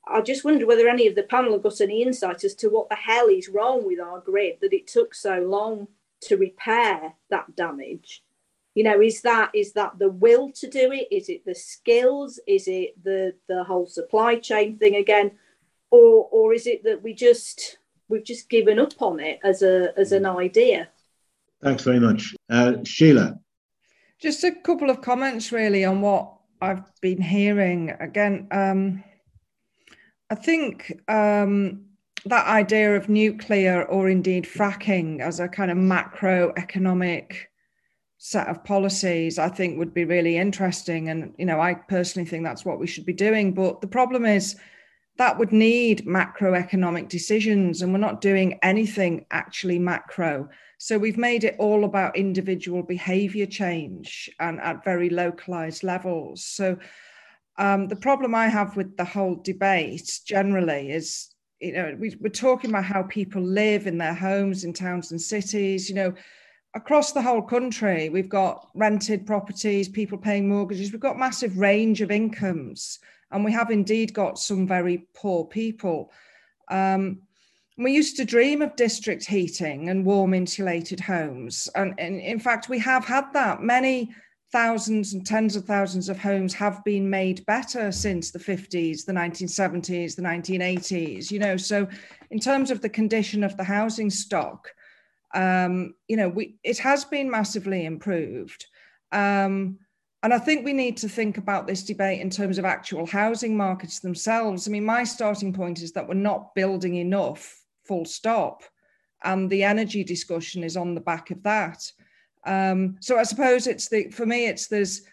I 0.08 0.22
just 0.22 0.44
wonder 0.44 0.66
whether 0.66 0.88
any 0.88 1.08
of 1.08 1.16
the 1.16 1.24
panel 1.24 1.54
have 1.54 1.64
got 1.64 1.82
any 1.82 2.02
insight 2.02 2.44
as 2.44 2.56
to 2.56 2.70
what 2.70 2.90
the 2.90 2.96
hell 2.96 3.28
is 3.28 3.50
wrong 3.50 3.86
with 3.86 4.00
our 4.00 4.20
grid 4.20 4.58
that 4.62 4.74
it 4.74 4.88
took 4.88 5.14
so 5.14 5.40
long 5.40 5.88
to 6.22 6.38
repair 6.38 7.14
that 7.30 7.56
damage. 7.56 8.24
You 8.74 8.84
know, 8.84 9.02
is 9.02 9.22
that 9.22 9.52
is 9.54 9.74
that 9.74 10.00
the 10.00 10.10
will 10.10 10.52
to 10.54 10.70
do 10.70 10.92
it? 10.92 11.08
Is 11.12 11.28
it 11.30 11.46
the 11.46 11.56
skills? 11.56 12.40
Is 12.48 12.68
it 12.68 13.04
the 13.04 13.36
the 13.48 13.64
whole 13.64 13.86
supply 13.86 14.36
chain 14.36 14.78
thing 14.78 14.96
again, 14.96 15.32
or 15.90 16.30
or 16.32 16.54
is 16.54 16.68
it 16.68 16.84
that 16.86 17.04
we 17.04 17.14
just 17.14 17.78
we've 18.12 18.24
just 18.24 18.50
given 18.50 18.78
up 18.78 19.02
on 19.02 19.20
it 19.20 19.40
as 19.44 19.62
a 19.62 19.98
as 19.98 20.12
an 20.12 20.26
idea? 20.26 20.90
Thanks 21.64 21.84
very 21.84 22.00
much, 22.00 22.36
uh, 22.50 22.74
Sheila. 22.84 23.40
Just 24.20 24.44
a 24.44 24.52
couple 24.52 24.90
of 24.90 25.02
comments 25.02 25.52
really 25.52 25.86
on 25.86 26.02
what 26.02 26.34
I've 26.62 26.84
been 27.02 27.22
hearing. 27.22 27.90
Again, 28.00 28.48
um, 28.52 29.04
I 30.30 30.36
think 30.36 30.94
um, 31.08 31.86
that 32.26 32.46
idea 32.46 32.96
of 32.96 33.10
nuclear 33.10 33.84
or 33.84 34.10
indeed 34.10 34.46
fracking 34.46 35.22
as 35.22 35.40
a 35.40 35.48
kind 35.48 35.72
of 35.72 35.78
macroeconomic 35.78 37.34
set 38.18 38.48
of 38.48 38.64
policies, 38.64 39.40
I 39.40 39.50
think 39.50 39.80
would 39.80 39.96
be 39.96 40.06
really 40.06 40.38
interesting. 40.38 41.10
And, 41.10 41.34
you 41.40 41.46
know, 41.46 41.60
I 41.60 41.74
personally 41.74 42.30
think 42.30 42.44
that's 42.44 42.64
what 42.64 42.80
we 42.80 42.86
should 42.86 43.06
be 43.06 43.14
doing. 43.14 43.54
But 43.54 43.82
the 43.82 43.88
problem 43.88 44.26
is 44.26 44.56
that 45.22 45.38
would 45.38 45.52
need 45.52 46.08
macroeconomic 46.08 47.08
decisions, 47.08 47.84
and 47.84 47.94
we're 47.94 48.00
not 48.00 48.22
doing 48.22 48.58
anything 48.64 49.24
actually 49.30 49.78
macro. 49.78 50.50
So 50.80 50.98
we've 50.98 51.26
made 51.30 51.44
it 51.44 51.56
all 51.60 51.86
about 51.86 52.18
individual 52.18 52.82
behavior 52.82 53.46
change 53.46 54.32
and 54.40 54.60
at 54.60 54.84
very 54.84 55.12
localized 55.12 55.84
levels. 55.84 56.44
So 56.44 56.76
um, 57.60 57.88
the 57.88 57.96
problem 58.08 58.34
I 58.34 58.48
have 58.48 58.76
with 58.76 58.98
the 58.98 59.06
whole 59.06 59.36
debate 59.36 60.22
generally 60.26 60.90
is, 60.92 61.30
you 61.60 61.74
know, 61.74 61.96
we, 62.00 62.18
we're 62.20 62.30
talking 62.30 62.72
about 62.72 62.86
how 62.86 63.04
people 63.04 63.44
live 63.44 63.86
in 63.86 64.00
their 64.00 64.16
homes 64.16 64.64
in 64.64 64.74
towns 64.74 65.12
and 65.12 65.22
cities. 65.22 65.88
You 65.88 65.94
know, 65.94 66.14
across 66.74 67.12
the 67.12 67.22
whole 67.22 67.44
country, 67.44 68.10
we've 68.10 68.28
got 68.42 68.70
rented 68.74 69.28
properties, 69.28 69.88
people 69.88 70.18
paying 70.18 70.50
mortgages, 70.50 70.92
we've 70.92 71.00
got 71.00 71.20
massive 71.20 71.60
range 71.60 72.02
of 72.02 72.10
incomes, 72.10 72.98
and 73.32 73.44
we 73.44 73.52
have 73.52 73.72
indeed 73.72 74.14
got 74.14 74.40
some 74.40 74.68
very 74.68 75.08
poor 75.14 75.46
people. 75.46 76.12
Um, 76.70 77.22
we 77.78 77.94
used 77.94 78.18
to 78.18 78.26
dream 78.26 78.62
of 78.62 78.76
district 78.76 79.26
heating 79.26 79.90
and 79.90 80.06
warm 80.06 80.34
insulated 80.34 81.00
homes. 81.00 81.70
And, 81.76 81.98
in 82.00 82.40
fact, 82.40 82.70
we 82.70 82.80
have 82.80 83.06
had 83.06 83.32
that. 83.34 83.62
Many 83.62 84.14
thousands 84.52 85.14
and 85.14 85.26
tens 85.26 85.56
of 85.56 85.66
thousands 85.66 86.10
of 86.10 86.20
homes 86.20 86.54
have 86.54 86.84
been 86.84 87.10
made 87.10 87.46
better 87.46 87.92
since 87.92 88.32
the 88.32 88.40
50s, 88.40 89.06
the 89.06 89.14
1970s, 89.14 90.16
the 90.16 90.22
1980s, 90.22 91.32
you 91.32 91.40
know. 91.40 91.58
So, 91.58 91.88
in 92.30 92.40
terms 92.40 92.72
of 92.72 92.82
the 92.82 92.90
condition 92.90 93.44
of 93.44 93.56
the 93.58 93.64
housing 93.64 94.10
stock, 94.10 94.70
um, 95.34 95.96
you 96.08 96.18
know, 96.18 96.30
we, 96.30 96.56
it 96.64 96.78
has 96.80 97.06
been 97.06 97.32
massively 97.32 97.86
improved. 97.86 98.66
Um, 99.12 99.80
and 100.24 100.34
I 100.34 100.38
think 100.38 100.64
we 100.64 100.74
need 100.74 100.98
to 100.98 101.10
think 101.10 101.38
about 101.38 101.66
this 101.66 101.84
debate 101.84 102.22
in 102.22 102.30
terms 102.30 102.58
of 102.58 102.66
actual 102.66 103.08
housing 103.08 103.58
markets 103.58 104.00
themselves. 104.00 104.68
I 104.68 104.72
mean, 104.72 104.86
my 104.86 105.04
starting 105.04 105.52
point 105.52 105.82
is 105.82 105.94
that 105.94 106.08
we're 106.08 106.14
not 106.14 106.54
building 106.54 106.96
enough, 106.96 107.60
full 107.86 108.06
stop. 108.06 108.64
And 109.24 109.50
the 109.50 109.64
energy 109.64 110.04
discussion 110.04 110.64
is 110.64 110.78
on 110.78 110.94
the 110.94 111.02
back 111.02 111.32
of 111.32 111.42
that. 111.44 111.92
Um, 112.46 112.98
so 113.00 113.18
I 113.18 113.24
suppose 113.24 113.68
it's 113.68 113.88
the 113.88 114.10
for 114.10 114.26
me 114.26 114.48
it's 114.48 114.68
there's 114.68 115.04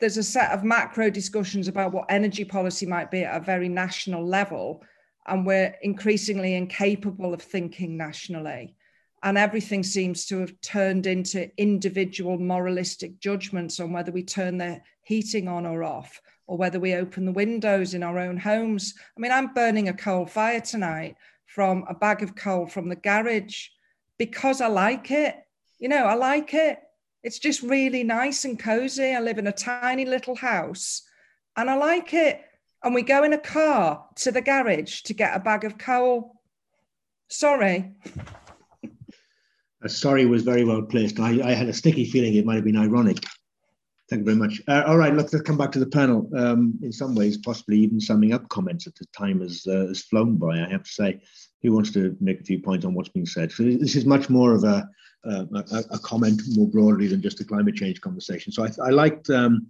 there's 0.00 0.16
a 0.16 0.22
set 0.24 0.50
of 0.50 0.64
macro 0.64 1.08
discussions 1.08 1.68
about 1.68 1.92
what 1.92 2.06
energy 2.08 2.44
policy 2.44 2.86
might 2.86 3.12
be 3.12 3.22
at 3.22 3.40
a 3.40 3.44
very 3.44 3.68
national 3.68 4.26
level, 4.26 4.82
and 5.26 5.46
we're 5.46 5.74
increasingly 5.82 6.54
incapable 6.54 7.32
of 7.32 7.40
thinking 7.40 7.96
nationally. 7.96 8.74
And 9.22 9.38
everything 9.38 9.84
seems 9.84 10.26
to 10.26 10.40
have 10.40 10.60
turned 10.60 11.06
into 11.06 11.50
individual 11.56 12.38
moralistic 12.38 13.20
judgments 13.20 13.78
on 13.78 13.92
whether 13.92 14.10
we 14.10 14.24
turn 14.24 14.58
the 14.58 14.80
heating 15.02 15.46
on 15.46 15.64
or 15.64 15.84
off, 15.84 16.20
or 16.46 16.56
whether 16.56 16.80
we 16.80 16.94
open 16.94 17.24
the 17.24 17.32
windows 17.32 17.94
in 17.94 18.02
our 18.02 18.18
own 18.18 18.36
homes. 18.36 18.94
I 19.16 19.20
mean, 19.20 19.32
I'm 19.32 19.54
burning 19.54 19.88
a 19.88 19.94
coal 19.94 20.26
fire 20.26 20.60
tonight 20.60 21.16
from 21.46 21.84
a 21.88 21.94
bag 21.94 22.22
of 22.22 22.34
coal 22.34 22.66
from 22.66 22.88
the 22.88 22.96
garage 22.96 23.68
because 24.18 24.60
I 24.60 24.66
like 24.66 25.10
it 25.10 25.36
you 25.82 25.88
know, 25.88 26.04
I 26.04 26.14
like 26.14 26.54
it. 26.54 26.78
It's 27.24 27.40
just 27.40 27.60
really 27.60 28.04
nice 28.04 28.44
and 28.44 28.56
cozy. 28.56 29.16
I 29.16 29.18
live 29.18 29.38
in 29.38 29.48
a 29.48 29.52
tiny 29.52 30.04
little 30.04 30.36
house 30.36 31.02
and 31.56 31.68
I 31.68 31.74
like 31.74 32.14
it. 32.14 32.40
And 32.84 32.94
we 32.94 33.02
go 33.02 33.24
in 33.24 33.32
a 33.32 33.38
car 33.38 34.06
to 34.18 34.30
the 34.30 34.40
garage 34.40 35.00
to 35.02 35.12
get 35.12 35.34
a 35.34 35.40
bag 35.40 35.64
of 35.64 35.78
coal. 35.78 36.40
Sorry. 37.26 37.94
Sorry 39.86 40.26
was 40.26 40.42
very 40.42 40.64
well 40.64 40.82
placed. 40.82 41.18
I, 41.20 41.40
I, 41.42 41.52
had 41.52 41.68
a 41.68 41.72
sticky 41.72 42.04
feeling 42.04 42.34
it 42.34 42.46
might 42.46 42.56
have 42.56 42.64
been 42.64 42.76
ironic. 42.76 43.18
Thank 44.08 44.20
you 44.20 44.24
very 44.24 44.36
much. 44.36 44.60
Uh, 44.68 44.82
all 44.86 44.96
right, 44.96 45.14
let's, 45.14 45.32
let's 45.32 45.44
come 45.44 45.56
back 45.56 45.72
to 45.72 45.78
the 45.78 45.86
panel. 45.86 46.28
Um, 46.36 46.78
in 46.82 46.92
some 46.92 47.14
ways, 47.14 47.38
possibly 47.38 47.78
even 47.78 48.00
summing 48.00 48.32
up 48.32 48.48
comments 48.48 48.86
at 48.86 48.94
the 48.94 49.06
time 49.06 49.40
has, 49.40 49.66
uh, 49.66 49.86
has 49.88 50.02
flown 50.02 50.36
by, 50.36 50.60
I 50.60 50.68
have 50.68 50.84
to 50.84 50.90
say. 50.90 51.20
Who 51.62 51.72
wants 51.72 51.92
to 51.92 52.16
make 52.20 52.40
a 52.40 52.44
few 52.44 52.60
points 52.60 52.84
on 52.84 52.94
what's 52.94 53.08
been 53.08 53.26
said? 53.26 53.52
So 53.52 53.62
this 53.62 53.96
is 53.96 54.04
much 54.04 54.28
more 54.28 54.54
of 54.54 54.64
a 54.64 54.88
uh, 55.24 55.44
a, 55.54 55.84
a, 55.92 55.98
comment 56.00 56.42
more 56.50 56.66
broadly 56.66 57.06
than 57.06 57.22
just 57.22 57.40
a 57.40 57.44
climate 57.44 57.76
change 57.76 58.00
conversation. 58.00 58.52
So 58.52 58.64
I, 58.64 58.70
I 58.84 58.90
liked, 58.90 59.30
um, 59.30 59.68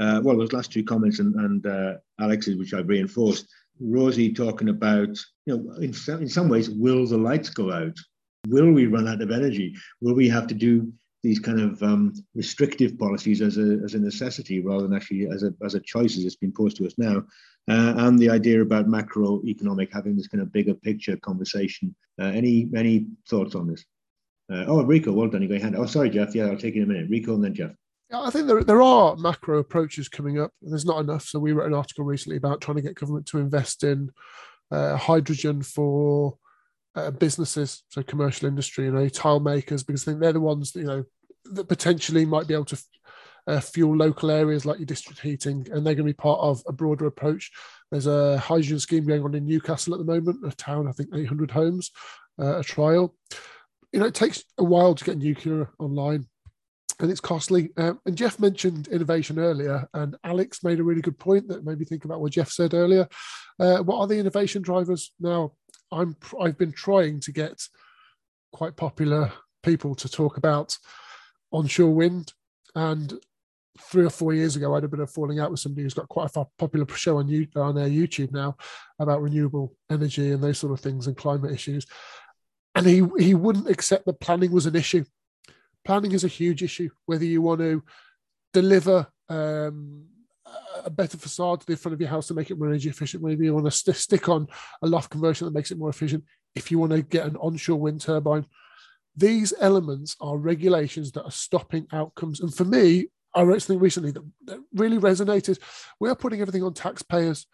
uh, 0.00 0.20
well, 0.24 0.36
those 0.36 0.52
last 0.52 0.72
two 0.72 0.82
comments 0.82 1.18
and, 1.18 1.34
and 1.34 1.66
uh, 1.66 1.94
Alex's, 2.18 2.56
which 2.56 2.74
I've 2.74 2.88
reinforced. 2.88 3.46
Rosie 3.80 4.32
talking 4.32 4.68
about, 4.68 5.18
you 5.46 5.56
know, 5.56 5.74
in, 5.76 5.94
in 6.20 6.28
some 6.28 6.48
ways, 6.48 6.70
will 6.70 7.06
the 7.06 7.18
lights 7.18 7.50
go 7.50 7.72
out? 7.72 7.96
Will 8.48 8.70
we 8.72 8.86
run 8.86 9.08
out 9.08 9.22
of 9.22 9.30
energy? 9.30 9.74
Will 10.00 10.14
we 10.14 10.28
have 10.28 10.46
to 10.48 10.54
do 10.54 10.92
these 11.24 11.40
kind 11.40 11.58
of 11.58 11.82
um, 11.82 12.12
restrictive 12.34 12.98
policies 12.98 13.40
as 13.40 13.56
a, 13.56 13.80
as 13.82 13.94
a 13.94 13.98
necessity 13.98 14.60
rather 14.60 14.82
than 14.82 14.94
actually 14.94 15.26
as 15.26 15.42
a, 15.42 15.54
as 15.64 15.74
a 15.74 15.80
choice 15.80 16.18
as 16.18 16.24
it's 16.24 16.36
been 16.36 16.52
posed 16.52 16.76
to 16.76 16.86
us 16.86 16.92
now. 16.98 17.16
Uh, 17.66 17.94
and 17.96 18.18
the 18.18 18.28
idea 18.28 18.60
about 18.60 18.86
macroeconomic 18.86 19.88
having 19.90 20.14
this 20.14 20.28
kind 20.28 20.42
of 20.42 20.52
bigger 20.52 20.74
picture 20.74 21.16
conversation. 21.16 21.94
Uh, 22.20 22.26
any 22.26 22.68
any 22.76 23.06
thoughts 23.28 23.54
on 23.54 23.66
this? 23.66 23.84
Uh, 24.52 24.66
oh, 24.68 24.84
Rico, 24.84 25.12
well 25.12 25.30
done. 25.30 25.40
You 25.40 25.48
got 25.48 25.54
your 25.54 25.62
hand. 25.62 25.76
Oh, 25.76 25.86
sorry, 25.86 26.10
Jeff. 26.10 26.34
Yeah, 26.34 26.44
I'll 26.44 26.58
take 26.58 26.74
it 26.74 26.82
in 26.82 26.84
a 26.84 26.86
minute. 26.86 27.08
Rico 27.08 27.34
and 27.34 27.42
then 27.42 27.54
Jeff. 27.54 27.70
I 28.12 28.30
think 28.30 28.46
there, 28.46 28.62
there 28.62 28.82
are 28.82 29.16
macro 29.16 29.58
approaches 29.58 30.10
coming 30.10 30.38
up. 30.38 30.52
There's 30.60 30.84
not 30.84 31.00
enough. 31.00 31.24
So 31.24 31.38
we 31.38 31.52
wrote 31.52 31.66
an 31.66 31.74
article 31.74 32.04
recently 32.04 32.36
about 32.36 32.60
trying 32.60 32.76
to 32.76 32.82
get 32.82 32.96
government 32.96 33.24
to 33.28 33.38
invest 33.38 33.82
in 33.82 34.10
uh, 34.70 34.96
hydrogen 34.96 35.62
for 35.62 36.36
uh, 36.96 37.10
businesses, 37.10 37.82
so 37.88 38.02
commercial 38.02 38.48
industry, 38.48 38.84
you 38.84 38.92
know, 38.92 39.08
tile 39.08 39.40
makers, 39.40 39.82
because 39.82 40.02
I 40.02 40.12
think 40.12 40.20
they're 40.20 40.32
the 40.32 40.40
ones 40.40 40.72
that, 40.72 40.80
you 40.80 40.86
know 40.86 41.04
that 41.52 41.68
potentially 41.68 42.24
might 42.24 42.46
be 42.46 42.54
able 42.54 42.64
to 42.64 42.78
uh, 43.46 43.60
fuel 43.60 43.96
local 43.96 44.30
areas 44.30 44.64
like 44.64 44.78
your 44.78 44.86
district 44.86 45.20
heating, 45.20 45.66
and 45.70 45.86
they're 45.86 45.94
going 45.94 46.06
to 46.06 46.12
be 46.12 46.14
part 46.14 46.40
of 46.40 46.62
a 46.66 46.72
broader 46.72 47.06
approach. 47.06 47.50
There's 47.90 48.06
a 48.06 48.38
hydrogen 48.38 48.78
scheme 48.78 49.06
going 49.06 49.22
on 49.22 49.34
in 49.34 49.44
Newcastle 49.44 49.94
at 49.94 49.98
the 49.98 50.04
moment, 50.04 50.44
a 50.46 50.54
town 50.56 50.88
I 50.88 50.92
think 50.92 51.10
800 51.14 51.50
homes, 51.50 51.90
uh, 52.40 52.58
a 52.58 52.64
trial. 52.64 53.14
You 53.92 54.00
know, 54.00 54.06
it 54.06 54.14
takes 54.14 54.42
a 54.58 54.64
while 54.64 54.94
to 54.94 55.04
get 55.04 55.18
nuclear 55.18 55.70
online, 55.78 56.26
and 57.00 57.10
it's 57.10 57.20
costly. 57.20 57.70
Um, 57.76 58.00
and 58.06 58.16
Jeff 58.16 58.40
mentioned 58.40 58.88
innovation 58.88 59.38
earlier, 59.38 59.86
and 59.92 60.16
Alex 60.24 60.64
made 60.64 60.80
a 60.80 60.84
really 60.84 61.02
good 61.02 61.18
point 61.18 61.48
that 61.48 61.64
made 61.64 61.78
me 61.78 61.84
think 61.84 62.04
about 62.04 62.20
what 62.20 62.32
Jeff 62.32 62.50
said 62.50 62.74
earlier. 62.74 63.06
Uh, 63.60 63.78
what 63.78 63.98
are 63.98 64.06
the 64.06 64.18
innovation 64.18 64.62
drivers 64.62 65.12
now? 65.20 65.52
I'm 65.94 66.16
I've 66.40 66.58
been 66.58 66.72
trying 66.72 67.20
to 67.20 67.32
get 67.32 67.62
quite 68.52 68.76
popular 68.76 69.32
people 69.62 69.94
to 69.94 70.08
talk 70.08 70.36
about 70.36 70.76
onshore 71.52 71.94
wind, 71.94 72.32
and 72.74 73.14
three 73.80 74.04
or 74.04 74.10
four 74.10 74.32
years 74.32 74.56
ago, 74.56 74.72
I 74.72 74.76
had 74.76 74.84
a 74.84 74.88
bit 74.88 75.00
of 75.00 75.10
falling 75.10 75.40
out 75.40 75.50
with 75.50 75.60
somebody 75.60 75.82
who's 75.82 75.94
got 75.94 76.08
quite 76.08 76.30
a 76.34 76.44
popular 76.58 76.86
show 76.94 77.18
on, 77.18 77.28
you, 77.28 77.46
on 77.56 77.74
their 77.74 77.88
YouTube 77.88 78.32
now 78.32 78.56
about 78.98 79.22
renewable 79.22 79.76
energy 79.90 80.30
and 80.30 80.42
those 80.42 80.58
sort 80.58 80.72
of 80.72 80.80
things 80.80 81.06
and 81.06 81.16
climate 81.16 81.52
issues. 81.52 81.86
And 82.74 82.86
he 82.86 83.02
he 83.18 83.34
wouldn't 83.34 83.68
accept 83.68 84.04
that 84.06 84.20
planning 84.20 84.52
was 84.52 84.66
an 84.66 84.76
issue. 84.76 85.04
Planning 85.84 86.12
is 86.12 86.24
a 86.24 86.28
huge 86.28 86.62
issue. 86.62 86.90
Whether 87.06 87.24
you 87.24 87.40
want 87.42 87.60
to 87.60 87.82
deliver 88.52 89.06
um, 89.28 90.06
a 90.84 90.90
better 90.90 91.16
facade 91.16 91.60
to 91.60 91.66
the 91.66 91.76
front 91.76 91.94
of 91.94 92.00
your 92.00 92.10
house 92.10 92.28
to 92.28 92.34
make 92.34 92.50
it 92.50 92.58
more 92.58 92.68
energy 92.68 92.88
efficient. 92.88 93.22
Maybe 93.22 93.46
you 93.46 93.54
want 93.54 93.66
to 93.66 93.70
st- 93.70 93.96
stick 93.96 94.28
on 94.28 94.46
a 94.82 94.86
loft 94.86 95.10
conversion 95.10 95.46
that 95.46 95.54
makes 95.54 95.70
it 95.70 95.78
more 95.78 95.90
efficient. 95.90 96.24
If 96.54 96.70
you 96.70 96.78
want 96.78 96.92
to 96.92 97.02
get 97.02 97.26
an 97.26 97.36
onshore 97.36 97.80
wind 97.80 98.00
turbine, 98.00 98.46
these 99.16 99.54
elements 99.60 100.16
are 100.20 100.36
regulations 100.36 101.12
that 101.12 101.24
are 101.24 101.30
stopping 101.30 101.86
outcomes. 101.92 102.40
And 102.40 102.54
for 102.54 102.64
me, 102.64 103.08
I 103.34 103.42
wrote 103.42 103.62
something 103.62 103.80
recently 103.80 104.12
that, 104.12 104.24
that 104.44 104.60
really 104.74 104.98
resonated. 104.98 105.58
We 106.00 106.08
are 106.08 106.16
putting 106.16 106.40
everything 106.40 106.62
on 106.62 106.74
taxpayers, 106.74 107.46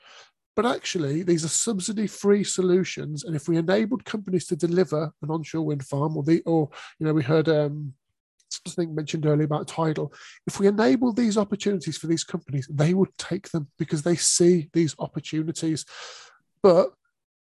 but 0.57 0.67
actually, 0.67 1.23
these 1.23 1.45
are 1.45 1.49
subsidy-free 1.49 2.45
solutions. 2.45 3.25
And 3.25 3.37
if 3.37 3.49
we 3.49 3.57
enabled 3.57 4.05
companies 4.05 4.47
to 4.47 4.57
deliver 4.57 5.13
an 5.23 5.31
onshore 5.31 5.65
wind 5.65 5.85
farm, 5.87 6.17
or 6.17 6.23
the, 6.23 6.43
or 6.45 6.69
you 6.99 7.07
know, 7.07 7.15
we 7.15 7.23
heard 7.23 7.49
um, 7.49 7.95
something 8.67 8.95
mentioned 8.95 9.27
earlier 9.27 9.45
about 9.45 9.69
tidal. 9.69 10.13
If 10.47 10.61
we 10.61 10.67
enable 10.67 11.13
these 11.13 11.37
opportunities 11.37 11.97
for 11.97 12.07
these 12.07 12.25
companies, 12.25 12.69
they 12.71 12.95
would 12.95 13.17
take 13.19 13.51
them 13.51 13.69
because 13.79 14.03
they 14.03 14.17
see 14.17 14.69
these 14.73 14.95
opportunities. 14.99 15.85
But 16.63 16.93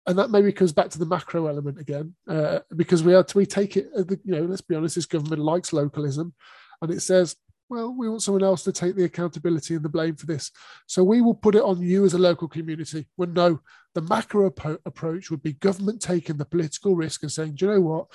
and 0.06 0.18
that 0.20 0.32
maybe 0.32 0.52
comes 0.52 0.74
back 0.74 0.90
to 0.90 1.00
the 1.00 1.06
macro 1.06 1.48
element 1.48 1.80
again, 1.80 2.14
uh, 2.28 2.60
because 2.76 3.04
we 3.04 3.14
are 3.14 3.26
we 3.36 3.46
take 3.46 3.78
it. 3.78 3.90
Uh, 3.98 4.04
you 4.24 4.36
know, 4.36 4.42
let's 4.44 4.62
be 4.62 4.76
honest, 4.76 4.96
this 4.96 5.06
government 5.06 5.42
likes 5.42 5.72
localism, 5.72 6.34
and 6.82 6.92
it 6.92 7.02
says 7.02 7.36
well, 7.70 7.94
we 7.98 8.08
want 8.08 8.22
someone 8.22 8.44
else 8.44 8.64
to 8.64 8.72
take 8.72 8.96
the 8.96 9.06
accountability 9.06 9.74
and 9.74 9.84
the 9.84 9.90
blame 9.90 10.16
for 10.16 10.26
this. 10.26 10.52
So 10.86 11.04
we 11.04 11.22
will 11.22 11.34
put 11.34 11.56
it 11.56 11.64
on 11.64 11.82
you 11.82 12.06
as 12.06 12.14
a 12.14 12.20
local 12.20 12.48
community. 12.48 13.08
When 13.16 13.34
no, 13.34 13.62
the 13.96 14.02
macro 14.02 14.54
approach 14.86 15.32
would 15.32 15.42
be 15.42 15.54
government 15.54 16.02
taking 16.02 16.38
the 16.38 16.46
political 16.46 16.96
risk 16.96 17.24
and 17.24 17.32
saying, 17.32 17.56
do 17.56 17.66
you 17.66 17.72
know 17.72 17.82
what? 17.82 18.08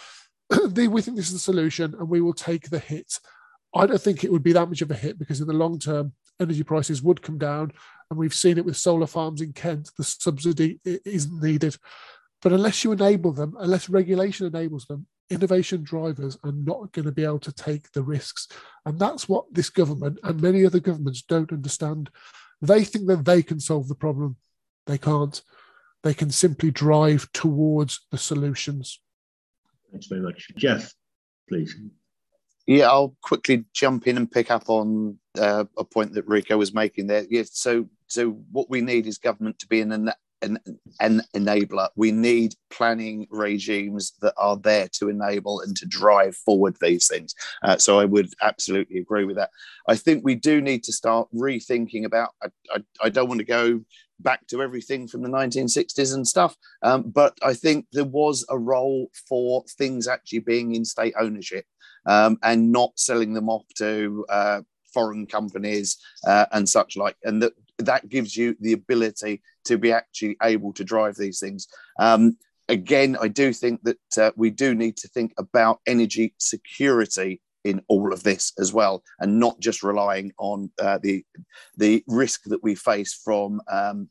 we 0.74 1.02
think 1.02 1.16
this 1.16 1.28
is 1.28 1.32
the 1.32 1.38
solution 1.38 1.94
and 1.98 2.08
we 2.08 2.20
will 2.20 2.34
take 2.34 2.70
the 2.70 2.78
hit. 2.78 3.18
I 3.74 3.86
don't 3.86 4.00
think 4.00 4.24
it 4.24 4.32
would 4.32 4.42
be 4.42 4.52
that 4.52 4.68
much 4.68 4.82
of 4.82 4.90
a 4.90 4.94
hit 4.94 5.18
because 5.18 5.40
in 5.40 5.46
the 5.46 5.52
long 5.52 5.78
term, 5.78 6.12
energy 6.40 6.62
prices 6.62 7.02
would 7.02 7.22
come 7.22 7.38
down. 7.38 7.72
And 8.10 8.18
we've 8.18 8.34
seen 8.34 8.56
it 8.56 8.64
with 8.64 8.76
solar 8.76 9.06
farms 9.06 9.40
in 9.40 9.52
Kent, 9.52 9.90
the 9.98 10.04
subsidy 10.04 10.80
isn't 10.84 11.42
needed. 11.42 11.76
But 12.40 12.52
unless 12.52 12.84
you 12.84 12.92
enable 12.92 13.32
them, 13.32 13.54
unless 13.58 13.88
regulation 13.88 14.46
enables 14.46 14.86
them, 14.86 15.06
innovation 15.28 15.82
drivers 15.82 16.38
are 16.44 16.52
not 16.52 16.92
going 16.92 17.04
to 17.04 17.12
be 17.12 17.24
able 17.24 17.40
to 17.40 17.52
take 17.52 17.90
the 17.92 18.02
risks. 18.02 18.48
And 18.86 18.98
that's 18.98 19.28
what 19.28 19.52
this 19.52 19.68
government 19.68 20.18
and 20.22 20.40
many 20.40 20.64
other 20.64 20.80
governments 20.80 21.22
don't 21.22 21.52
understand. 21.52 22.10
They 22.62 22.84
think 22.84 23.06
that 23.08 23.24
they 23.24 23.42
can 23.42 23.60
solve 23.60 23.88
the 23.88 23.94
problem. 23.94 24.36
They 24.86 24.98
can't. 24.98 25.40
They 26.02 26.14
can 26.14 26.30
simply 26.30 26.70
drive 26.70 27.30
towards 27.32 28.06
the 28.10 28.18
solutions. 28.18 29.00
Thanks 29.90 30.06
very 30.06 30.20
much. 30.20 30.48
Jeff, 30.56 30.92
please. 31.48 31.74
Yeah, 32.66 32.88
I'll 32.88 33.16
quickly 33.22 33.64
jump 33.72 34.06
in 34.06 34.18
and 34.18 34.30
pick 34.30 34.50
up 34.50 34.68
on 34.68 35.18
uh, 35.38 35.64
a 35.78 35.84
point 35.84 36.12
that 36.14 36.28
Rico 36.28 36.58
was 36.58 36.74
making 36.74 37.06
there. 37.06 37.24
Yeah, 37.30 37.44
so 37.50 37.88
so 38.08 38.30
what 38.52 38.68
we 38.68 38.82
need 38.82 39.06
is 39.06 39.18
government 39.18 39.58
to 39.60 39.66
be 39.66 39.80
in 39.80 39.92
an 39.92 40.12
an, 40.42 40.58
an 41.00 41.22
enabler. 41.34 41.88
We 41.96 42.12
need 42.12 42.54
planning 42.70 43.26
regimes 43.30 44.12
that 44.20 44.34
are 44.36 44.56
there 44.56 44.88
to 44.94 45.08
enable 45.08 45.60
and 45.60 45.76
to 45.76 45.86
drive 45.86 46.36
forward 46.36 46.76
these 46.80 47.08
things. 47.08 47.34
Uh, 47.62 47.76
so 47.76 47.98
I 47.98 48.04
would 48.04 48.32
absolutely 48.42 48.98
agree 48.98 49.24
with 49.24 49.36
that. 49.36 49.50
I 49.88 49.96
think 49.96 50.24
we 50.24 50.34
do 50.34 50.60
need 50.60 50.84
to 50.84 50.92
start 50.92 51.28
rethinking 51.34 52.04
about. 52.04 52.30
I, 52.42 52.48
I, 52.74 52.84
I 53.04 53.08
don't 53.08 53.28
want 53.28 53.40
to 53.40 53.46
go 53.46 53.80
back 54.20 54.46
to 54.48 54.62
everything 54.62 55.06
from 55.06 55.22
the 55.22 55.28
1960s 55.28 56.14
and 56.14 56.26
stuff, 56.26 56.56
um, 56.82 57.02
but 57.02 57.38
I 57.42 57.54
think 57.54 57.86
there 57.92 58.04
was 58.04 58.44
a 58.48 58.58
role 58.58 59.10
for 59.28 59.64
things 59.78 60.08
actually 60.08 60.40
being 60.40 60.74
in 60.74 60.84
state 60.84 61.14
ownership 61.18 61.64
um, 62.06 62.36
and 62.42 62.72
not 62.72 62.92
selling 62.96 63.34
them 63.34 63.48
off 63.48 63.66
to. 63.76 64.24
Uh, 64.28 64.60
foreign 64.94 65.26
companies 65.26 65.98
uh, 66.26 66.46
and 66.52 66.66
such 66.66 66.96
like, 66.96 67.14
and 67.22 67.42
that 67.42 67.52
that 67.78 68.08
gives 68.08 68.36
you 68.36 68.56
the 68.60 68.72
ability 68.72 69.42
to 69.68 69.78
be 69.78 69.92
actually 69.92 70.36
able 70.42 70.72
to 70.74 70.84
drive 70.84 71.16
these 71.16 71.38
things. 71.38 71.68
Um, 71.98 72.36
again, 72.68 73.16
I 73.20 73.28
do 73.28 73.52
think 73.52 73.82
that 73.84 74.18
uh, 74.18 74.32
we 74.36 74.50
do 74.50 74.74
need 74.74 74.96
to 74.98 75.08
think 75.08 75.32
about 75.38 75.80
energy 75.86 76.34
security 76.38 77.40
in 77.64 77.82
all 77.88 78.12
of 78.12 78.22
this 78.22 78.52
as 78.58 78.72
well, 78.72 79.02
and 79.20 79.38
not 79.38 79.60
just 79.60 79.82
relying 79.82 80.32
on 80.38 80.70
uh, 80.80 80.98
the 81.02 81.24
the 81.76 82.04
risk 82.06 82.44
that 82.44 82.62
we 82.62 82.74
face 82.74 83.14
from 83.24 83.60
um, 83.70 84.08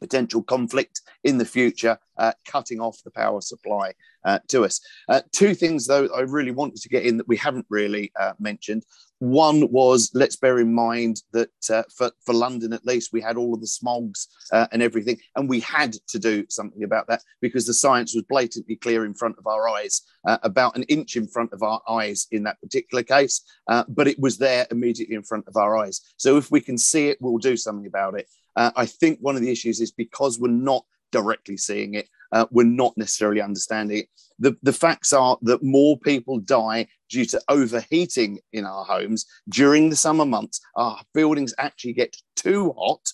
potential 0.00 0.42
conflict 0.42 1.02
in 1.24 1.38
the 1.38 1.44
future, 1.44 1.98
uh, 2.16 2.32
cutting 2.46 2.80
off 2.80 2.98
the 3.04 3.10
power 3.10 3.40
supply 3.40 3.92
uh, 4.24 4.38
to 4.48 4.64
us. 4.64 4.80
Uh, 5.08 5.20
two 5.32 5.54
things, 5.54 5.86
though, 5.86 6.08
I 6.14 6.20
really 6.20 6.50
wanted 6.50 6.80
to 6.82 6.88
get 6.88 7.04
in 7.04 7.16
that 7.16 7.28
we 7.28 7.36
haven't 7.36 7.66
really 7.68 8.12
uh, 8.18 8.32
mentioned. 8.38 8.84
One 9.18 9.70
was 9.70 10.10
let's 10.14 10.36
bear 10.36 10.60
in 10.60 10.72
mind 10.72 11.22
that 11.32 11.50
uh, 11.70 11.82
for, 11.94 12.10
for 12.24 12.34
London, 12.34 12.72
at 12.72 12.86
least, 12.86 13.12
we 13.12 13.20
had 13.20 13.36
all 13.36 13.52
of 13.52 13.60
the 13.60 13.66
smogs 13.66 14.26
uh, 14.50 14.66
and 14.72 14.82
everything, 14.82 15.18
and 15.36 15.48
we 15.48 15.60
had 15.60 15.94
to 16.08 16.18
do 16.18 16.46
something 16.48 16.84
about 16.84 17.06
that 17.08 17.22
because 17.40 17.66
the 17.66 17.74
science 17.74 18.14
was 18.14 18.24
blatantly 18.28 18.76
clear 18.76 19.04
in 19.04 19.12
front 19.12 19.36
of 19.38 19.46
our 19.46 19.68
eyes, 19.68 20.02
about 20.24 20.76
an 20.76 20.84
inch 20.84 21.16
in 21.16 21.26
front 21.26 21.52
of 21.52 21.62
our 21.62 21.82
eyes 21.88 22.26
in 22.30 22.44
that 22.44 22.60
particular 22.60 23.02
case, 23.02 23.42
but 23.88 24.08
it 24.08 24.18
was 24.18 24.38
there 24.38 24.66
immediately 24.70 25.16
in 25.16 25.22
front 25.22 25.46
of 25.48 25.56
our 25.56 25.76
eyes. 25.76 26.00
So 26.16 26.38
if 26.38 26.50
we 26.50 26.60
can 26.60 26.78
see 26.78 27.08
it, 27.08 27.18
we'll 27.20 27.38
do 27.38 27.56
something 27.56 27.86
about 27.86 28.18
it. 28.18 28.26
I 28.56 28.86
think 28.86 29.18
one 29.20 29.36
of 29.36 29.42
the 29.42 29.50
issues 29.50 29.80
is 29.80 29.92
because 29.92 30.38
we're 30.38 30.48
not 30.48 30.84
directly 31.12 31.56
seeing 31.56 31.94
it, 31.94 32.08
uh, 32.32 32.46
we're 32.50 32.64
not 32.64 32.96
necessarily 32.96 33.40
understanding 33.40 33.98
it. 33.98 34.08
The, 34.38 34.56
the 34.62 34.72
facts 34.72 35.12
are 35.12 35.36
that 35.42 35.62
more 35.62 35.98
people 35.98 36.38
die 36.38 36.86
due 37.10 37.26
to 37.26 37.40
overheating 37.48 38.38
in 38.52 38.64
our 38.64 38.84
homes 38.84 39.26
during 39.48 39.90
the 39.90 39.96
summer 39.96 40.24
months. 40.24 40.60
Our 40.76 41.00
buildings 41.12 41.54
actually 41.58 41.92
get 41.94 42.16
too 42.36 42.74
hot, 42.78 43.12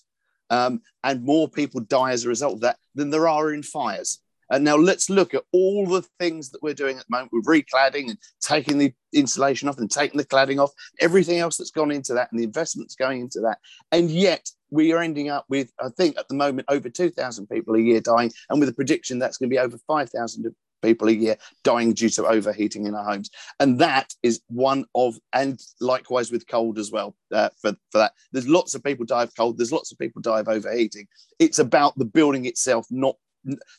um, 0.51 0.83
and 1.03 1.25
more 1.25 1.49
people 1.49 1.81
die 1.81 2.13
as 2.13 2.25
a 2.25 2.29
result 2.29 2.55
of 2.55 2.61
that 2.61 2.79
than 2.95 3.11
there 3.11 3.29
are 3.29 3.53
in 3.53 3.63
fires. 3.63 4.21
And 4.51 4.65
now 4.65 4.77
let's 4.77 5.11
look 5.11 5.35
at 5.35 5.43
all 5.53 5.87
the 5.87 6.03
things 6.21 6.51
that 6.51 6.63
we're 6.63 6.75
doing 6.75 6.99
at 6.99 7.05
the 7.09 7.17
moment 7.17 7.33
with 7.33 7.47
recladding 7.47 8.11
and 8.11 8.19
taking 8.41 8.79
the 8.79 8.93
insulation 9.13 9.69
off 9.69 9.79
and 9.79 9.91
taking 9.91 10.19
the 10.19 10.25
cladding 10.25 10.63
off, 10.63 10.71
everything 11.01 11.39
else 11.39 11.57
that's 11.57 11.73
gone 11.73 11.91
into 11.91 12.15
that 12.15 12.31
and 12.31 12.39
the 12.39 12.45
investments 12.45 12.95
going 12.95 13.21
into 13.21 13.41
that. 13.41 13.59
And 13.91 14.11
yet 14.11 14.49
we 14.71 14.93
are 14.93 15.01
ending 15.01 15.29
up 15.29 15.45
with, 15.49 15.73
I 15.81 15.89
think 15.97 16.19
at 16.19 16.29
the 16.29 16.35
moment, 16.35 16.67
over 16.69 16.89
2,000 16.89 17.47
people 17.47 17.75
a 17.75 17.81
year 17.81 18.01
dying, 18.01 18.33
and 18.51 18.61
with 18.61 18.69
a 18.69 18.75
prediction 18.75 19.19
that's 19.19 19.39
going 19.39 19.49
to 19.49 19.55
be 19.55 19.59
over 19.59 19.79
5,000 19.87 20.55
people 20.83 21.09
a 21.09 21.13
year 21.13 21.37
dying 21.65 21.95
due 21.95 22.11
to 22.11 22.27
overheating 22.27 22.87
in 22.87 22.95
our 22.95 23.05
homes. 23.05 23.31
And 23.61 23.79
that 23.81 24.13
is 24.23 24.41
one 24.49 24.85
of, 24.95 25.17
and 25.33 25.61
likewise 25.81 26.31
with 26.31 26.47
cold 26.47 26.79
as 26.79 26.91
well, 26.91 27.17
uh, 27.33 27.51
for, 27.61 27.73
for 27.91 27.99
that. 27.99 28.13
There's 28.33 28.49
lots 28.49 28.75
of 28.75 28.85
people 28.85 29.07
die 29.07 29.23
of 29.23 29.35
cold, 29.37 29.59
there's 29.59 29.73
lots 29.73 29.93
of 29.93 29.99
people 29.99 30.23
die 30.23 30.41
of 30.41 30.49
overheating. 30.49 31.07
It's 31.39 31.59
about 31.59 31.97
the 31.99 32.05
building 32.05 32.45
itself 32.47 32.87
not 32.91 33.17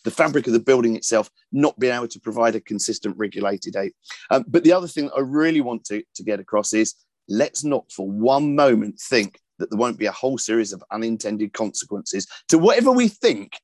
the 0.06 0.12
fabric 0.12 0.48
of 0.48 0.54
the 0.54 0.62
building 0.62 0.96
itself 0.96 1.30
not 1.52 1.78
being 1.78 1.94
able 1.94 2.08
to 2.08 2.22
provide 2.22 2.56
a 2.56 2.62
consistent 2.62 3.14
regulated 3.18 3.76
aid. 3.76 3.92
Um, 4.32 4.46
but 4.48 4.64
the 4.64 4.72
other 4.72 4.88
thing 4.88 5.10
I 5.16 5.20
really 5.20 5.60
want 5.60 5.84
to, 5.86 6.02
to 6.16 6.24
get 6.24 6.40
across 6.40 6.72
is 6.72 6.96
let's 7.28 7.66
not 7.66 7.92
for 7.92 8.10
one 8.10 8.56
moment 8.56 8.98
think 8.98 9.42
that 9.60 9.70
there 9.70 9.80
won't 9.80 10.00
be 10.00 10.06
a 10.06 10.12
whole 10.12 10.38
series 10.38 10.74
of 10.74 10.84
unintended 10.92 11.54
consequences 11.54 12.28
to 12.50 12.58
whatever 12.58 12.92
we 12.92 13.08
think 13.08 13.60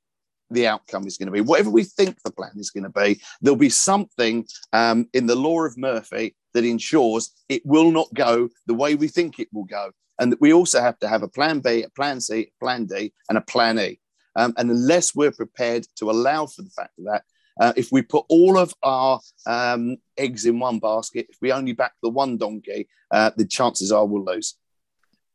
the 0.50 0.68
outcome 0.68 1.08
is 1.08 1.18
going 1.18 1.28
to 1.28 1.32
be. 1.32 1.42
Whatever 1.42 1.70
we 1.70 1.84
think 1.84 2.18
the 2.24 2.32
plan 2.32 2.52
is 2.56 2.70
going 2.70 2.84
to 2.84 2.90
be, 2.90 3.22
there'll 3.42 3.58
be 3.58 3.70
something 3.70 4.46
um, 4.72 5.08
in 5.14 5.26
the 5.26 5.36
law 5.36 5.64
of 5.64 5.78
Murphy 5.78 6.36
that 6.54 6.64
ensures 6.64 7.32
it 7.50 7.66
will 7.66 7.92
not 7.92 8.14
go 8.14 8.50
the 8.68 8.74
way 8.74 8.96
we 8.96 9.08
think 9.08 9.40
it 9.40 9.50
will 9.52 9.66
go. 9.66 9.92
And 10.20 10.32
that 10.32 10.42
we 10.42 10.54
also 10.54 10.80
have 10.80 11.00
to 11.00 11.08
have 11.08 11.24
a 11.24 11.28
plan 11.28 11.60
B, 11.60 11.84
a 11.84 11.90
plan 11.90 12.22
C, 12.22 12.42
a 12.42 12.64
plan 12.64 12.86
D, 12.86 13.14
and 13.30 13.38
a 13.38 13.42
plan 13.42 13.80
E. 13.80 14.00
Um, 14.36 14.54
and 14.58 14.70
unless 14.70 15.16
we're 15.16 15.32
prepared 15.32 15.88
to 15.98 16.10
allow 16.10 16.46
for 16.46 16.62
the 16.62 16.70
fact 16.70 16.98
of 17.00 17.06
that, 17.06 17.24
uh, 17.60 17.74
if 17.76 17.92
we 17.92 18.02
put 18.02 18.26
all 18.30 18.58
of 18.58 18.74
our 18.82 19.20
um, 19.46 19.98
eggs 20.18 20.46
in 20.46 20.60
one 20.60 20.80
basket, 20.80 21.28
if 21.30 21.38
we 21.42 21.52
only 21.52 21.74
back 21.74 21.94
the 22.02 22.10
one 22.10 22.38
donkey, 22.38 22.88
uh, 23.12 23.32
the 23.38 23.46
chances 23.46 23.92
are 23.92 24.06
we'll 24.06 24.26
lose. 24.26 24.56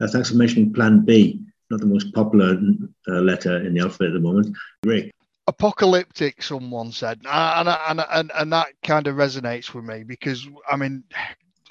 Thanks 0.07 0.31
for 0.31 0.37
mentioning 0.37 0.73
Plan 0.73 1.05
B, 1.05 1.41
not 1.71 1.81
the 1.81 1.87
most 1.87 2.15
popular 2.15 2.59
uh, 3.09 3.21
letter 3.21 3.65
in 3.67 3.75
the 3.75 3.81
alphabet 3.81 4.09
at 4.09 4.15
the 4.15 4.21
moment. 4.21 4.57
Rick. 4.85 5.13
Apocalyptic, 5.49 6.43
someone 6.43 6.93
said, 6.93 7.21
and, 7.25 7.69
and, 7.69 8.05
and, 8.11 8.31
and 8.35 8.53
that 8.53 8.69
kind 8.85 9.07
of 9.07 9.17
resonates 9.17 9.73
with 9.73 9.85
me 9.85 10.05
because, 10.05 10.47
I 10.71 10.77
mean, 10.77 11.03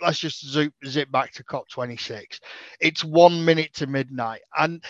let's 0.02 0.20
just 0.20 0.45
zoom, 0.45 0.74
zip 0.86 1.12
back 1.12 1.32
to 1.34 1.44
COP26. 1.44 2.40
It's 2.82 3.04
one 3.04 3.45
minute 3.45 3.74
to 3.76 3.88
midnight. 3.88 4.41
And 4.58 4.84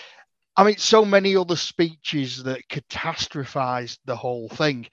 I 0.55 0.63
mean, 0.63 0.77
so 0.77 1.05
many 1.05 1.35
other 1.35 1.55
speeches 1.55 2.43
that 2.43 2.67
catastrophized 2.69 3.99
the 4.05 4.15
whole 4.15 4.49
thing. 4.49 4.87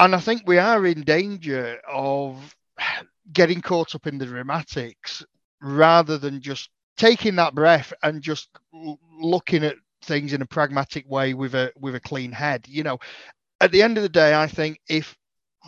And 0.00 0.14
I 0.14 0.18
think 0.18 0.42
we 0.46 0.58
are 0.58 0.84
in 0.86 1.02
danger 1.02 1.78
of 1.88 2.56
getting 3.32 3.60
caught 3.60 3.94
up 3.94 4.06
in 4.06 4.18
the 4.18 4.26
dramatics 4.26 5.24
rather 5.60 6.18
than 6.18 6.40
just 6.40 6.70
taking 6.98 7.36
that 7.36 7.54
breath 7.54 7.92
and 8.02 8.22
just 8.22 8.50
looking 9.20 9.64
at 9.64 9.76
things 10.02 10.32
in 10.32 10.42
a 10.42 10.46
pragmatic 10.46 11.08
way 11.08 11.34
with 11.34 11.54
a 11.54 11.72
with 11.80 11.94
a 11.94 12.00
clean 12.00 12.32
head. 12.32 12.66
You 12.68 12.82
know, 12.82 12.98
at 13.60 13.72
the 13.72 13.82
end 13.82 13.96
of 13.96 14.02
the 14.02 14.08
day, 14.08 14.34
I 14.34 14.46
think 14.46 14.80
if 14.88 15.16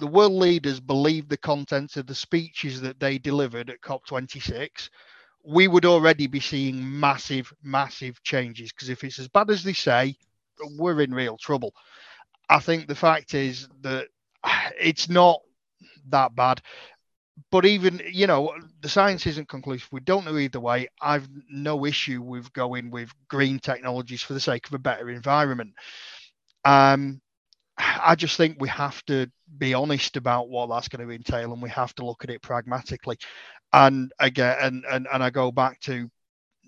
the 0.00 0.06
world 0.06 0.32
leaders 0.32 0.80
believe 0.80 1.28
the 1.28 1.36
contents 1.36 1.96
of 1.96 2.06
the 2.06 2.14
speeches 2.14 2.80
that 2.82 3.00
they 3.00 3.18
delivered 3.18 3.70
at 3.70 3.80
COP26, 3.80 4.90
we 5.44 5.68
would 5.68 5.84
already 5.84 6.26
be 6.26 6.40
seeing 6.40 7.00
massive, 7.00 7.52
massive 7.62 8.22
changes. 8.22 8.72
Because 8.72 8.88
if 8.88 9.04
it's 9.04 9.18
as 9.18 9.28
bad 9.28 9.50
as 9.50 9.64
they 9.64 9.72
say, 9.72 10.16
we're 10.78 11.00
in 11.00 11.14
real 11.14 11.36
trouble. 11.38 11.72
I 12.48 12.60
think 12.60 12.86
the 12.86 12.94
fact 12.94 13.34
is 13.34 13.68
that 13.82 14.08
it's 14.80 15.08
not 15.08 15.40
that 16.08 16.34
bad. 16.34 16.60
But 17.50 17.66
even, 17.66 18.00
you 18.10 18.26
know, 18.26 18.54
the 18.80 18.88
science 18.88 19.26
isn't 19.26 19.48
conclusive. 19.48 19.88
We 19.92 20.00
don't 20.00 20.24
know 20.24 20.36
either 20.36 20.60
way. 20.60 20.88
I've 21.00 21.28
no 21.48 21.86
issue 21.86 22.20
with 22.22 22.52
going 22.52 22.90
with 22.90 23.10
green 23.28 23.58
technologies 23.58 24.22
for 24.22 24.34
the 24.34 24.40
sake 24.40 24.66
of 24.66 24.74
a 24.74 24.78
better 24.78 25.08
environment. 25.10 25.74
Um, 26.64 27.20
I 27.78 28.14
just 28.14 28.36
think 28.36 28.56
we 28.60 28.68
have 28.68 29.04
to 29.06 29.30
be 29.58 29.74
honest 29.74 30.16
about 30.16 30.48
what 30.48 30.68
that's 30.68 30.88
going 30.88 31.06
to 31.06 31.14
entail 31.14 31.52
and 31.52 31.62
we 31.62 31.70
have 31.70 31.94
to 31.94 32.04
look 32.04 32.24
at 32.24 32.30
it 32.30 32.42
pragmatically. 32.42 33.18
And 33.72 34.12
again, 34.18 34.56
and, 34.60 34.84
and, 34.90 35.08
and 35.12 35.22
I 35.22 35.30
go 35.30 35.50
back 35.50 35.80
to 35.82 36.10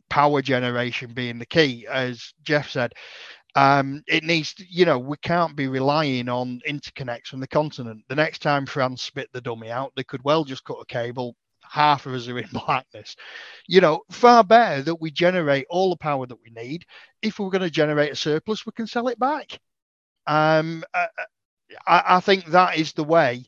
power 0.08 0.42
generation 0.42 1.12
being 1.14 1.38
the 1.38 1.46
key, 1.46 1.86
as 1.90 2.32
Jeff 2.42 2.70
said. 2.70 2.92
Um, 3.54 4.02
it 4.06 4.24
needs, 4.24 4.54
to, 4.54 4.64
you 4.68 4.86
know, 4.86 4.98
we 4.98 5.16
can't 5.18 5.56
be 5.56 5.68
relying 5.68 6.28
on 6.28 6.60
interconnects 6.66 7.26
from 7.26 7.40
the 7.40 7.46
continent. 7.48 8.02
The 8.08 8.16
next 8.16 8.40
time 8.40 8.66
France 8.66 9.02
spit 9.02 9.28
the 9.32 9.40
dummy 9.42 9.70
out, 9.70 9.92
they 9.96 10.04
could 10.04 10.22
well 10.24 10.44
just 10.44 10.64
cut 10.64 10.78
a 10.80 10.86
cable. 10.86 11.36
Half 11.62 12.06
of 12.06 12.14
us 12.14 12.28
are 12.28 12.38
in 12.38 12.48
blackness. 12.52 13.14
You 13.68 13.80
know, 13.80 14.00
far 14.10 14.42
better 14.44 14.82
that 14.82 15.00
we 15.00 15.10
generate 15.10 15.66
all 15.70 15.90
the 15.90 15.96
power 15.96 16.26
that 16.26 16.40
we 16.42 16.50
need. 16.50 16.84
If 17.20 17.38
we're 17.38 17.50
going 17.50 17.62
to 17.62 17.70
generate 17.70 18.12
a 18.12 18.16
surplus, 18.16 18.64
we 18.64 18.72
can 18.72 18.86
sell 18.86 19.08
it 19.08 19.18
back. 19.18 19.58
Um, 20.26 20.84
uh, 20.94 21.06
uh, 21.18 21.24
I, 21.86 22.16
I 22.16 22.20
think 22.20 22.46
that 22.46 22.78
is 22.78 22.92
the 22.92 23.04
way 23.04 23.44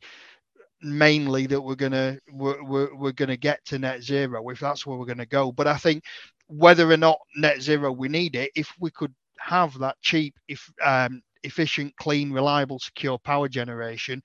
mainly 0.82 1.46
that 1.46 1.60
we're 1.60 1.74
gonna 1.74 2.18
we're, 2.30 2.62
we're, 2.62 2.94
we're 2.94 3.12
gonna 3.12 3.36
get 3.36 3.64
to 3.64 3.78
net 3.78 4.02
zero 4.02 4.46
if 4.50 4.60
that's 4.60 4.86
where 4.86 4.98
we're 4.98 5.06
gonna 5.06 5.24
go 5.24 5.50
but 5.50 5.66
i 5.66 5.76
think 5.76 6.04
whether 6.46 6.90
or 6.90 6.96
not 6.96 7.18
net 7.36 7.62
zero 7.62 7.90
we 7.90 8.08
need 8.08 8.36
it 8.36 8.50
if 8.54 8.70
we 8.78 8.90
could 8.90 9.14
have 9.44 9.78
that 9.78 9.96
cheap 10.00 10.34
if 10.48 10.70
um, 10.82 11.22
efficient 11.42 11.94
clean 11.96 12.32
reliable 12.32 12.78
secure 12.78 13.18
power 13.18 13.48
generation 13.48 14.22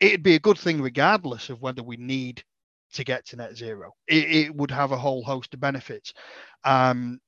it'd 0.00 0.22
be 0.22 0.34
a 0.34 0.40
good 0.40 0.58
thing 0.58 0.80
regardless 0.82 1.50
of 1.50 1.60
whether 1.60 1.82
we 1.82 1.96
need 1.96 2.42
to 2.92 3.04
get 3.04 3.26
to 3.26 3.36
net 3.36 3.56
zero 3.56 3.92
it, 4.08 4.30
it 4.30 4.54
would 4.54 4.70
have 4.70 4.92
a 4.92 4.96
whole 4.96 5.22
host 5.22 5.54
of 5.54 5.60
benefits 5.60 6.12
um, 6.64 7.18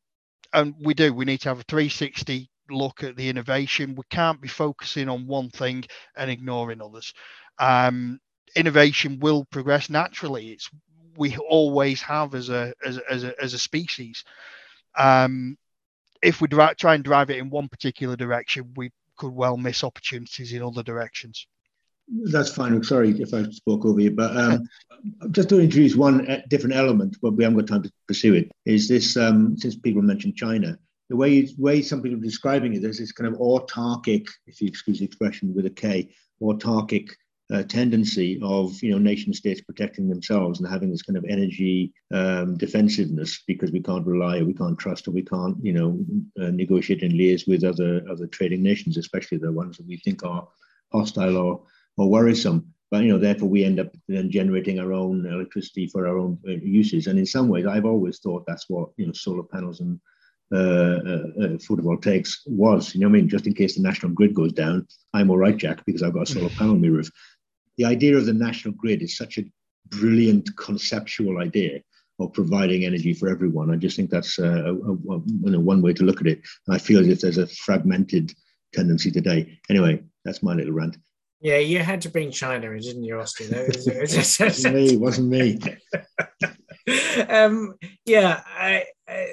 and 0.52 0.74
we 0.82 0.94
do 0.94 1.12
we 1.12 1.24
need 1.24 1.40
to 1.40 1.48
have 1.48 1.60
a 1.60 1.64
360 1.64 2.50
look 2.70 3.02
at 3.02 3.16
the 3.16 3.28
innovation 3.28 3.94
we 3.94 4.04
can't 4.10 4.40
be 4.40 4.48
focusing 4.48 5.08
on 5.08 5.26
one 5.26 5.48
thing 5.50 5.84
and 6.16 6.30
ignoring 6.30 6.82
others 6.82 7.12
um, 7.58 8.18
innovation 8.56 9.18
will 9.20 9.44
progress 9.46 9.90
naturally. 9.90 10.50
It's 10.50 10.70
we 11.16 11.36
always 11.36 12.00
have 12.02 12.34
as 12.34 12.48
a 12.48 12.72
as, 12.84 12.98
as 13.10 13.24
a 13.24 13.42
as 13.42 13.54
a 13.54 13.58
species. 13.58 14.24
Um, 14.96 15.56
if 16.22 16.40
we 16.40 16.48
try 16.48 16.94
and 16.94 17.04
drive 17.04 17.30
it 17.30 17.38
in 17.38 17.50
one 17.50 17.68
particular 17.68 18.16
direction, 18.16 18.72
we 18.76 18.90
could 19.16 19.32
well 19.32 19.56
miss 19.56 19.84
opportunities 19.84 20.52
in 20.52 20.62
other 20.62 20.82
directions. 20.82 21.46
That's 22.08 22.50
fine. 22.54 22.72
I'm 22.72 22.84
Sorry 22.84 23.10
if 23.20 23.34
I 23.34 23.42
spoke 23.50 23.84
over 23.84 24.00
you, 24.00 24.12
but 24.12 24.34
um, 24.36 24.68
just 25.30 25.50
to 25.50 25.60
introduce 25.60 25.94
one 25.94 26.42
different 26.48 26.74
element, 26.74 27.18
but 27.20 27.32
we 27.32 27.44
haven't 27.44 27.58
got 27.58 27.68
time 27.68 27.82
to 27.82 27.92
pursue 28.06 28.34
it. 28.34 28.50
Is 28.64 28.88
this 28.88 29.16
um, 29.16 29.56
since 29.58 29.76
people 29.76 30.00
mentioned 30.00 30.36
China, 30.36 30.78
the 31.10 31.16
way 31.16 31.48
way 31.58 31.82
some 31.82 32.02
people 32.02 32.18
are 32.18 32.22
describing 32.22 32.74
it, 32.74 32.82
there's 32.82 32.98
this 32.98 33.12
kind 33.12 33.32
of 33.32 33.38
autarkic, 33.38 34.26
if 34.46 34.60
you 34.60 34.68
excuse 34.68 35.00
the 35.00 35.04
expression 35.04 35.54
with 35.54 35.66
a 35.66 35.70
K, 35.70 36.10
autarkic 36.40 37.10
uh, 37.52 37.62
tendency 37.62 38.38
of 38.42 38.80
you 38.82 38.90
know 38.90 38.98
nation 38.98 39.32
states 39.32 39.60
protecting 39.60 40.08
themselves 40.08 40.60
and 40.60 40.68
having 40.68 40.90
this 40.90 41.02
kind 41.02 41.16
of 41.16 41.24
energy 41.28 41.92
um, 42.12 42.56
defensiveness 42.56 43.42
because 43.46 43.72
we 43.72 43.80
can't 43.80 44.06
rely 44.06 44.38
or 44.38 44.44
we 44.44 44.52
can't 44.52 44.78
trust 44.78 45.08
or 45.08 45.12
we 45.12 45.22
can't 45.22 45.56
you 45.62 45.72
know 45.72 45.98
uh, 46.42 46.50
negotiate 46.50 47.02
and 47.02 47.12
liaise 47.12 47.48
with 47.48 47.64
other 47.64 48.02
other 48.10 48.26
trading 48.26 48.62
nations, 48.62 48.96
especially 48.96 49.38
the 49.38 49.52
ones 49.52 49.76
that 49.76 49.86
we 49.86 49.96
think 49.96 50.24
are 50.24 50.46
hostile 50.92 51.36
or 51.36 51.62
or 51.96 52.10
worrisome. 52.10 52.66
But 52.90 53.02
you 53.02 53.08
know, 53.08 53.18
therefore, 53.18 53.48
we 53.48 53.64
end 53.64 53.80
up 53.80 53.88
then 54.08 54.30
generating 54.30 54.78
our 54.78 54.92
own 54.92 55.26
electricity 55.26 55.86
for 55.86 56.06
our 56.06 56.18
own 56.18 56.38
uh, 56.46 56.52
uses. 56.52 57.06
And 57.06 57.18
in 57.18 57.26
some 57.26 57.48
ways, 57.48 57.66
I've 57.66 57.84
always 57.84 58.18
thought 58.18 58.44
that's 58.46 58.68
what 58.68 58.90
you 58.96 59.06
know 59.06 59.12
solar 59.12 59.42
panels 59.42 59.80
and 59.80 60.00
uh, 60.50 60.56
uh, 60.56 61.28
uh, 61.42 61.56
photovoltaics 61.58 62.38
was. 62.46 62.94
You 62.94 63.02
know, 63.02 63.08
I 63.08 63.10
mean, 63.10 63.28
just 63.28 63.46
in 63.46 63.54
case 63.54 63.76
the 63.76 63.82
national 63.82 64.12
grid 64.12 64.34
goes 64.34 64.52
down, 64.52 64.86
I'm 65.12 65.30
all 65.30 65.36
right, 65.36 65.56
Jack, 65.56 65.84
because 65.84 66.02
I've 66.02 66.14
got 66.14 66.28
a 66.28 66.32
solar 66.32 66.48
panel 66.50 66.72
on 66.72 66.80
my 66.80 66.88
roof 66.88 67.10
the 67.78 67.84
idea 67.84 68.16
of 68.16 68.26
the 68.26 68.34
national 68.34 68.74
grid 68.74 69.02
is 69.02 69.16
such 69.16 69.38
a 69.38 69.44
brilliant 69.88 70.54
conceptual 70.56 71.38
idea 71.38 71.80
of 72.18 72.32
providing 72.32 72.84
energy 72.84 73.14
for 73.14 73.28
everyone. 73.28 73.70
I 73.70 73.76
just 73.76 73.96
think 73.96 74.10
that's 74.10 74.38
uh, 74.38 74.64
a, 74.64 74.74
a, 74.74 75.54
a, 75.54 75.60
one 75.60 75.80
way 75.80 75.92
to 75.94 76.04
look 76.04 76.20
at 76.20 76.26
it. 76.26 76.40
And 76.66 76.74
I 76.74 76.78
feel 76.78 77.00
as 77.00 77.06
if 77.06 77.20
there's 77.20 77.38
a 77.38 77.46
fragmented 77.46 78.34
tendency 78.74 79.12
today. 79.12 79.58
Anyway, 79.70 80.02
that's 80.24 80.42
my 80.42 80.54
little 80.54 80.72
rant. 80.72 80.96
Yeah, 81.40 81.58
you 81.58 81.78
had 81.78 82.00
to 82.02 82.08
bring 82.08 82.32
China 82.32 82.72
in, 82.72 82.80
didn't 82.80 83.04
you, 83.04 83.20
Austin? 83.20 83.46
it 83.52 83.76
wasn't 84.40 84.74
me. 84.74 84.94
It 84.94 85.00
wasn't 85.00 85.28
me. 85.28 85.60
um, 87.28 87.74
yeah, 88.04 88.42
I, 88.44 88.84
I 89.08 89.32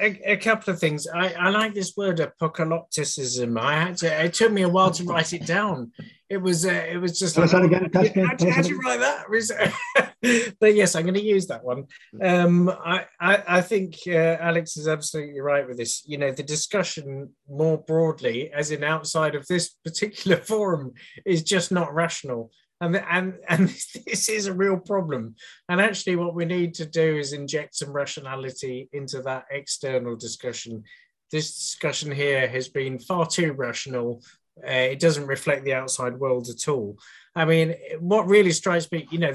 a, 0.00 0.32
a, 0.32 0.36
couple 0.36 0.72
of 0.72 0.80
things. 0.80 1.06
I, 1.06 1.32
I 1.32 1.48
like 1.50 1.74
this 1.74 1.96
word 1.96 2.18
apocalypticism. 2.18 3.58
I 3.58 3.84
had 3.84 3.96
to. 3.98 4.24
It 4.24 4.34
took 4.34 4.52
me 4.52 4.62
a 4.62 4.68
while 4.68 4.90
to 4.92 5.04
write 5.04 5.32
it 5.32 5.46
down. 5.46 5.92
It 6.28 6.38
was. 6.38 6.66
Uh, 6.66 6.86
it 6.90 6.98
was 6.98 7.18
just. 7.18 7.36
Like, 7.36 7.52
again, 7.52 7.90
how'd, 7.92 8.40
how'd 8.40 8.66
you 8.66 8.78
write 8.78 9.00
that? 9.00 10.52
but 10.60 10.74
yes, 10.74 10.94
I'm 10.94 11.02
going 11.04 11.14
to 11.14 11.22
use 11.22 11.46
that 11.46 11.64
one. 11.64 11.84
Um, 12.22 12.68
I, 12.68 13.06
I, 13.20 13.42
I 13.46 13.60
think 13.60 13.96
uh, 14.06 14.36
Alex 14.40 14.76
is 14.76 14.88
absolutely 14.88 15.40
right 15.40 15.66
with 15.66 15.76
this. 15.76 16.02
You 16.06 16.18
know, 16.18 16.32
the 16.32 16.42
discussion 16.42 17.30
more 17.48 17.78
broadly, 17.78 18.50
as 18.52 18.70
in 18.70 18.84
outside 18.84 19.34
of 19.34 19.46
this 19.46 19.70
particular 19.84 20.36
forum, 20.48 20.92
is 21.24 21.42
just 21.42 21.70
not 21.72 21.94
rational 21.94 22.50
and 22.80 22.96
and 22.96 23.38
and 23.48 23.68
this 23.68 24.28
is 24.28 24.46
a 24.46 24.52
real 24.52 24.78
problem. 24.78 25.36
And 25.68 25.80
actually 25.80 26.16
what 26.16 26.34
we 26.34 26.44
need 26.44 26.74
to 26.74 26.86
do 26.86 27.16
is 27.16 27.32
inject 27.32 27.76
some 27.76 27.92
rationality 27.92 28.88
into 28.92 29.22
that 29.22 29.46
external 29.50 30.16
discussion. 30.16 30.84
This 31.32 31.54
discussion 31.54 32.12
here 32.12 32.46
has 32.48 32.68
been 32.68 32.98
far 32.98 33.26
too 33.26 33.52
rational. 33.52 34.22
Uh, 34.64 34.70
it 34.70 35.00
doesn't 35.00 35.26
reflect 35.26 35.64
the 35.64 35.74
outside 35.74 36.18
world 36.18 36.48
at 36.48 36.68
all. 36.68 36.98
I 37.34 37.44
mean 37.44 37.74
what 38.00 38.28
really 38.28 38.52
strikes 38.52 38.90
me 38.90 39.06
you 39.10 39.18
know 39.18 39.32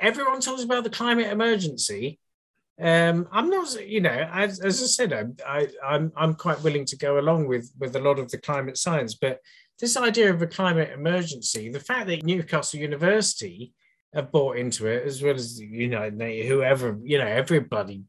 everyone 0.00 0.40
talks 0.40 0.62
about 0.62 0.84
the 0.84 0.90
climate 0.90 1.28
emergency. 1.28 2.18
Um, 2.80 3.28
I'm 3.30 3.50
not, 3.50 3.86
you 3.86 4.00
know, 4.00 4.28
as, 4.32 4.60
as 4.60 4.82
I 4.82 4.86
said, 4.86 5.12
I'm, 5.12 5.36
I, 5.46 5.68
I'm 5.84 6.12
I'm 6.16 6.34
quite 6.34 6.62
willing 6.62 6.86
to 6.86 6.96
go 6.96 7.18
along 7.18 7.46
with 7.46 7.70
with 7.78 7.94
a 7.94 8.00
lot 8.00 8.18
of 8.18 8.30
the 8.30 8.38
climate 8.38 8.78
science, 8.78 9.14
but 9.14 9.40
this 9.80 9.96
idea 9.96 10.32
of 10.32 10.42
a 10.42 10.46
climate 10.46 10.90
emergency, 10.92 11.70
the 11.70 11.80
fact 11.80 12.06
that 12.08 12.22
Newcastle 12.22 12.80
University 12.80 13.72
have 14.14 14.30
bought 14.30 14.56
into 14.56 14.86
it, 14.86 15.06
as 15.06 15.22
well 15.22 15.34
as 15.34 15.58
you 15.60 15.88
know, 15.88 16.10
whoever, 16.10 16.98
you 17.02 17.18
know, 17.18 17.26
everybody, 17.26 18.02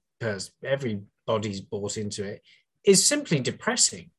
everybody's 0.63 1.61
bought 1.61 1.97
into 1.97 2.23
it, 2.25 2.41
is 2.83 3.05
simply 3.05 3.39
depressing. 3.39 4.09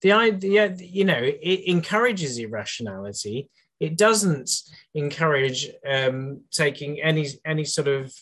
The 0.00 0.12
idea, 0.12 0.74
you 0.78 1.04
know, 1.04 1.20
it 1.20 1.66
encourages 1.66 2.38
irrationality. 2.38 3.50
It 3.80 3.98
doesn't 3.98 4.50
encourage 4.94 5.70
um, 5.88 6.42
taking 6.50 7.02
any 7.02 7.28
any 7.44 7.64
sort 7.64 7.88
of 7.88 8.14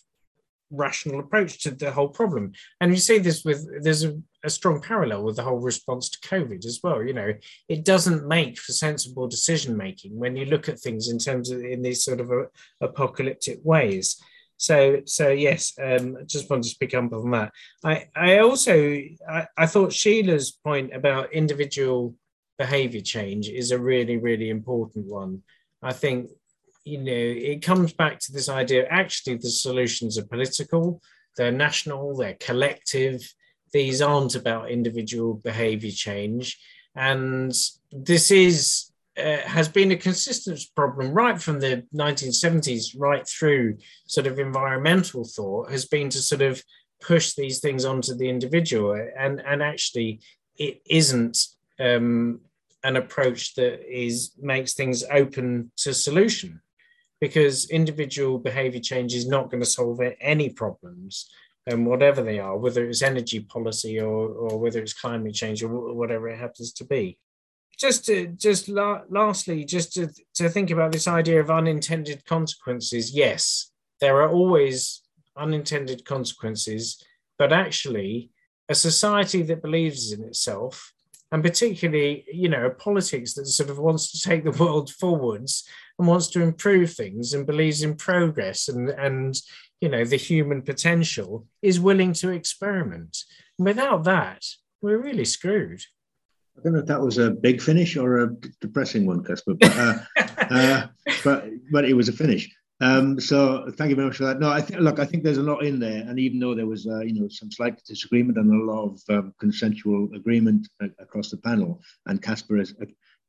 rational 0.72 1.20
approach 1.20 1.62
to 1.62 1.70
the 1.70 1.90
whole 1.90 2.08
problem. 2.08 2.52
And 2.80 2.90
you 2.90 2.96
see 2.96 3.18
this 3.18 3.44
with 3.44 3.66
there's 3.82 4.04
a, 4.04 4.18
a, 4.42 4.50
strong 4.50 4.80
parallel 4.80 5.22
with 5.22 5.36
the 5.36 5.42
whole 5.42 5.60
response 5.60 6.08
to 6.10 6.28
COVID 6.28 6.64
as 6.64 6.80
well. 6.82 7.02
You 7.02 7.12
know, 7.12 7.32
it 7.68 7.84
doesn't 7.84 8.26
make 8.26 8.58
for 8.58 8.72
sensible 8.72 9.28
decision 9.28 9.76
making 9.76 10.18
when 10.18 10.36
you 10.36 10.46
look 10.46 10.68
at 10.68 10.80
things 10.80 11.08
in 11.08 11.18
terms 11.18 11.50
of 11.50 11.62
in 11.62 11.82
these 11.82 12.04
sort 12.04 12.20
of 12.20 12.30
a, 12.30 12.46
apocalyptic 12.80 13.60
ways. 13.62 14.20
So, 14.56 15.00
so 15.06 15.28
yes, 15.30 15.72
um, 15.82 16.16
I 16.20 16.24
just 16.24 16.48
wanted 16.48 16.70
to 16.70 16.78
pick 16.78 16.94
up 16.94 17.12
on 17.12 17.30
that. 17.32 17.52
I, 17.84 18.08
I 18.14 18.38
also, 18.38 19.02
I, 19.28 19.46
I 19.56 19.66
thought 19.66 19.92
Sheila's 19.92 20.52
point 20.52 20.94
about 20.94 21.32
individual 21.32 22.14
behavior 22.58 23.00
change 23.00 23.48
is 23.48 23.72
a 23.72 23.78
really, 23.78 24.18
really 24.18 24.50
important 24.50 25.06
one. 25.06 25.42
I 25.82 25.92
think 25.92 26.30
you 26.84 26.98
know, 26.98 27.12
it 27.12 27.62
comes 27.62 27.92
back 27.92 28.18
to 28.20 28.32
this 28.32 28.48
idea 28.48 28.86
actually, 28.88 29.36
the 29.36 29.50
solutions 29.50 30.18
are 30.18 30.26
political, 30.26 31.00
they're 31.36 31.52
national, 31.52 32.16
they're 32.16 32.36
collective. 32.40 33.22
These 33.72 34.02
aren't 34.02 34.34
about 34.34 34.70
individual 34.70 35.34
behavior 35.34 35.90
change. 35.90 36.58
And 36.94 37.54
this 37.90 38.30
is 38.30 38.92
uh, 39.18 39.36
has 39.44 39.68
been 39.68 39.92
a 39.92 39.96
consistent 39.96 40.58
problem 40.74 41.12
right 41.12 41.40
from 41.40 41.60
the 41.60 41.84
1970s 41.94 42.94
right 42.96 43.28
through 43.28 43.76
sort 44.06 44.26
of 44.26 44.38
environmental 44.38 45.22
thought 45.22 45.70
has 45.70 45.84
been 45.84 46.08
to 46.08 46.18
sort 46.18 46.40
of 46.40 46.62
push 47.02 47.34
these 47.34 47.60
things 47.60 47.84
onto 47.84 48.14
the 48.14 48.26
individual 48.26 48.98
and 49.18 49.42
and 49.46 49.62
actually 49.62 50.18
it 50.56 50.80
isn't 50.88 51.46
um, 51.78 52.40
an 52.84 52.96
approach 52.96 53.54
that 53.54 53.80
is 53.86 54.32
makes 54.40 54.72
things 54.72 55.04
open 55.10 55.70
to 55.76 55.92
solution 55.92 56.62
because 57.22 57.70
individual 57.70 58.36
behavior 58.36 58.80
change 58.80 59.14
is 59.14 59.28
not 59.28 59.48
going 59.48 59.62
to 59.62 59.74
solve 59.78 60.00
any 60.20 60.48
problems 60.50 61.30
and 61.68 61.86
whatever 61.86 62.20
they 62.20 62.40
are 62.40 62.58
whether 62.58 62.84
it's 62.84 63.00
energy 63.00 63.38
policy 63.38 64.00
or, 64.00 64.26
or 64.26 64.58
whether 64.58 64.80
it's 64.80 64.92
climate 64.92 65.32
change 65.32 65.62
or 65.62 65.94
whatever 65.94 66.28
it 66.28 66.36
happens 66.36 66.72
to 66.72 66.84
be. 66.84 67.16
Just 67.78 68.04
to 68.06 68.26
just 68.26 68.68
la- 68.68 69.02
lastly 69.08 69.64
just 69.64 69.92
to, 69.92 70.10
to 70.34 70.48
think 70.48 70.72
about 70.72 70.90
this 70.90 71.06
idea 71.06 71.38
of 71.38 71.48
unintended 71.48 72.26
consequences. 72.26 73.14
Yes 73.14 73.70
there 74.00 74.20
are 74.20 74.28
always 74.28 75.02
unintended 75.36 76.04
consequences 76.04 77.04
but 77.38 77.52
actually 77.52 78.32
a 78.68 78.74
society 78.74 79.42
that 79.42 79.62
believes 79.62 80.10
in 80.10 80.24
itself 80.24 80.92
and 81.30 81.40
particularly 81.44 82.24
you 82.32 82.48
know 82.48 82.66
a 82.66 82.70
politics 82.70 83.34
that 83.34 83.46
sort 83.46 83.70
of 83.70 83.78
wants 83.78 84.10
to 84.10 84.28
take 84.28 84.42
the 84.42 84.58
world 84.64 84.90
forwards 84.90 85.64
and 86.02 86.08
wants 86.08 86.26
to 86.26 86.42
improve 86.42 86.92
things 86.92 87.32
and 87.32 87.46
believes 87.46 87.82
in 87.82 87.94
progress 87.94 88.68
and 88.68 88.90
and 88.90 89.36
you 89.80 89.88
know 89.88 90.04
the 90.04 90.16
human 90.16 90.60
potential 90.60 91.46
is 91.62 91.78
willing 91.78 92.12
to 92.12 92.30
experiment 92.30 93.18
without 93.56 94.02
that 94.02 94.42
we're 94.80 94.98
really 94.98 95.24
screwed 95.24 95.80
I 96.58 96.62
don't 96.62 96.72
know 96.74 96.80
if 96.80 96.86
that 96.86 97.00
was 97.00 97.18
a 97.18 97.30
big 97.30 97.62
finish 97.62 97.96
or 97.96 98.18
a 98.18 98.34
depressing 98.60 99.06
one, 99.06 99.24
Caspar, 99.24 99.54
but 99.54 99.74
uh, 99.74 99.98
uh, 100.50 100.86
but 101.24 101.46
but 101.70 101.86
it 101.86 101.94
was 101.94 102.10
a 102.10 102.12
finish. 102.12 102.54
Um, 102.82 103.18
so 103.18 103.70
thank 103.78 103.88
you 103.88 103.96
very 103.96 104.08
much 104.08 104.18
for 104.18 104.26
that. 104.26 104.38
No, 104.38 104.50
I 104.50 104.60
think 104.60 104.80
look, 104.80 104.98
I 104.98 105.06
think 105.06 105.24
there's 105.24 105.38
a 105.38 105.42
lot 105.42 105.64
in 105.64 105.80
there, 105.80 106.04
and 106.06 106.18
even 106.18 106.38
though 106.38 106.54
there 106.54 106.66
was 106.66 106.86
uh, 106.86 107.00
you 107.00 107.14
know 107.14 107.28
some 107.28 107.50
slight 107.50 107.82
disagreement 107.86 108.36
and 108.36 108.52
a 108.52 108.70
lot 108.70 108.84
of 108.84 109.00
um, 109.08 109.34
consensual 109.40 110.10
agreement 110.14 110.68
across 110.98 111.30
the 111.30 111.38
panel, 111.38 111.80
and 112.04 112.20
Caspar 112.20 112.58
is 112.58 112.74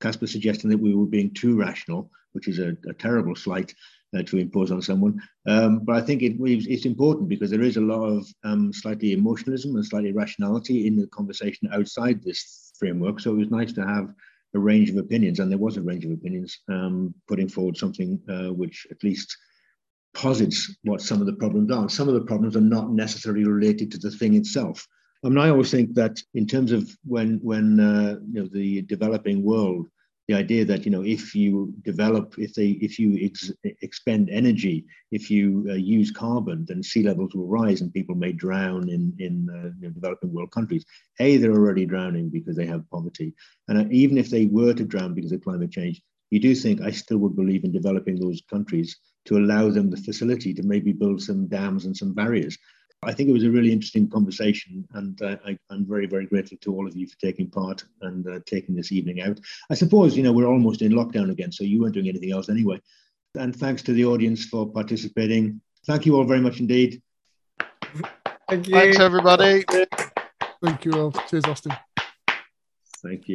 Caspar 0.04 0.28
suggesting 0.28 0.70
that 0.70 0.78
we 0.86 0.94
were 0.94 1.06
being 1.06 1.34
too 1.34 1.58
rational, 1.58 2.12
which 2.34 2.50
is 2.50 2.60
a, 2.60 2.76
a 2.90 2.94
terrible 2.94 3.36
slight 3.36 3.74
uh, 4.16 4.22
to 4.24 4.38
impose 4.38 4.70
on 4.70 4.82
someone. 4.82 5.18
Um, 5.48 5.80
but 5.80 5.96
I 5.96 6.02
think 6.02 6.22
it, 6.22 6.36
it's 6.40 6.86
important 6.86 7.30
because 7.30 7.50
there 7.50 7.62
is 7.64 7.78
a 7.78 7.82
lot 7.94 8.04
of 8.04 8.28
um, 8.44 8.74
slightly 8.74 9.14
emotionalism 9.14 9.76
and 9.76 9.86
slightly 9.86 10.12
rationality 10.12 10.88
in 10.88 10.98
the 10.98 11.08
conversation 11.08 11.70
outside 11.74 12.22
this 12.22 12.74
framework. 12.78 13.20
So 13.20 13.32
it 13.32 13.38
was 13.38 13.50
nice 13.50 13.72
to 13.74 13.88
have 13.88 14.10
a 14.56 14.60
range 14.60 14.90
of 14.90 14.98
opinions, 14.98 15.40
and 15.40 15.50
there 15.50 15.58
was 15.58 15.78
a 15.78 15.82
range 15.82 16.06
of 16.06 16.12
opinions 16.12 16.60
um, 16.70 17.14
putting 17.28 17.50
forward 17.50 17.78
something 17.78 18.20
uh, 18.30 18.54
which 18.54 18.86
at 18.92 19.04
least 19.04 19.36
posits 20.14 20.76
what 20.84 21.02
some 21.02 21.22
of 21.22 21.26
the 21.26 21.34
problems 21.34 21.72
are. 21.72 21.90
Some 21.90 22.08
of 22.08 22.14
the 22.14 22.22
problems 22.22 22.56
are 22.56 22.62
not 22.62 22.92
necessarily 22.92 23.46
related 23.46 23.90
to 23.92 23.98
the 23.98 24.12
thing 24.12 24.36
itself. 24.36 24.86
I 25.26 25.30
mean, 25.30 25.38
I 25.38 25.50
always 25.50 25.72
think 25.72 25.96
that 25.96 26.20
in 26.34 26.46
terms 26.46 26.72
of 26.72 26.92
when 27.06 27.40
when 27.42 27.80
uh, 27.80 28.20
you 28.32 28.42
know 28.42 28.50
the 28.52 28.82
developing 28.84 29.44
world, 29.44 29.88
the 30.34 30.40
idea 30.40 30.66
that 30.66 30.84
you 30.86 30.92
know 30.92 31.04
if 31.04 31.36
you 31.36 31.74
develop, 31.84 32.36
if 32.38 32.54
they 32.54 32.70
if 32.88 32.98
you 32.98 33.10
ex- 33.22 33.52
expend 33.82 34.30
energy, 34.30 34.86
if 35.12 35.30
you 35.30 35.66
uh, 35.70 35.74
use 35.74 36.12
carbon, 36.12 36.66
then 36.68 36.82
sea 36.82 37.04
levels 37.04 37.36
will 37.36 37.48
rise 37.48 37.82
and 37.82 37.94
people 37.94 38.16
may 38.16 38.32
drown 38.32 38.90
in 38.90 39.14
in 39.20 39.48
uh, 39.50 39.70
you 39.80 39.88
know, 39.88 39.94
developing 39.94 40.34
world 40.34 40.52
countries. 40.52 40.86
A, 41.20 41.38
they're 41.38 41.52
already 41.52 41.86
drowning 41.86 42.30
because 42.30 42.56
they 42.56 42.66
have 42.66 42.90
poverty, 42.90 43.34
and 43.68 43.78
uh, 43.78 43.86
even 43.92 44.18
if 44.18 44.30
they 44.30 44.46
were 44.48 44.74
to 44.74 44.86
drown 44.86 45.14
because 45.14 45.32
of 45.32 45.44
climate 45.44 45.72
change, 45.72 46.02
you 46.32 46.40
do 46.40 46.56
think 46.56 46.82
I 46.82 46.92
still 46.92 47.20
would 47.20 47.36
believe 47.36 47.64
in 47.64 47.72
developing 47.72 48.20
those 48.20 48.42
countries 48.50 48.98
to 49.26 49.38
allow 49.38 49.70
them 49.70 49.90
the 49.90 49.98
facility 49.98 50.54
to 50.56 50.64
maybe 50.64 50.92
build 50.92 51.22
some 51.22 51.48
dams 51.48 51.86
and 51.86 51.96
some 51.96 52.14
barriers. 52.14 52.58
I 53.06 53.14
think 53.14 53.30
it 53.30 53.34
was 53.34 53.44
a 53.44 53.50
really 53.50 53.72
interesting 53.72 54.10
conversation, 54.10 54.88
and 54.94 55.22
uh, 55.22 55.38
I, 55.46 55.58
am 55.72 55.86
very, 55.86 56.06
very 56.06 56.26
grateful 56.26 56.58
to 56.62 56.76
all 56.76 56.88
of 56.88 56.96
you 56.96 57.08
for 57.08 57.18
taking 57.20 57.50
part 57.50 57.84
and 58.02 58.28
uh, 58.28 58.40
taking 58.46 58.76
this 58.76 58.92
evening 58.92 59.22
out. 59.22 59.40
I 59.70 59.76
suppose, 59.76 60.16
you 60.16 60.24
know, 60.24 60.32
we're 60.32 60.48
almost 60.48 60.82
in 60.82 60.92
lockdown 60.92 61.32
again, 61.32 61.52
so 61.52 61.64
you 61.64 61.82
weren't 61.82 61.94
doing 61.94 62.10
anything 62.10 62.32
else 62.32 62.50
anyway. 62.50 62.82
And 63.36 63.56
thanks 63.56 63.82
to 63.84 63.94
the 63.94 64.06
audience 64.06 64.46
for 64.46 64.70
participating. 64.70 65.62
Thank 65.86 66.06
you 66.06 66.16
all 66.16 66.24
very 66.24 66.42
much 66.42 66.60
indeed. 66.60 67.02
Thank 68.50 68.68
you. 68.68 68.74
Thanks, 68.74 69.00
everybody. 69.00 69.66
Thank 70.64 70.86
you 70.86 70.94
all. 70.94 71.12
Cheers, 71.12 71.46
Austin. 71.46 71.74
Thank 73.02 73.28
you. 73.28 73.32